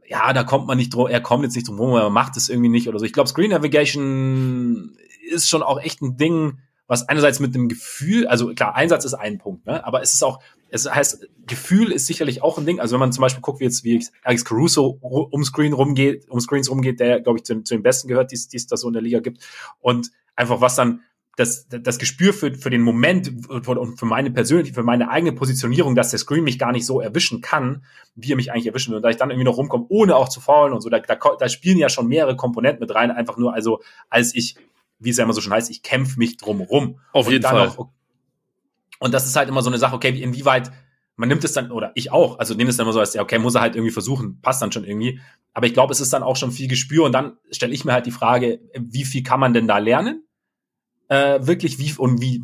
ja, 0.06 0.32
da 0.32 0.44
kommt 0.44 0.66
man 0.66 0.76
nicht 0.76 0.92
drum, 0.92 1.06
er 1.06 1.20
kommt 1.20 1.44
jetzt 1.44 1.54
nicht 1.54 1.68
drum 1.68 1.78
rum, 1.78 1.94
er 1.94 2.10
macht 2.10 2.36
es 2.36 2.48
irgendwie 2.48 2.68
nicht 2.68 2.88
oder 2.88 2.98
so. 2.98 3.04
Ich 3.04 3.12
glaube, 3.12 3.28
Screen 3.28 3.50
Navigation 3.50 4.96
ist 5.32 5.48
schon 5.48 5.62
auch 5.62 5.80
echt 5.80 6.02
ein 6.02 6.16
Ding, 6.16 6.58
was 6.86 7.08
einerseits 7.08 7.40
mit 7.40 7.54
dem 7.54 7.68
Gefühl, 7.68 8.26
also 8.26 8.52
klar, 8.54 8.74
Einsatz 8.74 9.04
ist 9.04 9.14
ein 9.14 9.38
Punkt, 9.38 9.66
ne? 9.66 9.84
aber 9.84 10.02
es 10.02 10.12
ist 10.14 10.22
auch, 10.22 10.40
es 10.68 10.90
heißt, 10.90 11.28
Gefühl 11.46 11.92
ist 11.92 12.06
sicherlich 12.06 12.42
auch 12.42 12.58
ein 12.58 12.66
Ding. 12.66 12.80
Also 12.80 12.94
wenn 12.94 13.00
man 13.00 13.12
zum 13.12 13.22
Beispiel 13.22 13.42
guckt, 13.42 13.60
wie 13.60 13.64
jetzt 13.64 13.84
wie 13.84 14.04
Alex 14.22 14.44
Caruso 14.44 14.86
um 14.86 15.44
Screen 15.44 15.74
rumgeht, 15.74 16.28
um 16.28 16.40
Screens 16.40 16.70
rumgeht, 16.70 16.98
der, 16.98 17.20
glaube 17.20 17.38
ich, 17.38 17.44
zu, 17.44 17.62
zu, 17.62 17.74
den 17.74 17.82
Besten 17.82 18.08
gehört, 18.08 18.30
die 18.32 18.36
es 18.36 18.66
da 18.66 18.76
so 18.76 18.88
in 18.88 18.94
der 18.94 19.02
Liga 19.02 19.20
gibt. 19.20 19.42
Und 19.80 20.10
einfach 20.34 20.60
was 20.60 20.76
dann 20.76 21.02
das, 21.36 21.66
das 21.68 21.98
Gespür 21.98 22.32
für, 22.32 22.54
für 22.54 22.70
den 22.70 22.82
Moment 22.82 23.32
und 23.48 23.98
für 23.98 24.06
meine 24.06 24.30
persönliche, 24.30 24.74
für 24.74 24.82
meine 24.82 25.10
eigene 25.10 25.32
Positionierung, 25.32 25.94
dass 25.94 26.10
der 26.10 26.18
Screen 26.18 26.44
mich 26.44 26.58
gar 26.58 26.72
nicht 26.72 26.84
so 26.84 27.00
erwischen 27.00 27.40
kann, 27.40 27.84
wie 28.14 28.32
er 28.32 28.36
mich 28.36 28.52
eigentlich 28.52 28.66
erwischen 28.66 28.90
will. 28.90 28.96
Und 28.96 29.02
da 29.02 29.10
ich 29.10 29.16
dann 29.16 29.30
irgendwie 29.30 29.46
noch 29.46 29.56
rumkomme, 29.56 29.86
ohne 29.88 30.16
auch 30.16 30.28
zu 30.28 30.40
faulen 30.40 30.74
und 30.74 30.82
so, 30.82 30.90
da, 30.90 31.00
da, 31.00 31.16
da 31.16 31.48
spielen 31.48 31.78
ja 31.78 31.88
schon 31.88 32.08
mehrere 32.08 32.36
Komponenten 32.36 32.80
mit 32.80 32.94
rein, 32.94 33.10
einfach 33.10 33.38
nur, 33.38 33.54
also 33.54 33.80
als 34.10 34.34
ich 34.34 34.56
wie 35.04 35.10
es 35.10 35.16
ja 35.16 35.24
immer 35.24 35.32
so 35.32 35.40
schon 35.40 35.52
heißt, 35.52 35.70
ich 35.70 35.82
kämpfe 35.82 36.18
mich 36.18 36.36
drum 36.36 36.60
rum. 36.60 36.98
Auf 37.12 37.30
jeden 37.30 37.44
Fall. 37.44 37.68
Auch, 37.68 37.88
und 38.98 39.12
das 39.12 39.26
ist 39.26 39.34
halt 39.34 39.48
immer 39.48 39.62
so 39.62 39.70
eine 39.70 39.78
Sache, 39.78 39.96
okay, 39.96 40.10
inwieweit, 40.10 40.70
man 41.16 41.28
nimmt 41.28 41.42
es 41.44 41.52
dann, 41.52 41.72
oder 41.72 41.92
ich 41.94 42.12
auch, 42.12 42.38
also 42.38 42.54
nehme 42.54 42.70
es 42.70 42.76
dann 42.76 42.84
immer 42.84 42.92
so 42.92 43.00
als, 43.00 43.14
ja, 43.14 43.22
okay, 43.22 43.38
muss 43.38 43.54
er 43.54 43.60
halt 43.60 43.74
irgendwie 43.74 43.92
versuchen, 43.92 44.40
passt 44.40 44.62
dann 44.62 44.72
schon 44.72 44.84
irgendwie. 44.84 45.20
Aber 45.52 45.66
ich 45.66 45.74
glaube, 45.74 45.92
es 45.92 46.00
ist 46.00 46.12
dann 46.12 46.22
auch 46.22 46.36
schon 46.36 46.52
viel 46.52 46.68
Gespür 46.68 47.04
und 47.04 47.12
dann 47.12 47.36
stelle 47.50 47.74
ich 47.74 47.84
mir 47.84 47.92
halt 47.92 48.06
die 48.06 48.12
Frage, 48.12 48.60
wie 48.78 49.04
viel 49.04 49.22
kann 49.22 49.40
man 49.40 49.52
denn 49.52 49.66
da 49.66 49.78
lernen? 49.78 50.24
Äh, 51.08 51.46
wirklich, 51.46 51.78
wie 51.78 51.92
und 51.98 52.22
wie, 52.22 52.42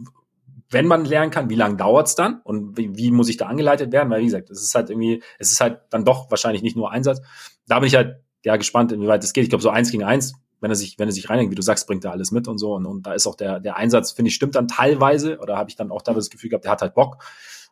wenn 0.69 0.87
man 0.87 1.05
lernen 1.05 1.31
kann, 1.31 1.49
wie 1.49 1.55
lange 1.55 1.77
dauert's 1.77 2.15
dann 2.15 2.41
und 2.43 2.77
wie, 2.77 2.97
wie 2.97 3.11
muss 3.11 3.29
ich 3.29 3.37
da 3.37 3.47
angeleitet 3.47 3.93
werden? 3.93 4.11
Weil 4.11 4.21
wie 4.21 4.27
gesagt, 4.27 4.51
es 4.51 4.63
ist 4.63 4.75
halt 4.75 4.91
irgendwie, 4.91 5.23
es 5.39 5.53
ist 5.53 5.61
halt 5.61 5.81
dann 5.91 6.05
doch 6.05 6.31
wahrscheinlich 6.31 6.63
nicht 6.63 6.77
nur 6.77 6.91
Einsatz. 6.91 7.23
Da 7.67 7.79
bin 7.79 7.87
ich 7.87 7.95
halt 7.95 8.17
ja 8.45 8.57
gespannt, 8.57 8.93
inwieweit 8.93 9.25
es 9.25 9.33
geht. 9.33 9.45
Ich 9.45 9.51
glaube, 9.51 9.63
so 9.63 9.71
eins 9.71 9.91
gegen 9.91 10.05
eins 10.05 10.35
wenn 10.61 10.71
er 10.71 10.75
sich, 10.75 10.99
wenn 10.99 11.09
er 11.09 11.13
sich 11.13 11.29
reinhängt, 11.31 11.51
wie 11.51 11.57
du 11.57 11.63
sagst, 11.63 11.87
bringt 11.87 12.05
er 12.05 12.13
alles 12.13 12.31
mit 12.31 12.49
und 12.49 12.59
so. 12.59 12.75
Und, 12.75 12.87
und 12.87 13.07
da 13.07 13.13
ist 13.13 13.27
auch 13.27 13.37
der, 13.37 13.61
der 13.61 13.77
Einsatz, 13.77 14.13
finde 14.13 14.31
ich, 14.31 14.35
stimmt 14.35 14.55
dann 14.55 14.69
teilweise, 14.69 15.39
oder 15.39 15.57
habe 15.57 15.71
ich 15.71 15.77
dann 15.77 15.91
auch 15.91 16.03
da 16.03 16.15
das 16.15 16.31
Gefühl 16.31 16.51
gehabt, 16.51 16.65
der 16.65 16.73
hat 16.73 16.83
halt 16.83 16.95
Bock. 16.95 17.25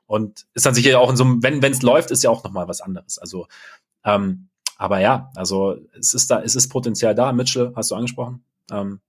Und 0.07 0.47
ist 0.55 0.65
dann 0.65 0.75
sicher 0.75 1.01
auch 1.01 1.11
in 1.11 1.17
so 1.17 1.25
einem, 1.25 1.43
wenn 1.43 1.63
es 1.65 1.83
läuft, 1.83 2.11
ist 2.11 2.23
ja 2.23 2.31
auch 2.31 2.45
nochmal 2.45 2.69
was 2.69 2.81
anderes. 2.81 3.19
Also, 3.19 3.49
ähm, 4.05 4.49
aber 4.77 5.01
ja, 5.01 5.31
also 5.35 5.77
es 5.99 6.15
ist 6.15 6.31
da, 6.31 6.43
es 6.43 6.55
ist 6.55 6.69
Potenzial 6.69 7.15
da. 7.15 7.33
Mitchell, 7.33 7.73
hast 7.75 7.91
du 7.91 7.97
angesprochen. 7.97 8.45
Ähm, 8.71 9.01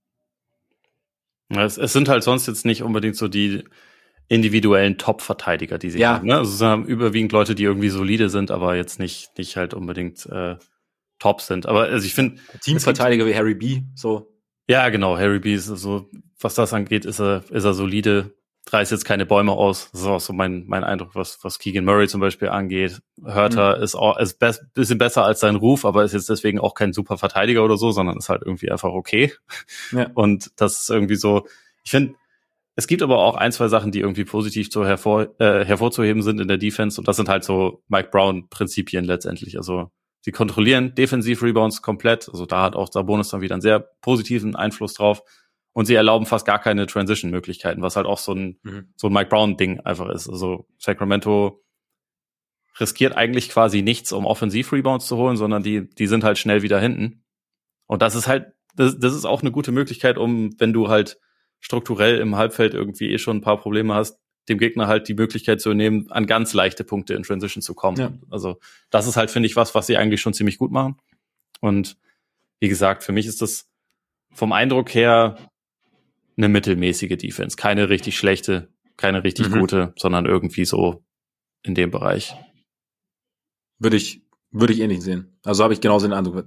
es, 1.48 1.78
es 1.78 1.92
sind 1.92 2.08
halt 2.08 2.24
sonst 2.24 2.46
jetzt 2.46 2.64
nicht 2.64 2.82
unbedingt 2.82 3.16
so 3.16 3.28
die 3.28 3.64
individuellen 4.28 4.98
Top-Verteidiger, 4.98 5.78
die 5.78 5.90
sie 5.90 6.00
ja. 6.00 6.16
haben. 6.16 6.26
Ne? 6.26 6.36
Also 6.36 6.52
es 6.52 6.58
sind 6.58 6.86
überwiegend 6.86 7.32
Leute, 7.32 7.54
die 7.54 7.64
irgendwie 7.64 7.88
solide 7.88 8.28
sind, 8.28 8.50
aber 8.50 8.76
jetzt 8.76 8.98
nicht, 8.98 9.36
nicht 9.38 9.56
halt 9.56 9.72
unbedingt 9.72 10.26
äh, 10.26 10.56
top 11.18 11.40
sind. 11.40 11.66
Aber 11.66 11.84
also 11.84 12.06
ich 12.06 12.14
finde. 12.14 12.40
Teamverteidiger 12.62 13.26
wie 13.26 13.34
Harry 13.34 13.54
B. 13.54 13.82
So. 13.94 14.32
Ja, 14.68 14.88
genau. 14.90 15.16
Harry 15.16 15.38
B. 15.38 15.54
ist 15.54 15.66
so, 15.66 16.08
was 16.40 16.54
das 16.54 16.72
angeht, 16.72 17.04
ist 17.04 17.20
er, 17.20 17.42
ist 17.50 17.64
er 17.64 17.74
solide. 17.74 18.34
Reißt 18.70 18.92
jetzt 18.92 19.06
keine 19.06 19.24
Bäume 19.24 19.52
aus. 19.52 19.90
Das 19.92 20.02
ist 20.02 20.06
auch 20.06 20.20
so 20.20 20.34
mein, 20.34 20.64
mein 20.66 20.84
Eindruck, 20.84 21.14
was, 21.14 21.38
was 21.42 21.58
Keegan 21.58 21.86
Murray 21.86 22.06
zum 22.06 22.20
Beispiel 22.20 22.50
angeht. 22.50 23.00
Hörter 23.24 23.78
mhm. 23.78 23.82
ist 23.82 23.94
auch, 23.94 24.18
ist 24.18 24.38
be 24.38 24.54
bisschen 24.74 24.98
besser 24.98 25.24
als 25.24 25.40
sein 25.40 25.56
Ruf, 25.56 25.86
aber 25.86 26.04
ist 26.04 26.12
jetzt 26.12 26.28
deswegen 26.28 26.58
auch 26.60 26.74
kein 26.74 26.92
super 26.92 27.16
Verteidiger 27.16 27.64
oder 27.64 27.78
so, 27.78 27.92
sondern 27.92 28.18
ist 28.18 28.28
halt 28.28 28.42
irgendwie 28.44 28.70
einfach 28.70 28.90
okay. 28.90 29.32
Ja. 29.90 30.10
Und 30.14 30.50
das 30.56 30.82
ist 30.82 30.90
irgendwie 30.90 31.16
so, 31.16 31.46
ich 31.82 31.90
finde, 31.90 32.14
es 32.78 32.86
gibt 32.86 33.02
aber 33.02 33.18
auch 33.18 33.34
ein, 33.34 33.50
zwei 33.50 33.66
Sachen, 33.66 33.90
die 33.90 34.00
irgendwie 34.00 34.24
positiv 34.24 34.70
zu 34.70 34.86
hervor, 34.86 35.34
äh, 35.40 35.64
hervorzuheben 35.64 36.22
sind 36.22 36.40
in 36.40 36.46
der 36.46 36.58
Defense. 36.58 37.00
Und 37.00 37.08
das 37.08 37.16
sind 37.16 37.28
halt 37.28 37.42
so 37.42 37.82
Mike 37.88 38.10
Brown-Prinzipien 38.12 39.04
letztendlich. 39.04 39.56
Also 39.56 39.90
Sie 40.20 40.32
kontrollieren 40.32 40.94
Defensiv-Rebounds 40.94 41.82
komplett. 41.82 42.28
Also 42.28 42.46
da 42.46 42.62
hat 42.62 42.76
auch 42.76 42.90
Sabonis 42.90 43.28
dann 43.28 43.40
wieder 43.40 43.54
einen 43.54 43.62
sehr 43.62 43.80
positiven 43.80 44.56
Einfluss 44.56 44.94
drauf. 44.94 45.22
Und 45.72 45.84
sie 45.84 45.94
erlauben 45.94 46.26
fast 46.26 46.44
gar 46.44 46.58
keine 46.58 46.86
Transition-Möglichkeiten, 46.86 47.82
was 47.82 47.94
halt 47.94 48.06
auch 48.06 48.18
so 48.18 48.32
ein, 48.32 48.58
mhm. 48.62 48.92
so 48.96 49.08
ein 49.08 49.12
Mike 49.12 49.28
Brown-Ding 49.28 49.80
einfach 49.80 50.08
ist. 50.08 50.28
Also 50.28 50.66
Sacramento 50.78 51.62
riskiert 52.80 53.16
eigentlich 53.16 53.48
quasi 53.48 53.82
nichts, 53.82 54.12
um 54.12 54.26
Offensiv-Rebounds 54.26 55.06
zu 55.06 55.16
holen, 55.16 55.36
sondern 55.36 55.62
die, 55.62 55.88
die 55.88 56.06
sind 56.06 56.24
halt 56.24 56.38
schnell 56.38 56.62
wieder 56.62 56.80
hinten. 56.80 57.24
Und 57.86 58.02
das 58.02 58.14
ist 58.14 58.26
halt, 58.26 58.52
das, 58.74 58.98
das 58.98 59.14
ist 59.14 59.24
auch 59.24 59.42
eine 59.42 59.52
gute 59.52 59.72
Möglichkeit, 59.72 60.18
um, 60.18 60.50
wenn 60.58 60.72
du 60.72 60.88
halt 60.88 61.18
strukturell 61.60 62.18
im 62.18 62.36
Halbfeld 62.36 62.74
irgendwie 62.74 63.10
eh 63.10 63.18
schon 63.18 63.38
ein 63.38 63.42
paar 63.42 63.58
Probleme 63.58 63.94
hast, 63.94 64.20
dem 64.48 64.58
Gegner 64.58 64.86
halt 64.86 65.08
die 65.08 65.14
Möglichkeit 65.14 65.60
zu 65.60 65.74
nehmen, 65.74 66.10
an 66.10 66.26
ganz 66.26 66.52
leichte 66.52 66.84
Punkte 66.84 67.14
in 67.14 67.22
Transition 67.22 67.62
zu 67.62 67.74
kommen. 67.74 67.96
Ja. 67.98 68.12
Also 68.30 68.58
das 68.90 69.06
ist 69.06 69.16
halt, 69.16 69.30
finde 69.30 69.46
ich, 69.46 69.56
was, 69.56 69.74
was 69.74 69.86
sie 69.86 69.96
eigentlich 69.96 70.20
schon 70.20 70.34
ziemlich 70.34 70.58
gut 70.58 70.70
machen. 70.70 70.96
Und 71.60 71.96
wie 72.60 72.68
gesagt, 72.68 73.04
für 73.04 73.12
mich 73.12 73.26
ist 73.26 73.42
das 73.42 73.68
vom 74.32 74.52
Eindruck 74.52 74.94
her 74.94 75.50
eine 76.36 76.48
mittelmäßige 76.48 77.16
Defense. 77.16 77.56
Keine 77.56 77.88
richtig 77.88 78.16
schlechte, 78.16 78.68
keine 78.96 79.24
richtig 79.24 79.50
mhm. 79.50 79.60
gute, 79.60 79.92
sondern 79.96 80.26
irgendwie 80.26 80.64
so 80.64 81.04
in 81.62 81.74
dem 81.74 81.90
Bereich. 81.90 82.34
Würde 83.78 83.96
ich, 83.96 84.22
würde 84.50 84.72
ich 84.72 84.80
ähnlich 84.80 85.02
sehen. 85.02 85.38
Also 85.44 85.64
habe 85.64 85.74
ich 85.74 85.80
genauso 85.80 86.06
den 86.06 86.14
Eindruck. 86.14 86.46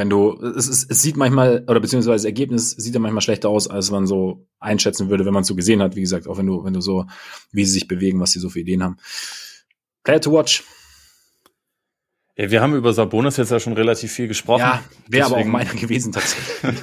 Wenn 0.00 0.08
du, 0.08 0.32
es, 0.56 0.66
es, 0.66 0.86
es 0.88 1.02
sieht 1.02 1.18
manchmal, 1.18 1.62
oder 1.68 1.78
beziehungsweise 1.78 2.14
das 2.14 2.24
Ergebnis 2.24 2.70
sieht 2.70 2.94
ja 2.94 3.00
manchmal 3.00 3.20
schlechter 3.20 3.50
aus, 3.50 3.68
als 3.68 3.90
man 3.90 4.06
so 4.06 4.46
einschätzen 4.58 5.10
würde, 5.10 5.26
wenn 5.26 5.34
man 5.34 5.42
es 5.42 5.46
so 5.46 5.54
gesehen 5.54 5.82
hat. 5.82 5.94
Wie 5.94 6.00
gesagt, 6.00 6.26
auch 6.26 6.38
wenn 6.38 6.46
du, 6.46 6.64
wenn 6.64 6.72
du 6.72 6.80
so, 6.80 7.04
wie 7.52 7.66
sie 7.66 7.72
sich 7.72 7.86
bewegen, 7.86 8.18
was 8.18 8.30
sie 8.30 8.38
so 8.38 8.48
für 8.48 8.60
Ideen 8.60 8.82
haben. 8.82 8.96
Player 10.02 10.22
to 10.22 10.32
watch. 10.32 10.64
Ja, 12.34 12.50
wir 12.50 12.62
haben 12.62 12.74
über 12.74 12.94
Sabonis 12.94 13.36
jetzt 13.36 13.50
ja 13.50 13.60
schon 13.60 13.74
relativ 13.74 14.10
viel 14.10 14.26
gesprochen. 14.26 14.60
Ja, 14.60 14.82
wäre 15.06 15.26
aber 15.26 15.36
auch 15.36 15.44
meiner 15.44 15.74
gewesen 15.74 16.12
tatsächlich. 16.12 16.82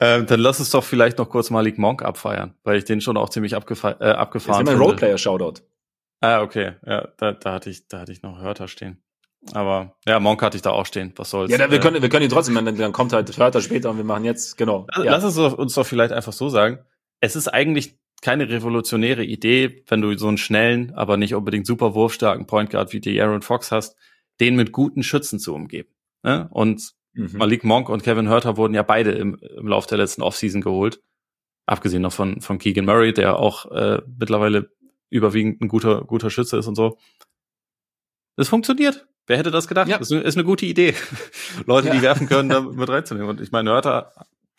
ähm, 0.00 0.24
dann 0.24 0.40
lass 0.40 0.60
uns 0.60 0.70
doch 0.70 0.82
vielleicht 0.82 1.18
noch 1.18 1.28
kurz 1.28 1.50
Malik 1.50 1.76
Monk 1.76 2.00
abfeiern, 2.00 2.54
weil 2.64 2.78
ich 2.78 2.86
den 2.86 3.02
schon 3.02 3.18
auch 3.18 3.28
ziemlich 3.28 3.54
abgefa 3.54 3.98
äh, 4.00 4.12
abgefahren 4.12 4.60
habe. 4.60 4.64
Das 4.64 4.72
ist 4.72 4.78
mein 4.78 4.86
Roleplayer-Shoutout. 4.88 5.60
Ah, 6.22 6.40
okay. 6.40 6.76
Ja, 6.86 7.08
da, 7.18 7.32
da 7.32 7.52
hatte 7.52 7.68
ich, 7.68 7.86
da 7.86 8.00
hatte 8.00 8.12
ich 8.12 8.22
noch 8.22 8.40
Hörter 8.40 8.66
stehen. 8.66 9.02
Aber 9.52 9.96
ja, 10.06 10.20
Monk 10.20 10.42
hatte 10.42 10.56
ich 10.56 10.62
da 10.62 10.70
auch 10.70 10.86
stehen. 10.86 11.12
Was 11.16 11.30
soll's? 11.30 11.50
Ja, 11.50 11.58
da, 11.58 11.70
wir 11.70 11.80
können, 11.80 12.02
wir 12.02 12.08
können 12.08 12.24
ihn 12.24 12.30
trotzdem, 12.30 12.54
dann, 12.54 12.76
dann 12.76 12.92
kommt 12.92 13.12
halt 13.12 13.36
Hörter 13.36 13.60
später 13.60 13.90
und 13.90 13.96
wir 13.96 14.04
machen 14.04 14.24
jetzt, 14.24 14.56
genau. 14.58 14.86
Lass, 14.94 15.04
ja. 15.04 15.10
lass 15.12 15.24
es 15.24 15.38
uns 15.38 15.74
doch 15.74 15.86
vielleicht 15.86 16.12
einfach 16.12 16.32
so 16.32 16.48
sagen. 16.48 16.78
Es 17.20 17.36
ist 17.36 17.48
eigentlich 17.48 17.98
keine 18.22 18.48
revolutionäre 18.50 19.24
Idee, 19.24 19.82
wenn 19.88 20.02
du 20.02 20.16
so 20.18 20.28
einen 20.28 20.36
schnellen, 20.36 20.92
aber 20.94 21.16
nicht 21.16 21.34
unbedingt 21.34 21.66
super 21.66 21.94
wurfstarken 21.94 22.46
Point 22.46 22.70
Guard 22.70 22.92
wie 22.92 23.00
die 23.00 23.20
Aaron 23.20 23.42
Fox 23.42 23.72
hast, 23.72 23.96
den 24.40 24.56
mit 24.56 24.72
guten 24.72 25.02
Schützen 25.02 25.38
zu 25.38 25.54
umgeben. 25.54 25.88
Ne? 26.22 26.48
Und 26.50 26.92
mhm. 27.14 27.38
Malik 27.38 27.64
Monk 27.64 27.88
und 27.88 28.02
Kevin 28.02 28.28
Hörter 28.28 28.56
wurden 28.58 28.74
ja 28.74 28.82
beide 28.82 29.12
im, 29.12 29.38
im 29.56 29.66
Lauf 29.66 29.86
der 29.86 29.98
letzten 29.98 30.22
Offseason 30.22 30.60
geholt. 30.60 31.00
Abgesehen 31.64 32.02
noch 32.02 32.12
von, 32.12 32.40
von 32.40 32.58
Keegan 32.58 32.84
Murray, 32.84 33.12
der 33.12 33.38
auch 33.38 33.70
äh, 33.70 34.02
mittlerweile 34.18 34.70
überwiegend 35.08 35.62
ein 35.62 35.68
guter, 35.68 36.02
guter 36.02 36.30
Schütze 36.30 36.58
ist 36.58 36.66
und 36.66 36.74
so. 36.74 36.98
Es 38.36 38.48
funktioniert. 38.48 39.06
Wer 39.26 39.38
hätte 39.38 39.50
das 39.50 39.68
gedacht? 39.68 39.88
Ja. 39.88 39.98
Das 39.98 40.10
ist 40.10 40.36
eine 40.36 40.44
gute 40.44 40.66
Idee. 40.66 40.94
Leute, 41.66 41.88
ja. 41.88 41.94
die 41.94 42.02
werfen 42.02 42.28
können, 42.28 42.48
da 42.48 42.60
mit 42.60 42.88
reinzunehmen. 42.88 43.28
Und 43.28 43.40
ich 43.40 43.52
meine, 43.52 43.70
Hörter, 43.70 44.12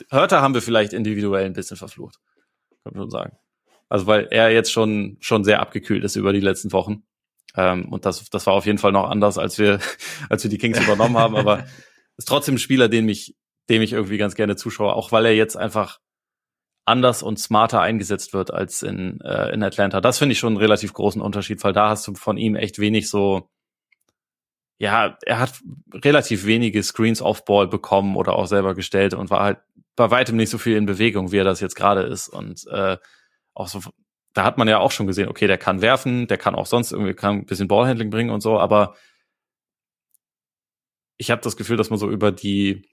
Hörter 0.09 0.41
haben 0.41 0.53
wir 0.53 0.62
vielleicht 0.62 0.93
individuell 0.93 1.45
ein 1.45 1.53
bisschen 1.53 1.78
verflucht. 1.78 2.20
Kann 2.84 2.93
man 2.93 3.03
schon 3.03 3.12
sagen. 3.12 3.38
Also, 3.89 4.07
weil 4.07 4.28
er 4.32 4.51
jetzt 4.51 4.72
schon, 4.72 5.18
schon 5.20 5.43
sehr 5.43 5.59
abgekühlt 5.59 6.03
ist 6.03 6.16
über 6.16 6.32
die 6.32 6.39
letzten 6.39 6.72
Wochen. 6.72 7.03
Ähm, 7.55 7.89
und 7.89 8.05
das, 8.05 8.30
das 8.30 8.47
war 8.47 8.53
auf 8.53 8.66
jeden 8.66 8.78
Fall 8.78 8.93
noch 8.93 9.09
anders, 9.09 9.38
als 9.38 9.57
wir, 9.57 9.80
als 10.30 10.43
wir 10.43 10.49
die 10.49 10.57
Kings 10.57 10.80
übernommen 10.80 11.18
haben. 11.18 11.36
Aber 11.36 11.66
ist 12.18 12.28
trotzdem 12.28 12.55
ein 12.55 12.59
Spieler, 12.59 12.88
den 12.88 13.05
mich, 13.05 13.36
dem 13.70 13.82
ich 13.82 13.93
irgendwie 13.93 14.18
ganz 14.18 14.36
gerne 14.36 14.55
zuschaue, 14.55 14.93
auch 14.93 15.12
weil 15.12 15.26
er 15.26 15.36
jetzt 15.36 15.57
einfach 15.57 15.99
anders 16.86 17.24
und 17.24 17.39
smarter 17.39 17.82
eingesetzt 17.82 18.34
wird 18.34 18.53
als 18.53 18.82
in, 18.82 19.22
äh, 19.22 19.53
in 19.53 19.64
Atlanta. 19.64 20.01
Das 20.01 20.18
finde 20.18 20.34
ich 20.34 20.39
schon 20.39 20.53
einen 20.53 20.57
relativ 20.57 20.93
großen 20.93 21.22
Unterschied, 21.22 21.64
weil 21.64 21.74
da 21.74 21.89
hast 21.89 22.07
du 22.07 22.16
von 22.16 22.38
ihm 22.38 22.55
echt 22.55 22.80
wenig 22.80 23.09
so, 23.09 23.49
ja, 24.82 25.16
er 25.28 25.38
hat 25.38 25.62
relativ 25.94 26.48
wenige 26.48 26.82
Screens 26.82 27.22
off 27.22 27.46
Ball 27.46 27.68
bekommen 27.68 28.16
oder 28.16 28.34
auch 28.34 28.48
selber 28.48 28.74
gestellt 28.74 29.14
und 29.14 29.30
war 29.30 29.44
halt 29.44 29.60
bei 29.96 30.10
weitem 30.10 30.38
nicht 30.38 30.50
so 30.50 30.58
viel 30.58 30.76
in 30.76 30.88
Bewegung, 30.88 31.32
wie 31.32 31.38
er 31.38 31.44
das 31.44 31.60
jetzt 31.60 31.76
gerade 31.76 32.02
ist. 32.02 32.28
Und 32.28 32.66
äh, 32.66 32.98
auch 33.54 33.68
so, 33.68 33.82
da 34.34 34.44
hat 34.44 34.58
man 34.58 34.68
ja 34.68 34.80
auch 34.80 34.90
schon 34.90 35.06
gesehen, 35.06 35.30
okay, 35.30 35.46
der 35.46 35.60
kann 35.60 35.84
werfen, 35.84 36.26
der 36.26 36.40
kann 36.40 36.56
auch 36.56 36.66
sonst 36.66 36.94
irgendwie 36.94 37.14
kann 37.14 37.36
ein 37.36 37.46
bisschen 37.46 37.68
Ballhandling 37.68 38.10
bringen 38.10 38.32
und 38.32 38.42
so, 38.42 38.58
aber 38.58 38.96
ich 41.18 41.30
habe 41.30 41.44
das 41.44 41.58
Gefühl, 41.58 41.78
dass 41.78 41.92
man 41.92 42.00
so 42.00 42.10
über 42.10 42.32
die 42.32 42.90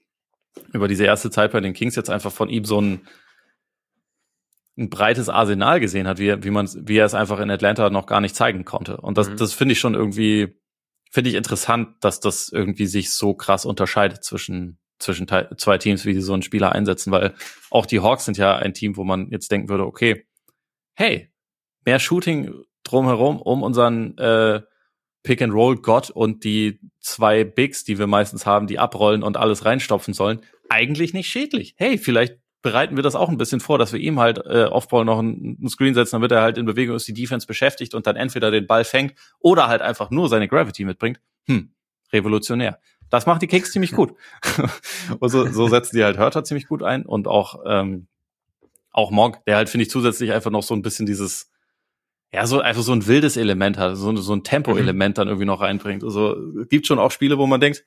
über 0.73 0.87
diese 0.87 1.05
erste 1.05 1.31
Zeit 1.31 1.53
bei 1.53 1.59
den 1.59 1.73
Kings 1.73 1.95
jetzt 1.95 2.11
einfach 2.11 2.31
von 2.31 2.49
ihm 2.49 2.65
so 2.65 2.79
ein 2.79 3.07
ein 4.77 4.91
breites 4.91 5.27
Arsenal 5.27 5.79
gesehen 5.79 6.07
hat, 6.07 6.19
wie, 6.19 6.43
wie 6.43 6.51
man, 6.51 6.69
wie 6.87 6.97
er 6.97 7.05
es 7.05 7.15
einfach 7.15 7.39
in 7.39 7.49
Atlanta 7.49 7.89
noch 7.89 8.05
gar 8.05 8.21
nicht 8.21 8.35
zeigen 8.35 8.63
konnte. 8.63 8.97
Und 8.97 9.17
das, 9.17 9.27
mhm. 9.27 9.37
das 9.37 9.53
finde 9.53 9.73
ich 9.73 9.79
schon 9.79 9.95
irgendwie, 9.95 10.55
finde 11.09 11.29
ich 11.31 11.35
interessant, 11.35 11.95
dass 12.01 12.19
das 12.19 12.49
irgendwie 12.49 12.85
sich 12.85 13.11
so 13.11 13.33
krass 13.33 13.65
unterscheidet 13.65 14.23
zwischen, 14.23 14.77
zwischen 14.99 15.27
zwei 15.57 15.77
Teams, 15.77 16.05
wie 16.05 16.13
sie 16.13 16.21
so 16.21 16.33
einen 16.33 16.43
Spieler 16.43 16.71
einsetzen, 16.71 17.11
weil 17.11 17.33
auch 17.69 17.85
die 17.85 17.99
Hawks 17.99 18.25
sind 18.25 18.37
ja 18.37 18.55
ein 18.55 18.73
Team, 18.73 18.95
wo 18.95 19.03
man 19.03 19.29
jetzt 19.31 19.51
denken 19.51 19.69
würde, 19.69 19.85
okay, 19.85 20.25
hey, 20.95 21.31
mehr 21.85 21.99
Shooting 21.99 22.53
drumherum 22.83 23.41
um 23.41 23.63
unseren 23.63 24.17
äh, 24.17 24.61
Pick 25.23 25.41
and 25.41 25.53
Roll 25.53 25.77
Gott 25.77 26.09
und 26.09 26.43
die 26.43 26.79
zwei 26.99 27.43
Bigs, 27.43 27.83
die 27.83 27.99
wir 27.99 28.07
meistens 28.07 28.45
haben, 28.45 28.67
die 28.67 28.79
abrollen 28.79 29.23
und 29.23 29.37
alles 29.37 29.65
reinstopfen 29.65 30.13
sollen, 30.13 30.41
eigentlich 30.69 31.13
nicht 31.13 31.29
schädlich. 31.29 31.75
Hey, 31.77 31.97
vielleicht 31.97 32.38
bereiten 32.61 32.95
wir 32.95 33.03
das 33.03 33.15
auch 33.15 33.29
ein 33.29 33.37
bisschen 33.37 33.59
vor, 33.59 33.77
dass 33.77 33.93
wir 33.93 33.99
ihm 33.99 34.19
halt 34.19 34.39
äh, 34.45 34.65
Offball 34.65 35.05
noch 35.05 35.19
einen, 35.19 35.57
einen 35.59 35.69
Screen 35.69 35.93
setzen, 35.93 36.15
damit 36.15 36.31
er 36.31 36.41
halt 36.41 36.57
in 36.57 36.65
Bewegung 36.65 36.95
ist, 36.95 37.07
die 37.07 37.13
Defense 37.13 37.47
beschäftigt 37.47 37.93
und 37.93 38.05
dann 38.07 38.15
entweder 38.15 38.51
den 38.51 38.67
Ball 38.67 38.83
fängt 38.83 39.13
oder 39.39 39.67
halt 39.67 39.81
einfach 39.81 40.09
nur 40.09 40.29
seine 40.29 40.47
Gravity 40.47 40.85
mitbringt. 40.85 41.19
Hm, 41.45 41.71
revolutionär. 42.11 42.79
Das 43.09 43.25
macht 43.25 43.41
die 43.41 43.47
Kicks 43.47 43.71
ziemlich 43.71 43.93
gut. 43.93 44.13
und 45.19 45.29
so, 45.29 45.47
so 45.47 45.67
setzen 45.67 45.95
die 45.95 46.03
halt 46.03 46.17
Hörter 46.17 46.43
ziemlich 46.43 46.67
gut 46.67 46.83
ein 46.83 47.05
und 47.05 47.27
auch 47.27 47.63
ähm, 47.65 48.07
auch 48.91 49.11
Monk, 49.11 49.43
der 49.45 49.55
halt 49.55 49.69
finde 49.69 49.83
ich 49.83 49.89
zusätzlich 49.89 50.31
einfach 50.33 50.51
noch 50.51 50.63
so 50.63 50.73
ein 50.73 50.81
bisschen 50.81 51.05
dieses 51.05 51.49
ja, 52.31 52.45
so 52.45 52.59
einfach 52.59 52.83
so 52.83 52.91
ein 52.91 53.07
wildes 53.07 53.37
Element 53.37 53.77
hat, 53.77 53.97
so, 53.97 54.15
so 54.15 54.33
ein 54.33 54.43
Tempo-Element 54.43 55.15
mhm. 55.15 55.19
dann 55.19 55.27
irgendwie 55.29 55.47
noch 55.47 55.61
reinbringt. 55.61 56.03
Also 56.03 56.35
gibt 56.69 56.85
schon 56.85 56.99
auch 56.99 57.09
Spiele, 57.09 57.39
wo 57.39 57.47
man 57.47 57.59
denkt, 57.59 57.83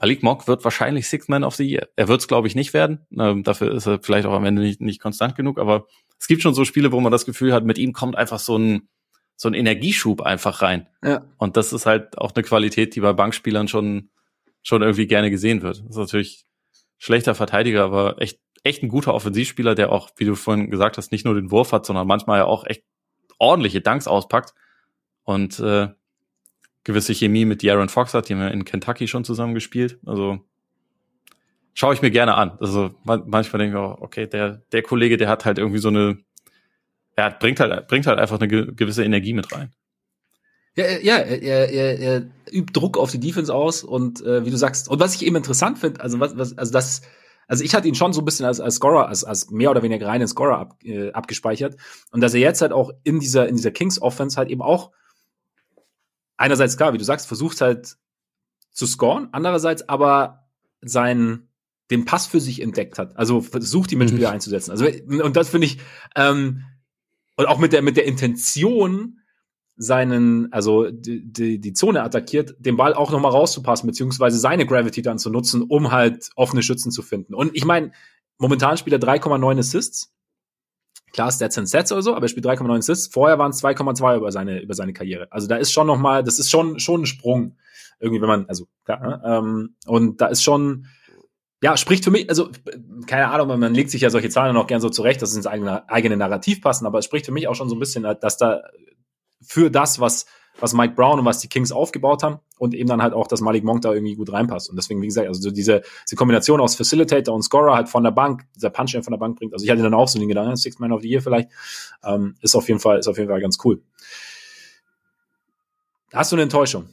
Malik 0.00 0.22
Mock 0.22 0.48
wird 0.48 0.64
wahrscheinlich 0.64 1.08
Sixth 1.08 1.28
Man 1.28 1.44
of 1.44 1.54
the 1.56 1.64
Year. 1.64 1.88
Er 1.94 2.08
wird 2.08 2.20
es, 2.20 2.28
glaube 2.28 2.48
ich, 2.48 2.54
nicht 2.54 2.72
werden. 2.72 3.06
Ähm, 3.18 3.42
dafür 3.42 3.72
ist 3.72 3.86
er 3.86 4.00
vielleicht 4.02 4.26
auch 4.26 4.32
am 4.32 4.46
Ende 4.46 4.62
nicht, 4.62 4.80
nicht 4.80 5.00
konstant 5.00 5.36
genug. 5.36 5.58
Aber 5.58 5.86
es 6.18 6.26
gibt 6.26 6.42
schon 6.42 6.54
so 6.54 6.64
Spiele, 6.64 6.90
wo 6.90 7.00
man 7.00 7.12
das 7.12 7.26
Gefühl 7.26 7.52
hat, 7.52 7.64
mit 7.64 7.76
ihm 7.76 7.92
kommt 7.92 8.16
einfach 8.16 8.38
so 8.38 8.56
ein, 8.56 8.88
so 9.36 9.48
ein 9.48 9.54
Energieschub 9.54 10.22
einfach 10.22 10.62
rein. 10.62 10.88
Ja. 11.04 11.26
Und 11.36 11.58
das 11.58 11.74
ist 11.74 11.84
halt 11.84 12.16
auch 12.16 12.34
eine 12.34 12.42
Qualität, 12.42 12.94
die 12.94 13.00
bei 13.00 13.12
Bankspielern 13.12 13.68
schon, 13.68 14.08
schon 14.62 14.80
irgendwie 14.80 15.06
gerne 15.06 15.30
gesehen 15.30 15.60
wird. 15.60 15.80
Das 15.80 15.90
ist 15.90 15.96
natürlich 15.96 16.46
schlechter 16.96 17.34
Verteidiger, 17.34 17.84
aber 17.84 18.20
echt, 18.22 18.40
echt 18.64 18.82
ein 18.82 18.88
guter 18.88 19.12
Offensivspieler, 19.12 19.74
der 19.74 19.92
auch, 19.92 20.10
wie 20.16 20.24
du 20.24 20.34
vorhin 20.34 20.70
gesagt 20.70 20.96
hast, 20.96 21.12
nicht 21.12 21.26
nur 21.26 21.34
den 21.34 21.50
Wurf 21.50 21.72
hat, 21.72 21.84
sondern 21.84 22.06
manchmal 22.06 22.38
ja 22.38 22.44
auch 22.46 22.64
echt 22.64 22.84
ordentliche 23.38 23.82
Danks 23.82 24.06
auspackt. 24.06 24.54
Und 25.24 25.58
äh, 25.60 25.88
gewisse 26.84 27.14
Chemie 27.14 27.44
mit 27.44 27.62
Darren 27.62 27.88
Fox 27.88 28.14
hat, 28.14 28.28
die 28.28 28.34
haben 28.34 28.40
wir 28.40 28.50
in 28.50 28.64
Kentucky 28.64 29.06
schon 29.06 29.24
zusammen 29.24 29.54
gespielt. 29.54 29.98
Also 30.06 30.40
schaue 31.74 31.94
ich 31.94 32.02
mir 32.02 32.10
gerne 32.10 32.34
an. 32.34 32.52
Also 32.60 32.90
manchmal 33.04 33.58
denke 33.58 33.76
ich 33.76 33.82
auch, 33.82 34.00
okay, 34.00 34.26
der, 34.26 34.62
der 34.72 34.82
Kollege, 34.82 35.16
der 35.16 35.28
hat 35.28 35.44
halt 35.44 35.58
irgendwie 35.58 35.78
so 35.78 35.88
eine, 35.88 36.18
er 37.16 37.30
bringt 37.30 37.60
halt, 37.60 37.86
bringt 37.88 38.06
halt 38.06 38.18
einfach 38.18 38.40
eine 38.40 38.48
gewisse 38.48 39.04
Energie 39.04 39.32
mit 39.34 39.52
rein. 39.52 39.72
Ja, 40.76 40.86
ja 40.98 41.16
er, 41.16 41.70
er, 41.70 41.98
er 41.98 42.22
übt 42.50 42.72
Druck 42.72 42.96
auf 42.96 43.10
die 43.10 43.20
Defense 43.20 43.52
aus 43.52 43.82
und 43.84 44.24
äh, 44.24 44.44
wie 44.44 44.50
du 44.50 44.56
sagst, 44.56 44.88
und 44.88 45.00
was 45.00 45.14
ich 45.14 45.26
eben 45.26 45.36
interessant 45.36 45.78
finde, 45.78 46.00
also 46.00 46.20
was, 46.20 46.36
was, 46.36 46.56
also 46.56 46.72
das, 46.72 47.02
also 47.48 47.64
ich 47.64 47.74
hatte 47.74 47.88
ihn 47.88 47.96
schon 47.96 48.12
so 48.12 48.22
ein 48.22 48.24
bisschen 48.24 48.46
als, 48.46 48.60
als 48.60 48.76
Scorer, 48.76 49.08
als, 49.08 49.24
als 49.24 49.50
mehr 49.50 49.70
oder 49.70 49.82
weniger 49.82 50.06
reinen 50.06 50.28
Scorer 50.28 50.58
ab, 50.58 50.78
äh, 50.84 51.10
abgespeichert. 51.10 51.76
Und 52.12 52.20
dass 52.20 52.32
er 52.32 52.40
jetzt 52.40 52.62
halt 52.62 52.72
auch 52.72 52.92
in 53.02 53.18
dieser, 53.18 53.48
in 53.48 53.56
dieser 53.56 53.72
Kings 53.72 54.00
Offense 54.00 54.36
halt 54.36 54.48
eben 54.48 54.62
auch 54.62 54.92
einerseits 56.40 56.76
klar, 56.76 56.92
wie 56.92 56.98
du 56.98 57.04
sagst, 57.04 57.26
versucht 57.26 57.60
halt 57.60 57.96
zu 58.72 58.86
scoren, 58.86 59.28
andererseits 59.32 59.88
aber 59.88 60.48
seinen 60.80 61.48
den 61.90 62.04
Pass 62.04 62.26
für 62.26 62.40
sich 62.40 62.62
entdeckt 62.62 62.98
hat. 62.98 63.16
Also 63.16 63.40
versucht 63.40 63.90
die 63.90 63.96
Mitspieler 63.96 64.28
mhm. 64.28 64.34
einzusetzen. 64.34 64.70
Also 64.70 64.86
und 64.86 65.36
das 65.36 65.48
finde 65.50 65.66
ich 65.66 65.78
ähm, 66.14 66.64
und 67.36 67.46
auch 67.46 67.58
mit 67.58 67.72
der 67.72 67.82
mit 67.82 67.96
der 67.96 68.04
Intention 68.04 69.20
seinen, 69.76 70.52
also 70.52 70.90
die, 70.90 71.24
die, 71.24 71.58
die 71.58 71.72
Zone 71.72 72.02
attackiert, 72.02 72.54
den 72.58 72.76
Ball 72.76 72.92
auch 72.92 73.10
noch 73.10 73.20
mal 73.20 73.30
rauszupassen, 73.30 73.86
beziehungsweise 73.86 74.38
seine 74.38 74.66
Gravity 74.66 75.00
dann 75.00 75.18
zu 75.18 75.30
nutzen, 75.30 75.62
um 75.62 75.90
halt 75.90 76.30
offene 76.36 76.62
Schützen 76.62 76.92
zu 76.92 77.00
finden. 77.00 77.34
Und 77.34 77.56
ich 77.56 77.64
meine, 77.64 77.92
momentan 78.36 78.76
spielt 78.76 79.02
er 79.02 79.08
3,9 79.08 79.58
Assists. 79.58 80.12
Klar, 81.12 81.32
Stats 81.32 81.58
and 81.58 81.68
Sets 81.68 81.92
oder 81.92 82.02
so, 82.02 82.14
aber 82.14 82.26
er 82.26 82.28
spielt 82.28 82.46
3,9 82.46 82.78
Assists. 82.78 83.12
Vorher 83.12 83.38
waren 83.38 83.50
es 83.50 83.62
2,2 83.62 84.16
über 84.16 84.30
seine, 84.30 84.60
über 84.60 84.74
seine 84.74 84.92
Karriere. 84.92 85.28
Also 85.30 85.48
da 85.48 85.56
ist 85.56 85.72
schon 85.72 85.86
noch 85.86 85.98
mal, 85.98 86.22
das 86.22 86.38
ist 86.38 86.50
schon, 86.50 86.78
schon 86.78 87.02
ein 87.02 87.06
Sprung. 87.06 87.56
Irgendwie, 87.98 88.20
wenn 88.20 88.28
man, 88.28 88.46
also 88.46 88.66
klar, 88.84 89.00
ne? 89.00 89.22
ähm, 89.24 89.74
und 89.86 90.20
da 90.20 90.28
ist 90.28 90.42
schon, 90.42 90.86
ja, 91.62 91.76
spricht 91.76 92.04
für 92.04 92.10
mich, 92.10 92.28
also 92.28 92.50
keine 93.06 93.28
Ahnung, 93.28 93.58
man 93.58 93.74
legt 93.74 93.90
sich 93.90 94.00
ja 94.00 94.10
solche 94.10 94.30
Zahlen 94.30 94.56
auch 94.56 94.66
gern 94.66 94.80
so 94.80 94.88
zurecht, 94.88 95.20
dass 95.20 95.30
es 95.30 95.36
ins 95.36 95.46
eigene, 95.46 95.88
eigene 95.90 96.16
Narrativ 96.16 96.62
passen, 96.62 96.86
aber 96.86 96.98
es 97.00 97.04
spricht 97.04 97.26
für 97.26 97.32
mich 97.32 97.48
auch 97.48 97.54
schon 97.54 97.68
so 97.68 97.76
ein 97.76 97.80
bisschen, 97.80 98.02
dass 98.02 98.38
da 98.38 98.62
für 99.42 99.70
das, 99.70 100.00
was, 100.00 100.26
was 100.58 100.74
Mike 100.74 100.94
Brown 100.94 101.18
und 101.18 101.24
was 101.24 101.38
die 101.38 101.48
Kings 101.48 101.72
aufgebaut 101.72 102.22
haben 102.22 102.40
und 102.58 102.74
eben 102.74 102.88
dann 102.88 103.02
halt 103.02 103.14
auch, 103.14 103.26
dass 103.26 103.40
Malik 103.40 103.64
Monk 103.64 103.82
da 103.82 103.92
irgendwie 103.92 104.14
gut 104.14 104.32
reinpasst. 104.32 104.68
Und 104.68 104.76
deswegen, 104.76 105.00
wie 105.00 105.06
gesagt, 105.06 105.28
also 105.28 105.40
so 105.40 105.50
diese, 105.50 105.82
diese 106.04 106.16
Kombination 106.16 106.60
aus 106.60 106.74
Facilitator 106.74 107.34
und 107.34 107.42
Scorer 107.42 107.74
halt 107.74 107.88
von 107.88 108.04
der 108.04 108.10
Bank, 108.10 108.42
dieser 108.54 108.70
Punch, 108.70 108.92
der 108.92 109.02
von 109.02 109.12
der 109.12 109.18
Bank 109.18 109.38
bringt. 109.38 109.52
Also 109.52 109.64
ich 109.64 109.70
hatte 109.70 109.82
dann 109.82 109.94
auch 109.94 110.08
so 110.08 110.18
den 110.18 110.28
Gedanken, 110.28 110.56
Six 110.56 110.78
Man 110.78 110.92
of 110.92 111.02
the 111.02 111.08
Year 111.08 111.22
vielleicht, 111.22 111.48
ähm, 112.04 112.34
ist 112.42 112.54
auf 112.54 112.68
jeden 112.68 112.80
Fall, 112.80 112.98
ist 112.98 113.08
auf 113.08 113.16
jeden 113.16 113.30
Fall 113.30 113.40
ganz 113.40 113.58
cool. 113.64 113.82
Hast 116.12 116.32
du 116.32 116.36
eine 116.36 116.42
Enttäuschung? 116.42 116.88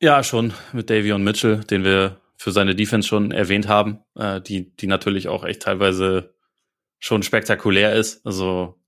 Ja, 0.00 0.22
schon 0.22 0.52
mit 0.72 0.90
Davion 0.90 1.24
Mitchell, 1.24 1.64
den 1.64 1.84
wir 1.84 2.20
für 2.36 2.52
seine 2.52 2.74
Defense 2.74 3.08
schon 3.08 3.30
erwähnt 3.30 3.68
haben, 3.68 4.00
äh, 4.16 4.40
die, 4.40 4.70
die 4.76 4.86
natürlich 4.86 5.28
auch 5.28 5.44
echt 5.44 5.62
teilweise 5.62 6.34
schon 6.98 7.22
spektakulär 7.22 7.94
ist. 7.94 8.24
Also, 8.26 8.78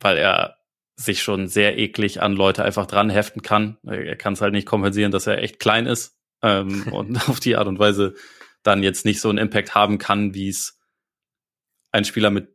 weil 0.00 0.16
er 0.16 0.57
sich 0.98 1.22
schon 1.22 1.46
sehr 1.46 1.78
eklig 1.78 2.20
an 2.20 2.32
Leute 2.32 2.64
einfach 2.64 2.86
dran 2.86 3.08
heften 3.08 3.40
kann. 3.40 3.78
Er 3.86 4.16
kann 4.16 4.32
es 4.32 4.40
halt 4.40 4.52
nicht 4.52 4.66
kompensieren, 4.66 5.12
dass 5.12 5.28
er 5.28 5.38
echt 5.38 5.60
klein 5.60 5.86
ist 5.86 6.18
ähm, 6.42 6.88
und 6.92 7.16
auf 7.28 7.38
die 7.40 7.56
Art 7.56 7.68
und 7.68 7.78
Weise 7.78 8.14
dann 8.64 8.82
jetzt 8.82 9.04
nicht 9.04 9.20
so 9.20 9.28
einen 9.28 9.38
Impact 9.38 9.74
haben 9.74 9.98
kann, 9.98 10.34
wie 10.34 10.48
es 10.48 10.80
ein 11.92 12.04
Spieler 12.04 12.30
mit 12.30 12.54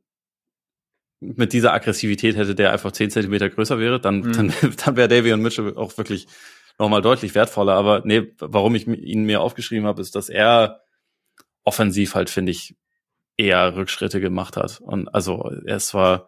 mit 1.22 1.54
dieser 1.54 1.72
Aggressivität 1.72 2.36
hätte, 2.36 2.54
der 2.54 2.74
einfach 2.74 2.91
zehn 2.91 3.10
Zentimeter 3.10 3.50
größer 3.50 3.80
wäre, 3.80 3.98
dann, 3.98 4.20
mhm. 4.20 4.34
dann, 4.34 4.54
dann 4.86 4.98
wäre 4.98 5.08
Davion 5.08 5.41
Mitchell 5.41 5.78
auch 5.78 5.98
wirklich 5.98 6.28
nochmal 6.78 7.02
deutlich 7.02 7.34
wertvoller. 7.34 7.76
Aber 7.76 8.02
nee, 8.04 8.34
warum 8.39 8.76
ich 8.76 8.88
ihn 8.88 9.24
mir 9.24 9.39
aufgeschrieben 9.39 9.88
habe, 9.88 10.02
ist, 10.02 10.16
dass 10.16 10.28
er 10.28 10.82
offensiv 11.64 12.16
halt, 12.16 12.30
finde 12.30 12.52
ich, 12.52 12.76
eher 13.38 13.78
Rückschritte 13.78 14.20
gemacht 14.20 14.58
hat. 14.58 14.82
Und 14.82 15.08
also 15.08 15.50
er 15.66 15.78
ist 15.78 15.88
zwar 15.88 16.28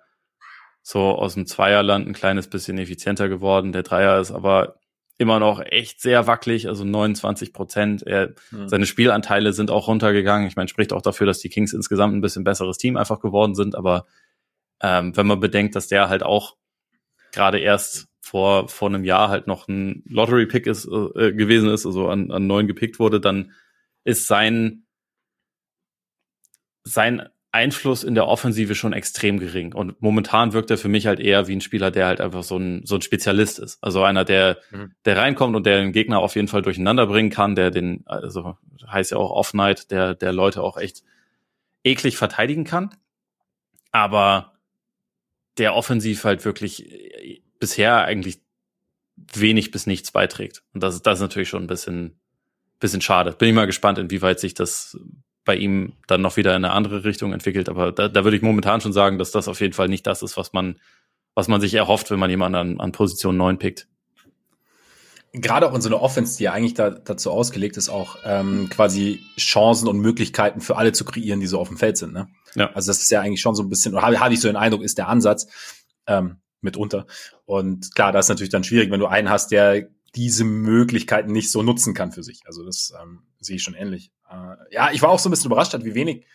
so 0.87 1.15
aus 1.15 1.33
dem 1.33 1.47
Zweierland 1.47 2.07
ein 2.07 2.13
kleines 2.13 2.47
bisschen 2.47 2.77
effizienter 2.77 3.27
geworden. 3.27 3.71
Der 3.71 3.81
Dreier 3.81 4.19
ist 4.19 4.29
aber 4.29 4.75
immer 5.17 5.39
noch 5.39 5.59
echt 5.59 5.99
sehr 5.99 6.27
wackelig, 6.27 6.67
also 6.67 6.83
29 6.83 7.53
Prozent. 7.53 8.03
Er, 8.03 8.35
mhm. 8.51 8.69
Seine 8.69 8.85
Spielanteile 8.85 9.51
sind 9.51 9.71
auch 9.71 9.87
runtergegangen. 9.87 10.47
Ich 10.47 10.55
meine, 10.55 10.67
spricht 10.67 10.93
auch 10.93 11.01
dafür, 11.01 11.25
dass 11.25 11.39
die 11.39 11.49
Kings 11.49 11.73
insgesamt 11.73 12.13
ein 12.13 12.21
bisschen 12.21 12.43
besseres 12.43 12.77
Team 12.77 12.97
einfach 12.97 13.19
geworden 13.19 13.55
sind. 13.55 13.73
Aber 13.73 14.05
ähm, 14.79 15.17
wenn 15.17 15.25
man 15.25 15.39
bedenkt, 15.39 15.75
dass 15.75 15.87
der 15.87 16.07
halt 16.07 16.21
auch 16.21 16.55
gerade 17.31 17.57
erst 17.57 18.07
vor, 18.21 18.69
vor 18.69 18.87
einem 18.89 19.03
Jahr 19.03 19.29
halt 19.29 19.47
noch 19.47 19.67
ein 19.67 20.03
Lottery-Pick 20.07 20.67
ist, 20.67 20.85
äh, 20.85 21.33
gewesen 21.33 21.69
ist, 21.69 21.87
also 21.87 22.09
an, 22.09 22.29
an 22.29 22.45
neun 22.45 22.67
gepickt 22.67 22.99
wurde, 22.99 23.19
dann 23.19 23.53
ist 24.03 24.27
sein, 24.27 24.85
sein 26.83 27.27
Einfluss 27.55 28.03
in 28.03 28.15
der 28.15 28.27
Offensive 28.27 28.75
schon 28.75 28.91
extrem 28.91 29.39
gering. 29.39 29.73
Und 29.73 30.01
momentan 30.01 30.51
wirkt 30.51 30.69
er 30.71 30.77
für 30.77 30.89
mich 30.89 31.07
halt 31.07 31.21
eher 31.21 31.47
wie 31.47 31.55
ein 31.55 31.61
Spieler, 31.61 31.89
der 31.89 32.05
halt 32.05 32.19
einfach 32.19 32.43
so 32.43 32.57
ein, 32.57 32.85
so 32.85 32.95
ein 32.95 33.01
Spezialist 33.01 33.59
ist. 33.59 33.81
Also 33.81 34.03
einer, 34.03 34.25
der, 34.25 34.57
mhm. 34.71 34.91
der 35.05 35.15
reinkommt 35.15 35.55
und 35.55 35.65
der 35.65 35.79
den 35.79 35.93
Gegner 35.93 36.19
auf 36.19 36.35
jeden 36.35 36.49
Fall 36.49 36.61
durcheinander 36.61 37.07
bringen 37.07 37.29
kann, 37.29 37.55
der 37.55 37.71
den, 37.71 38.03
also 38.05 38.57
heißt 38.85 39.11
ja 39.11 39.17
auch 39.17 39.31
Off-Night, 39.31 39.89
der, 39.89 40.15
der 40.15 40.33
Leute 40.33 40.61
auch 40.61 40.77
echt 40.77 41.03
eklig 41.85 42.17
verteidigen 42.17 42.65
kann. 42.65 42.93
Aber 43.91 44.51
der 45.57 45.75
offensiv 45.75 46.25
halt 46.25 46.43
wirklich 46.43 47.41
bisher 47.57 48.03
eigentlich 48.03 48.41
wenig 49.33 49.71
bis 49.71 49.87
nichts 49.87 50.11
beiträgt. 50.11 50.61
Und 50.73 50.83
das, 50.83 51.01
das 51.01 51.19
ist 51.19 51.21
natürlich 51.21 51.47
schon 51.47 51.63
ein 51.63 51.67
bisschen, 51.67 52.19
bisschen 52.81 52.99
schade. 52.99 53.31
Bin 53.31 53.47
ich 53.47 53.55
mal 53.55 53.65
gespannt, 53.65 53.97
inwieweit 53.97 54.41
sich 54.41 54.53
das 54.55 54.99
bei 55.45 55.55
ihm 55.55 55.93
dann 56.07 56.21
noch 56.21 56.37
wieder 56.37 56.55
in 56.55 56.65
eine 56.65 56.73
andere 56.73 57.03
Richtung 57.03 57.31
entwickelt. 57.31 57.69
Aber 57.69 57.91
da, 57.91 58.09
da 58.09 58.23
würde 58.23 58.35
ich 58.35 58.43
momentan 58.43 58.81
schon 58.81 58.93
sagen, 58.93 59.17
dass 59.17 59.31
das 59.31 59.47
auf 59.47 59.61
jeden 59.61 59.73
Fall 59.73 59.87
nicht 59.87 60.05
das 60.05 60.23
ist, 60.23 60.35
was 60.37 60.51
man, 60.53 60.79
was 61.35 61.47
man 61.47 61.61
sich 61.61 61.73
erhofft, 61.75 62.11
wenn 62.11 62.19
man 62.19 62.29
jemanden 62.29 62.55
an, 62.55 62.79
an 62.79 62.91
Position 62.91 63.37
9 63.37 63.59
pickt. 63.59 63.87
Gerade 65.33 65.69
auch 65.69 65.75
in 65.75 65.81
so 65.81 65.89
einer 65.89 66.01
Offense, 66.01 66.37
die 66.37 66.45
ja 66.45 66.53
eigentlich 66.53 66.73
da, 66.73 66.89
dazu 66.89 67.29
ausgelegt 67.29 67.77
ist, 67.77 67.89
auch 67.89 68.17
ähm, 68.25 68.69
quasi 68.69 69.21
Chancen 69.37 69.87
und 69.87 69.99
Möglichkeiten 69.99 70.61
für 70.61 70.77
alle 70.77 70.93
zu 70.93 71.05
kreieren, 71.05 71.41
die 71.41 71.47
so 71.47 71.59
auf 71.59 71.67
dem 71.67 71.77
Feld 71.77 71.97
sind. 71.97 72.13
Ne? 72.13 72.27
Ja. 72.55 72.71
Also 72.73 72.89
das 72.89 73.01
ist 73.01 73.11
ja 73.11 73.21
eigentlich 73.21 73.41
schon 73.41 73.53
so 73.53 73.63
ein 73.63 73.69
bisschen, 73.69 73.93
oder 73.93 74.03
habe 74.03 74.19
hab 74.19 74.31
ich 74.31 74.39
so 74.39 74.47
den 74.47 74.55
Eindruck, 74.55 74.81
ist 74.81 74.97
der 74.97 75.09
Ansatz. 75.09 75.47
Ähm, 76.07 76.37
mitunter. 76.65 77.05
Und 77.45 77.95
klar, 77.95 78.11
das 78.11 78.25
ist 78.25 78.29
natürlich 78.29 78.51
dann 78.51 78.65
schwierig, 78.65 78.91
wenn 78.91 78.99
du 78.99 79.07
einen 79.07 79.29
hast, 79.29 79.51
der 79.51 79.87
diese 80.15 80.45
Möglichkeiten 80.45 81.31
nicht 81.31 81.51
so 81.51 81.61
nutzen 81.61 81.93
kann 81.93 82.11
für 82.11 82.23
sich. 82.23 82.41
Also 82.45 82.65
das 82.65 82.93
ähm, 83.01 83.23
sehe 83.39 83.57
ich 83.57 83.63
schon 83.63 83.75
ähnlich. 83.75 84.11
Äh, 84.29 84.55
ja, 84.73 84.91
ich 84.91 85.01
war 85.01 85.09
auch 85.09 85.19
so 85.19 85.29
ein 85.29 85.31
bisschen 85.31 85.47
überrascht, 85.47 85.73
hat, 85.73 85.85
wie 85.85 85.95
wenig, 85.95 86.25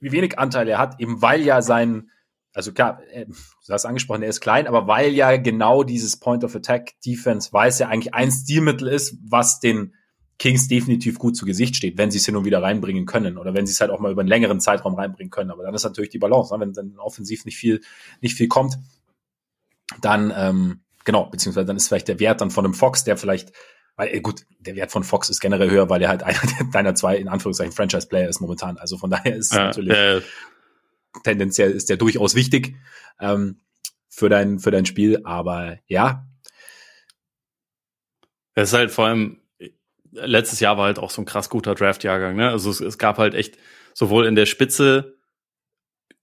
wie 0.00 0.12
wenig 0.12 0.38
Anteil 0.38 0.68
er 0.68 0.78
hat, 0.78 1.00
eben 1.00 1.20
weil 1.22 1.42
ja 1.42 1.62
sein, 1.62 2.10
also 2.52 2.72
klar, 2.72 3.00
äh, 3.10 3.26
du 3.26 3.72
hast 3.72 3.84
angesprochen, 3.84 4.22
er 4.22 4.30
ist 4.30 4.40
klein, 4.40 4.66
aber 4.66 4.86
weil 4.86 5.12
ja 5.12 5.36
genau 5.36 5.82
dieses 5.82 6.18
Point 6.18 6.44
of 6.44 6.54
Attack 6.54 6.92
Defense, 7.04 7.52
weil 7.52 7.68
es 7.68 7.78
ja 7.78 7.88
eigentlich 7.88 8.14
ein 8.14 8.30
Stilmittel 8.30 8.88
ist, 8.88 9.18
was 9.22 9.60
den 9.60 9.94
Kings 10.38 10.66
definitiv 10.66 11.18
gut 11.18 11.36
zu 11.36 11.46
Gesicht 11.46 11.76
steht, 11.76 11.96
wenn 11.96 12.10
sie 12.10 12.18
es 12.18 12.26
hin 12.26 12.34
und 12.34 12.44
wieder 12.44 12.62
reinbringen 12.62 13.06
können 13.06 13.38
oder 13.38 13.54
wenn 13.54 13.66
sie 13.66 13.72
es 13.72 13.80
halt 13.80 13.90
auch 13.90 14.00
mal 14.00 14.10
über 14.10 14.22
einen 14.22 14.28
längeren 14.28 14.60
Zeitraum 14.60 14.94
reinbringen 14.94 15.30
können. 15.30 15.50
Aber 15.50 15.62
dann 15.62 15.74
ist 15.74 15.84
natürlich 15.84 16.10
die 16.10 16.18
Balance, 16.18 16.52
ne? 16.52 16.60
wenn 16.60 16.72
dann 16.72 16.98
offensiv 16.98 17.44
nicht 17.44 17.56
viel, 17.56 17.82
nicht 18.20 18.34
viel 18.34 18.48
kommt, 18.48 18.78
dann, 20.00 20.32
ähm, 20.36 20.83
genau, 21.04 21.26
beziehungsweise 21.26 21.66
dann 21.66 21.76
ist 21.76 21.88
vielleicht 21.88 22.08
der 22.08 22.20
Wert 22.20 22.40
dann 22.40 22.50
von 22.50 22.64
einem 22.64 22.74
Fox, 22.74 23.04
der 23.04 23.16
vielleicht, 23.16 23.52
weil, 23.96 24.08
äh, 24.08 24.20
gut, 24.20 24.42
der 24.58 24.74
Wert 24.76 24.90
von 24.90 25.04
Fox 25.04 25.28
ist 25.28 25.40
generell 25.40 25.70
höher, 25.70 25.88
weil 25.88 26.02
er 26.02 26.08
halt 26.08 26.22
einer 26.24 26.40
deiner 26.72 26.94
zwei, 26.94 27.16
in 27.16 27.28
Anführungszeichen, 27.28 27.72
Franchise-Player 27.72 28.28
ist 28.28 28.40
momentan. 28.40 28.78
Also 28.78 28.98
von 28.98 29.10
daher 29.10 29.36
ist 29.36 29.52
ja, 29.52 29.66
natürlich, 29.66 29.96
äh, 29.96 30.20
tendenziell 31.22 31.70
ist 31.70 31.90
der 31.90 31.96
durchaus 31.96 32.34
wichtig, 32.34 32.74
ähm, 33.20 33.60
für 34.08 34.28
dein, 34.28 34.58
für 34.58 34.70
dein 34.70 34.86
Spiel, 34.86 35.20
aber 35.24 35.78
ja. 35.86 36.26
Es 38.54 38.68
ist 38.70 38.74
halt 38.74 38.90
vor 38.92 39.06
allem, 39.06 39.40
letztes 40.12 40.60
Jahr 40.60 40.76
war 40.76 40.86
halt 40.86 40.98
auch 40.98 41.10
so 41.10 41.22
ein 41.22 41.24
krass 41.24 41.50
guter 41.50 41.74
Draft-Jahrgang, 41.74 42.36
ne? 42.36 42.50
Also 42.50 42.70
es, 42.70 42.80
es 42.80 42.98
gab 42.98 43.18
halt 43.18 43.34
echt 43.34 43.58
sowohl 43.92 44.26
in 44.26 44.36
der 44.36 44.46
Spitze 44.46 45.18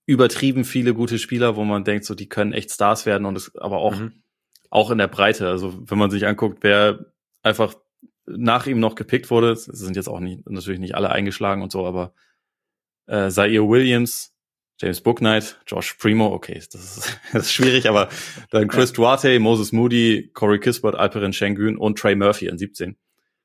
übertrieben 0.06 0.64
viele 0.64 0.94
gute 0.94 1.18
Spieler, 1.18 1.56
wo 1.56 1.64
man 1.64 1.84
denkt, 1.84 2.04
so 2.04 2.14
die 2.14 2.28
können 2.28 2.52
echt 2.52 2.70
Stars 2.70 3.06
werden 3.06 3.26
und 3.26 3.36
es 3.36 3.54
aber 3.56 3.78
auch 3.78 3.96
mhm. 3.96 4.21
Auch 4.72 4.90
in 4.90 4.98
der 4.98 5.08
Breite. 5.08 5.48
Also 5.48 5.78
wenn 5.88 5.98
man 5.98 6.10
sich 6.10 6.26
anguckt, 6.26 6.62
wer 6.62 7.12
einfach 7.42 7.74
nach 8.24 8.66
ihm 8.66 8.80
noch 8.80 8.94
gepickt 8.94 9.30
wurde, 9.30 9.52
es 9.52 9.64
sind 9.64 9.96
jetzt 9.96 10.08
auch 10.08 10.20
nicht 10.20 10.48
natürlich 10.48 10.80
nicht 10.80 10.94
alle 10.94 11.10
eingeschlagen 11.10 11.62
und 11.62 11.70
so, 11.70 11.86
aber 11.86 12.14
äh, 13.06 13.28
Zaire 13.28 13.68
Williams, 13.68 14.34
James 14.80 15.02
Booknight, 15.02 15.60
Josh 15.66 15.94
Primo, 15.94 16.32
okay, 16.32 16.54
das 16.54 16.74
ist, 16.74 17.20
das 17.32 17.42
ist 17.42 17.52
schwierig, 17.52 17.88
aber 17.88 18.08
dann 18.50 18.68
Chris 18.68 18.92
Duarte, 18.92 19.38
Moses 19.40 19.72
Moody, 19.72 20.30
Corey 20.32 20.58
Kispert, 20.58 20.94
Alperen 20.94 21.34
Schengen 21.34 21.76
und 21.76 21.98
Trey 21.98 22.14
Murphy 22.14 22.46
in 22.46 22.56
17. 22.56 22.96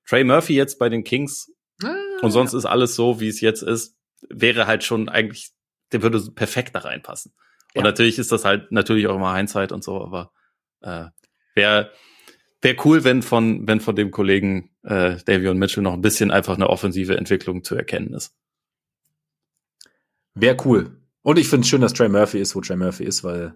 Trey 0.06 0.24
Murphy 0.24 0.56
jetzt 0.56 0.80
bei 0.80 0.88
den 0.88 1.04
Kings 1.04 1.52
ah, 1.84 1.94
und 2.22 2.32
sonst 2.32 2.54
ja. 2.54 2.60
ist 2.60 2.66
alles 2.66 2.96
so, 2.96 3.20
wie 3.20 3.28
es 3.28 3.42
jetzt 3.42 3.64
ist, 3.64 3.98
wäre 4.30 4.66
halt 4.66 4.86
schon 4.86 5.10
eigentlich 5.10 5.52
der 5.92 6.02
würde 6.02 6.22
perfekt 6.32 6.76
da 6.76 6.80
reinpassen. 6.80 7.34
Und 7.74 7.84
ja. 7.84 7.84
natürlich 7.84 8.20
ist 8.20 8.32
das 8.32 8.44
halt 8.44 8.72
natürlich 8.72 9.08
auch 9.08 9.16
immer 9.16 9.36
Hindsight 9.36 9.72
und 9.72 9.84
so, 9.84 10.02
aber 10.02 10.32
äh, 10.82 11.06
wäre 11.56 11.92
wär 12.62 12.86
cool, 12.86 13.04
wenn 13.04 13.22
von, 13.22 13.68
wenn 13.68 13.80
von 13.80 13.96
dem 13.96 14.12
Kollegen 14.12 14.70
äh, 14.84 15.18
Davion 15.26 15.58
Mitchell 15.58 15.84
noch 15.84 15.94
ein 15.94 16.02
bisschen 16.02 16.32
einfach 16.32 16.56
eine 16.56 16.70
offensive 16.70 17.18
Entwicklung 17.18 17.64
zu 17.64 17.76
erkennen 17.76 18.14
ist. 18.14 18.34
Wäre 20.34 20.58
cool. 20.66 21.02
Und 21.22 21.38
ich 21.38 21.50
finde 21.50 21.64
es 21.64 21.70
schön, 21.70 21.82
dass 21.82 21.94
Trey 21.94 22.10
Murphy 22.10 22.40
ist, 22.40 22.56
wo 22.56 22.62
Trey 22.62 22.78
Murphy 22.78 23.04
ist, 23.04 23.24
weil 23.24 23.56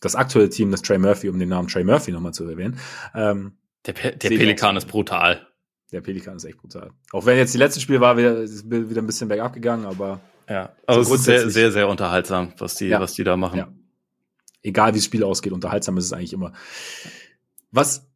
das 0.00 0.16
aktuelle 0.16 0.48
Team, 0.48 0.70
das 0.70 0.82
Trey 0.82 0.98
Murphy, 0.98 1.28
um 1.28 1.38
den 1.38 1.48
Namen 1.48 1.68
Trey 1.68 1.84
Murphy 1.84 2.10
nochmal 2.10 2.34
zu 2.34 2.48
erwähnen. 2.48 2.78
Ähm, 3.14 3.52
der, 3.86 3.92
Pe 3.92 4.16
der 4.16 4.28
Pelikan 4.28 4.76
ist 4.76 4.86
brutal. 4.86 5.46
Der 5.92 6.00
Pelikan 6.00 6.36
ist 6.36 6.44
echt 6.44 6.58
brutal. 6.58 6.90
Auch 7.12 7.26
wenn 7.26 7.36
jetzt 7.36 7.54
die 7.54 7.58
letzte 7.58 7.80
Spiel 7.80 8.00
war, 8.00 8.16
wieder, 8.16 8.42
wieder 8.42 9.02
ein 9.02 9.06
bisschen 9.06 9.28
bergab 9.28 9.52
gegangen, 9.52 9.84
aber 9.84 10.20
ja, 10.48 10.74
also 10.86 11.02
so 11.02 11.14
es 11.14 11.20
ist 11.20 11.24
sehr, 11.26 11.50
sehr, 11.50 11.72
sehr 11.72 11.88
unterhaltsam, 11.88 12.52
was 12.58 12.74
die, 12.74 12.86
ja. 12.86 13.00
was 13.00 13.12
die 13.12 13.24
da 13.24 13.36
machen. 13.36 13.58
Ja. 13.58 13.72
Egal 14.62 14.94
wie 14.94 14.98
das 14.98 15.04
Spiel 15.04 15.24
ausgeht, 15.24 15.52
unterhaltsam 15.52 15.96
ist 15.96 16.04
es 16.04 16.12
eigentlich 16.12 16.32
immer. 16.32 16.52
Was, 17.70 18.10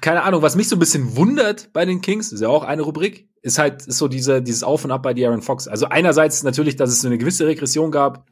keine 0.00 0.22
Ahnung, 0.22 0.42
was 0.42 0.56
mich 0.56 0.68
so 0.68 0.76
ein 0.76 0.80
bisschen 0.80 1.16
wundert 1.16 1.72
bei 1.72 1.84
den 1.84 2.00
Kings, 2.00 2.32
ist 2.32 2.40
ja 2.40 2.48
auch 2.48 2.64
eine 2.64 2.82
Rubrik, 2.82 3.28
ist 3.42 3.58
halt 3.58 3.86
ist 3.86 3.98
so 3.98 4.08
diese, 4.08 4.42
dieses 4.42 4.62
Auf 4.62 4.84
und 4.84 4.90
Ab 4.90 5.02
bei 5.02 5.12
De'Aaron 5.12 5.42
Fox. 5.42 5.68
Also 5.68 5.86
einerseits 5.86 6.42
natürlich, 6.42 6.76
dass 6.76 6.90
es 6.90 7.00
so 7.00 7.08
eine 7.08 7.18
gewisse 7.18 7.46
Regression 7.46 7.90
gab, 7.90 8.26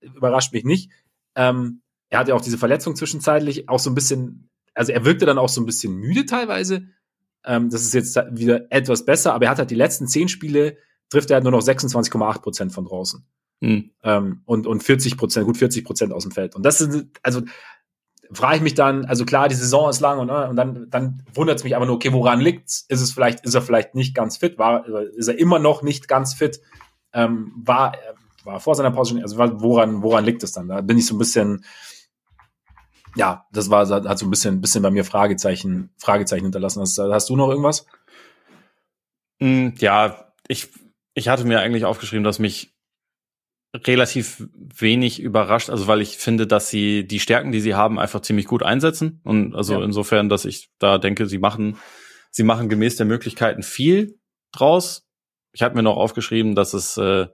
überrascht 0.00 0.52
mich 0.52 0.64
nicht. 0.64 0.90
Ähm, 1.34 1.82
er 2.08 2.20
hatte 2.20 2.34
auch 2.34 2.40
diese 2.40 2.58
Verletzung 2.58 2.96
zwischenzeitlich, 2.96 3.68
auch 3.68 3.78
so 3.78 3.90
ein 3.90 3.94
bisschen, 3.94 4.48
also 4.74 4.92
er 4.92 5.04
wirkte 5.04 5.26
dann 5.26 5.38
auch 5.38 5.48
so 5.48 5.60
ein 5.60 5.66
bisschen 5.66 5.94
müde 5.94 6.24
teilweise. 6.24 6.86
Ähm, 7.44 7.70
das 7.70 7.82
ist 7.82 7.94
jetzt 7.94 8.16
wieder 8.30 8.66
etwas 8.70 9.04
besser, 9.04 9.34
aber 9.34 9.46
er 9.46 9.50
hat 9.50 9.58
halt 9.58 9.70
die 9.70 9.76
letzten 9.76 10.06
zehn 10.06 10.28
Spiele 10.28 10.76
trifft 11.10 11.30
er 11.30 11.34
halt 11.34 11.44
nur 11.44 11.52
noch 11.52 11.62
26,8 11.62 12.40
Prozent 12.40 12.72
von 12.72 12.84
draußen. 12.84 13.24
Mhm. 13.60 13.90
Ähm, 14.02 14.42
und, 14.44 14.66
und 14.66 14.82
40 14.82 15.16
Prozent, 15.16 15.46
gut 15.46 15.56
40 15.56 15.84
Prozent 15.84 16.12
aus 16.12 16.22
dem 16.22 16.32
Feld. 16.32 16.54
Und 16.54 16.64
das 16.64 16.78
sind, 16.78 17.08
also, 17.22 17.42
frage 18.32 18.56
ich 18.56 18.62
mich 18.62 18.74
dann, 18.74 19.04
also 19.04 19.24
klar, 19.24 19.48
die 19.48 19.54
Saison 19.54 19.88
ist 19.88 20.00
lang 20.00 20.18
und, 20.18 20.28
äh, 20.28 20.48
und 20.48 20.56
dann, 20.56 20.90
dann 20.90 21.22
wundert 21.34 21.58
es 21.58 21.64
mich 21.64 21.76
aber 21.76 21.86
nur, 21.86 21.96
okay, 21.96 22.12
woran 22.12 22.40
liegt's? 22.40 22.84
Ist 22.88 23.00
es 23.00 23.12
vielleicht, 23.12 23.44
ist 23.44 23.54
er 23.54 23.62
vielleicht 23.62 23.94
nicht 23.94 24.14
ganz 24.14 24.36
fit? 24.36 24.58
War, 24.58 24.86
ist 24.86 25.28
er 25.28 25.38
immer 25.38 25.58
noch 25.58 25.82
nicht 25.82 26.08
ganz 26.08 26.34
fit? 26.34 26.60
Ähm, 27.12 27.52
war, 27.56 27.94
war 28.44 28.60
vor 28.60 28.74
seiner 28.74 28.90
Pause 28.90 29.14
schon, 29.14 29.22
also 29.22 29.38
woran, 29.38 30.02
woran 30.02 30.24
liegt 30.24 30.42
es 30.42 30.52
dann? 30.52 30.68
Da 30.68 30.80
bin 30.80 30.98
ich 30.98 31.06
so 31.06 31.14
ein 31.14 31.18
bisschen, 31.18 31.64
ja, 33.16 33.46
das 33.52 33.70
war, 33.70 33.88
hat 33.88 34.18
so 34.18 34.26
ein 34.26 34.30
bisschen, 34.30 34.60
bisschen 34.60 34.82
bei 34.82 34.90
mir 34.90 35.04
Fragezeichen, 35.04 35.90
Fragezeichen 35.96 36.44
hinterlassen. 36.44 36.80
Hast, 36.80 36.98
hast 36.98 37.28
du 37.28 37.36
noch 37.36 37.48
irgendwas? 37.48 37.86
Mm, 39.38 39.68
ja, 39.78 40.32
ich, 40.48 40.68
ich 41.14 41.28
hatte 41.28 41.44
mir 41.44 41.60
eigentlich 41.60 41.84
aufgeschrieben, 41.84 42.24
dass 42.24 42.38
mich 42.38 42.75
relativ 43.74 44.46
wenig 44.54 45.20
überrascht, 45.20 45.70
also 45.70 45.86
weil 45.86 46.00
ich 46.00 46.16
finde, 46.16 46.46
dass 46.46 46.70
sie 46.70 47.06
die 47.06 47.20
Stärken, 47.20 47.52
die 47.52 47.60
sie 47.60 47.74
haben, 47.74 47.98
einfach 47.98 48.20
ziemlich 48.20 48.46
gut 48.46 48.62
einsetzen. 48.62 49.20
Und 49.24 49.54
also 49.54 49.74
ja. 49.74 49.84
insofern, 49.84 50.28
dass 50.28 50.44
ich 50.44 50.70
da 50.78 50.98
denke, 50.98 51.26
sie 51.26 51.38
machen, 51.38 51.76
sie 52.30 52.42
machen 52.42 52.68
gemäß 52.68 52.96
der 52.96 53.06
Möglichkeiten 53.06 53.62
viel 53.62 54.18
draus. 54.52 55.06
Ich 55.52 55.62
habe 55.62 55.74
mir 55.74 55.82
noch 55.82 55.96
aufgeschrieben, 55.96 56.54
dass 56.54 56.74
es, 56.74 56.96
äh, 56.96 57.26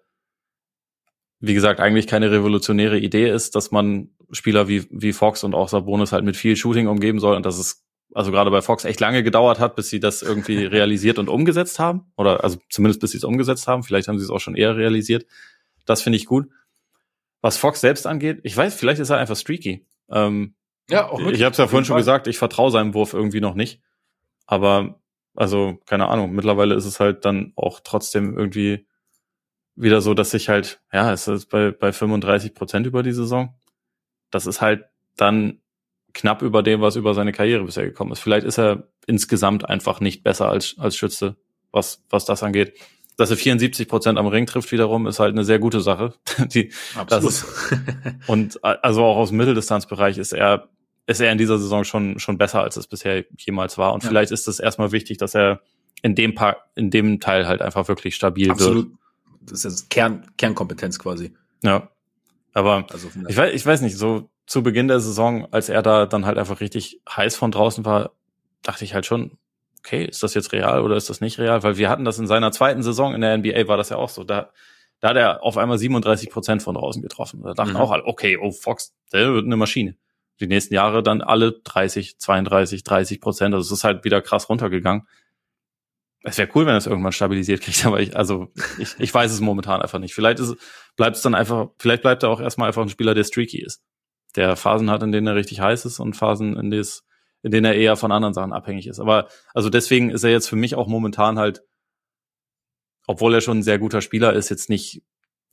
wie 1.41 1.55
gesagt, 1.55 1.81
eigentlich 1.81 2.07
keine 2.07 2.31
revolutionäre 2.31 2.99
Idee 2.99 3.29
ist, 3.29 3.55
dass 3.55 3.71
man 3.71 4.11
Spieler 4.31 4.69
wie, 4.69 4.87
wie 4.91 5.13
Fox 5.13 5.45
und 5.45 5.55
auch 5.55 5.69
Sabonis 5.69 6.13
halt 6.13 6.25
mit 6.25 6.37
viel 6.37 6.57
Shooting 6.57 6.87
umgeben 6.87 7.21
soll 7.21 7.37
und 7.37 7.45
dass 7.45 7.59
es 7.59 7.85
also 8.15 8.31
gerade 8.31 8.51
bei 8.51 8.63
Fox 8.63 8.85
echt 8.85 9.01
lange 9.01 9.23
gedauert 9.23 9.59
hat, 9.59 9.75
bis 9.75 9.89
sie 9.89 10.01
das 10.01 10.23
irgendwie 10.23 10.65
realisiert 10.65 11.19
und 11.19 11.29
umgesetzt 11.29 11.79
haben. 11.79 12.13
Oder 12.17 12.45
also 12.45 12.59
zumindest 12.71 13.01
bis 13.01 13.13
sie 13.13 13.19
es 13.19 13.25
umgesetzt 13.25 13.67
haben. 13.67 13.83
Vielleicht 13.83 14.09
haben 14.09 14.19
sie 14.19 14.25
es 14.25 14.31
auch 14.31 14.41
schon 14.41 14.55
eher 14.55 14.77
realisiert. 14.77 15.27
Das 15.85 16.03
finde 16.03 16.17
ich 16.17 16.27
gut. 16.27 16.49
Was 17.41 17.57
Fox 17.57 17.81
selbst 17.81 18.07
angeht, 18.07 18.41
ich 18.45 18.57
weiß, 18.57 18.75
vielleicht 18.75 19.01
ist 19.01 19.11
er 19.11 19.19
einfach 19.19 19.37
streaky. 19.37 19.85
Ähm, 20.11 20.55
ja, 20.89 21.09
auch 21.09 21.19
Ich 21.19 21.43
habe 21.43 21.53
es 21.53 21.59
ja 21.59 21.67
vorhin 21.67 21.85
schon 21.85 21.97
gesagt, 21.97 22.27
ich 22.27 22.39
vertraue 22.39 22.71
seinem 22.71 22.95
Wurf 22.95 23.15
irgendwie 23.15 23.41
noch 23.41 23.55
nicht. 23.55 23.81
Aber, 24.47 25.01
also, 25.35 25.79
keine 25.87 26.09
Ahnung, 26.09 26.33
mittlerweile 26.33 26.75
ist 26.75 26.85
es 26.85 27.01
halt 27.01 27.25
dann 27.25 27.53
auch 27.57 27.81
trotzdem 27.81 28.37
irgendwie 28.37 28.87
wieder 29.75 30.01
so, 30.01 30.15
dass 30.15 30.35
ich 30.35 30.49
halt, 30.49 30.81
ja, 30.93 31.13
es 31.13 31.27
ist 31.27 31.47
bei, 31.47 31.71
bei 31.71 31.93
35 31.93 32.55
Prozent 32.55 32.87
über 32.87 33.03
die 33.03 33.13
Saison. 33.13 33.59
Das 34.31 34.47
ist 34.47 34.61
halt 34.61 34.85
dann 35.17 35.61
knapp 36.13 36.43
über 36.43 36.63
dem, 36.63 36.81
was 36.81 36.97
über 36.97 37.15
seine 37.15 37.33
Karriere 37.33 37.65
bisher 37.65 37.85
gekommen 37.85 38.13
ist. 38.13 38.21
Vielleicht 38.21 38.47
ist 38.47 38.59
er 38.59 38.89
insgesamt 39.07 39.69
einfach 39.69 40.01
nicht 40.01 40.23
besser 40.23 40.49
als, 40.49 40.77
als 40.79 40.97
Schütze, 40.97 41.37
was, 41.71 42.05
was 42.11 42.25
das 42.25 42.43
angeht 42.43 42.75
dass 43.23 43.31
er 43.31 43.37
74 43.37 43.87
Prozent 43.87 44.19
am 44.19 44.27
Ring 44.27 44.47
trifft 44.47 44.73
wiederum, 44.73 45.07
ist 45.07 45.21
halt 45.21 45.33
eine 45.33 45.45
sehr 45.45 45.61
gute 45.61 45.81
Sache. 45.81 46.15
Die, 46.53 46.73
Absolut. 46.97 47.31
Ist, 47.31 47.47
und 48.27 48.65
also 48.65 49.05
auch 49.05 49.17
aus 49.17 49.29
dem 49.29 49.39
Mitteldistanzbereich 49.39 50.19
ist 50.19 50.33
er, 50.33 50.69
ist 51.07 51.21
er 51.21 51.31
in 51.31 51.39
dieser 51.39 51.59
Saison 51.59 51.85
schon, 51.85 52.19
schon 52.19 52.37
besser, 52.37 52.63
als 52.63 52.77
es 52.77 52.89
bisher 52.89 53.25
jemals 53.39 53.79
war. 53.79 53.95
Und 53.95 54.03
ja. 54.03 54.09
vielleicht 54.09 54.33
ist 54.33 54.49
es 54.49 54.59
erstmal 54.59 54.91
wichtig, 54.91 55.19
dass 55.19 55.37
er 55.37 55.61
in 56.03 56.17
dem 56.17 56.35
Paar, 56.35 56.57
in 56.75 56.91
dem 56.91 57.21
Teil 57.21 57.47
halt 57.47 57.63
einfach 57.63 57.87
wirklich 57.87 58.17
stabil 58.17 58.51
Absolut. 58.51 58.87
wird. 58.87 58.99
Das 59.43 59.65
ist 59.65 59.89
Kern, 59.89 60.27
Kernkompetenz 60.37 60.99
quasi. 60.99 61.33
Ja. 61.63 61.91
Aber 62.55 62.87
also 62.91 63.09
ich 63.29 63.37
weiß, 63.37 63.55
ich 63.55 63.65
weiß 63.65 63.83
nicht, 63.83 63.97
so 63.97 64.29
zu 64.47 64.65
Beginn 64.65 64.89
der 64.89 64.99
Saison, 64.99 65.47
als 65.53 65.69
er 65.69 65.83
da 65.83 66.07
dann 66.07 66.27
halt 66.27 66.39
einfach 66.39 66.61
richtig 66.61 67.01
heiß 67.09 67.37
von 67.37 67.53
draußen 67.53 67.85
war, 67.85 68.13
dachte 68.63 68.85
ich 68.85 68.95
halt 68.95 69.07
schon, 69.07 69.39
okay, 69.85 70.05
ist 70.05 70.23
das 70.23 70.35
jetzt 70.35 70.53
real 70.53 70.83
oder 70.83 70.97
ist 70.97 71.11
das 71.11 71.21
nicht 71.21 71.39
real? 71.39 71.63
Weil 71.63 71.77
wir 71.77 71.91
hatten 71.91 72.05
das 72.05 72.19
in 72.19 72.27
seiner 72.27 72.53
zweiten 72.53 72.83
Saison 72.83 73.15
in 73.15 73.21
der 73.21 73.37
NBA, 73.37 73.67
war 73.67 73.77
das 73.77 73.89
ja 73.89 73.97
auch 73.97 74.09
so. 74.09 74.23
Da, 74.23 74.51
da 75.01 75.09
hat 75.09 75.17
er 75.17 75.43
auf 75.43 75.59
einmal 75.59 75.79
37 75.79 76.31
Prozent 76.31 76.63
von 76.63 76.77
draußen 76.77 77.03
getroffen. 77.03 77.43
Da 77.43 77.53
dachten 77.55 77.73
mhm. 77.73 77.77
auch 77.77 77.91
alle, 77.91 78.07
okay, 78.07 78.39
oh 78.41 78.53
Fox, 78.53 78.95
der 79.13 79.33
wird 79.35 79.45
eine 79.45 79.57
Maschine. 79.57 79.97
Die 80.41 80.47
nächsten 80.47 80.75
Jahre 80.75 81.03
dann 81.03 81.21
alle 81.21 81.61
30, 81.65 82.19
32, 82.19 82.85
30 82.85 83.21
Prozent. 83.21 83.55
Also 83.55 83.67
es 83.67 83.79
ist 83.79 83.85
halt 83.85 84.05
wieder 84.05 84.23
krass 84.23 84.49
runtergegangen. 84.49 85.07
Es 86.25 86.39
wäre 86.39 86.49
cool, 86.55 86.67
wenn 86.67 86.77
es 86.77 86.87
irgendwann 86.87 87.11
stabilisiert 87.11 87.63
kriegt, 87.63 87.85
aber 87.87 88.01
ich, 88.01 88.17
also 88.17 88.53
ich, 88.79 88.95
ich 88.99 89.13
weiß 89.13 89.33
es 89.33 89.41
momentan 89.41 89.83
einfach 89.83 89.99
nicht. 89.99 90.15
Vielleicht 90.15 90.39
ist, 90.39 90.55
bleibt 90.97 91.17
es 91.17 91.23
dann 91.23 91.35
einfach, 91.35 91.71
vielleicht 91.79 92.03
bleibt 92.03 92.23
er 92.23 92.31
auch 92.31 92.41
erstmal 92.41 92.69
einfach 92.69 92.83
ein 92.83 92.89
Spieler, 92.89 93.15
der 93.15 93.25
streaky 93.25 93.61
ist. 93.61 93.83
Der 94.37 94.55
Phasen 94.55 94.91
hat, 94.91 95.03
in 95.03 95.11
denen 95.11 95.27
er 95.27 95.35
richtig 95.35 95.61
heiß 95.61 95.85
ist 95.85 95.99
und 95.99 96.15
Phasen, 96.15 96.57
in 96.57 96.71
denen 96.71 96.81
es 96.81 97.05
in 97.43 97.51
denen 97.51 97.67
er 97.67 97.75
eher 97.75 97.97
von 97.97 98.13
anderen 98.13 98.35
Sachen 98.35 98.53
abhängig 98.53 98.87
ist. 98.87 99.01
Aber 99.01 99.29
also 99.53 99.69
deswegen 99.69 100.11
ist 100.11 100.25
er 100.25 100.31
jetzt 100.31 100.49
für 100.49 100.57
mich 100.57 100.75
auch 100.75 100.87
momentan 100.87 101.39
halt, 101.39 101.63
obwohl 103.07 103.35
er 103.35 103.41
schon 103.41 103.59
ein 103.59 103.63
sehr 103.63 103.79
guter 103.79 104.01
Spieler 104.01 104.33
ist, 104.33 104.49
jetzt 104.49 104.71
nicht 104.71 105.03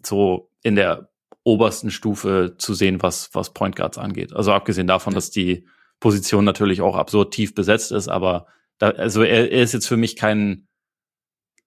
so 0.06 0.52
in 0.62 0.76
der 0.76 1.12
obersten 1.44 1.90
Stufe 1.90 2.56
zu 2.58 2.74
sehen, 2.74 3.02
was, 3.02 3.34
was 3.34 3.54
Point 3.54 3.76
Guards 3.76 3.98
angeht. 3.98 4.34
Also 4.34 4.54
abgesehen 4.54 4.88
davon, 4.88 5.14
dass 5.14 5.32
die 5.32 5.68
Position 6.00 6.46
natürlich 6.46 6.82
auch 6.82 6.96
absurd 6.96 7.34
tief 7.34 7.56
besetzt 7.56 7.92
ist, 7.92 8.08
aber 8.08 8.46
da, 8.78 8.92
also 8.92 9.24
er, 9.24 9.52
er 9.52 9.64
ist 9.64 9.74
jetzt 9.74 9.88
für 9.88 9.98
mich 9.98 10.16
kein, 10.16 10.68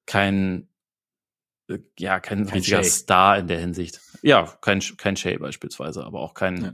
kein, 0.06 0.68
ja, 1.98 2.20
kein, 2.20 2.46
kein 2.46 2.54
richtiger. 2.54 2.84
Star 2.84 3.38
in 3.38 3.48
der 3.48 3.58
Hinsicht. 3.58 4.00
Ja, 4.22 4.46
kein, 4.60 4.80
kein 4.96 5.16
Shay 5.16 5.36
beispielsweise, 5.36 6.04
aber 6.04 6.20
auch 6.20 6.34
kein, 6.34 6.62
ja 6.62 6.72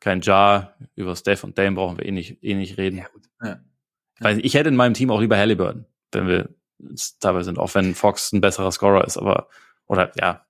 kein 0.00 0.22
Jar, 0.22 0.74
über 0.96 1.14
Steph 1.14 1.44
und 1.44 1.56
Dame 1.58 1.76
brauchen 1.76 1.98
wir 1.98 2.06
eh 2.06 2.10
nicht, 2.10 2.42
eh 2.42 2.54
nicht 2.54 2.78
reden. 2.78 2.98
Ja, 2.98 3.08
gut. 3.12 3.22
Ja. 3.42 3.60
Weil 4.18 4.44
ich 4.44 4.54
hätte 4.54 4.68
in 4.68 4.76
meinem 4.76 4.94
Team 4.94 5.10
auch 5.10 5.20
lieber 5.20 5.36
Halliburton, 5.36 5.86
wenn 6.12 6.26
wir 6.26 6.48
dabei 7.20 7.42
sind, 7.42 7.58
auch 7.58 7.74
wenn 7.74 7.94
Fox 7.94 8.32
ein 8.32 8.40
besserer 8.40 8.72
Scorer 8.72 9.06
ist, 9.06 9.18
aber, 9.18 9.48
oder 9.86 10.12
ja, 10.18 10.46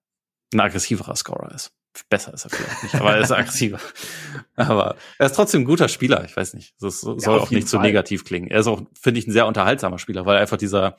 ein 0.53 0.61
aggressiverer 0.61 1.17
Scorer 1.17 1.53
ist. 1.53 1.73
Besser 2.09 2.33
ist 2.33 2.45
er 2.45 2.51
vielleicht 2.51 2.83
nicht, 2.85 2.95
aber 2.95 3.15
er 3.15 3.21
ist 3.21 3.33
aggressiver. 3.33 3.81
aber 4.55 4.97
er 5.19 5.27
ist 5.27 5.35
trotzdem 5.35 5.63
ein 5.63 5.65
guter 5.65 5.89
Spieler, 5.89 6.25
ich 6.25 6.37
weiß 6.37 6.55
nicht. 6.55 6.75
Das 6.81 7.01
soll 7.01 7.19
ja, 7.21 7.29
auch 7.31 7.51
nicht 7.51 7.69
Fall. 7.69 7.69
so 7.69 7.81
negativ 7.81 8.25
klingen. 8.25 8.49
Er 8.49 8.61
ist 8.61 8.69
auch, 8.69 8.83
finde 9.01 9.19
ich, 9.19 9.27
ein 9.27 9.33
sehr 9.33 9.47
unterhaltsamer 9.47 9.99
Spieler, 9.99 10.25
weil 10.25 10.39
einfach 10.39 10.57
dieser, 10.57 10.97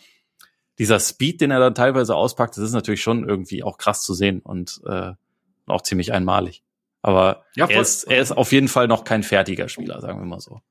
dieser 0.79 0.99
Speed, 0.99 1.39
den 1.39 1.51
er 1.51 1.59
dann 1.59 1.75
teilweise 1.75 2.15
auspackt, 2.15 2.57
das 2.57 2.65
ist 2.65 2.73
natürlich 2.73 3.01
schon 3.01 3.27
irgendwie 3.27 3.63
auch 3.63 3.77
krass 3.77 4.01
zu 4.01 4.13
sehen 4.13 4.41
und 4.41 4.81
äh, 4.85 5.13
auch 5.65 5.81
ziemlich 5.81 6.11
einmalig. 6.11 6.61
Aber 7.01 7.45
ja, 7.55 7.67
er, 7.67 7.81
ist, 7.81 8.03
er 8.03 8.21
ist 8.21 8.31
auf 8.31 8.51
jeden 8.51 8.67
Fall 8.67 8.87
noch 8.87 9.03
kein 9.03 9.23
fertiger 9.23 9.69
Spieler, 9.69 10.01
sagen 10.01 10.19
wir 10.19 10.25
mal 10.25 10.39
so. 10.39 10.61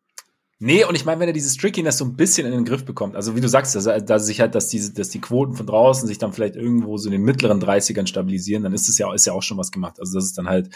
Nee, 0.62 0.85
und 0.85 0.94
ich 0.94 1.07
meine, 1.07 1.19
wenn 1.20 1.28
er 1.28 1.32
dieses 1.32 1.57
Trickiness 1.57 1.97
so 1.97 2.05
ein 2.05 2.16
bisschen 2.16 2.47
in 2.47 2.52
den 2.52 2.66
Griff 2.66 2.85
bekommt, 2.85 3.16
also 3.16 3.35
wie 3.35 3.40
du 3.40 3.48
sagst, 3.48 3.74
dass, 3.74 3.85
dass 4.05 4.27
sich 4.27 4.43
halt, 4.43 4.55
dass 4.55 4.69
diese, 4.69 4.93
dass 4.93 5.09
die 5.09 5.20
Quoten 5.20 5.55
von 5.55 5.65
draußen 5.65 6.07
sich 6.07 6.19
dann 6.19 6.35
vielleicht 6.35 6.55
irgendwo 6.55 6.98
so 6.98 7.09
in 7.09 7.12
den 7.12 7.23
mittleren 7.23 7.62
30ern 7.62 8.07
stabilisieren, 8.07 8.62
dann 8.62 8.74
ist 8.74 8.86
es 8.86 8.98
ja, 8.98 9.11
ist 9.15 9.24
ja 9.24 9.32
auch 9.32 9.43
schon 9.43 9.57
was 9.57 9.73
gemacht. 9.73 9.98
Also 9.98 10.19
das 10.19 10.27
ist 10.27 10.36
dann 10.36 10.51
halt 10.51 10.69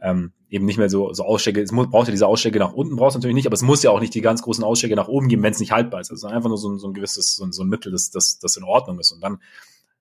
ähm, 0.00 0.30
eben 0.48 0.64
nicht 0.64 0.78
mehr 0.78 0.88
so, 0.88 1.12
so 1.12 1.24
Ausschläge, 1.24 1.60
es 1.60 1.72
muss, 1.72 1.90
braucht 1.90 2.06
ja 2.06 2.12
diese 2.12 2.28
Ausschläge 2.28 2.60
nach 2.60 2.72
unten, 2.72 2.94
brauchst 2.94 3.16
du 3.16 3.18
natürlich 3.18 3.34
nicht, 3.34 3.46
aber 3.46 3.54
es 3.54 3.62
muss 3.62 3.82
ja 3.82 3.90
auch 3.90 3.98
nicht 3.98 4.14
die 4.14 4.20
ganz 4.20 4.42
großen 4.42 4.62
Ausschläge 4.62 4.94
nach 4.94 5.08
oben 5.08 5.26
geben, 5.26 5.42
wenn 5.42 5.52
es 5.52 5.58
nicht 5.58 5.72
haltbar 5.72 6.00
ist. 6.00 6.12
Also 6.12 6.28
einfach 6.28 6.48
nur 6.48 6.58
so 6.58 6.70
ein, 6.70 6.78
so 6.78 6.86
ein 6.86 6.94
gewisses, 6.94 7.34
so 7.34 7.44
ein, 7.44 7.50
so 7.50 7.64
ein 7.64 7.68
Mittel, 7.68 7.90
das, 7.90 8.10
das, 8.12 8.38
das 8.38 8.56
in 8.56 8.62
Ordnung 8.62 9.00
ist. 9.00 9.10
Und 9.10 9.24
dann 9.24 9.38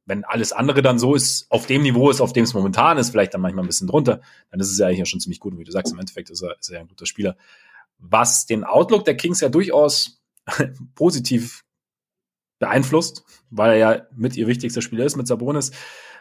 wenn 0.05 0.23
alles 0.23 0.51
andere 0.53 0.81
dann 0.81 0.99
so 0.99 1.15
ist, 1.15 1.47
auf 1.49 1.65
dem 1.65 1.81
Niveau 1.81 2.09
ist, 2.09 2.21
auf 2.21 2.33
dem 2.33 2.43
es 2.43 2.53
momentan 2.53 2.97
ist, 2.97 3.09
vielleicht 3.09 3.33
dann 3.33 3.41
manchmal 3.41 3.65
ein 3.65 3.67
bisschen 3.67 3.87
drunter, 3.87 4.21
dann 4.51 4.59
ist 4.59 4.71
es 4.71 4.77
ja 4.77 4.87
eigentlich 4.87 5.09
schon 5.09 5.19
ziemlich 5.19 5.39
gut. 5.39 5.53
Und 5.53 5.59
wie 5.59 5.63
du 5.63 5.71
sagst, 5.71 5.91
im 5.91 5.99
Endeffekt 5.99 6.29
ist 6.29 6.41
er, 6.41 6.57
ist 6.59 6.69
er 6.69 6.75
ja 6.75 6.81
ein 6.81 6.87
guter 6.87 7.05
Spieler. 7.05 7.35
Was 7.97 8.45
den 8.45 8.63
Outlook 8.63 9.05
der 9.05 9.17
Kings 9.17 9.41
ja 9.41 9.49
durchaus 9.49 10.21
positiv 10.95 11.63
beeinflusst, 12.59 13.23
weil 13.49 13.71
er 13.71 13.77
ja 13.77 14.07
mit 14.15 14.37
ihr 14.37 14.47
wichtigster 14.47 14.81
Spieler 14.81 15.05
ist, 15.05 15.15
mit 15.15 15.27
Sabonis. 15.27 15.71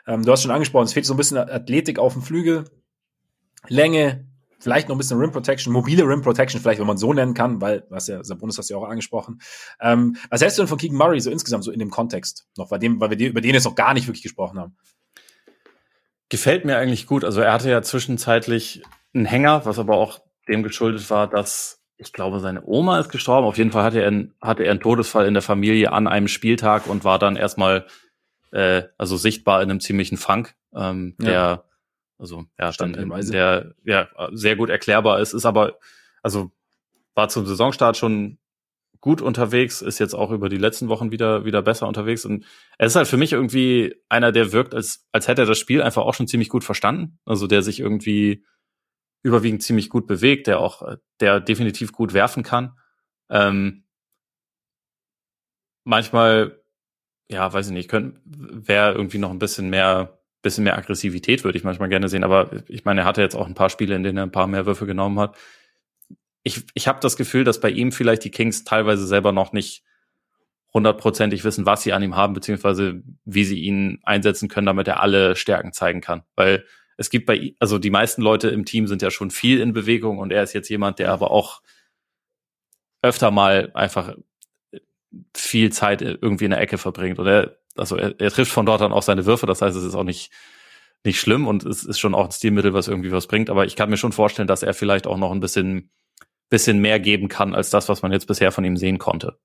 Ähm, 0.07 0.25
du 0.25 0.33
hast 0.33 0.43
schon 0.43 0.51
angesprochen, 0.51 0.85
es 0.85 0.93
fehlt 0.93 1.07
so 1.07 1.15
ein 1.15 1.19
bisschen 1.19 1.39
Athletik 1.39 1.99
auf 1.99 2.15
dem 2.15 2.23
Flügel, 2.23 2.65
Länge, 3.69 4.27
Vielleicht 4.65 4.89
noch 4.89 4.95
ein 4.95 4.99
bisschen 4.99 5.19
Rim 5.19 5.31
Protection, 5.31 5.75
mobile 5.75 6.09
Rim 6.09 6.23
Protection, 6.23 6.59
vielleicht, 6.59 6.81
wenn 6.81 6.87
man 6.87 6.97
so 6.97 7.13
nennen 7.13 7.35
kann, 7.35 7.61
weil, 7.61 7.85
was 7.91 8.07
ja, 8.07 8.25
Sabonis 8.25 8.57
hast 8.57 8.71
du 8.71 8.75
ja 8.75 8.81
auch 8.81 8.89
angesprochen. 8.89 9.43
Ähm, 9.79 10.17
was 10.31 10.41
hältst 10.41 10.57
du 10.57 10.63
denn 10.63 10.69
von 10.69 10.79
Keegan 10.79 10.97
Murray 10.97 11.21
so 11.21 11.31
insgesamt, 11.31 11.65
so 11.65 11.71
in 11.71 11.79
dem 11.79 11.91
Kontext? 11.91 12.47
Noch 12.57 12.71
bei 12.71 12.79
dem, 12.79 12.99
weil 12.99 13.11
wir 13.11 13.29
über 13.29 13.43
den 13.43 13.53
jetzt 13.53 13.65
noch 13.65 13.75
gar 13.75 13.93
nicht 13.93 14.07
wirklich 14.07 14.23
gesprochen 14.23 14.59
haben. 14.59 14.75
Gefällt 16.31 16.65
mir 16.65 16.79
eigentlich 16.79 17.07
gut. 17.07 17.25
Also 17.25 17.43
er 17.43 17.53
hatte 17.53 17.69
ja 17.69 17.83
zwischenzeitlich 17.83 18.83
einen 19.13 19.27
Hänger, 19.27 19.67
was 19.67 19.79
aber 19.79 19.99
auch 19.99 20.21
dem 20.49 20.63
geschuldet 20.63 21.11
war, 21.11 21.29
dass 21.29 21.83
ich 21.99 22.15
glaube, 22.15 22.41
seine 22.41 22.65
Oma 22.65 23.01
ist 23.01 23.11
gestorben. 23.11 23.47
Auf 23.47 23.59
jeden 23.59 23.71
Fall 23.71 23.85
hatte 23.85 24.01
er, 24.01 24.07
einen, 24.07 24.33
hatte 24.41 24.65
er 24.65 24.71
einen 24.71 24.81
Todesfall 24.81 25.27
in 25.27 25.35
der 25.35 25.43
Familie 25.43 25.93
an 25.93 26.09
einem 26.09 26.29
Spieltag 26.29 26.87
und 26.87 27.05
war 27.05 27.19
dann 27.19 27.37
erstmal 27.37 27.85
äh, 28.51 28.85
also 28.97 29.19
sichtbar 29.19 29.61
in 29.63 29.71
einem 29.71 29.81
ziemlichen 29.81 30.17
Funk, 30.17 30.55
ähm, 30.75 31.17
ja. 31.21 31.27
der 31.27 31.65
also 32.19 32.45
ja, 32.59 32.71
dann 32.73 32.95
in, 32.95 33.11
der 33.31 33.75
ja 33.85 34.09
sehr 34.33 34.57
gut 34.57 34.71
erklärbar. 34.71 35.21
Ist, 35.21 35.33
ist 35.33 35.47
aber 35.47 35.79
also 36.23 36.53
war 37.15 37.29
zum 37.29 37.47
Saisonstart 37.47 37.97
schon 37.97 38.39
gut 39.01 39.21
unterwegs, 39.21 39.83
ist 39.83 39.99
jetzt 39.99 40.15
auch 40.15 40.31
über 40.31 40.49
die 40.49 40.57
letzten 40.57 40.89
Wochen 40.89 41.11
wieder 41.11 41.45
wieder 41.45 41.63
besser 41.63 41.87
unterwegs. 41.87 42.25
Und 42.25 42.47
er 42.79 42.87
ist 42.87 42.97
halt 42.97 43.09
für 43.09 43.17
mich 43.17 43.33
irgendwie 43.33 43.95
einer, 44.09 44.33
der 44.33 44.53
wirkt, 44.53 44.75
als 44.75 45.07
als 45.13 45.29
hätte 45.29 45.43
er 45.43 45.47
das 45.47 45.59
Spiel 45.59 45.83
einfach 45.83 46.03
auch 46.03 46.15
schon 46.15 46.29
ziemlich 46.29 46.49
gut 46.49 46.65
verstanden, 46.65 47.19
also 47.25 47.47
der 47.47 47.63
sich 47.63 47.81
irgendwie 47.81 48.45
überwiegend 49.23 49.63
ziemlich 49.63 49.89
gut 49.89 50.07
bewegt, 50.07 50.47
der 50.47 50.61
auch 50.61 50.97
der 51.21 51.41
definitiv 51.41 51.93
gut 51.93 52.13
werfen 52.15 52.43
kann. 52.43 52.79
Ähm, 53.31 53.85
manchmal 55.85 56.65
ja, 57.29 57.53
weiß 57.53 57.67
ich 57.69 57.73
nicht, 57.73 57.89
könnte 57.89 58.21
wäre 58.25 58.95
irgendwie 58.95 59.19
noch 59.19 59.31
ein 59.31 59.39
bisschen 59.39 59.71
mehr 59.71 60.19
bisschen 60.45 60.63
mehr 60.63 60.79
Aggressivität 60.79 61.43
würde 61.43 61.59
ich 61.59 61.65
manchmal 61.65 61.89
gerne 61.89 62.09
sehen. 62.09 62.23
Aber 62.23 62.51
ich 62.69 62.85
meine, 62.85 63.01
er 63.01 63.07
hatte 63.07 63.23
jetzt 63.23 63.35
auch 63.35 63.49
ein 63.49 63.55
paar 63.55 63.71
Spiele, 63.71 63.97
in 63.97 64.05
denen 64.05 64.19
er 64.19 64.23
ein 64.23 64.33
paar 64.33 64.47
mehr 64.47 64.67
Würfe 64.67 64.87
genommen 64.87 65.19
hat. 65.19 65.37
ich, 66.45 66.63
ich 66.75 66.87
habe 66.87 67.01
das 67.01 67.17
Gefühl, 67.17 67.43
dass 67.43 67.59
bei 67.59 67.71
ihm 67.71 67.91
vielleicht 67.91 68.23
die 68.23 68.31
Kings 68.31 68.63
teilweise 68.65 69.07
selber 69.07 69.33
noch 69.33 69.53
nicht 69.53 69.83
hundertprozentig 70.73 71.45
wissen, 71.45 71.67
was 71.67 71.83
sie 71.83 71.93
an 71.93 72.03
ihm 72.03 72.17
haben, 72.17 72.35
beziehungsweise 72.35 73.03
wie 73.25 73.45
sie 73.45 73.61
ihn 73.61 74.01
einsetzen 74.03 74.49
können, 74.49 74.67
damit 74.67 74.89
er 74.89 75.01
alle 75.01 75.37
Stärken 75.37 75.73
zeigen 75.73 76.01
kann. 76.01 76.23
Weil 76.37 76.65
es 76.97 77.11
gibt 77.11 77.27
bei, 77.27 77.55
also 77.61 77.79
die 77.79 77.91
meisten 77.91 78.23
Leute 78.23 78.49
im 78.49 78.65
Team 78.65 78.87
sind 78.87 79.01
ja 79.01 79.11
schon 79.11 79.31
viel 79.31 79.61
in 79.61 79.73
Bewegung 79.73 80.19
und 80.19 80.33
er 80.33 80.43
ist 80.43 80.53
jetzt 80.53 80.69
jemand, 80.69 80.99
der 80.99 81.13
aber 81.13 81.31
auch 81.31 81.63
öfter 83.03 83.31
mal 83.31 83.71
einfach 83.75 84.15
viel 85.35 85.73
Zeit 85.73 86.03
irgendwie 86.03 86.45
in 86.45 86.51
der 86.51 86.61
Ecke 86.61 86.79
verbringt. 86.79 87.19
Und 87.19 87.27
er, 87.27 87.57
also 87.77 87.97
er, 87.97 88.19
er 88.21 88.31
trifft 88.31 88.53
von 88.53 88.67
dort 88.67 88.81
dann 88.81 88.93
auch 88.93 89.03
seine 89.03 89.27
Würfe, 89.27 89.47
das 89.47 89.63
heißt, 89.63 89.77
es 89.77 89.85
ist 89.85 89.95
auch 89.95 90.05
nicht, 90.05 90.31
nicht 91.05 91.21
schlimm 91.21 91.47
und 91.47 91.65
es 91.65 91.85
ist 91.85 91.99
schon 91.99 92.15
auch 92.15 92.25
ein 92.25 92.33
Stilmittel, 92.33 92.73
was 92.73 92.89
irgendwie 92.89 93.13
was 93.13 93.27
bringt. 93.27 93.51
Aber 93.51 93.67
ich 93.67 93.77
kann 93.77 93.91
mir 93.91 93.97
schon 93.97 94.13
vorstellen, 94.13 94.49
dass 94.49 94.63
er 94.63 94.75
vielleicht 94.75 95.07
auch 95.07 95.19
noch 95.19 95.33
ein 95.33 95.41
bisschen, 95.41 95.91
bisschen 96.49 96.79
mehr 96.79 97.01
geben 97.01 97.29
kann 97.29 97.55
als 97.55 97.71
das, 97.71 97.89
was 97.89 98.03
man 98.03 98.13
jetzt 98.13 98.27
bisher 98.27 98.53
von 98.53 98.65
ihm 98.65 98.77
sehen 98.77 98.99
konnte. 98.99 99.39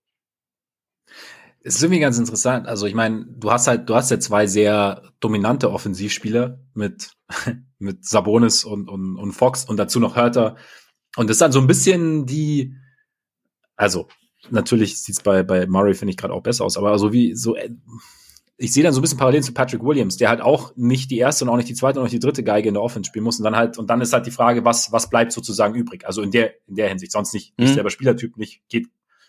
Es 1.61 1.75
ist 1.75 1.83
irgendwie 1.83 1.99
ganz 1.99 2.17
interessant. 2.17 2.67
Also 2.67 2.85
ich 2.85 2.95
meine, 2.95 3.25
du 3.27 3.51
hast 3.51 3.67
halt, 3.67 3.89
du 3.89 3.95
hast 3.95 4.09
ja 4.09 4.19
zwei 4.19 4.47
sehr 4.47 5.11
dominante 5.19 5.71
Offensivspieler 5.71 6.59
mit, 6.73 7.11
mit 7.79 8.05
Sabonis 8.05 8.63
und, 8.63 8.87
und, 8.87 9.17
und 9.17 9.33
Fox 9.33 9.65
und 9.65 9.77
dazu 9.77 9.99
noch 9.99 10.15
Hörter. 10.15 10.55
Und 11.17 11.29
das 11.29 11.35
ist 11.35 11.41
dann 11.41 11.51
so 11.51 11.59
ein 11.59 11.67
bisschen 11.67 12.25
die, 12.25 12.75
also 13.75 14.07
natürlich 14.49 15.01
sieht's 15.01 15.21
bei, 15.21 15.43
bei 15.43 15.67
Murray, 15.67 15.93
finde 15.93 16.11
ich, 16.11 16.17
gerade 16.17 16.33
auch 16.33 16.43
besser 16.43 16.63
aus, 16.63 16.77
aber 16.77 16.97
so 16.97 17.11
wie 17.11 17.35
so, 17.35 17.55
ich 18.61 18.73
sehe 18.73 18.83
dann 18.83 18.91
so 18.91 18.99
ein 18.99 19.01
bisschen 19.01 19.17
Parallelen 19.17 19.43
zu 19.43 19.53
Patrick 19.53 19.81
Williams, 19.81 20.17
der 20.17 20.27
halt 20.27 20.41
auch 20.41 20.73
nicht 20.75 21.09
die 21.11 21.17
erste 21.17 21.45
und 21.45 21.49
auch 21.49 21.55
nicht 21.55 21.69
die 21.69 21.75
zweite 21.75 21.97
und 21.97 22.03
auch 22.03 22.11
nicht 22.11 22.21
die 22.21 22.25
dritte 22.25 22.43
Geige 22.43 22.67
in 22.67 22.73
der 22.73 22.83
Offense 22.83 23.07
spielen 23.07 23.23
muss. 23.23 23.37
Und 23.37 23.45
dann 23.45 23.55
halt, 23.55 23.77
und 23.77 23.89
dann 23.89 24.01
ist 24.01 24.11
halt 24.11 24.25
die 24.25 24.31
Frage, 24.31 24.65
was, 24.65 24.91
was 24.91 25.09
bleibt 25.09 25.31
sozusagen 25.31 25.75
übrig? 25.75 26.05
Also 26.05 26.21
in 26.21 26.31
der, 26.31 26.55
in 26.67 26.75
der 26.75 26.89
Hinsicht. 26.89 27.13
Sonst 27.13 27.33
nicht, 27.33 27.57
nicht 27.57 27.69
mhm. 27.69 27.73
selber 27.75 27.89
Spielertyp, 27.89 28.35
nicht, 28.35 28.61
geht 28.67 28.87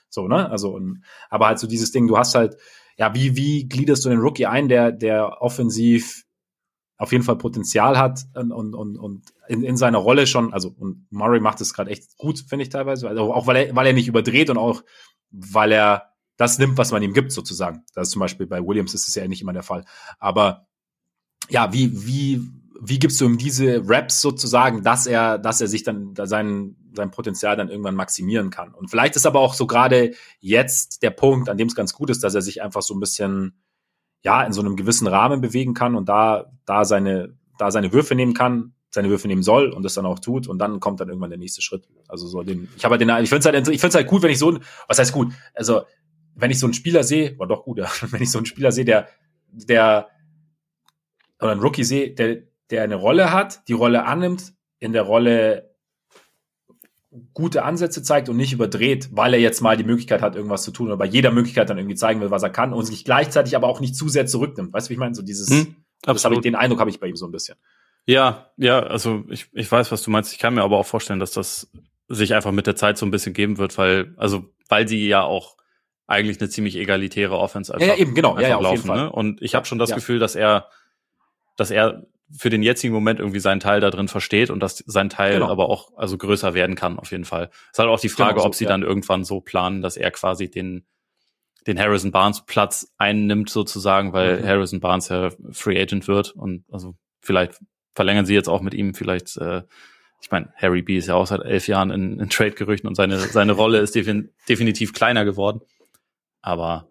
so, 0.08 0.26
ne? 0.26 0.50
Also, 0.50 0.74
und, 0.74 1.04
aber 1.28 1.46
halt 1.46 1.60
so 1.60 1.68
dieses 1.68 1.92
Ding, 1.92 2.08
du 2.08 2.18
hast 2.18 2.34
halt, 2.34 2.56
ja, 2.96 3.14
wie, 3.14 3.36
wie 3.36 3.68
gliederst 3.68 4.04
du 4.04 4.08
den 4.08 4.18
Rookie 4.18 4.46
ein, 4.46 4.68
der, 4.68 4.90
der 4.90 5.40
offensiv 5.40 6.24
auf 6.98 7.12
jeden 7.12 7.24
Fall 7.24 7.38
Potenzial 7.38 7.96
hat 7.96 8.26
und, 8.34 8.50
und, 8.50 8.74
und, 8.74 8.98
und 8.98 9.22
in, 9.48 9.62
in 9.62 9.76
seiner 9.76 9.98
Rolle 9.98 10.26
schon, 10.26 10.52
also 10.52 10.74
und 10.76 11.06
Murray 11.10 11.40
macht 11.40 11.60
es 11.60 11.72
gerade 11.72 11.90
echt 11.90 12.18
gut, 12.18 12.40
finde 12.40 12.64
ich 12.64 12.68
teilweise, 12.68 13.08
also 13.08 13.32
auch 13.32 13.46
weil 13.46 13.56
er, 13.56 13.76
weil 13.76 13.86
er 13.86 13.92
nicht 13.94 14.08
überdreht 14.08 14.50
und 14.50 14.58
auch 14.58 14.82
weil 15.30 15.72
er 15.72 16.09
das 16.40 16.58
nimmt, 16.58 16.78
was 16.78 16.90
man 16.90 17.02
ihm 17.02 17.12
gibt, 17.12 17.32
sozusagen. 17.32 17.84
Das 17.94 18.08
ist 18.08 18.12
zum 18.12 18.20
Beispiel 18.20 18.46
bei 18.46 18.66
Williams 18.66 18.94
ist 18.94 19.06
es 19.06 19.14
ja 19.14 19.28
nicht 19.28 19.42
immer 19.42 19.52
der 19.52 19.62
Fall. 19.62 19.84
Aber 20.18 20.66
ja, 21.50 21.70
wie, 21.74 22.06
wie, 22.06 22.40
wie 22.80 22.98
gibst 22.98 23.20
du 23.20 23.26
ihm 23.26 23.36
diese 23.36 23.82
Raps 23.86 24.22
sozusagen, 24.22 24.82
dass 24.82 25.06
er, 25.06 25.36
dass 25.36 25.60
er 25.60 25.68
sich 25.68 25.82
dann 25.82 26.14
sein, 26.16 26.76
sein 26.96 27.10
Potenzial 27.10 27.56
dann 27.56 27.68
irgendwann 27.68 27.94
maximieren 27.94 28.48
kann? 28.48 28.72
Und 28.72 28.88
vielleicht 28.88 29.16
ist 29.16 29.26
aber 29.26 29.38
auch 29.38 29.52
so 29.52 29.66
gerade 29.66 30.14
jetzt 30.38 31.02
der 31.02 31.10
Punkt, 31.10 31.50
an 31.50 31.58
dem 31.58 31.68
es 31.68 31.74
ganz 31.74 31.92
gut 31.92 32.08
ist, 32.08 32.24
dass 32.24 32.34
er 32.34 32.40
sich 32.40 32.62
einfach 32.62 32.80
so 32.80 32.94
ein 32.94 33.00
bisschen, 33.00 33.60
ja, 34.22 34.42
in 34.42 34.54
so 34.54 34.62
einem 34.62 34.76
gewissen 34.76 35.08
Rahmen 35.08 35.42
bewegen 35.42 35.74
kann 35.74 35.94
und 35.94 36.08
da, 36.08 36.50
da 36.64 36.86
seine, 36.86 37.36
da 37.58 37.70
seine 37.70 37.92
Würfe 37.92 38.14
nehmen 38.14 38.32
kann, 38.32 38.72
seine 38.90 39.10
Würfe 39.10 39.28
nehmen 39.28 39.42
soll 39.42 39.72
und 39.72 39.82
das 39.82 39.92
dann 39.92 40.06
auch 40.06 40.20
tut 40.20 40.48
und 40.48 40.58
dann 40.58 40.80
kommt 40.80 41.00
dann 41.00 41.08
irgendwann 41.08 41.30
der 41.30 41.38
nächste 41.38 41.60
Schritt. 41.60 41.86
Also 42.08 42.26
so 42.26 42.42
den, 42.42 42.68
ich 42.76 42.84
habe 42.86 42.92
halt 42.92 43.02
den, 43.02 43.10
ich 43.22 43.28
finde 43.28 43.48
es 43.50 43.82
halt, 43.84 43.94
halt 43.94 44.06
gut, 44.06 44.22
wenn 44.22 44.30
ich 44.30 44.38
so, 44.38 44.58
was 44.88 44.98
heißt 44.98 45.12
gut? 45.12 45.34
Also 45.54 45.82
wenn 46.40 46.50
ich 46.50 46.58
so 46.58 46.66
einen 46.66 46.74
Spieler 46.74 47.04
sehe, 47.04 47.38
war 47.38 47.46
doch 47.46 47.64
gut, 47.64 47.78
ja, 47.78 47.90
wenn 48.10 48.22
ich 48.22 48.30
so 48.30 48.38
einen 48.38 48.46
Spieler 48.46 48.72
sehe, 48.72 48.84
der, 48.84 49.08
der 49.52 50.08
oder 51.40 51.52
einen 51.52 51.60
Rookie 51.60 51.84
sehe, 51.84 52.14
der, 52.14 52.42
der 52.70 52.82
eine 52.82 52.96
Rolle 52.96 53.32
hat, 53.32 53.66
die 53.68 53.72
Rolle 53.72 54.04
annimmt, 54.04 54.52
in 54.78 54.92
der 54.92 55.02
Rolle 55.02 55.70
gute 57.34 57.64
Ansätze 57.64 58.02
zeigt 58.02 58.28
und 58.28 58.36
nicht 58.36 58.52
überdreht, 58.52 59.08
weil 59.12 59.34
er 59.34 59.40
jetzt 59.40 59.60
mal 59.60 59.76
die 59.76 59.84
Möglichkeit 59.84 60.22
hat, 60.22 60.36
irgendwas 60.36 60.62
zu 60.62 60.70
tun 60.70 60.86
oder 60.86 60.96
bei 60.96 61.06
jeder 61.06 61.32
Möglichkeit 61.32 61.68
dann 61.68 61.78
irgendwie 61.78 61.96
zeigen 61.96 62.20
will, 62.20 62.30
was 62.30 62.42
er 62.42 62.50
kann 62.50 62.72
und 62.72 62.84
sich 62.84 63.04
gleichzeitig 63.04 63.56
aber 63.56 63.66
auch 63.66 63.80
nicht 63.80 63.96
zu 63.96 64.08
sehr 64.08 64.26
zurücknimmt. 64.26 64.72
Weißt 64.72 64.86
du, 64.86 64.90
wie 64.90 64.94
ich 64.94 65.00
meine? 65.00 65.14
So 65.14 65.22
dieses, 65.22 65.50
hm, 65.50 65.74
das 66.02 66.24
habe 66.24 66.36
ich, 66.36 66.40
den 66.40 66.54
Eindruck 66.54 66.78
habe 66.78 66.90
ich 66.90 67.00
bei 67.00 67.08
ihm 67.08 67.16
so 67.16 67.26
ein 67.26 67.32
bisschen. 67.32 67.58
Ja, 68.06 68.52
ja, 68.56 68.80
also 68.80 69.24
ich, 69.28 69.48
ich 69.52 69.70
weiß, 69.70 69.90
was 69.90 70.02
du 70.02 70.10
meinst. 70.10 70.32
Ich 70.32 70.38
kann 70.38 70.54
mir 70.54 70.62
aber 70.62 70.78
auch 70.78 70.86
vorstellen, 70.86 71.20
dass 71.20 71.32
das 71.32 71.70
sich 72.08 72.34
einfach 72.34 72.52
mit 72.52 72.66
der 72.66 72.76
Zeit 72.76 72.96
so 72.96 73.06
ein 73.06 73.10
bisschen 73.10 73.34
geben 73.34 73.58
wird, 73.58 73.76
weil, 73.76 74.14
also, 74.16 74.44
weil 74.68 74.86
sie 74.86 75.06
ja 75.06 75.22
auch 75.22 75.56
eigentlich 76.10 76.40
eine 76.40 76.48
ziemlich 76.48 76.76
egalitäre 76.76 77.38
Offense 77.38 77.72
einfach, 77.72 77.86
ja, 77.86 77.94
ja 77.94 78.00
eben, 78.00 78.14
genau. 78.14 78.36
ja, 78.38 78.48
ja, 78.48 78.60
laufen. 78.60 78.66
Auf 78.66 78.72
jeden 78.72 78.86
Fall. 78.86 79.04
Ne? 79.04 79.12
Und 79.12 79.42
ich 79.42 79.54
habe 79.54 79.66
schon 79.66 79.78
das 79.78 79.90
ja. 79.90 79.96
Gefühl, 79.96 80.18
dass 80.18 80.34
er, 80.34 80.68
dass 81.56 81.70
er 81.70 82.06
für 82.36 82.50
den 82.50 82.62
jetzigen 82.62 82.94
Moment 82.94 83.18
irgendwie 83.18 83.40
seinen 83.40 83.60
Teil 83.60 83.80
da 83.80 83.90
drin 83.90 84.08
versteht 84.08 84.50
und 84.50 84.60
dass 84.60 84.84
sein 84.86 85.08
Teil 85.08 85.34
genau. 85.34 85.48
aber 85.48 85.68
auch 85.68 85.96
also 85.96 86.16
größer 86.16 86.54
werden 86.54 86.76
kann, 86.76 86.98
auf 86.98 87.10
jeden 87.10 87.24
Fall. 87.24 87.50
Es 87.52 87.72
ist 87.72 87.78
halt 87.78 87.88
auch 87.88 88.00
die 88.00 88.08
Frage, 88.08 88.34
genau 88.34 88.42
so, 88.42 88.48
ob 88.48 88.54
sie 88.54 88.64
ja. 88.64 88.70
dann 88.70 88.82
irgendwann 88.82 89.24
so 89.24 89.40
planen, 89.40 89.82
dass 89.82 89.96
er 89.96 90.10
quasi 90.10 90.50
den, 90.50 90.84
den 91.66 91.78
Harrison 91.78 92.12
Barnes 92.12 92.44
Platz 92.46 92.92
einnimmt 92.98 93.50
sozusagen, 93.50 94.12
weil 94.12 94.40
mhm. 94.40 94.46
Harrison 94.46 94.80
Barnes 94.80 95.08
ja 95.08 95.30
Free 95.50 95.80
Agent 95.80 96.06
wird 96.06 96.30
und 96.30 96.64
also 96.70 96.94
vielleicht 97.20 97.58
verlängern 97.94 98.26
sie 98.26 98.34
jetzt 98.34 98.48
auch 98.48 98.60
mit 98.60 98.74
ihm, 98.74 98.94
vielleicht, 98.94 99.36
äh, 99.36 99.62
ich 100.22 100.30
meine, 100.30 100.52
Harry 100.56 100.82
B 100.82 100.98
ist 100.98 101.08
ja 101.08 101.14
auch 101.14 101.26
seit 101.26 101.42
elf 101.42 101.66
Jahren 101.66 101.90
in, 101.90 102.20
in 102.20 102.30
Trade-Gerüchten 102.30 102.88
und 102.88 102.94
seine, 102.94 103.18
seine 103.18 103.52
Rolle 103.52 103.78
ist 103.78 103.94
defin 103.94 104.30
definitiv 104.48 104.92
kleiner 104.92 105.24
geworden. 105.24 105.60
Aber 106.42 106.88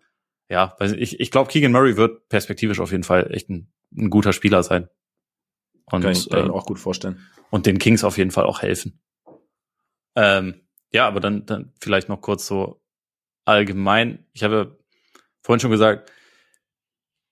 ja, 0.50 0.76
ich, 0.80 1.20
ich 1.20 1.32
glaube, 1.32 1.50
Keegan 1.50 1.72
Murray 1.72 1.98
wird 1.98 2.28
perspektivisch 2.30 2.80
auf 2.80 2.92
jeden 2.92 3.04
Fall 3.04 3.32
echt 3.34 3.50
ein, 3.50 3.72
ein 3.96 4.10
guter 4.10 4.34
Spieler 4.34 4.64
sein. 4.64 4.90
Und, 5.86 6.02
kann 6.02 6.12
ich, 6.12 6.32
äh, 6.32 6.50
auch 6.50 6.66
gut 6.66 6.80
vorstellen. 6.80 7.26
Und 7.50 7.66
den 7.66 7.80
Kings 7.80 8.04
auf 8.04 8.18
jeden 8.18 8.32
Fall 8.32 8.46
auch 8.46 8.62
helfen. 8.62 9.02
Ähm, 10.16 10.62
ja, 10.92 11.08
aber 11.08 11.20
dann, 11.20 11.46
dann 11.46 11.74
vielleicht 11.80 12.10
noch 12.10 12.22
kurz 12.22 12.46
so 12.46 12.82
allgemein. 13.46 14.26
Ich 14.34 14.44
habe 14.44 14.80
vorhin 15.42 15.60
schon 15.60 15.72
gesagt, 15.72 16.12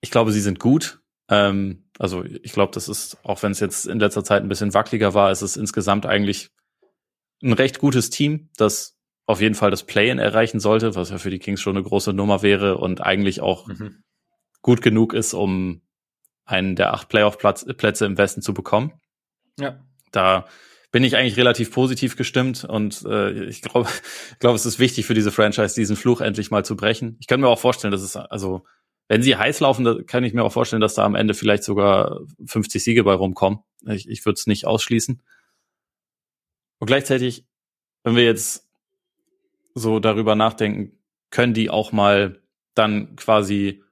ich 0.01 0.11
glaube, 0.11 0.31
sie 0.31 0.41
sind 0.41 0.59
gut. 0.59 1.01
Ähm, 1.29 1.89
also 1.99 2.23
ich 2.23 2.53
glaube, 2.53 2.71
das 2.73 2.87
ist, 2.87 3.17
auch 3.23 3.41
wenn 3.43 3.51
es 3.51 3.59
jetzt 3.59 3.85
in 3.85 3.99
letzter 3.99 4.23
Zeit 4.23 4.41
ein 4.41 4.49
bisschen 4.49 4.73
wackeliger 4.73 5.13
war, 5.13 5.31
ist 5.31 5.41
es 5.41 5.57
insgesamt 5.57 6.05
eigentlich 6.05 6.51
ein 7.43 7.53
recht 7.53 7.79
gutes 7.79 8.09
Team, 8.09 8.49
das 8.57 8.96
auf 9.27 9.41
jeden 9.41 9.55
Fall 9.55 9.69
das 9.69 9.83
Play-in 9.83 10.19
erreichen 10.19 10.59
sollte, 10.59 10.95
was 10.95 11.09
ja 11.09 11.17
für 11.17 11.29
die 11.29 11.37
Kings 11.37 11.61
schon 11.61 11.75
eine 11.75 11.83
große 11.83 12.13
Nummer 12.13 12.41
wäre 12.41 12.77
und 12.77 13.01
eigentlich 13.01 13.41
auch 13.41 13.67
mhm. 13.67 14.03
gut 14.61 14.81
genug 14.81 15.13
ist, 15.13 15.33
um 15.33 15.81
einen 16.45 16.77
der 16.77 16.93
acht 16.93 17.09
Playoff-Plätze 17.09 18.05
im 18.05 18.17
Westen 18.17 18.41
zu 18.41 18.53
bekommen. 18.53 18.93
Ja. 19.59 19.83
Da 20.11 20.47
bin 20.91 21.03
ich 21.03 21.17
eigentlich 21.17 21.35
relativ 21.35 21.71
positiv 21.71 22.15
gestimmt 22.15 22.63
und 22.63 23.03
äh, 23.05 23.43
ich 23.43 23.61
glaube, 23.61 23.89
ich 24.31 24.39
glaube, 24.39 24.55
es 24.55 24.65
ist 24.65 24.79
wichtig 24.79 25.05
für 25.05 25.13
diese 25.13 25.33
Franchise, 25.33 25.75
diesen 25.75 25.97
Fluch 25.97 26.21
endlich 26.21 26.49
mal 26.49 26.63
zu 26.63 26.77
brechen. 26.77 27.17
Ich 27.19 27.27
kann 27.27 27.41
mir 27.41 27.49
auch 27.49 27.59
vorstellen, 27.59 27.91
dass 27.91 28.01
es 28.01 28.15
also, 28.15 28.65
wenn 29.09 29.21
sie 29.21 29.35
heiß 29.35 29.59
laufen, 29.59 29.83
da 29.83 30.01
kann 30.03 30.23
ich 30.23 30.33
mir 30.33 30.43
auch 30.43 30.53
vorstellen, 30.53 30.81
dass 30.81 30.93
da 30.93 31.03
am 31.03 31.15
Ende 31.15 31.33
vielleicht 31.33 31.63
sogar 31.63 32.21
50 32.45 32.81
Siege 32.81 33.03
bei 33.03 33.13
rumkommen. 33.13 33.59
Ich, 33.87 34.07
ich 34.07 34.25
würde 34.25 34.35
es 34.35 34.47
nicht 34.47 34.65
ausschließen. 34.65 35.21
Und 36.79 36.87
gleichzeitig, 36.87 37.45
wenn 38.03 38.15
wir 38.15 38.23
jetzt 38.23 38.66
so 39.77 39.99
darüber 39.99 40.35
nachdenken, 40.35 40.97
können 41.29 41.53
die 41.53 41.69
auch 41.69 41.91
mal 41.91 42.41
dann 42.73 43.15
quasi 43.15 43.83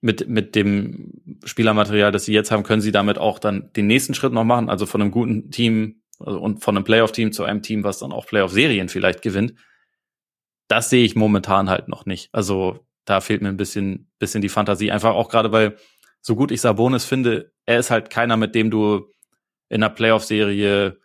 mit, 0.00 0.28
mit 0.28 0.54
dem 0.54 1.40
Spielermaterial, 1.44 2.12
das 2.12 2.24
sie 2.24 2.32
jetzt 2.32 2.50
haben, 2.50 2.62
können 2.62 2.82
sie 2.82 2.92
damit 2.92 3.18
auch 3.18 3.38
dann 3.38 3.72
den 3.74 3.86
nächsten 3.86 4.14
Schritt 4.14 4.32
noch 4.32 4.44
machen, 4.44 4.68
also 4.68 4.86
von 4.86 5.00
einem 5.00 5.10
guten 5.10 5.50
Team 5.50 6.02
also 6.18 6.40
und 6.40 6.62
von 6.62 6.76
einem 6.76 6.84
Playoff-Team 6.84 7.32
zu 7.32 7.44
einem 7.44 7.62
Team, 7.62 7.84
was 7.84 7.98
dann 7.98 8.12
auch 8.12 8.26
Playoff-Serien 8.26 8.88
vielleicht 8.88 9.22
gewinnt. 9.22 9.54
Das 10.68 10.90
sehe 10.90 11.04
ich 11.04 11.14
momentan 11.14 11.68
halt 11.68 11.88
noch 11.88 12.06
nicht. 12.06 12.30
Also 12.32 12.86
da 13.04 13.20
fehlt 13.20 13.42
mir 13.42 13.48
ein 13.48 13.56
bisschen, 13.56 14.10
bisschen 14.18 14.42
die 14.42 14.48
Fantasie. 14.48 14.90
Einfach 14.90 15.14
auch 15.14 15.28
gerade, 15.28 15.52
weil 15.52 15.76
so 16.20 16.34
gut 16.34 16.50
ich 16.50 16.60
Sabonis 16.60 17.04
finde, 17.04 17.52
er 17.66 17.78
ist 17.78 17.90
halt 17.90 18.10
keiner, 18.10 18.36
mit 18.36 18.54
dem 18.54 18.70
du 18.70 19.08
in 19.68 19.82
einer 19.82 19.94
Playoff-Serie 19.94 20.98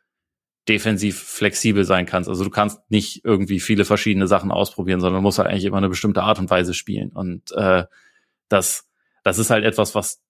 defensiv 0.68 1.22
flexibel 1.22 1.86
sein 1.86 2.06
kannst. 2.06 2.30
Also 2.30 2.44
du 2.44 2.50
kannst 2.50 2.80
nicht 2.90 3.26
irgendwie 3.26 3.60
viele 3.60 3.86
verschiedene 3.86 4.28
Sachen 4.28 4.52
ausprobieren, 4.52 5.00
sondern 5.00 5.24
musst 5.24 5.40
halt 5.40 5.48
eigentlich 5.48 5.66
immer 5.66 5.78
eine 5.78 5.90
bestimmte 5.90 6.24
Art 6.24 6.40
und 6.40 6.50
Weise 6.50 6.74
spielen. 6.74 7.12
Und 7.12 7.52
äh, 7.54 7.86
das, 8.48 8.88
das 9.24 9.40
ist 9.40 9.50
halt 9.50 9.66
etwas, 9.66 9.96
was 9.96 10.22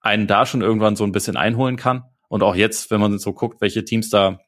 einen 0.00 0.26
da 0.26 0.46
schon 0.46 0.60
irgendwann 0.60 0.96
so 0.96 1.04
ein 1.04 1.12
bisschen 1.12 1.36
einholen 1.36 1.76
kann. 1.76 2.04
Und 2.28 2.42
auch 2.42 2.54
jetzt, 2.54 2.90
wenn 2.90 3.00
man 3.00 3.18
so 3.18 3.32
guckt, 3.32 3.60
welche 3.60 3.84
Teams 3.84 4.10
da 4.10 4.40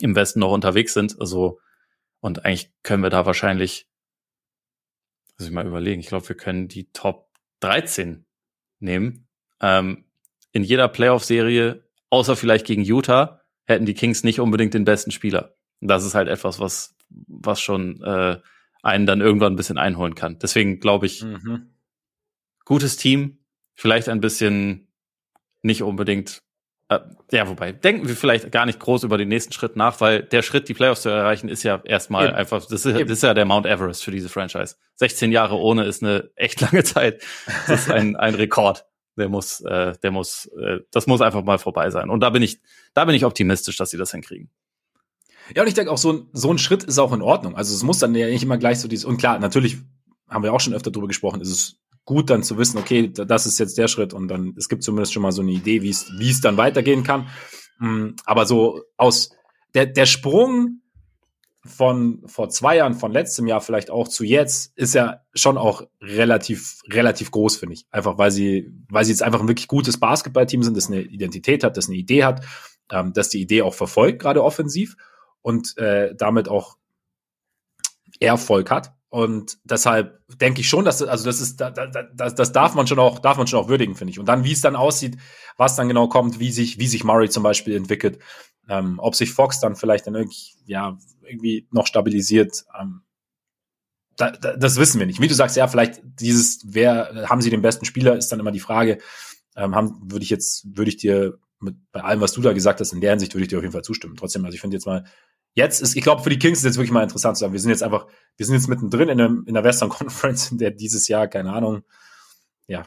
im 0.00 0.16
Westen 0.16 0.40
noch 0.40 0.50
unterwegs 0.50 0.92
sind, 0.92 1.20
also 1.20 1.60
und 2.20 2.44
eigentlich 2.44 2.72
können 2.82 3.02
wir 3.02 3.10
da 3.10 3.26
wahrscheinlich, 3.26 3.86
muss 5.38 5.46
ich 5.46 5.52
mal 5.52 5.66
überlegen, 5.66 6.00
ich 6.00 6.08
glaube, 6.08 6.28
wir 6.28 6.36
können 6.36 6.68
die 6.68 6.90
Top 6.92 7.28
13 7.60 8.24
nehmen. 8.80 9.28
Ähm, 9.60 10.06
in 10.52 10.64
jeder 10.64 10.88
Playoff-Serie, 10.88 11.84
außer 12.08 12.34
vielleicht 12.34 12.66
gegen 12.66 12.82
Utah, 12.82 13.43
hätten 13.64 13.86
die 13.86 13.94
Kings 13.94 14.24
nicht 14.24 14.40
unbedingt 14.40 14.74
den 14.74 14.84
besten 14.84 15.10
Spieler. 15.10 15.56
Und 15.80 15.88
das 15.88 16.04
ist 16.04 16.14
halt 16.14 16.28
etwas, 16.28 16.60
was, 16.60 16.96
was 17.08 17.60
schon 17.60 18.02
äh, 18.02 18.38
einen 18.82 19.06
dann 19.06 19.20
irgendwann 19.20 19.54
ein 19.54 19.56
bisschen 19.56 19.78
einholen 19.78 20.14
kann. 20.14 20.38
Deswegen 20.38 20.80
glaube 20.80 21.06
ich, 21.06 21.22
mhm. 21.22 21.74
gutes 22.64 22.96
Team, 22.96 23.38
vielleicht 23.74 24.08
ein 24.08 24.20
bisschen 24.20 24.88
nicht 25.62 25.82
unbedingt, 25.82 26.42
Äh, 26.90 27.00
ja, 27.32 27.48
wobei, 27.48 27.72
denken 27.72 28.08
wir 28.08 28.14
vielleicht 28.14 28.52
gar 28.52 28.66
nicht 28.66 28.78
groß 28.78 29.04
über 29.04 29.16
den 29.16 29.28
nächsten 29.28 29.54
Schritt 29.54 29.74
nach, 29.74 30.02
weil 30.02 30.22
der 30.22 30.42
Schritt, 30.42 30.68
die 30.68 30.74
Playoffs 30.74 31.00
zu 31.00 31.08
erreichen, 31.08 31.48
ist 31.48 31.62
ja 31.62 31.80
erstmal 31.82 32.26
Eben. 32.26 32.36
einfach, 32.36 32.60
das 32.66 32.84
ist, 32.84 33.00
das 33.00 33.10
ist, 33.10 33.22
ja 33.22 33.32
der 33.32 33.46
Mount 33.46 33.64
Everest 33.64 34.04
für 34.04 34.10
diese 34.10 34.28
Franchise. 34.28 34.76
16 34.96 35.32
Jahre 35.32 35.56
ohne 35.56 35.84
ist 35.84 36.02
eine 36.02 36.30
echt 36.36 36.60
lange 36.60 36.84
Zeit. 36.84 37.22
Das 37.66 37.82
ist 37.86 37.90
ein, 37.90 38.16
ein 38.16 38.34
Rekord. 38.34 38.84
Der 39.16 39.28
muss, 39.28 39.60
äh, 39.60 39.92
der 40.02 40.10
muss, 40.10 40.46
äh, 40.60 40.80
das 40.90 41.06
muss 41.06 41.20
einfach 41.20 41.44
mal 41.44 41.58
vorbei 41.58 41.90
sein. 41.90 42.10
Und 42.10 42.20
da 42.20 42.30
bin 42.30 42.42
ich, 42.42 42.60
da 42.94 43.04
bin 43.04 43.14
ich 43.14 43.24
optimistisch, 43.24 43.76
dass 43.76 43.90
sie 43.90 43.96
das 43.96 44.10
hinkriegen. 44.10 44.50
Ja, 45.54 45.62
und 45.62 45.68
ich 45.68 45.74
denke 45.74 45.92
auch, 45.92 45.98
so 45.98 46.12
ein, 46.12 46.28
so 46.32 46.50
ein 46.50 46.58
Schritt 46.58 46.84
ist 46.84 46.98
auch 46.98 47.12
in 47.12 47.22
Ordnung. 47.22 47.54
Also 47.56 47.74
es 47.74 47.82
muss 47.82 47.98
dann 47.98 48.14
ja 48.14 48.26
nicht 48.26 48.42
immer 48.42 48.58
gleich 48.58 48.80
so 48.80 48.88
dieses, 48.88 49.04
und 49.04 49.18
klar, 49.18 49.38
natürlich 49.38 49.78
haben 50.28 50.42
wir 50.42 50.52
auch 50.52 50.60
schon 50.60 50.74
öfter 50.74 50.90
drüber 50.90 51.06
gesprochen, 51.06 51.40
ist 51.40 51.50
es 51.50 51.76
gut 52.04 52.30
dann 52.30 52.42
zu 52.42 52.58
wissen, 52.58 52.78
okay, 52.78 53.10
das 53.12 53.46
ist 53.46 53.58
jetzt 53.58 53.78
der 53.78 53.88
Schritt 53.88 54.12
und 54.12 54.28
dann, 54.28 54.54
es 54.58 54.68
gibt 54.68 54.82
zumindest 54.82 55.12
schon 55.12 55.22
mal 55.22 55.32
so 55.32 55.42
eine 55.42 55.52
Idee, 55.52 55.82
wie 55.82 55.90
es, 55.90 56.10
wie 56.18 56.30
es 56.30 56.40
dann 56.40 56.56
weitergehen 56.56 57.02
kann. 57.02 57.28
Mm, 57.78 58.10
aber 58.24 58.46
so 58.46 58.82
aus, 58.96 59.30
der, 59.74 59.86
der 59.86 60.06
Sprung 60.06 60.80
von 61.66 62.22
vor 62.26 62.50
zwei 62.50 62.76
Jahren, 62.76 62.94
von 62.94 63.12
letztem 63.12 63.46
Jahr 63.46 63.60
vielleicht 63.60 63.90
auch 63.90 64.08
zu 64.08 64.24
jetzt, 64.24 64.76
ist 64.76 64.94
ja 64.94 65.20
schon 65.34 65.56
auch 65.56 65.82
relativ, 66.00 66.80
relativ 66.88 67.30
groß, 67.30 67.56
finde 67.56 67.74
ich. 67.74 67.86
Einfach 67.90 68.18
weil 68.18 68.30
sie, 68.30 68.70
weil 68.88 69.04
sie 69.04 69.12
jetzt 69.12 69.22
einfach 69.22 69.40
ein 69.40 69.48
wirklich 69.48 69.68
gutes 69.68 69.98
Basketballteam 69.98 70.62
sind, 70.62 70.76
das 70.76 70.88
eine 70.88 71.00
Identität 71.00 71.64
hat, 71.64 71.76
das 71.76 71.88
eine 71.88 71.96
Idee 71.96 72.24
hat, 72.24 72.44
ähm, 72.92 73.12
das 73.14 73.30
die 73.30 73.40
Idee 73.40 73.62
auch 73.62 73.74
verfolgt, 73.74 74.20
gerade 74.20 74.44
offensiv 74.44 74.96
und 75.40 75.76
äh, 75.78 76.14
damit 76.14 76.48
auch 76.48 76.76
Erfolg 78.20 78.70
hat. 78.70 78.92
Und 79.08 79.58
deshalb 79.62 80.20
denke 80.38 80.60
ich 80.60 80.68
schon, 80.68 80.84
dass 80.84 81.00
also 81.00 81.24
das 81.24 81.40
ist 81.40 81.60
das, 81.60 82.34
das 82.34 82.52
darf 82.52 82.74
man 82.74 82.88
schon 82.88 82.98
auch 82.98 83.20
darf 83.20 83.36
man 83.38 83.46
schon 83.46 83.60
auch 83.60 83.68
würdigen, 83.68 83.94
finde 83.94 84.10
ich. 84.10 84.18
Und 84.18 84.26
dann 84.26 84.42
wie 84.42 84.52
es 84.52 84.60
dann 84.60 84.74
aussieht, 84.74 85.18
was 85.56 85.76
dann 85.76 85.86
genau 85.86 86.08
kommt, 86.08 86.40
wie 86.40 86.50
sich 86.50 86.80
wie 86.80 86.88
sich 86.88 87.04
Murray 87.04 87.28
zum 87.28 87.44
Beispiel 87.44 87.76
entwickelt, 87.76 88.18
ähm, 88.68 88.98
ob 88.98 89.14
sich 89.14 89.32
Fox 89.32 89.60
dann 89.60 89.76
vielleicht 89.76 90.06
dann 90.06 90.14
irgendwie 90.14 90.54
ja 90.66 90.98
irgendwie 91.22 91.66
noch 91.70 91.86
stabilisiert. 91.86 92.64
Ähm, 92.78 93.02
da, 94.16 94.30
da, 94.30 94.56
das 94.56 94.76
wissen 94.76 94.98
wir 94.98 95.06
nicht. 95.06 95.20
Wie 95.20 95.28
du 95.28 95.34
sagst, 95.34 95.56
ja, 95.56 95.66
vielleicht 95.66 96.00
dieses, 96.04 96.60
wer 96.64 97.26
haben 97.28 97.42
sie 97.42 97.50
den 97.50 97.62
besten 97.62 97.84
Spieler, 97.84 98.16
ist 98.16 98.30
dann 98.30 98.40
immer 98.40 98.52
die 98.52 98.60
Frage. 98.60 98.98
Ähm, 99.56 99.74
haben, 99.74 100.00
würde 100.10 100.24
ich 100.24 100.30
jetzt, 100.30 100.76
würde 100.76 100.88
ich 100.88 100.96
dir 100.96 101.38
mit 101.60 101.76
bei 101.92 102.02
allem, 102.02 102.20
was 102.20 102.32
du 102.32 102.42
da 102.42 102.52
gesagt 102.52 102.80
hast, 102.80 102.92
in 102.92 103.00
der 103.00 103.10
Hinsicht 103.10 103.34
würde 103.34 103.44
ich 103.44 103.48
dir 103.48 103.58
auf 103.58 103.62
jeden 103.62 103.72
Fall 103.72 103.82
zustimmen. 103.82 104.16
Trotzdem, 104.16 104.44
also 104.44 104.54
ich 104.54 104.60
finde 104.60 104.76
jetzt 104.76 104.86
mal, 104.86 105.04
jetzt 105.54 105.80
ist, 105.80 105.96
ich 105.96 106.02
glaube, 106.02 106.22
für 106.22 106.30
die 106.30 106.38
Kings 106.38 106.58
ist 106.58 106.64
jetzt 106.64 106.76
wirklich 106.76 106.92
mal 106.92 107.02
interessant 107.02 107.36
zu 107.36 107.40
sagen, 107.40 107.52
wir 107.52 107.60
sind 107.60 107.70
jetzt 107.70 107.82
einfach, 107.82 108.06
wir 108.36 108.46
sind 108.46 108.54
jetzt 108.54 108.68
mittendrin 108.68 109.08
in, 109.08 109.20
einem, 109.20 109.44
in 109.46 109.54
der 109.54 109.64
Western 109.64 109.88
Conference, 109.90 110.50
in 110.50 110.58
der 110.58 110.70
dieses 110.70 111.08
Jahr, 111.08 111.28
keine 111.28 111.52
Ahnung, 111.52 111.82
ja, 112.66 112.84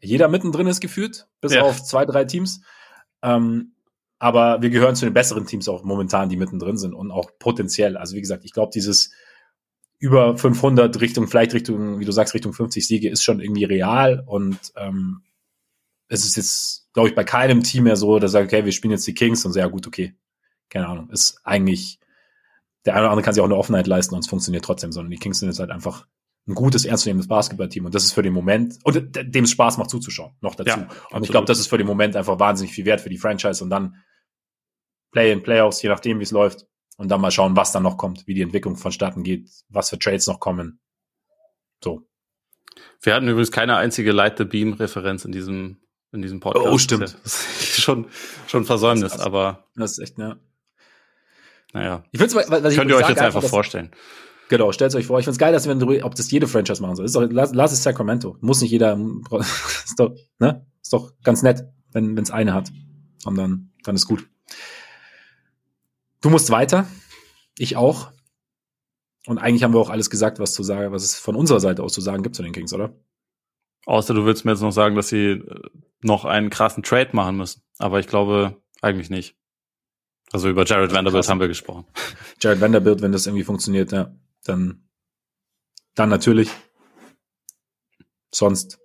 jeder 0.00 0.28
mittendrin 0.28 0.66
ist 0.66 0.80
gefühlt, 0.80 1.26
bis 1.40 1.54
ja. 1.54 1.62
auf 1.62 1.82
zwei, 1.82 2.04
drei 2.04 2.24
Teams. 2.24 2.60
Ähm, 3.22 3.73
aber 4.18 4.62
wir 4.62 4.70
gehören 4.70 4.96
zu 4.96 5.04
den 5.04 5.14
besseren 5.14 5.46
Teams 5.46 5.68
auch 5.68 5.84
momentan, 5.84 6.28
die 6.28 6.36
mittendrin 6.36 6.76
sind 6.76 6.94
und 6.94 7.10
auch 7.10 7.30
potenziell. 7.38 7.96
Also 7.96 8.16
wie 8.16 8.20
gesagt, 8.20 8.44
ich 8.44 8.52
glaube, 8.52 8.70
dieses 8.72 9.10
über 9.98 10.36
500 10.36 11.00
Richtung, 11.00 11.28
vielleicht 11.28 11.54
Richtung, 11.54 11.98
wie 11.98 12.04
du 12.04 12.12
sagst, 12.12 12.34
Richtung 12.34 12.52
50 12.52 12.86
Siege 12.86 13.08
ist 13.08 13.22
schon 13.22 13.40
irgendwie 13.40 13.64
real 13.64 14.22
und 14.26 14.58
ähm, 14.76 15.22
es 16.08 16.24
ist 16.24 16.36
jetzt, 16.36 16.92
glaube 16.92 17.08
ich, 17.08 17.14
bei 17.14 17.24
keinem 17.24 17.62
Team 17.62 17.84
mehr 17.84 17.96
so, 17.96 18.18
dass 18.18 18.32
sagt, 18.32 18.46
okay, 18.46 18.64
wir 18.64 18.72
spielen 18.72 18.92
jetzt 18.92 19.06
die 19.06 19.14
Kings 19.14 19.44
und 19.44 19.52
sehr 19.52 19.68
gut, 19.68 19.86
okay, 19.86 20.14
keine 20.68 20.88
Ahnung, 20.88 21.10
ist 21.10 21.40
eigentlich 21.44 21.98
der 22.84 22.94
eine 22.94 23.04
oder 23.04 23.10
andere 23.10 23.24
kann 23.24 23.34
sich 23.34 23.40
auch 23.40 23.46
eine 23.46 23.56
Offenheit 23.56 23.86
leisten 23.86 24.14
und 24.14 24.20
es 24.20 24.28
funktioniert 24.28 24.64
trotzdem, 24.64 24.92
sondern 24.92 25.10
die 25.10 25.18
Kings 25.18 25.38
sind 25.38 25.48
jetzt 25.48 25.58
halt 25.58 25.70
einfach 25.70 26.06
ein 26.46 26.54
gutes, 26.54 26.84
ernstzunehmendes 26.84 27.28
Basketballteam 27.28 27.86
und 27.86 27.94
das 27.94 28.04
ist 28.04 28.12
für 28.12 28.22
den 28.22 28.34
Moment, 28.34 28.78
und 28.84 29.16
dem 29.16 29.44
es 29.44 29.50
Spaß 29.50 29.78
macht 29.78 29.90
zuzuschauen, 29.90 30.34
noch 30.40 30.54
dazu. 30.54 30.80
Ja, 30.80 30.88
und 31.10 31.24
ich 31.24 31.30
glaube, 31.30 31.46
das 31.46 31.58
ist 31.58 31.68
für 31.68 31.78
den 31.78 31.86
Moment 31.86 32.16
einfach 32.16 32.38
wahnsinnig 32.38 32.74
viel 32.74 32.84
wert 32.84 33.00
für 33.00 33.08
die 33.08 33.18
Franchise 33.18 33.64
und 33.64 33.70
dann 33.70 33.96
Play 35.10 35.32
in 35.32 35.42
Playoffs, 35.42 35.80
je 35.80 35.88
nachdem, 35.88 36.18
wie 36.18 36.24
es 36.24 36.32
läuft 36.32 36.66
und 36.96 37.08
dann 37.08 37.20
mal 37.20 37.30
schauen, 37.30 37.56
was 37.56 37.72
dann 37.72 37.82
noch 37.82 37.96
kommt, 37.96 38.26
wie 38.26 38.34
die 38.34 38.42
Entwicklung 38.42 38.76
vonstatten 38.76 39.22
geht, 39.22 39.48
was 39.68 39.90
für 39.90 39.98
Trades 39.98 40.26
noch 40.26 40.40
kommen. 40.40 40.80
So. 41.82 42.06
Wir 43.00 43.14
hatten 43.14 43.28
übrigens 43.28 43.52
keine 43.52 43.76
einzige 43.76 44.12
Light 44.12 44.38
the 44.38 44.44
Beam 44.44 44.74
Referenz 44.74 45.24
in 45.24 45.32
diesem 45.32 45.78
in 46.12 46.22
diesem 46.22 46.40
Podcast. 46.40 46.66
Oh, 46.66 46.78
stimmt. 46.78 47.16
Das 47.24 47.46
ist 47.60 47.80
schon 47.80 48.06
schon 48.46 48.64
Versäumnis, 48.64 49.12
das 49.12 49.20
aber 49.20 49.66
das 49.76 49.92
ist 49.92 49.98
echt, 49.98 50.18
ja. 50.18 50.36
Naja. 51.72 52.04
Ich 52.12 52.20
find's, 52.20 52.34
was 52.34 52.46
ich 52.46 52.76
Könnt 52.76 52.90
ihr 52.90 52.96
euch 52.96 53.08
jetzt 53.08 53.20
einfach 53.20 53.42
vorstellen. 53.42 53.90
Genau, 54.48 54.72
stellt 54.72 54.94
euch 54.94 55.06
vor. 55.06 55.18
Ich 55.18 55.24
find's 55.24 55.38
geil, 55.38 55.52
dass 55.52 55.66
wir, 55.66 56.04
ob 56.04 56.14
das 56.14 56.30
jede 56.30 56.46
Franchise 56.46 56.82
machen 56.82 56.96
soll. 56.96 57.06
Ist 57.06 57.16
doch, 57.16 57.26
lass, 57.30 57.54
lass 57.54 57.72
es 57.72 57.82
Sacramento. 57.82 58.36
Muss 58.40 58.60
nicht 58.60 58.70
jeder, 58.70 58.98
ist 59.84 59.98
doch, 59.98 60.14
ne? 60.38 60.66
Ist 60.82 60.92
doch 60.92 61.12
ganz 61.22 61.42
nett, 61.42 61.64
wenn 61.92 62.18
es 62.18 62.30
eine 62.30 62.52
hat. 62.52 62.70
Und 63.24 63.36
dann, 63.36 63.70
dann 63.84 63.94
ist 63.94 64.06
gut. 64.06 64.28
Du 66.20 66.30
musst 66.30 66.50
weiter. 66.50 66.86
Ich 67.58 67.76
auch. 67.76 68.10
Und 69.26 69.38
eigentlich 69.38 69.62
haben 69.62 69.72
wir 69.72 69.80
auch 69.80 69.90
alles 69.90 70.10
gesagt, 70.10 70.38
was 70.38 70.52
zu 70.52 70.62
sagen, 70.62 70.92
was 70.92 71.04
es 71.04 71.14
von 71.14 71.36
unserer 71.36 71.60
Seite 71.60 71.82
aus 71.82 71.94
zu 71.94 72.02
sagen 72.02 72.22
gibt 72.22 72.36
zu 72.36 72.42
den 72.42 72.52
Kings, 72.52 72.74
oder? 72.74 72.94
Außer 73.86 74.12
du 74.12 74.26
willst 74.26 74.44
mir 74.44 74.52
jetzt 74.52 74.60
noch 74.60 74.72
sagen, 74.72 74.96
dass 74.96 75.08
sie 75.08 75.30
äh, 75.30 75.60
noch 76.02 76.24
einen 76.24 76.50
krassen 76.50 76.82
Trade 76.82 77.10
machen 77.12 77.36
müssen. 77.36 77.62
Aber 77.78 78.00
ich 78.00 78.06
glaube 78.06 78.60
eigentlich 78.82 79.10
nicht. 79.10 79.36
Also 80.32 80.48
über 80.48 80.64
Jared 80.64 80.92
Vanderbilt 80.92 81.28
haben 81.28 81.40
wir 81.40 81.48
gesprochen. 81.48 81.86
Jared 82.40 82.60
Vanderbilt, 82.60 83.02
wenn 83.02 83.12
das 83.12 83.26
irgendwie 83.26 83.44
funktioniert, 83.44 83.92
ja, 83.92 84.14
dann, 84.44 84.88
dann 85.94 86.08
natürlich. 86.08 86.50
Sonst, 88.30 88.78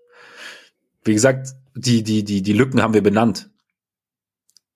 wie 1.03 1.13
gesagt, 1.13 1.49
die, 1.75 2.03
die, 2.03 2.23
die, 2.23 2.41
die 2.41 2.53
Lücken 2.53 2.81
haben 2.81 2.93
wir 2.93 3.03
benannt. 3.03 3.49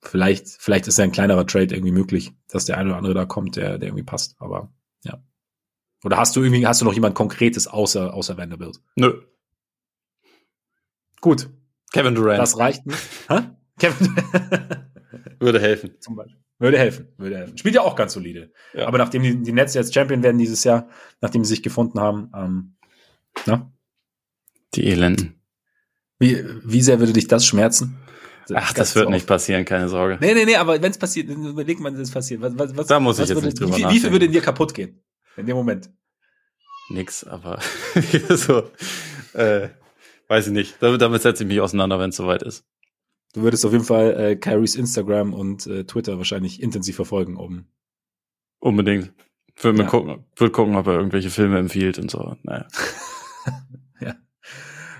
Vielleicht, 0.01 0.47
vielleicht 0.47 0.87
ist 0.87 0.97
ja 0.97 1.05
ein 1.05 1.11
kleinerer 1.11 1.47
Trade 1.47 1.73
irgendwie 1.73 1.93
möglich, 1.93 2.33
dass 2.49 2.65
der 2.65 2.77
eine 2.77 2.89
oder 2.89 2.97
andere 2.97 3.13
da 3.13 3.25
kommt, 3.25 3.55
der, 3.55 3.77
der 3.77 3.89
irgendwie 3.89 4.03
passt. 4.03 4.35
Aber 4.39 4.73
ja. 5.03 5.23
Oder 6.03 6.17
hast 6.17 6.35
du 6.35 6.43
irgendwie, 6.43 6.67
hast 6.67 6.81
du 6.81 6.85
noch 6.85 6.93
jemand 6.93 7.15
Konkretes 7.15 7.67
außer, 7.67 8.13
außer 8.13 8.37
Vanderbilt? 8.37 8.81
Nö. 8.95 9.21
Gut. 11.21 11.49
Kevin 11.93 12.15
Durant. 12.15 12.39
Das 12.39 12.57
reicht 12.57 12.85
nicht. 12.85 12.99
Hä? 13.29 13.51
Kevin 13.79 14.15
Würde 15.39 15.61
helfen. 15.61 15.95
Zum 16.01 16.15
Beispiel. 16.15 16.42
Würde 16.63 16.79
helfen, 16.79 17.09
würde 17.17 17.39
helfen. 17.39 17.57
Spielt 17.57 17.75
ja 17.75 17.81
auch 17.81 17.93
ganz 17.93 18.13
solide. 18.13 18.49
Ja. 18.73 18.87
Aber 18.87 18.97
nachdem 18.97 19.21
die, 19.21 19.35
die 19.43 19.51
Nets 19.51 19.73
jetzt 19.73 19.93
Champion 19.93 20.23
werden 20.23 20.37
dieses 20.37 20.63
Jahr, 20.63 20.87
nachdem 21.19 21.43
sie 21.43 21.49
sich 21.49 21.61
gefunden 21.61 21.99
haben, 21.99 22.31
ähm, 22.33 22.75
na? 23.45 23.69
Die 24.73 24.85
Elenden. 24.85 25.41
Wie, 26.19 26.41
wie 26.63 26.81
sehr 26.81 26.99
würde 26.99 27.11
dich 27.11 27.27
das 27.27 27.45
schmerzen? 27.45 27.97
Ach, 28.53 28.71
das 28.71 28.95
wird 28.95 29.09
nicht 29.09 29.27
passieren, 29.27 29.65
keine 29.65 29.89
Sorge. 29.89 30.17
Nee, 30.21 30.33
nee, 30.33 30.45
nee, 30.45 30.55
aber 30.55 30.81
wenn 30.81 30.91
es 30.91 30.97
passiert, 30.97 31.29
überlegt 31.29 31.81
man, 31.81 31.95
es 31.95 32.11
passiert. 32.11 32.39
Was, 32.39 32.57
was, 32.57 32.77
was, 32.77 32.87
da 32.87 33.01
muss 33.01 33.19
ich 33.19 33.27
jetzt 33.27 33.35
würde, 33.35 33.47
nicht 33.47 33.59
drüber 33.59 33.75
wie, 33.75 33.89
wie 33.89 33.99
viel 33.99 34.11
würde 34.13 34.27
in 34.27 34.31
dir 34.31 34.41
kaputt 34.41 34.73
gehen? 34.73 35.03
In 35.35 35.45
dem 35.45 35.57
Moment? 35.57 35.89
Nix, 36.87 37.25
aber 37.25 37.59
so, 38.29 38.69
äh, 39.33 39.67
weiß 40.29 40.47
ich 40.47 40.53
nicht. 40.53 40.77
Damit, 40.79 41.01
damit 41.01 41.23
setze 41.23 41.43
ich 41.43 41.49
mich 41.49 41.59
auseinander, 41.59 41.99
wenn 41.99 42.11
es 42.11 42.15
soweit 42.15 42.41
ist. 42.41 42.63
Du 43.33 43.41
würdest 43.41 43.65
auf 43.65 43.71
jeden 43.71 43.83
Fall 43.83 44.19
äh, 44.19 44.35
Kyries 44.35 44.75
Instagram 44.75 45.33
und 45.33 45.65
äh, 45.65 45.83
Twitter 45.85 46.17
wahrscheinlich 46.17 46.61
intensiv 46.61 46.95
verfolgen, 46.95 47.35
um. 47.35 47.65
Unbedingt. 48.59 49.11
Würde 49.59 49.83
ja. 49.83 49.87
gucken, 49.87 50.25
würde 50.35 50.51
gucken, 50.51 50.75
ob 50.75 50.87
er 50.87 50.93
irgendwelche 50.93 51.29
Filme 51.29 51.57
empfiehlt 51.57 51.99
und 51.99 52.09
so. 52.09 52.35
Naja. 52.43 52.67
ja. 54.01 54.15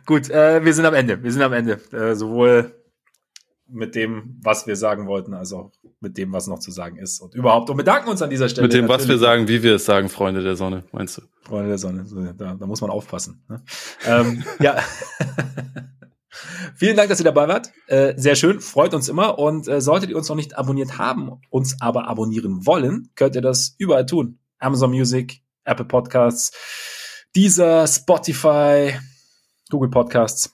Gut, 0.05 0.29
äh, 0.29 0.65
wir 0.65 0.73
sind 0.73 0.85
am 0.85 0.93
Ende. 0.95 1.23
Wir 1.23 1.31
sind 1.31 1.41
am 1.43 1.53
Ende. 1.53 1.79
Äh, 1.91 2.15
sowohl 2.15 2.73
mit 3.67 3.95
dem, 3.95 4.39
was 4.41 4.67
wir 4.67 4.75
sagen 4.75 5.07
wollten, 5.07 5.33
als 5.33 5.53
auch 5.53 5.71
mit 5.99 6.17
dem, 6.17 6.33
was 6.33 6.47
noch 6.47 6.59
zu 6.59 6.71
sagen 6.71 6.97
ist. 6.97 7.21
Und 7.21 7.35
überhaupt. 7.35 7.69
Und 7.69 7.77
bedanken 7.77 8.09
uns 8.09 8.21
an 8.21 8.29
dieser 8.29 8.49
Stelle. 8.49 8.67
Mit 8.67 8.73
dem, 8.73 8.87
was 8.87 9.07
wir 9.07 9.17
sagen, 9.17 9.47
wie 9.47 9.63
wir 9.63 9.75
es 9.75 9.85
sagen, 9.85 10.09
Freunde 10.09 10.43
der 10.43 10.55
Sonne, 10.55 10.83
meinst 10.91 11.17
du? 11.17 11.21
Freunde 11.41 11.69
der 11.69 11.77
Sonne. 11.77 12.05
Da, 12.37 12.55
da 12.55 12.65
muss 12.65 12.81
man 12.81 12.89
aufpassen. 12.89 13.43
Ne? 13.47 13.61
ähm, 14.05 14.43
ja. 14.59 14.77
Vielen 16.75 16.97
Dank, 16.97 17.09
dass 17.09 17.19
ihr 17.19 17.25
dabei 17.25 17.47
wart. 17.47 17.71
Äh, 17.87 18.13
sehr 18.17 18.35
schön, 18.35 18.59
freut 18.59 18.93
uns 18.93 19.09
immer. 19.09 19.39
Und 19.39 19.67
äh, 19.67 19.81
solltet 19.81 20.09
ihr 20.09 20.17
uns 20.17 20.29
noch 20.29 20.35
nicht 20.35 20.57
abonniert 20.57 20.97
haben, 20.97 21.41
uns 21.49 21.81
aber 21.81 22.07
abonnieren 22.07 22.65
wollen, 22.65 23.09
könnt 23.15 23.35
ihr 23.35 23.41
das 23.41 23.75
überall 23.77 24.05
tun. 24.05 24.39
Amazon 24.59 24.91
Music, 24.91 25.41
Apple 25.63 25.85
Podcasts, 25.85 26.51
dieser 27.35 27.87
Spotify, 27.87 28.93
Google 29.69 29.89
Podcasts. 29.89 30.53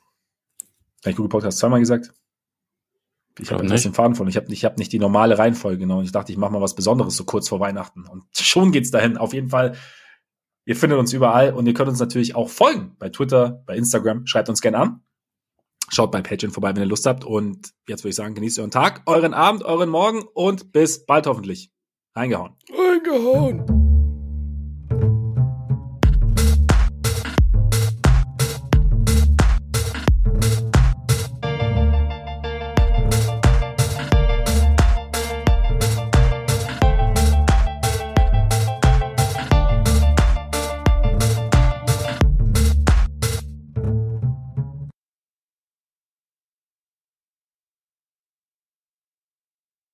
Habe 1.01 1.11
ich 1.11 1.15
Google 1.15 1.29
Podcasts 1.29 1.59
zweimal 1.59 1.79
gesagt? 1.79 2.11
Ich 3.39 3.51
habe 3.51 3.63
ein 3.63 3.93
Faden 3.93 4.15
von. 4.15 4.27
Ich 4.27 4.35
habe 4.35 4.51
ich 4.51 4.65
hab 4.65 4.77
nicht 4.77 4.91
die 4.91 4.99
normale 4.99 5.37
Reihenfolge 5.37 5.77
genommen. 5.77 6.03
Ich 6.03 6.11
dachte, 6.11 6.31
ich 6.31 6.37
mache 6.37 6.51
mal 6.51 6.61
was 6.61 6.75
Besonderes 6.75 7.15
so 7.15 7.23
kurz 7.23 7.47
vor 7.47 7.59
Weihnachten. 7.59 8.05
Und 8.05 8.25
schon 8.33 8.71
geht's 8.71 8.91
dahin. 8.91 9.17
Auf 9.17 9.33
jeden 9.33 9.49
Fall, 9.49 9.75
ihr 10.65 10.75
findet 10.75 10.99
uns 10.99 11.13
überall 11.13 11.53
und 11.53 11.65
ihr 11.65 11.73
könnt 11.73 11.89
uns 11.89 11.99
natürlich 11.99 12.35
auch 12.35 12.49
folgen. 12.49 12.95
Bei 12.99 13.09
Twitter, 13.09 13.63
bei 13.65 13.75
Instagram. 13.75 14.25
Schreibt 14.25 14.49
uns 14.49 14.61
gerne 14.61 14.77
an. 14.77 15.03
Schaut 15.89 16.11
bei 16.11 16.21
Patreon 16.21 16.51
vorbei, 16.51 16.75
wenn 16.75 16.83
ihr 16.83 16.87
Lust 16.87 17.05
habt. 17.05 17.23
Und 17.23 17.71
jetzt 17.87 18.03
würde 18.03 18.09
ich 18.09 18.15
sagen, 18.15 18.35
genießt 18.35 18.59
euren 18.59 18.71
Tag, 18.71 19.01
euren 19.05 19.33
Abend, 19.33 19.63
euren 19.63 19.89
Morgen 19.89 20.23
und 20.33 20.71
bis 20.71 21.05
bald 21.05 21.27
hoffentlich. 21.27 21.71
Reingehauen. 22.15 22.55
Reingehauen. 22.71 23.88